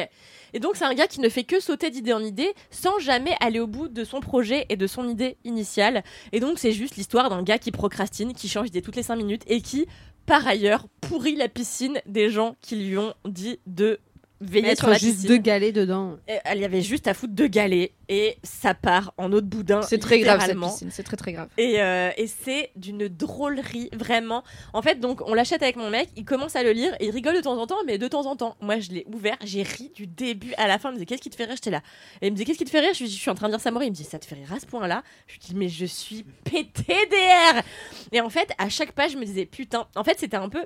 Et 0.52 0.58
donc, 0.60 0.76
c'est 0.76 0.84
un 0.84 0.94
gars 0.94 1.06
qui 1.06 1.20
ne 1.20 1.28
fait 1.28 1.44
que 1.44 1.60
sauter 1.60 1.90
d'idée 1.90 2.12
en 2.12 2.22
idée 2.22 2.54
sans 2.70 2.98
jamais 2.98 3.36
aller 3.40 3.60
au 3.60 3.66
bout 3.66 3.88
de 3.88 4.04
son 4.04 4.20
projet 4.20 4.66
et 4.68 4.76
de 4.76 4.86
son 4.86 5.08
idée 5.08 5.36
initiale. 5.44 6.02
Et 6.32 6.40
donc, 6.40 6.58
c'est 6.58 6.72
juste 6.72 6.96
l'histoire 6.96 7.28
d'un 7.30 7.42
gars 7.42 7.58
qui 7.58 7.72
procrastine, 7.72 8.32
qui 8.32 8.48
change 8.48 8.66
d'idée 8.66 8.82
toutes 8.82 8.96
les 8.96 9.02
5 9.02 9.16
minutes 9.16 9.42
et 9.46 9.60
qui, 9.60 9.86
par 10.24 10.46
ailleurs, 10.46 10.86
pourrit 11.00 11.36
la 11.36 11.48
piscine 11.48 12.00
des 12.06 12.30
gens 12.30 12.56
qui 12.62 12.76
lui 12.76 12.96
ont 12.96 13.14
dit 13.26 13.58
de 13.66 14.00
veiller 14.40 14.68
Mettre 14.68 14.82
sur 14.82 14.90
la 14.90 14.98
juste 14.98 15.14
piscine. 15.14 15.28
deux 15.28 15.36
galets 15.38 15.72
dedans. 15.72 16.16
Et 16.28 16.38
Elle 16.44 16.60
y 16.60 16.64
avait 16.64 16.82
juste 16.82 17.06
à 17.08 17.14
foutre 17.14 17.32
deux 17.34 17.48
galets 17.48 17.92
et 18.08 18.36
ça 18.42 18.74
part 18.74 19.12
en 19.16 19.32
eau 19.32 19.40
de 19.40 19.46
boudin. 19.46 19.82
C'est 19.82 19.98
très 19.98 20.20
grave 20.20 20.44
cette 20.44 20.58
piscine, 20.58 20.90
c'est 20.90 21.02
très 21.02 21.16
très 21.16 21.32
grave. 21.32 21.48
Et, 21.58 21.80
euh, 21.80 22.10
et 22.16 22.26
c'est 22.26 22.70
d'une 22.76 23.08
drôlerie, 23.08 23.90
vraiment. 23.92 24.44
En 24.72 24.82
fait, 24.82 25.00
donc, 25.00 25.20
on 25.26 25.34
l'achète 25.34 25.62
avec 25.62 25.76
mon 25.76 25.90
mec, 25.90 26.08
il 26.16 26.24
commence 26.24 26.54
à 26.56 26.62
le 26.62 26.72
lire, 26.72 26.94
et 27.00 27.06
il 27.06 27.10
rigole 27.10 27.34
de 27.34 27.40
temps 27.40 27.58
en 27.60 27.66
temps, 27.66 27.78
mais 27.86 27.98
de 27.98 28.08
temps 28.08 28.26
en 28.26 28.36
temps. 28.36 28.56
Moi, 28.60 28.78
je 28.78 28.90
l'ai 28.90 29.04
ouvert, 29.12 29.36
j'ai 29.42 29.62
ri 29.62 29.90
du 29.94 30.06
début 30.06 30.52
à 30.56 30.68
la 30.68 30.78
fin. 30.78 30.90
Il 30.90 30.92
me 30.92 30.96
disait, 30.96 31.06
qu'est-ce 31.06 31.22
qui 31.22 31.30
te 31.30 31.36
fait 31.36 31.44
rire? 31.46 31.56
J'étais 31.56 31.70
là. 31.70 31.82
Et 32.20 32.26
il 32.28 32.30
me 32.30 32.36
disait, 32.36 32.44
qu'est-ce 32.44 32.58
qui 32.58 32.64
te 32.64 32.70
fait 32.70 32.80
rire? 32.80 32.94
Je 32.94 33.00
lui 33.00 33.08
dis, 33.08 33.14
je 33.16 33.20
suis 33.20 33.30
en 33.30 33.34
train 33.34 33.48
de 33.48 33.52
lire 33.52 33.60
Samouraï. 33.60 33.88
Il 33.88 33.90
me 33.90 33.96
dit, 33.96 34.04
ça 34.04 34.18
te 34.18 34.26
fait 34.26 34.34
rire 34.36 34.52
à 34.52 34.60
ce 34.60 34.66
point-là? 34.66 35.02
Je 35.26 35.32
lui 35.34 35.40
dis, 35.40 35.54
mais 35.54 35.68
je 35.68 35.86
suis 35.86 36.24
PTDR 36.44 37.62
Et 38.12 38.20
en 38.20 38.30
fait, 38.30 38.52
à 38.58 38.68
chaque 38.68 38.92
page, 38.92 39.12
je 39.12 39.18
me 39.18 39.24
disais, 39.24 39.46
putain. 39.46 39.86
En 39.96 40.04
fait, 40.04 40.18
c'était 40.18 40.36
un 40.36 40.48
peu. 40.48 40.64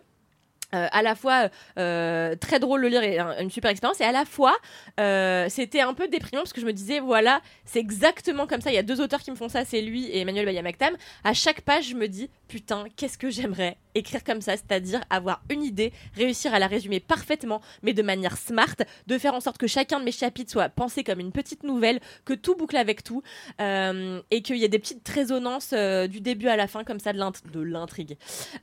Euh, 0.74 0.86
à 0.92 1.02
la 1.02 1.14
fois 1.14 1.48
euh, 1.78 2.34
très 2.36 2.58
drôle 2.60 2.82
de 2.82 2.88
lire 2.88 3.02
et 3.02 3.18
un- 3.18 3.38
une 3.40 3.50
super 3.50 3.70
expérience 3.70 4.00
et 4.00 4.04
à 4.04 4.12
la 4.12 4.24
fois 4.24 4.56
euh, 4.98 5.46
c'était 5.48 5.80
un 5.80 5.94
peu 5.94 6.08
déprimant 6.08 6.42
parce 6.42 6.52
que 6.52 6.60
je 6.60 6.66
me 6.66 6.72
disais 6.72 7.00
voilà 7.00 7.40
c'est 7.64 7.80
exactement 7.80 8.46
comme 8.46 8.60
ça. 8.60 8.70
Il 8.70 8.74
y 8.74 8.78
a 8.78 8.82
deux 8.82 9.00
auteurs 9.00 9.20
qui 9.20 9.30
me 9.30 9.36
font 9.36 9.48
ça 9.48 9.64
c'est 9.64 9.80
lui 9.82 10.06
et 10.06 10.20
Emmanuel 10.20 10.44
Bayamaktam 10.46 10.94
à 11.24 11.32
chaque 11.34 11.60
page 11.62 11.88
je 11.88 11.94
me 11.94 12.08
dis 12.08 12.30
putain 12.48 12.84
qu'est-ce 12.96 13.18
que 13.18 13.30
j'aimerais 13.30 13.76
écrire 13.94 14.24
comme 14.24 14.40
ça 14.40 14.52
c'est-à-dire 14.56 15.00
avoir 15.10 15.42
une 15.50 15.62
idée 15.62 15.92
réussir 16.14 16.54
à 16.54 16.58
la 16.58 16.66
résumer 16.66 17.00
parfaitement 17.00 17.60
mais 17.82 17.92
de 17.92 18.02
manière 18.02 18.36
smart 18.36 18.74
de 19.06 19.18
faire 19.18 19.34
en 19.34 19.40
sorte 19.40 19.58
que 19.58 19.66
chacun 19.66 19.98
de 20.00 20.04
mes 20.04 20.12
chapitres 20.12 20.50
soit 20.52 20.68
pensé 20.68 21.04
comme 21.04 21.20
une 21.20 21.32
petite 21.32 21.62
nouvelle 21.64 22.00
que 22.24 22.34
tout 22.34 22.54
boucle 22.56 22.76
avec 22.76 23.02
tout 23.02 23.22
euh, 23.60 24.20
et 24.30 24.42
qu'il 24.42 24.56
y 24.56 24.64
ait 24.64 24.68
des 24.68 24.78
petites 24.78 25.08
résonances 25.08 25.70
euh, 25.72 26.06
du 26.06 26.20
début 26.20 26.48
à 26.48 26.56
la 26.56 26.66
fin 26.66 26.84
comme 26.84 27.00
ça 27.00 27.12
de 27.12 27.18
l'int- 27.18 27.32
de 27.52 27.60
l'intrigue 27.60 28.16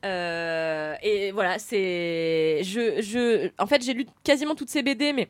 euh, 0.05 0.95
et 1.01 1.31
voilà, 1.31 1.59
c'est. 1.59 2.61
Je, 2.63 3.01
je... 3.01 3.49
En 3.57 3.67
fait, 3.67 3.83
j'ai 3.83 3.93
lu 3.93 4.05
quasiment 4.23 4.55
toutes 4.55 4.69
ces 4.69 4.83
BD, 4.83 5.13
mais. 5.13 5.29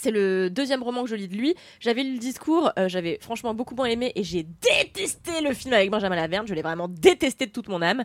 C'est 0.00 0.10
le 0.10 0.50
deuxième 0.50 0.82
roman 0.82 1.02
que 1.04 1.10
je 1.10 1.16
lis 1.16 1.28
de 1.28 1.34
lui. 1.36 1.54
J'avais 1.80 2.02
lu 2.02 2.12
le 2.12 2.18
discours, 2.18 2.70
euh, 2.78 2.88
j'avais 2.88 3.18
franchement 3.20 3.54
beaucoup 3.54 3.74
moins 3.74 3.86
aimé 3.86 4.12
et 4.14 4.22
j'ai 4.22 4.42
détesté 4.44 5.40
le 5.42 5.52
film 5.54 5.74
avec 5.74 5.90
Benjamin 5.90 6.16
Laverne. 6.16 6.46
Je 6.46 6.54
l'ai 6.54 6.62
vraiment 6.62 6.88
détesté 6.88 7.46
de 7.46 7.50
toute 7.52 7.68
mon 7.68 7.82
âme. 7.82 8.04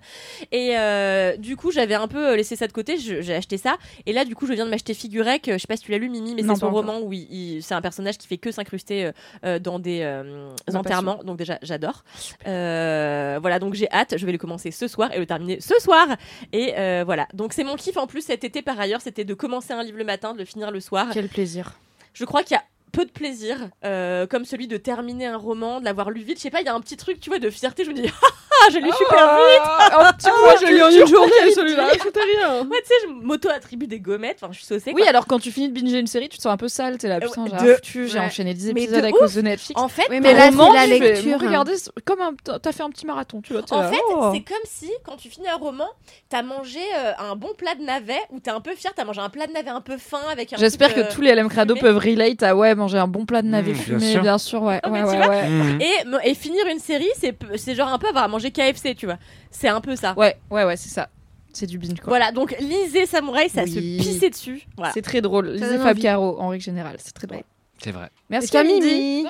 Et 0.51 0.77
euh, 0.77 1.35
du 1.37 1.55
coup, 1.57 1.71
j'avais 1.71 1.93
un 1.95 2.07
peu 2.07 2.35
laissé 2.35 2.55
ça 2.55 2.67
de 2.67 2.73
côté. 2.73 2.97
J'ai 2.97 3.35
acheté 3.35 3.57
ça. 3.57 3.77
Et 4.05 4.13
là, 4.13 4.25
du 4.25 4.35
coup, 4.35 4.45
je 4.47 4.53
viens 4.53 4.65
de 4.65 4.69
m'acheter 4.71 4.93
Figurec. 4.93 5.49
Je 5.51 5.57
sais 5.57 5.67
pas 5.67 5.77
si 5.77 5.83
tu 5.83 5.91
l'as 5.91 5.97
lu, 5.97 6.09
Mimi, 6.09 6.33
mais 6.35 6.41
c'est 6.41 6.47
son 6.59 6.67
roman 6.75 6.99
où 7.01 7.13
il, 7.13 7.27
il- 7.31 7.63
c'est 7.63 7.73
un 7.73 7.81
personnage 7.81 8.17
qui 8.17 8.27
fait 8.27 8.37
que 8.37 8.51
s'incruster 8.51 9.05
euh, 9.05 9.11
euh, 9.45 9.59
dans 9.59 9.79
des 9.79 9.99
euh, 10.01 10.49
enterrements. 10.79 11.23
Donc 11.23 11.37
déjà, 11.37 11.59
j'adore. 11.61 12.03
Euh, 12.47 13.37
voilà, 13.41 13.59
donc 13.59 13.73
j'ai 13.73 13.89
hâte. 13.91 14.15
Je 14.17 14.25
vais 14.25 14.31
le 14.31 14.37
commencer 14.37 14.71
ce 14.71 14.87
soir 14.87 15.11
et 15.13 15.19
le 15.19 15.25
terminer 15.25 15.59
ce 15.61 15.79
soir. 15.79 16.07
Et 16.53 16.73
euh, 16.77 17.03
voilà. 17.05 17.27
Donc 17.33 17.53
c'est 17.53 17.63
mon 17.63 17.75
kiff 17.75 17.97
en 17.97 18.07
plus 18.07 18.21
cet 18.21 18.43
été 18.43 18.61
par 18.61 18.79
ailleurs, 18.79 19.01
c'était 19.01 19.25
de 19.25 19.33
commencer 19.33 19.73
un 19.73 19.83
livre 19.83 19.97
le 19.97 20.03
matin, 20.03 20.33
de 20.33 20.39
le 20.39 20.45
finir 20.45 20.71
le 20.71 20.79
soir. 20.79 21.07
Quel 21.13 21.27
plaisir. 21.27 21.73
Je 22.13 22.25
crois 22.25 22.43
qu'il 22.43 22.55
y 22.55 22.59
a 22.59 22.63
peu 22.91 23.05
de 23.05 23.11
plaisir, 23.11 23.69
euh, 23.85 24.27
comme 24.27 24.45
celui 24.45 24.67
de 24.67 24.77
terminer 24.77 25.27
un 25.27 25.37
roman, 25.37 25.79
de 25.79 25.85
l'avoir 25.85 26.11
lu 26.11 26.21
vite. 26.21 26.37
Je 26.37 26.43
sais 26.43 26.49
pas, 26.49 26.61
il 26.61 26.65
y 26.65 26.69
a 26.69 26.75
un 26.75 26.81
petit 26.81 26.97
truc, 26.97 27.19
tu 27.19 27.29
vois, 27.29 27.39
de 27.39 27.49
fierté. 27.49 27.85
Je 27.85 27.89
me 27.91 27.95
dis, 27.95 28.03
ah, 28.61 28.67
j'ai 28.71 28.79
lu 28.81 28.89
super 28.97 29.35
vite. 29.35 29.61
Un 29.97 30.13
petit 30.13 30.27
Ah, 30.29 30.33
point 30.43 30.55
je 30.61 30.65
l'ai 30.73 30.81
en 30.83 30.89
une 30.89 31.07
journée, 31.07 31.31
celui-là, 31.55 31.87
c'était 32.01 32.19
rien. 32.37 32.61
Ouais, 32.61 32.81
tu 32.81 32.87
sais, 32.87 32.93
je 33.07 33.07
m'auto-attribue 33.25 33.87
des 33.87 33.99
gommettes. 33.99 34.37
Enfin, 34.41 34.51
je 34.51 34.57
suis 34.57 34.65
saucée. 34.67 34.91
Oui, 34.93 35.01
quoi. 35.01 35.09
alors 35.09 35.25
quand 35.27 35.39
tu 35.39 35.51
finis 35.51 35.69
de 35.69 35.73
binger 35.79 35.99
une 35.99 36.07
série, 36.07 36.29
tu 36.29 36.37
te 36.37 36.43
sens 36.43 36.51
un 36.53 36.57
peu 36.57 36.67
sale, 36.67 36.97
t'es 36.97 37.07
là, 37.07 37.15
Euh, 37.17 37.19
putain, 37.27 37.45
j'ai 37.59 37.65
de- 37.65 37.73
foutu, 37.75 38.07
j'ai 38.07 38.19
ouais. 38.19 38.25
enchaîné 38.25 38.53
10 38.53 38.73
Mais 38.73 38.83
épisodes 38.83 39.01
de 39.01 39.07
à 39.07 39.11
cause 39.11 39.33
de 39.35 39.41
Netflix. 39.41 39.79
En 39.81 39.87
fait, 39.87 40.07
Oui, 40.09 40.19
mais 40.21 40.33
là, 40.33 40.45
c'est 40.45 40.51
moment, 40.51 40.73
la 40.73 40.83
tu 40.85 40.89
fais, 40.91 40.99
lecture, 40.99 41.33
hein. 41.33 41.45
Regardez, 41.47 41.73
comme 42.05 42.21
un, 42.21 42.33
t'as 42.59 42.71
fait 42.71 42.83
un 42.83 42.89
petit 42.89 43.05
marathon, 43.05 43.41
tu 43.41 43.53
vois. 43.53 43.63
En 43.71 43.83
fait, 43.89 43.99
oh. 44.09 44.31
c'est 44.33 44.41
comme 44.41 44.63
si 44.65 44.91
quand 45.05 45.15
tu 45.17 45.29
finis 45.29 45.47
un 45.49 45.55
roman, 45.57 45.87
t'as 46.29 46.41
mangé 46.43 46.79
euh, 46.97 47.11
un 47.19 47.35
bon 47.35 47.49
plat 47.57 47.75
de 47.75 47.83
navet 47.83 48.19
ou 48.31 48.39
t'es 48.39 48.51
un 48.51 48.61
peu 48.61 48.75
fier, 48.75 48.91
t'as 48.95 49.03
mangé 49.05 49.21
un 49.21 49.29
plat 49.29 49.47
de 49.47 49.53
navet 49.53 49.69
un 49.69 49.81
peu 49.81 49.97
fin 49.97 50.21
avec 50.31 50.53
un. 50.53 50.57
J'espère 50.57 50.93
que 50.93 51.01
euh, 51.01 51.09
tous 51.11 51.21
les 51.21 51.33
LM 51.33 51.49
Crado 51.49 51.75
peuvent 51.75 51.97
relate 51.97 52.43
à 52.43 52.55
ouais, 52.55 52.75
manger 52.75 52.97
un 52.97 53.07
bon 53.07 53.25
plat 53.25 53.41
de 53.41 53.47
navet 53.47 53.71
Mmh, 53.71 53.75
fumé, 53.75 54.17
bien 54.19 54.37
sûr, 54.37 54.61
ouais. 54.63 54.79
Ah, 54.83 54.89
tu 54.89 55.01
vois, 55.03 55.27
ouais. 55.29 55.79
Et, 56.25 56.33
finir 56.33 56.65
une 56.67 56.79
série, 56.79 57.09
c'est 57.55 57.75
genre 57.75 57.89
un 57.91 57.97
peu 57.99 58.07
avoir 58.07 58.27
mangé 58.29 58.50
KFC, 58.51 58.95
tu 58.95 59.05
vois. 59.05 59.17
C'est 59.49 59.67
un 59.69 59.81
peu 59.81 59.95
ça. 59.95 60.13
Ouais, 60.17 60.37
ouais, 60.49 60.63
ouais, 60.63 60.77
c'est 60.77 60.89
ça. 60.89 61.09
C'est 61.53 61.65
du 61.67 61.77
binge, 61.77 61.99
quoi. 61.99 62.07
Voilà, 62.07 62.31
donc 62.31 62.55
lisez 62.59 63.05
Samouraï, 63.05 63.49
ça 63.49 63.63
Oui. 63.63 63.71
se 63.71 63.79
pissait 63.79 64.29
dessus. 64.29 64.61
Voilà. 64.77 64.93
C'est 64.93 65.01
très 65.01 65.21
drôle. 65.21 65.49
Lisez 65.49 65.77
Fab. 65.79 65.97
Caro, 65.99 66.39
en 66.39 66.47
règle 66.49 66.63
générale, 66.63 66.95
c'est 66.99 67.13
très 67.13 67.27
drôle. 67.27 67.43
C'est 67.83 67.91
vrai. 67.91 68.09
Merci. 68.29 68.55
Mimi 68.63 69.25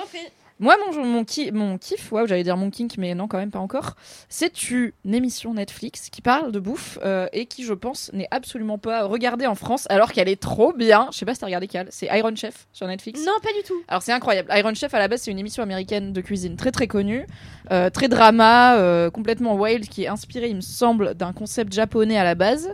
Moi, 0.62 0.76
mon, 0.92 1.04
mon, 1.04 1.24
ki- 1.24 1.50
mon 1.50 1.76
kiff, 1.76 2.12
ouais, 2.12 2.24
j'allais 2.28 2.44
dire 2.44 2.56
mon 2.56 2.70
kink, 2.70 2.94
mais 2.96 3.16
non, 3.16 3.26
quand 3.26 3.36
même 3.36 3.50
pas 3.50 3.58
encore, 3.58 3.96
c'est 4.28 4.70
une 4.70 4.92
émission 5.04 5.54
Netflix 5.54 6.08
qui 6.08 6.22
parle 6.22 6.52
de 6.52 6.60
bouffe 6.60 7.00
euh, 7.04 7.26
et 7.32 7.46
qui, 7.46 7.64
je 7.64 7.74
pense, 7.74 8.10
n'est 8.12 8.28
absolument 8.30 8.78
pas 8.78 9.02
regardée 9.04 9.48
en 9.48 9.56
France 9.56 9.86
alors 9.90 10.12
qu'elle 10.12 10.28
est 10.28 10.40
trop 10.40 10.72
bien. 10.72 11.08
Je 11.12 11.18
sais 11.18 11.24
pas 11.26 11.34
si 11.34 11.40
t'as 11.40 11.46
regardé 11.46 11.66
Cal, 11.66 11.88
c'est 11.90 12.06
Iron 12.16 12.34
Chef 12.36 12.68
sur 12.72 12.86
Netflix. 12.86 13.20
Non, 13.26 13.32
pas 13.42 13.52
du 13.60 13.64
tout. 13.66 13.74
Alors 13.88 14.02
c'est 14.02 14.12
incroyable. 14.12 14.48
Iron 14.56 14.72
Chef 14.74 14.94
à 14.94 15.00
la 15.00 15.08
base 15.08 15.22
c'est 15.22 15.32
une 15.32 15.38
émission 15.40 15.64
américaine 15.64 16.12
de 16.12 16.20
cuisine 16.20 16.54
très 16.56 16.70
très 16.70 16.86
connue, 16.86 17.26
euh, 17.72 17.90
très 17.90 18.06
drama, 18.06 18.76
euh, 18.78 19.10
complètement 19.10 19.56
wild, 19.56 19.88
qui 19.88 20.04
est 20.04 20.08
inspirée 20.08 20.48
il 20.48 20.56
me 20.56 20.60
semble 20.60 21.14
d'un 21.14 21.32
concept 21.32 21.72
japonais 21.72 22.16
à 22.16 22.24
la 22.24 22.36
base 22.36 22.72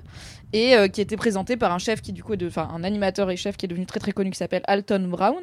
et 0.53 0.75
qui 0.93 1.01
était 1.01 1.17
présenté 1.17 1.57
par 1.57 1.73
un 1.73 1.79
chef 1.79 2.01
qui 2.03 2.13
du 2.13 2.23
coup 2.23 2.35
est 2.35 2.39
de, 2.39 2.47
enfin 2.49 2.69
un 2.75 2.85
animateur 2.85 3.31
et 3.31 3.37
chef 3.37 3.57
qui 3.57 3.67
est 3.67 3.69
devenu 3.69 3.87
très 3.87 4.01
très 4.01 4.13
connu 4.13 4.31
qui 4.31 4.39
s'appelle 4.39 4.63
Alton 4.67 5.07
Brown. 5.09 5.43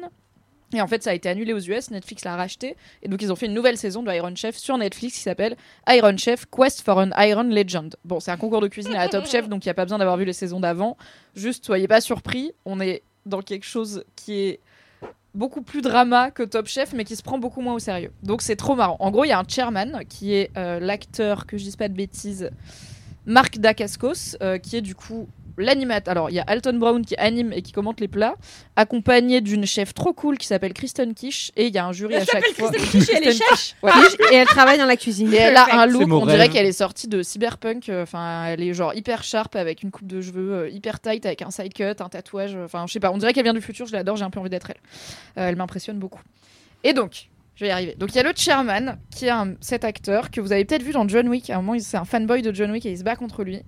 Et 0.72 0.80
en 0.80 0.86
fait, 0.86 1.02
ça 1.02 1.10
a 1.10 1.14
été 1.14 1.28
annulé 1.28 1.52
aux 1.52 1.60
US, 1.60 1.90
Netflix 1.90 2.24
l'a 2.24 2.34
racheté, 2.34 2.76
et 3.02 3.08
donc 3.08 3.22
ils 3.22 3.32
ont 3.32 3.36
fait 3.36 3.46
une 3.46 3.54
nouvelle 3.54 3.76
saison 3.76 4.02
de 4.02 4.12
Iron 4.12 4.34
Chef 4.34 4.56
sur 4.56 4.76
Netflix 4.76 5.14
qui 5.14 5.20
s'appelle 5.20 5.56
Iron 5.88 6.16
Chef 6.16 6.46
Quest 6.50 6.82
for 6.82 6.98
an 6.98 7.10
Iron 7.18 7.44
Legend. 7.44 7.94
Bon, 8.04 8.18
c'est 8.18 8.32
un 8.32 8.36
concours 8.36 8.60
de 8.60 8.68
cuisine 8.68 8.96
à 8.96 9.08
Top 9.08 9.26
Chef, 9.26 9.48
donc 9.48 9.64
il 9.64 9.68
n'y 9.68 9.70
a 9.70 9.74
pas 9.74 9.84
besoin 9.84 9.98
d'avoir 9.98 10.16
vu 10.16 10.24
les 10.24 10.32
saisons 10.32 10.58
d'avant. 10.58 10.96
Juste, 11.36 11.64
soyez 11.64 11.86
pas 11.86 12.00
surpris, 12.00 12.52
on 12.64 12.80
est 12.80 13.02
dans 13.26 13.42
quelque 13.42 13.64
chose 13.64 14.04
qui 14.16 14.34
est 14.34 14.60
beaucoup 15.34 15.62
plus 15.62 15.82
drama 15.82 16.30
que 16.32 16.42
Top 16.42 16.66
Chef, 16.66 16.92
mais 16.94 17.04
qui 17.04 17.14
se 17.14 17.22
prend 17.22 17.38
beaucoup 17.38 17.60
moins 17.60 17.74
au 17.74 17.78
sérieux. 17.78 18.10
Donc 18.24 18.42
c'est 18.42 18.56
trop 18.56 18.74
marrant. 18.74 18.96
En 18.98 19.10
gros, 19.12 19.24
il 19.24 19.28
y 19.28 19.32
a 19.32 19.38
un 19.38 19.44
chairman 19.46 20.02
qui 20.08 20.34
est 20.34 20.50
euh, 20.56 20.80
l'acteur, 20.80 21.46
que 21.46 21.58
je 21.58 21.62
dise 21.62 21.76
pas 21.76 21.88
de 21.88 21.94
bêtises, 21.94 22.50
Marc 23.26 23.58
Dacascos, 23.58 24.36
euh, 24.42 24.58
qui 24.58 24.76
est 24.76 24.80
du 24.80 24.94
coup 24.94 25.28
l'animateur. 25.58 26.12
Alors, 26.12 26.30
il 26.30 26.34
y 26.36 26.38
a 26.40 26.44
Alton 26.46 26.74
Brown 26.74 27.04
qui 27.04 27.16
anime 27.16 27.52
et 27.52 27.62
qui 27.62 27.72
commente 27.72 28.00
les 28.00 28.08
plats, 28.08 28.34
accompagné 28.76 29.40
d'une 29.40 29.66
chef 29.66 29.94
trop 29.94 30.12
cool 30.12 30.38
qui 30.38 30.46
s'appelle 30.46 30.72
Kristen 30.72 31.14
Kish, 31.14 31.50
et 31.56 31.66
il 31.66 31.74
y 31.74 31.78
a 31.78 31.86
un 31.86 31.92
jury 31.92 32.14
Elle 32.14 32.22
à 32.22 32.24
chaque 32.24 32.44
s'appelle 32.46 32.54
fois. 32.54 32.70
Kristen 32.72 33.00
Kish 33.00 33.08
et 33.10 33.12
elle 33.16 33.22
est 33.22 33.26
Kristen 33.26 33.46
chef 33.48 33.58
Kish, 33.58 33.74
ouais. 33.82 33.92
Et 34.32 34.36
elle 34.36 34.46
travaille 34.46 34.78
dans 34.78 34.86
la 34.86 34.96
cuisine. 34.96 35.32
Et 35.32 35.36
elle 35.36 35.56
a 35.56 35.80
un 35.80 35.86
look, 35.86 36.10
on 36.10 36.26
dirait 36.26 36.48
qu'elle 36.48 36.66
est 36.66 36.72
sortie 36.72 37.08
de 37.08 37.22
Cyberpunk. 37.22 37.88
euh, 37.88 38.02
Enfin, 38.02 38.46
elle 38.46 38.62
est 38.62 38.74
genre 38.74 38.94
hyper 38.94 39.22
sharp 39.24 39.56
avec 39.56 39.82
une 39.82 39.90
coupe 39.90 40.06
de 40.06 40.20
cheveux 40.20 40.52
euh, 40.52 40.68
hyper 40.70 41.00
tight 41.00 41.24
avec 41.26 41.42
un 41.42 41.50
side 41.50 41.72
cut, 41.74 41.82
un 41.84 42.08
tatouage. 42.08 42.54
euh, 42.54 42.64
Enfin, 42.64 42.84
je 42.86 42.92
sais 42.92 43.00
pas, 43.00 43.10
on 43.10 43.18
dirait 43.18 43.32
qu'elle 43.32 43.44
vient 43.44 43.54
du 43.54 43.60
futur. 43.60 43.86
Je 43.86 43.92
l'adore, 43.92 44.16
j'ai 44.16 44.24
un 44.24 44.30
peu 44.30 44.40
envie 44.40 44.50
d'être 44.50 44.70
elle. 44.70 45.42
Euh, 45.42 45.48
elle 45.48 45.56
m'impressionne 45.56 45.98
beaucoup. 45.98 46.20
Et 46.84 46.92
donc, 46.92 47.28
je 47.56 47.64
vais 47.64 47.68
y 47.68 47.72
arriver. 47.72 47.94
Donc, 47.98 48.10
il 48.12 48.16
y 48.16 48.20
a 48.20 48.22
le 48.22 48.32
chairman 48.36 48.98
qui 49.10 49.26
est 49.26 49.30
un- 49.30 49.54
cet 49.60 49.82
acteur 49.84 50.30
que 50.30 50.40
vous 50.40 50.52
avez 50.52 50.64
peut-être 50.64 50.82
vu 50.82 50.92
dans 50.92 51.08
John 51.08 51.26
Wick. 51.28 51.50
À 51.50 51.56
un 51.56 51.62
moment, 51.62 51.78
c'est 51.80 51.96
un 51.96 52.04
fanboy 52.04 52.42
de 52.42 52.54
John 52.54 52.70
Wick 52.70 52.84
et 52.86 52.92
il 52.92 52.98
se 52.98 53.02
bat 53.02 53.16
contre 53.16 53.42
lui. 53.44 53.62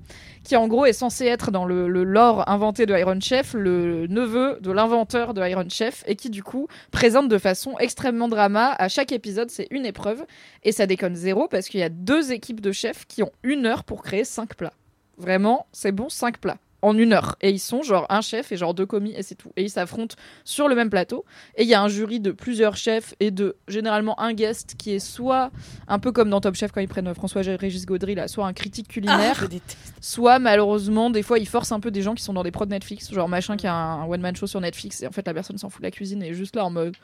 Qui 0.44 0.56
en 0.56 0.68
gros 0.68 0.84
est 0.84 0.92
censé 0.92 1.24
être 1.24 1.50
dans 1.50 1.64
le, 1.64 1.88
le 1.88 2.04
lore 2.04 2.48
inventé 2.48 2.86
de 2.86 2.96
Iron 2.96 3.18
Chef, 3.20 3.54
le 3.54 4.06
neveu 4.06 4.58
de 4.60 4.70
l'inventeur 4.70 5.32
de 5.34 5.42
Iron 5.46 5.68
Chef, 5.68 6.04
et 6.06 6.16
qui 6.16 6.28
du 6.30 6.42
coup 6.42 6.68
présente 6.90 7.28
de 7.28 7.38
façon 7.38 7.76
extrêmement 7.78 8.28
drama. 8.28 8.72
À 8.78 8.88
chaque 8.88 9.10
épisode, 9.10 9.50
c'est 9.50 9.66
une 9.70 9.86
épreuve. 9.86 10.24
Et 10.64 10.72
ça 10.72 10.86
déconne 10.86 11.14
zéro 11.16 11.48
parce 11.48 11.68
qu'il 11.68 11.80
y 11.80 11.82
a 11.82 11.88
deux 11.88 12.30
équipes 12.30 12.60
de 12.60 12.72
chefs 12.72 13.06
qui 13.06 13.22
ont 13.22 13.32
une 13.42 13.64
heure 13.66 13.84
pour 13.84 14.02
créer 14.02 14.24
cinq 14.24 14.54
plats. 14.54 14.74
Vraiment, 15.16 15.66
c'est 15.72 15.92
bon, 15.92 16.08
cinq 16.08 16.38
plats. 16.38 16.58
En 16.80 16.96
une 16.96 17.12
heure. 17.12 17.36
Et 17.40 17.50
ils 17.50 17.58
sont 17.58 17.82
genre 17.82 18.06
un 18.08 18.20
chef 18.20 18.52
et 18.52 18.56
genre 18.56 18.72
deux 18.72 18.86
commis 18.86 19.12
et 19.16 19.22
c'est 19.22 19.34
tout. 19.34 19.50
Et 19.56 19.62
ils 19.64 19.70
s'affrontent 19.70 20.14
sur 20.44 20.68
le 20.68 20.74
même 20.74 20.90
plateau. 20.90 21.24
Et 21.56 21.62
il 21.64 21.68
y 21.68 21.74
a 21.74 21.82
un 21.82 21.88
jury 21.88 22.20
de 22.20 22.30
plusieurs 22.30 22.76
chefs 22.76 23.14
et 23.18 23.30
de 23.30 23.56
généralement 23.66 24.18
un 24.20 24.32
guest 24.32 24.76
qui 24.78 24.92
est 24.92 24.98
soit 25.00 25.50
un 25.88 25.98
peu 25.98 26.12
comme 26.12 26.30
dans 26.30 26.40
Top 26.40 26.54
Chef 26.54 26.70
quand 26.70 26.80
ils 26.80 26.88
prennent 26.88 27.12
François-Régis 27.14 27.84
Gaudry, 27.86 28.14
là, 28.14 28.28
soit 28.28 28.46
un 28.46 28.52
critique 28.52 28.88
culinaire. 28.88 29.44
Ah. 29.44 29.56
Soit 30.00 30.38
malheureusement, 30.38 31.10
des 31.10 31.22
fois, 31.22 31.38
ils 31.38 31.48
forcent 31.48 31.72
un 31.72 31.80
peu 31.80 31.90
des 31.90 32.02
gens 32.02 32.14
qui 32.14 32.22
sont 32.22 32.32
dans 32.32 32.42
des 32.42 32.50
prods 32.50 32.66
Netflix, 32.66 33.12
genre 33.12 33.28
machin 33.28 33.56
qui 33.56 33.66
a 33.66 33.74
un, 33.74 34.04
one-man 34.04 34.36
show 34.36 34.46
sur 34.46 34.60
Netflix, 34.60 35.02
et 35.02 35.06
en 35.06 35.10
fait, 35.10 35.26
la 35.26 35.34
personne 35.34 35.58
s'en 35.58 35.70
fout 35.70 35.80
de 35.80 35.86
la 35.86 35.90
cuisine 35.90 36.22
et 36.22 36.28
est 36.28 36.34
juste 36.34 36.56
là 36.56 36.64
en 36.64 36.70
mode. 36.70 36.94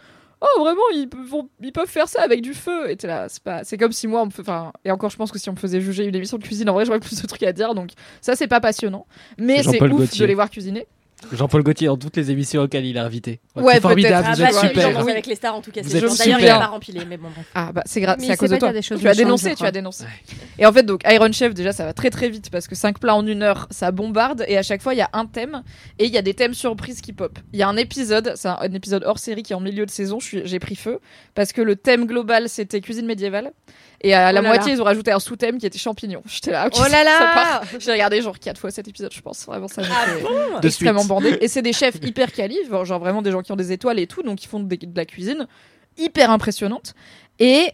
Oh 0.40 0.60
vraiment 0.60 0.82
ils 0.94 1.08
peuvent, 1.08 1.26
vont- 1.26 1.48
ils 1.62 1.72
peuvent 1.72 1.88
faire 1.88 2.08
ça 2.08 2.22
avec 2.22 2.42
du 2.42 2.54
feu. 2.54 2.90
Et 2.90 2.96
t'es 2.96 3.06
là 3.06 3.28
c'est 3.28 3.42
pas 3.42 3.64
c'est 3.64 3.78
comme 3.78 3.92
si 3.92 4.06
moi 4.06 4.22
on 4.22 4.26
me 4.26 4.30
fait- 4.30 4.42
enfin 4.42 4.72
et 4.84 4.90
encore 4.90 5.10
je 5.10 5.16
pense 5.16 5.30
que 5.32 5.38
si 5.38 5.48
on 5.48 5.52
me 5.52 5.58
faisait 5.58 5.80
juger 5.80 6.04
une 6.04 6.14
émission 6.14 6.36
de 6.38 6.42
cuisine 6.44 6.68
en 6.68 6.74
vrai 6.74 6.84
j'aurais 6.84 7.00
plus 7.00 7.20
de 7.20 7.26
trucs 7.26 7.42
à 7.44 7.52
dire. 7.52 7.74
Donc 7.74 7.90
ça 8.20 8.36
c'est 8.36 8.48
pas 8.48 8.60
passionnant. 8.60 9.06
Mais 9.38 9.58
C'est 9.72 9.78
ouf 9.94 10.00
de 10.22 10.26
les 10.26 10.34
voir 10.34 10.50
cuisiner 10.50 10.86
Jean-paul 11.32 11.62
Gaultier 11.62 11.86
dans 11.88 11.96
toutes 11.96 12.16
les 12.16 12.30
émissions 12.30 12.62
auxquelles 12.62 12.84
il 12.84 12.96
est 12.96 13.00
invité. 13.00 13.40
Ouais, 13.56 13.74
c'est 13.74 13.80
formidable, 13.80 14.24
peut-être. 14.24 14.36
vous 14.36 14.42
Ah 14.44 14.48
êtes 14.48 14.54
bah, 14.54 14.68
super. 14.68 14.98
Avec 15.08 15.26
les 15.26 15.34
stars 15.34 15.54
en 15.54 15.60
tout 15.60 15.70
cas. 15.70 15.82
Vous 15.82 15.88
c'est 15.90 15.96
êtes 15.98 16.18
D'ailleurs, 16.18 16.40
il 16.40 16.46
pas 16.46 16.66
rempli 16.66 16.92
les, 16.92 17.04
mais 17.04 17.16
bon 17.16 17.28
bref. 17.34 17.46
Ah 17.54 17.70
bah 17.72 17.82
c'est 17.86 18.00
grave, 18.00 18.16
Mais 18.20 18.26
c'est 18.26 18.32
à 18.32 18.36
cause 18.36 18.50
de 18.50 18.56
toi. 18.56 18.68
dire 18.68 18.74
des 18.74 18.82
choses 18.82 19.00
Tu 19.00 19.08
as 19.08 19.14
dénoncé, 19.14 19.46
tu 19.46 19.50
as 19.52 19.54
crois. 19.56 19.70
dénoncé. 19.70 20.04
Et 20.58 20.66
en 20.66 20.72
fait 20.72 20.82
donc 20.84 21.02
Iron 21.10 21.32
Chef 21.32 21.54
déjà 21.54 21.72
ça 21.72 21.84
va 21.84 21.92
très 21.92 22.10
très 22.10 22.28
vite 22.28 22.50
parce 22.50 22.68
que 22.68 22.74
5 22.74 22.98
plats 22.98 23.14
en 23.16 23.26
une 23.26 23.42
heure 23.42 23.66
ça 23.70 23.90
bombarde 23.90 24.44
et 24.48 24.56
à 24.56 24.62
chaque 24.62 24.82
fois 24.82 24.94
il 24.94 24.98
y 24.98 25.02
a 25.02 25.10
un 25.12 25.26
thème 25.26 25.62
et 25.98 26.04
il 26.06 26.12
y 26.12 26.18
a 26.18 26.22
des 26.22 26.34
thèmes 26.34 26.54
surprises 26.54 27.00
qui 27.00 27.12
pop. 27.12 27.38
Il 27.52 27.58
y 27.58 27.62
a 27.62 27.68
un 27.68 27.76
épisode, 27.76 28.32
c'est 28.36 28.48
un, 28.48 28.58
un 28.60 28.72
épisode 28.72 29.02
hors 29.04 29.18
série 29.18 29.42
qui 29.42 29.52
est 29.52 29.56
en 29.56 29.60
milieu 29.60 29.86
de 29.86 29.90
saison, 29.90 30.20
je 30.20 30.26
suis- 30.26 30.42
j'ai 30.44 30.58
pris 30.58 30.76
feu 30.76 31.00
parce 31.34 31.52
que 31.52 31.60
le 31.62 31.76
thème 31.76 32.06
global 32.06 32.48
c'était 32.48 32.80
cuisine 32.80 33.06
médiévale 33.06 33.52
et 34.04 34.14
à 34.14 34.30
la 34.32 34.40
Oh 34.40 34.42
là 34.42 34.48
moitié 34.48 34.70
là. 34.72 34.76
ils 34.76 34.80
ont 34.80 34.84
rajouté 34.84 35.10
un 35.12 35.18
sous-thème 35.18 35.58
qui 35.58 35.66
était 35.66 35.78
champignons. 35.78 36.22
J'étais 36.26 36.52
là. 36.52 36.66
ok, 36.66 36.74
Oh 36.78 36.82
là 36.90 37.02
là. 37.02 37.62
J'ai 37.78 37.90
regardé 37.92 38.20
genre 38.22 38.38
4 38.38 38.58
fois 38.58 38.70
cet 38.70 38.86
épisode 38.86 39.12
je 39.12 39.20
pense 39.20 39.44
vraiment 39.46 39.66
ça 39.68 39.82
m'a 39.82 39.88
fait 39.88 40.22
bon 40.22 40.60
De 40.60 40.66
extrêmement 40.66 41.04
bandé 41.04 41.36
et 41.40 41.48
c'est 41.48 41.62
des 41.62 41.72
chefs 41.72 41.96
hyper 42.02 42.32
quali, 42.32 42.58
genre 42.70 42.84
genre 42.84 43.00
vraiment 43.00 43.22
des 43.22 43.30
gens 43.32 43.42
qui 43.42 43.50
ont 43.52 43.56
des 43.56 43.72
étoiles 43.72 43.98
et 43.98 44.06
tout 44.06 44.22
donc 44.22 44.44
ils 44.44 44.48
font 44.48 44.60
des- 44.60 44.76
de 44.76 44.96
la 44.96 45.04
cuisine 45.06 45.46
hyper 45.96 46.30
impressionnante 46.30 46.94
et 47.38 47.70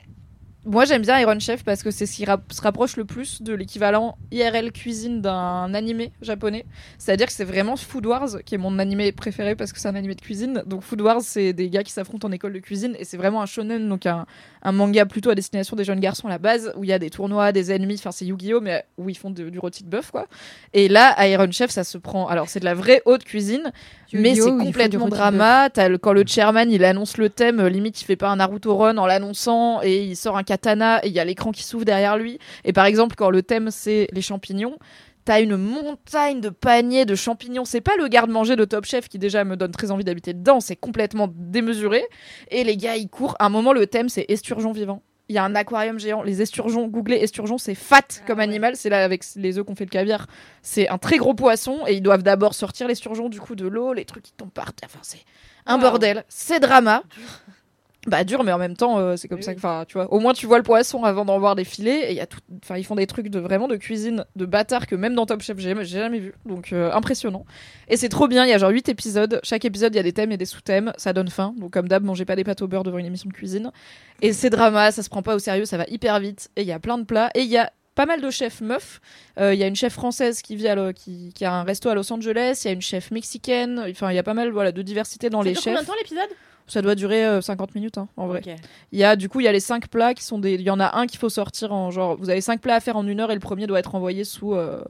moi 0.66 0.84
j'aime 0.84 1.02
bien 1.02 1.18
Iron 1.18 1.38
Chef 1.40 1.64
parce 1.64 1.82
que 1.82 1.90
c'est 1.90 2.04
ce 2.06 2.14
qui 2.16 2.24
se 2.26 2.60
rapproche 2.62 2.96
le 2.96 3.04
plus 3.04 3.40
de 3.42 3.54
l'équivalent 3.54 4.18
IRL 4.30 4.72
cuisine 4.72 5.22
d'un 5.22 5.72
animé 5.72 6.12
japonais. 6.20 6.66
C'est-à-dire 6.98 7.26
que 7.28 7.32
c'est 7.32 7.44
vraiment 7.44 7.76
Food 7.76 8.04
Wars 8.06 8.28
qui 8.44 8.56
est 8.56 8.58
mon 8.58 8.78
animé 8.78 9.10
préféré 9.12 9.56
parce 9.56 9.72
que 9.72 9.80
c'est 9.80 9.88
un 9.88 9.94
animé 9.94 10.14
de 10.14 10.20
cuisine. 10.20 10.62
Donc 10.66 10.82
Food 10.82 11.00
Wars 11.00 11.20
c'est 11.22 11.52
des 11.54 11.70
gars 11.70 11.82
qui 11.82 11.92
s'affrontent 11.92 12.28
en 12.28 12.32
école 12.32 12.52
de 12.52 12.58
cuisine 12.58 12.94
et 12.98 13.04
c'est 13.04 13.16
vraiment 13.16 13.40
un 13.40 13.46
shonen 13.46 13.88
donc 13.88 14.04
un, 14.06 14.26
un 14.62 14.72
manga 14.72 15.06
plutôt 15.06 15.30
à 15.30 15.34
destination 15.34 15.76
des 15.76 15.84
jeunes 15.84 16.00
garçons 16.00 16.26
à 16.26 16.30
la 16.30 16.38
base 16.38 16.72
où 16.76 16.84
il 16.84 16.90
y 16.90 16.92
a 16.92 16.98
des 16.98 17.08
tournois, 17.10 17.52
des 17.52 17.72
ennemis, 17.72 17.94
enfin 17.98 18.12
c'est 18.12 18.26
Yu-Gi-Oh 18.26 18.60
mais 18.60 18.84
où 18.98 19.08
ils 19.08 19.16
font 19.16 19.30
de- 19.30 19.48
du 19.48 19.58
rôti 19.58 19.82
de 19.82 19.88
bœuf 19.88 20.10
quoi. 20.10 20.26
Et 20.74 20.88
là 20.88 21.08
à 21.08 21.26
Iron 21.28 21.50
Chef 21.50 21.70
ça 21.70 21.84
se 21.84 21.96
prend 21.96 22.26
alors 22.28 22.48
c'est 22.50 22.60
de 22.60 22.66
la 22.66 22.74
vraie 22.74 23.00
haute 23.06 23.24
cuisine 23.24 23.72
mais 24.12 24.34
c'est 24.34 24.40
complètement 24.66 25.06
drama. 25.16 25.68
Le- 25.88 25.96
quand 25.96 26.12
le 26.12 26.24
chairman 26.26 26.70
il 26.70 26.84
annonce 26.84 27.16
le 27.16 27.30
thème, 27.30 27.60
euh, 27.60 27.68
limite 27.70 28.00
il 28.02 28.04
fait 28.04 28.16
pas 28.16 28.28
un 28.28 28.36
Naruto 28.36 28.76
Run 28.76 28.98
en 28.98 29.06
l'annonçant 29.06 29.80
et 29.82 30.02
il 30.04 30.16
sort 30.16 30.36
un 30.36 30.42
katana 30.50 31.04
et 31.04 31.08
il 31.08 31.12
y 31.12 31.20
a 31.20 31.24
l'écran 31.24 31.52
qui 31.52 31.62
s'ouvre 31.62 31.84
derrière 31.84 32.16
lui. 32.16 32.38
Et 32.64 32.72
par 32.72 32.84
exemple 32.84 33.14
quand 33.16 33.30
le 33.30 33.42
thème 33.42 33.70
c'est 33.70 34.08
les 34.12 34.22
champignons. 34.22 34.78
T'as 35.26 35.42
une 35.42 35.56
montagne 35.56 36.40
de 36.40 36.48
paniers 36.48 37.04
de 37.04 37.14
champignons. 37.14 37.64
C'est 37.66 37.82
pas 37.82 37.94
le 37.98 38.08
garde-manger 38.08 38.56
de 38.56 38.64
Top 38.64 38.86
Chef 38.86 39.08
qui 39.08 39.18
déjà 39.18 39.44
me 39.44 39.54
donne 39.54 39.70
très 39.70 39.90
envie 39.90 40.02
d'habiter 40.02 40.32
dedans. 40.32 40.60
C'est 40.60 40.76
complètement 40.76 41.28
démesuré. 41.32 42.02
Et 42.50 42.64
les 42.64 42.76
gars, 42.78 42.96
ils 42.96 43.08
courent. 43.08 43.36
À 43.38 43.46
un 43.46 43.48
moment, 43.50 43.74
le 43.74 43.86
thème, 43.86 44.08
c'est 44.08 44.24
esturgeon 44.28 44.72
vivant. 44.72 45.02
Il 45.28 45.34
y 45.34 45.38
a 45.38 45.44
un 45.44 45.54
aquarium 45.54 46.00
géant. 46.00 46.22
Les 46.22 46.40
esturgeons, 46.40 46.88
googlez 46.88 47.18
esturgeon, 47.18 47.58
c'est 47.58 47.74
fat 47.76 48.00
comme 48.26 48.40
animal. 48.40 48.76
C'est 48.76 48.88
là 48.88 49.04
avec 49.04 49.22
les 49.36 49.58
œufs 49.58 49.64
qu'on 49.64 49.76
fait 49.76 49.84
le 49.84 49.90
caviar. 49.90 50.26
C'est 50.62 50.88
un 50.88 50.98
très 50.98 51.18
gros 51.18 51.34
poisson 51.34 51.80
et 51.86 51.92
ils 51.94 52.02
doivent 52.02 52.22
d'abord 52.24 52.54
sortir 52.54 52.88
l'esturgeon 52.88 53.28
du 53.28 53.40
coup 53.40 53.54
de 53.54 53.68
l'eau, 53.68 53.92
les 53.92 54.06
trucs 54.06 54.24
qui 54.24 54.32
tombent 54.32 54.50
par 54.50 54.72
terre. 54.72 54.88
Enfin, 54.90 55.00
c'est 55.02 55.20
un 55.66 55.76
Wow. 55.76 55.82
bordel. 55.82 56.24
C'est 56.28 56.58
drama. 56.60 57.04
Bah 58.06 58.24
dur, 58.24 58.44
mais 58.44 58.52
en 58.52 58.56
même 58.58 58.78
temps, 58.78 58.98
euh, 58.98 59.16
c'est 59.16 59.28
comme 59.28 59.42
ça 59.42 59.52
que, 59.52 59.58
enfin, 59.58 59.84
tu 59.86 59.92
vois, 59.92 60.10
au 60.10 60.20
moins 60.20 60.32
tu 60.32 60.46
vois 60.46 60.56
le 60.56 60.62
poisson 60.62 61.04
avant 61.04 61.26
d'en 61.26 61.38
voir 61.38 61.54
défiler. 61.54 61.90
Et 61.90 62.10
il 62.12 62.16
y 62.16 62.20
a 62.20 62.26
tout, 62.26 62.38
enfin, 62.64 62.78
ils 62.78 62.84
font 62.84 62.94
des 62.94 63.06
trucs 63.06 63.28
de 63.28 63.38
vraiment 63.38 63.68
de 63.68 63.76
cuisine 63.76 64.24
de 64.36 64.46
bâtard 64.46 64.86
que 64.86 64.94
même 64.94 65.14
dans 65.14 65.26
Top 65.26 65.42
Chef 65.42 65.58
j'ai 65.58 65.74
jamais 65.84 66.18
vu. 66.18 66.32
Donc 66.46 66.72
euh, 66.72 66.90
impressionnant. 66.92 67.44
Et 67.88 67.98
c'est 67.98 68.08
trop 68.08 68.26
bien. 68.26 68.46
Il 68.46 68.48
y 68.48 68.54
a 68.54 68.58
genre 68.58 68.70
8 68.70 68.88
épisodes. 68.88 69.38
Chaque 69.42 69.66
épisode, 69.66 69.92
il 69.94 69.98
y 69.98 70.00
a 70.00 70.02
des 70.02 70.14
thèmes 70.14 70.32
et 70.32 70.38
des 70.38 70.46
sous-thèmes. 70.46 70.94
Ça 70.96 71.12
donne 71.12 71.28
faim. 71.28 71.52
Donc 71.58 71.72
comme 71.74 71.88
d'hab, 71.88 72.02
mangez 72.02 72.24
pas 72.24 72.36
des 72.36 72.44
pâtes 72.44 72.62
au 72.62 72.68
beurre 72.68 72.84
devant 72.84 72.96
une 72.96 73.04
émission 73.04 73.28
de 73.28 73.34
cuisine. 73.34 73.70
Et 74.22 74.32
c'est 74.32 74.48
drama. 74.50 74.92
Ça 74.92 75.02
se 75.02 75.10
prend 75.10 75.22
pas 75.22 75.34
au 75.34 75.38
sérieux. 75.38 75.66
Ça 75.66 75.76
va 75.76 75.84
hyper 75.88 76.20
vite. 76.20 76.48
Et 76.56 76.62
il 76.62 76.66
y 76.68 76.72
a 76.72 76.78
plein 76.78 76.96
de 76.96 77.04
plats. 77.04 77.28
Et 77.34 77.40
il 77.42 77.48
y 77.50 77.58
a 77.58 77.70
pas 77.96 78.06
mal 78.06 78.22
de 78.22 78.30
chefs 78.30 78.62
meufs. 78.62 79.02
Euh, 79.38 79.52
Il 79.52 79.60
y 79.60 79.62
a 79.62 79.66
une 79.66 79.76
chef 79.76 79.92
française 79.92 80.40
qui 80.40 80.56
vit 80.56 80.68
à 80.68 80.92
qui, 80.94 81.32
qui 81.34 81.44
a 81.44 81.52
un 81.52 81.64
resto 81.64 81.90
à 81.90 81.94
Los 81.94 82.10
Angeles. 82.10 82.62
Il 82.64 82.68
y 82.68 82.70
a 82.70 82.72
une 82.72 82.80
chef 82.80 83.10
mexicaine. 83.10 83.84
Enfin, 83.90 84.10
il 84.10 84.14
y 84.14 84.18
a 84.18 84.22
pas 84.22 84.32
mal 84.32 84.50
voilà 84.52 84.72
de 84.72 84.80
diversité 84.80 85.28
dans 85.28 85.42
Ça 85.42 85.48
les 85.48 85.52
dure 85.52 85.60
chefs. 85.62 85.74
combien 85.74 85.82
de 85.82 85.86
temps 85.86 85.96
l'épisode? 85.98 86.30
Ça 86.70 86.82
doit 86.82 86.94
durer 86.94 87.26
euh, 87.26 87.40
50 87.40 87.74
minutes 87.74 87.98
hein, 87.98 88.08
en 88.16 88.26
vrai. 88.28 88.40
Il 88.92 88.98
y 88.98 89.04
a 89.04 89.16
du 89.16 89.28
coup 89.28 89.40
il 89.40 89.44
y 89.44 89.48
a 89.48 89.52
les 89.52 89.60
cinq 89.60 89.88
plats 89.88 90.14
qui 90.14 90.24
sont 90.24 90.38
des. 90.38 90.54
Il 90.54 90.62
y 90.62 90.70
en 90.70 90.80
a 90.80 90.96
un 90.96 91.06
qu'il 91.06 91.18
faut 91.18 91.28
sortir 91.28 91.72
en 91.72 91.90
genre. 91.90 92.16
Vous 92.16 92.30
avez 92.30 92.40
cinq 92.40 92.60
plats 92.60 92.76
à 92.76 92.80
faire 92.80 92.96
en 92.96 93.06
une 93.06 93.20
heure 93.20 93.30
et 93.30 93.34
le 93.34 93.40
premier 93.40 93.66
doit 93.66 93.78
être 93.78 93.94
envoyé 93.94 94.24
sous. 94.24 94.54
euh, 94.54 94.82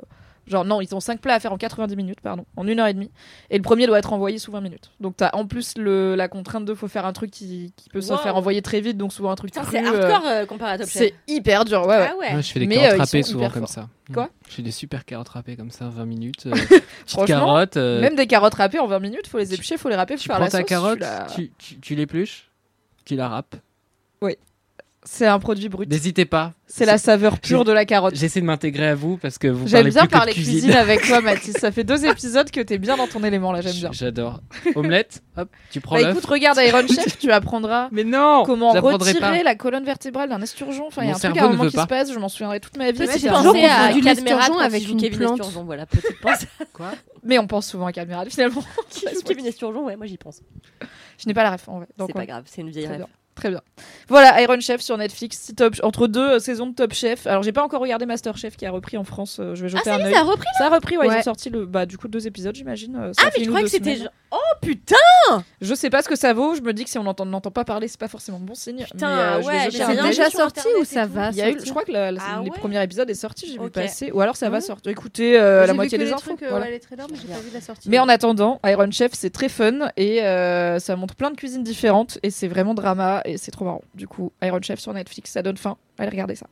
Genre 0.51 0.65
non, 0.65 0.81
ils 0.81 0.93
ont 0.95 1.01
cinq 1.01 1.21
plats 1.21 1.35
à 1.35 1.41
faire 1.41 1.53
en 1.53 1.57
90 1.57 1.95
minutes, 1.97 2.21
pardon, 2.21 2.45
en 2.57 2.67
une 2.67 2.81
heure 2.81 2.89
et 2.89 2.93
demie. 2.93 3.11
Et 3.51 3.57
le 3.57 3.63
premier 3.63 3.87
doit 3.87 3.99
être 4.01 4.13
envoyé 4.13 4.39
sous 4.39 4.51
20 4.51 4.61
minutes. 4.61 4.91
Donc 5.01 5.17
t'as 5.17 5.31
en 5.33 5.47
plus 5.47 5.75
le, 5.79 6.17
la 6.17 6.27
contrainte 6.29 6.65
de 6.65 6.75
faut 6.75 6.89
faire 6.89 7.07
un 7.07 7.13
truc 7.13 7.31
qui, 7.31 7.73
qui 7.77 7.89
peut 7.89 8.01
se 8.01 8.13
Wow. 8.13 8.19
faire 8.19 8.37
envoyer 8.37 8.61
très 8.61 8.81
vite, 8.81 8.97
donc 8.99 9.13
souvent 9.13 9.31
un 9.31 9.37
truc 9.37 9.53
Putain, 9.53 9.63
cru, 9.65 9.77
c'est 9.79 9.85
euh, 9.87 10.09
hardcore 10.11 10.27
euh, 10.29 10.47
comparé 10.47 10.73
à 10.73 10.79
Top 10.79 10.89
Chef. 10.89 11.03
C'est 11.03 11.15
hyper 11.29 11.65
dur, 11.65 11.83
ouais, 11.87 11.97
ouais. 11.99 12.09
Ah 12.11 12.17
ouais. 12.19 12.35
Ouais, 12.35 12.43
je 12.43 12.51
fais 12.53 12.59
des 12.61 12.67
Mais, 12.67 12.75
carottes 12.75 12.93
euh, 12.95 12.99
râpées 12.99 13.23
souvent 13.23 13.49
comme 13.51 13.67
ça. 13.67 13.89
Quoi 14.13 14.25
Mm. 14.25 14.29
Je 14.49 14.55
fais 14.57 14.63
des 14.63 14.71
super 14.73 15.05
carottes 15.05 15.29
râpées 15.29 15.55
comme 15.55 15.71
ça, 15.71 15.89
20 15.89 16.05
minutes. 16.05 16.47
euh, 16.47 16.55
Franchement, 17.07 17.25
carottes. 17.27 17.77
euh, 17.77 18.01
Même 18.01 18.17
des 18.17 18.27
carottes 18.27 18.55
râpées 18.55 18.81
en 18.81 18.89
20 18.89 18.99
minutes, 18.99 19.29
faut 19.29 19.39
les 19.39 19.55
éplucher, 19.55 19.77
faut 19.77 19.89
les 19.89 19.95
râper, 19.95 20.17
faut 20.17 20.23
tu 20.23 20.27
faire 20.27 20.35
prends 20.37 20.45
la 20.47 20.51
ta 20.51 20.59
sauce. 20.59 20.67
carotte, 20.69 20.95
tu 20.97 21.01
la- 21.01 21.27
tu, 21.33 21.53
tu, 21.59 21.79
tu 21.79 21.95
l'épluches, 21.95 22.51
tu 23.05 23.15
la 23.15 23.29
râpes. 23.29 23.55
C'est 25.03 25.27
un 25.27 25.39
produit 25.39 25.71
brut. 25.71 25.89
N'hésitez 25.89 26.27
pas. 26.27 26.53
C'est 26.67 26.85
la 26.85 26.99
saveur 26.99 27.41
pure 27.41 27.65
de 27.65 27.73
la 27.73 27.87
carotte. 27.87 28.15
J'essaie 28.15 28.41
de 28.43 28.45
m'intégrer 28.45 28.89
à 28.89 28.95
vous 28.95 29.17
parce 29.17 29.39
que 29.39 29.49
vous 29.49 29.67
J'aime 29.67 29.91
parlez 29.91 29.91
bien 29.91 30.01
plus 30.03 30.07
que 30.09 30.13
de 30.13 30.17
parler 30.19 30.33
cuisine. 30.35 30.73
avec 30.73 31.03
toi, 31.03 31.21
Mathis. 31.23 31.55
Ça 31.59 31.73
fait 31.73 31.85
deux 31.85 32.05
épisodes 32.05 32.51
que 32.51 32.61
t'es 32.61 32.77
bien 32.77 32.99
dans 32.99 33.07
ton 33.07 33.25
élément 33.25 33.51
là, 33.51 33.63
j'aime 33.63 33.73
bien. 33.73 33.91
J'adore. 33.93 34.41
Omelette, 34.75 35.23
hop, 35.39 35.49
tu 35.71 35.81
prends 35.81 35.97
Bah 35.97 36.11
écoute, 36.11 36.27
regarde 36.27 36.59
Iron 36.63 36.87
Chef, 36.87 37.19
tu 37.19 37.33
apprendras 37.33 37.89
Mais 37.93 38.05
non 38.05 38.43
comment 38.45 38.73
retirer 38.73 39.19
pas. 39.19 39.43
la 39.43 39.55
colonne 39.55 39.85
vertébrale 39.85 40.29
d'un 40.29 40.43
esturgeon. 40.43 40.87
Enfin, 40.89 41.03
il 41.05 41.09
y 41.09 41.13
a 41.13 41.17
un 41.17 41.19
truc 41.19 41.37
à 41.39 41.45
un 41.47 41.49
moment 41.49 41.67
qui 41.67 41.77
pas. 41.77 41.83
se 41.85 41.89
passe, 41.89 42.13
je 42.13 42.19
m'en 42.19 42.29
souviendrai 42.29 42.61
toute 42.61 42.77
ma 42.77 42.91
vie. 42.93 42.99
Jour. 42.99 43.09
fera 43.09 43.85
à 43.87 43.93
du 43.95 44.03
l'esturgeon 44.03 44.59
avec 44.59 44.87
une 44.87 45.01
Kevin 45.01 45.19
plante. 45.19 45.41
Esturgeon, 45.41 45.65
voilà, 45.65 45.87
petite. 45.87 46.21
Quoi 46.75 46.91
Mais 47.25 47.39
on 47.39 47.47
pense 47.47 47.67
souvent 47.67 47.87
à 47.87 47.93
Calmerade 47.93 48.29
finalement. 48.29 48.63
Kevin 49.25 49.47
Esturgeon, 49.47 49.87
ouais, 49.87 49.97
moi 49.97 50.05
j'y 50.07 50.19
pense. 50.19 50.43
Je 51.19 51.27
n'ai 51.27 51.35
pas 51.35 51.43
la 51.43 51.53
ref 51.53 51.69
en 51.69 51.79
vrai. 51.79 51.87
Donc, 51.97 52.09
C'est 52.09 52.13
pas 52.13 52.19
ouais. 52.21 52.27
grave, 52.27 52.45
c'est 52.47 52.61
une 52.61 52.71
vieille 52.71 52.87
bien. 52.87 53.07
Très 53.41 53.49
bien. 53.49 53.63
Voilà, 54.09 54.39
Iron 54.43 54.61
Chef 54.61 54.83
sur 54.83 54.99
Netflix, 54.99 55.53
top, 55.57 55.75
entre 55.83 56.07
deux 56.09 56.33
euh, 56.33 56.39
saisons 56.41 56.67
de 56.67 56.75
Top 56.75 56.93
Chef. 56.93 57.27
Alors, 57.27 57.43
j'ai 57.43 57.53
pas 57.53 57.63
encore 57.65 57.81
regardé 57.81 58.05
Master 58.05 58.37
Chef 58.37 58.55
qui 58.57 58.67
a 58.67 58.71
repris 58.71 58.99
en 58.99 59.05
France. 59.05 59.39
euh, 59.41 59.55
je 59.55 59.63
vais 59.63 59.69
jeter 59.71 59.81
Ah, 59.87 59.89
ça 59.89 59.95
un 59.95 59.99
y 59.99 60.03
est, 60.03 60.07
œil. 60.09 60.13
ça 60.15 60.21
a 60.21 60.25
repris, 60.25 60.47
Ça 60.59 60.67
a 60.67 60.69
repris, 60.69 60.99
ouais, 60.99 61.07
Ils 61.07 61.11
Ouais. 61.11 61.19
ont 61.21 61.23
sorti 61.23 61.49
le, 61.49 61.65
bah, 61.65 61.87
du 61.87 61.97
coup 61.97 62.07
deux 62.09 62.27
épisodes, 62.27 62.55
j'imagine. 62.55 62.97
euh, 62.97 63.13
ça 63.15 63.23
Ah, 63.27 63.31
fait 63.31 63.39
mais 63.39 63.45
je 63.45 63.45
une 63.45 63.49
ou 63.49 63.53
crois 63.53 63.61
deux 63.61 63.65
que 63.67 63.71
c'était. 63.71 63.85
semaines. 63.95 64.03
genre- 64.03 64.13
Oh 64.33 64.57
putain 64.63 64.95
Je 65.61 65.75
sais 65.75 65.91
pas 65.91 66.03
ce 66.03 66.09
que 66.09 66.15
ça 66.17 66.33
vaut. 66.33 66.55
Je 66.55 66.61
me 66.61 66.73
dis 66.73 66.85
que 66.85 66.91
si 66.91 66.99
on 66.99 67.03
n'entend 67.03 67.25
n'entend 67.27 67.51
pas 67.51 67.65
parler, 67.65 67.89
c'est 67.89 67.99
pas 67.99 68.07
forcément 68.09 68.39
bon 68.39 68.55
signe. 68.55 68.85
Putain, 68.85 69.09
mais, 69.17 69.23
euh, 69.23 69.35
je 69.35 69.39
vais 69.41 69.47
ouais, 69.55 69.61
jeter 69.65 69.77
j'ai 69.79 69.83
un 69.83 69.87
rien 69.89 69.97
œil. 69.97 70.03
vu 70.05 70.09
déjà 70.11 70.31
sur 70.31 70.39
sorti 70.41 70.61
Internet 70.61 70.79
ou 70.79 70.83
et 70.83 70.85
ça 70.87 71.07
tout. 71.07 71.13
va 71.15 71.31
Il 71.31 71.37
y 71.37 71.43
a 71.43 71.49
eu, 71.49 71.53
sortir 71.53 71.67
je 71.67 71.71
crois 71.71 71.85
que 71.85 71.91
la- 71.93 72.13
la- 72.13 72.21
Ah 72.25 72.41
les 72.45 72.51
ouais 72.51 72.57
premiers 72.59 72.81
épisodes 72.83 73.11
est 73.11 73.15
sorti, 73.15 73.47
j'ai 73.49 73.55
vu 73.55 73.65
Ok. 73.65 73.73
passer. 73.73 74.13
Ou 74.13 74.21
alors 74.21 74.37
ça 74.37 74.49
va 74.51 74.59
Mhm. 74.59 74.63
sortir. 74.63 74.93
Écoutez 74.93 75.41
euh, 75.41 75.67
la 75.67 75.75
moitié 75.75 75.99
des 75.99 76.13
infos. 76.13 76.21
trucs, 76.37 76.49
voilà. 76.49 76.67
ouais, 76.67 76.71
les 76.71 76.79
trailers, 76.81 77.07
mais 77.11 77.17
j'ai 77.21 77.27
pas 77.33 77.41
vu 77.41 77.51
la 77.53 77.61
sortie. 77.61 77.89
Mais 77.89 77.99
en 77.99 78.09
attendant, 78.09 78.61
Iron 78.67 78.91
Chef, 78.93 79.13
c'est 79.15 79.31
très 79.31 79.49
fun 79.49 79.89
et 79.97 80.23
euh, 80.23 80.79
ça 80.79 80.95
montre 80.95 81.17
plein 81.17 81.31
de 81.33 81.37
cuisines 81.37 81.65
différentes 81.65 82.19
et 82.23 82.31
c'est 82.31 82.49
vraiment 82.49 82.75
drama 82.75 83.23
et 83.25 83.30
c'est 83.37 83.51
trop 83.51 83.65
marrant. 83.65 83.83
Du 83.95 84.07
coup, 84.07 84.33
Iron 84.43 84.59
Chef 84.63 84.81
sur 84.81 84.93
Netflix, 84.93 85.31
ça 85.33 85.43
donne 85.43 85.57
faim. 85.57 85.77
Allez 85.99 86.11
regarder 86.11 86.35
ça. 86.35 86.47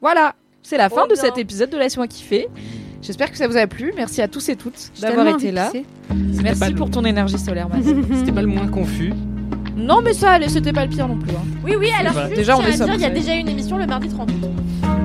Voilà, 0.00 0.34
c'est 0.62 0.76
la 0.78 0.88
fin 0.88 1.06
de 1.06 1.14
bien. 1.14 1.22
cet 1.22 1.38
épisode 1.38 1.70
de 1.70 1.76
Laisse-moi 1.78 2.06
kiffer. 2.08 2.48
J'espère 3.02 3.30
que 3.30 3.36
ça 3.36 3.46
vous 3.46 3.56
a 3.56 3.66
plu. 3.66 3.92
Merci 3.96 4.22
à 4.22 4.28
tous 4.28 4.48
et 4.48 4.56
toutes 4.56 4.90
d'avoir 5.00 5.28
été 5.28 5.50
là. 5.52 5.70
de. 5.70 5.84
Merci 6.42 6.72
pour 6.74 6.90
ton 6.90 7.04
énergie 7.04 7.38
solaire. 7.38 7.68
C'était 8.18 8.32
pas 8.32 8.40
le 8.42 8.48
moins 8.48 8.68
confus. 8.68 9.12
non, 9.76 10.00
mais 10.02 10.14
ça 10.14 10.38
c'était 10.48 10.72
pas 10.72 10.84
le 10.86 10.90
pire 10.90 11.06
non 11.08 11.18
plus. 11.18 11.32
hein. 11.32 11.42
Oui, 11.64 11.76
oui, 11.76 11.90
alors 11.98 12.12
juste, 12.14 12.34
Déjà, 12.36 12.56
on 12.56 12.62
je 12.62 12.68
est 12.68 12.80
à 12.80 12.94
il 12.94 13.00
y 13.00 13.04
a 13.04 13.10
déjà 13.10 13.34
une 13.34 13.48
émission 13.48 13.76
le 13.76 13.86
mardi 13.86 14.08
30 14.08 14.30
août. 14.30 14.36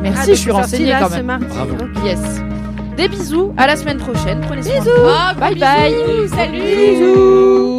Merci, 0.02 0.20
Ah, 0.32 0.34
je 0.34 0.40
suis 0.40 0.52
renseignée 0.52 0.90
là 0.92 1.00
quand 1.02 1.10
ce 1.10 1.16
même. 1.16 1.26
mardi. 1.26 1.46
Bravo. 1.48 1.76
Yes. 2.06 2.20
Des 2.96 3.08
bisous, 3.10 3.54
à 3.58 3.68
la 3.68 3.76
semaine 3.78 3.98
prochaine. 3.98 4.42
Prenez 4.42 4.62
soin 4.64 4.80
de 4.80 4.84
vous. 4.84 4.92
Oh, 4.96 5.40
Bye 5.40 5.54
bisous, 5.56 5.60
bye. 5.66 6.30
Salut 6.30 6.60
Bisous. 6.62 7.79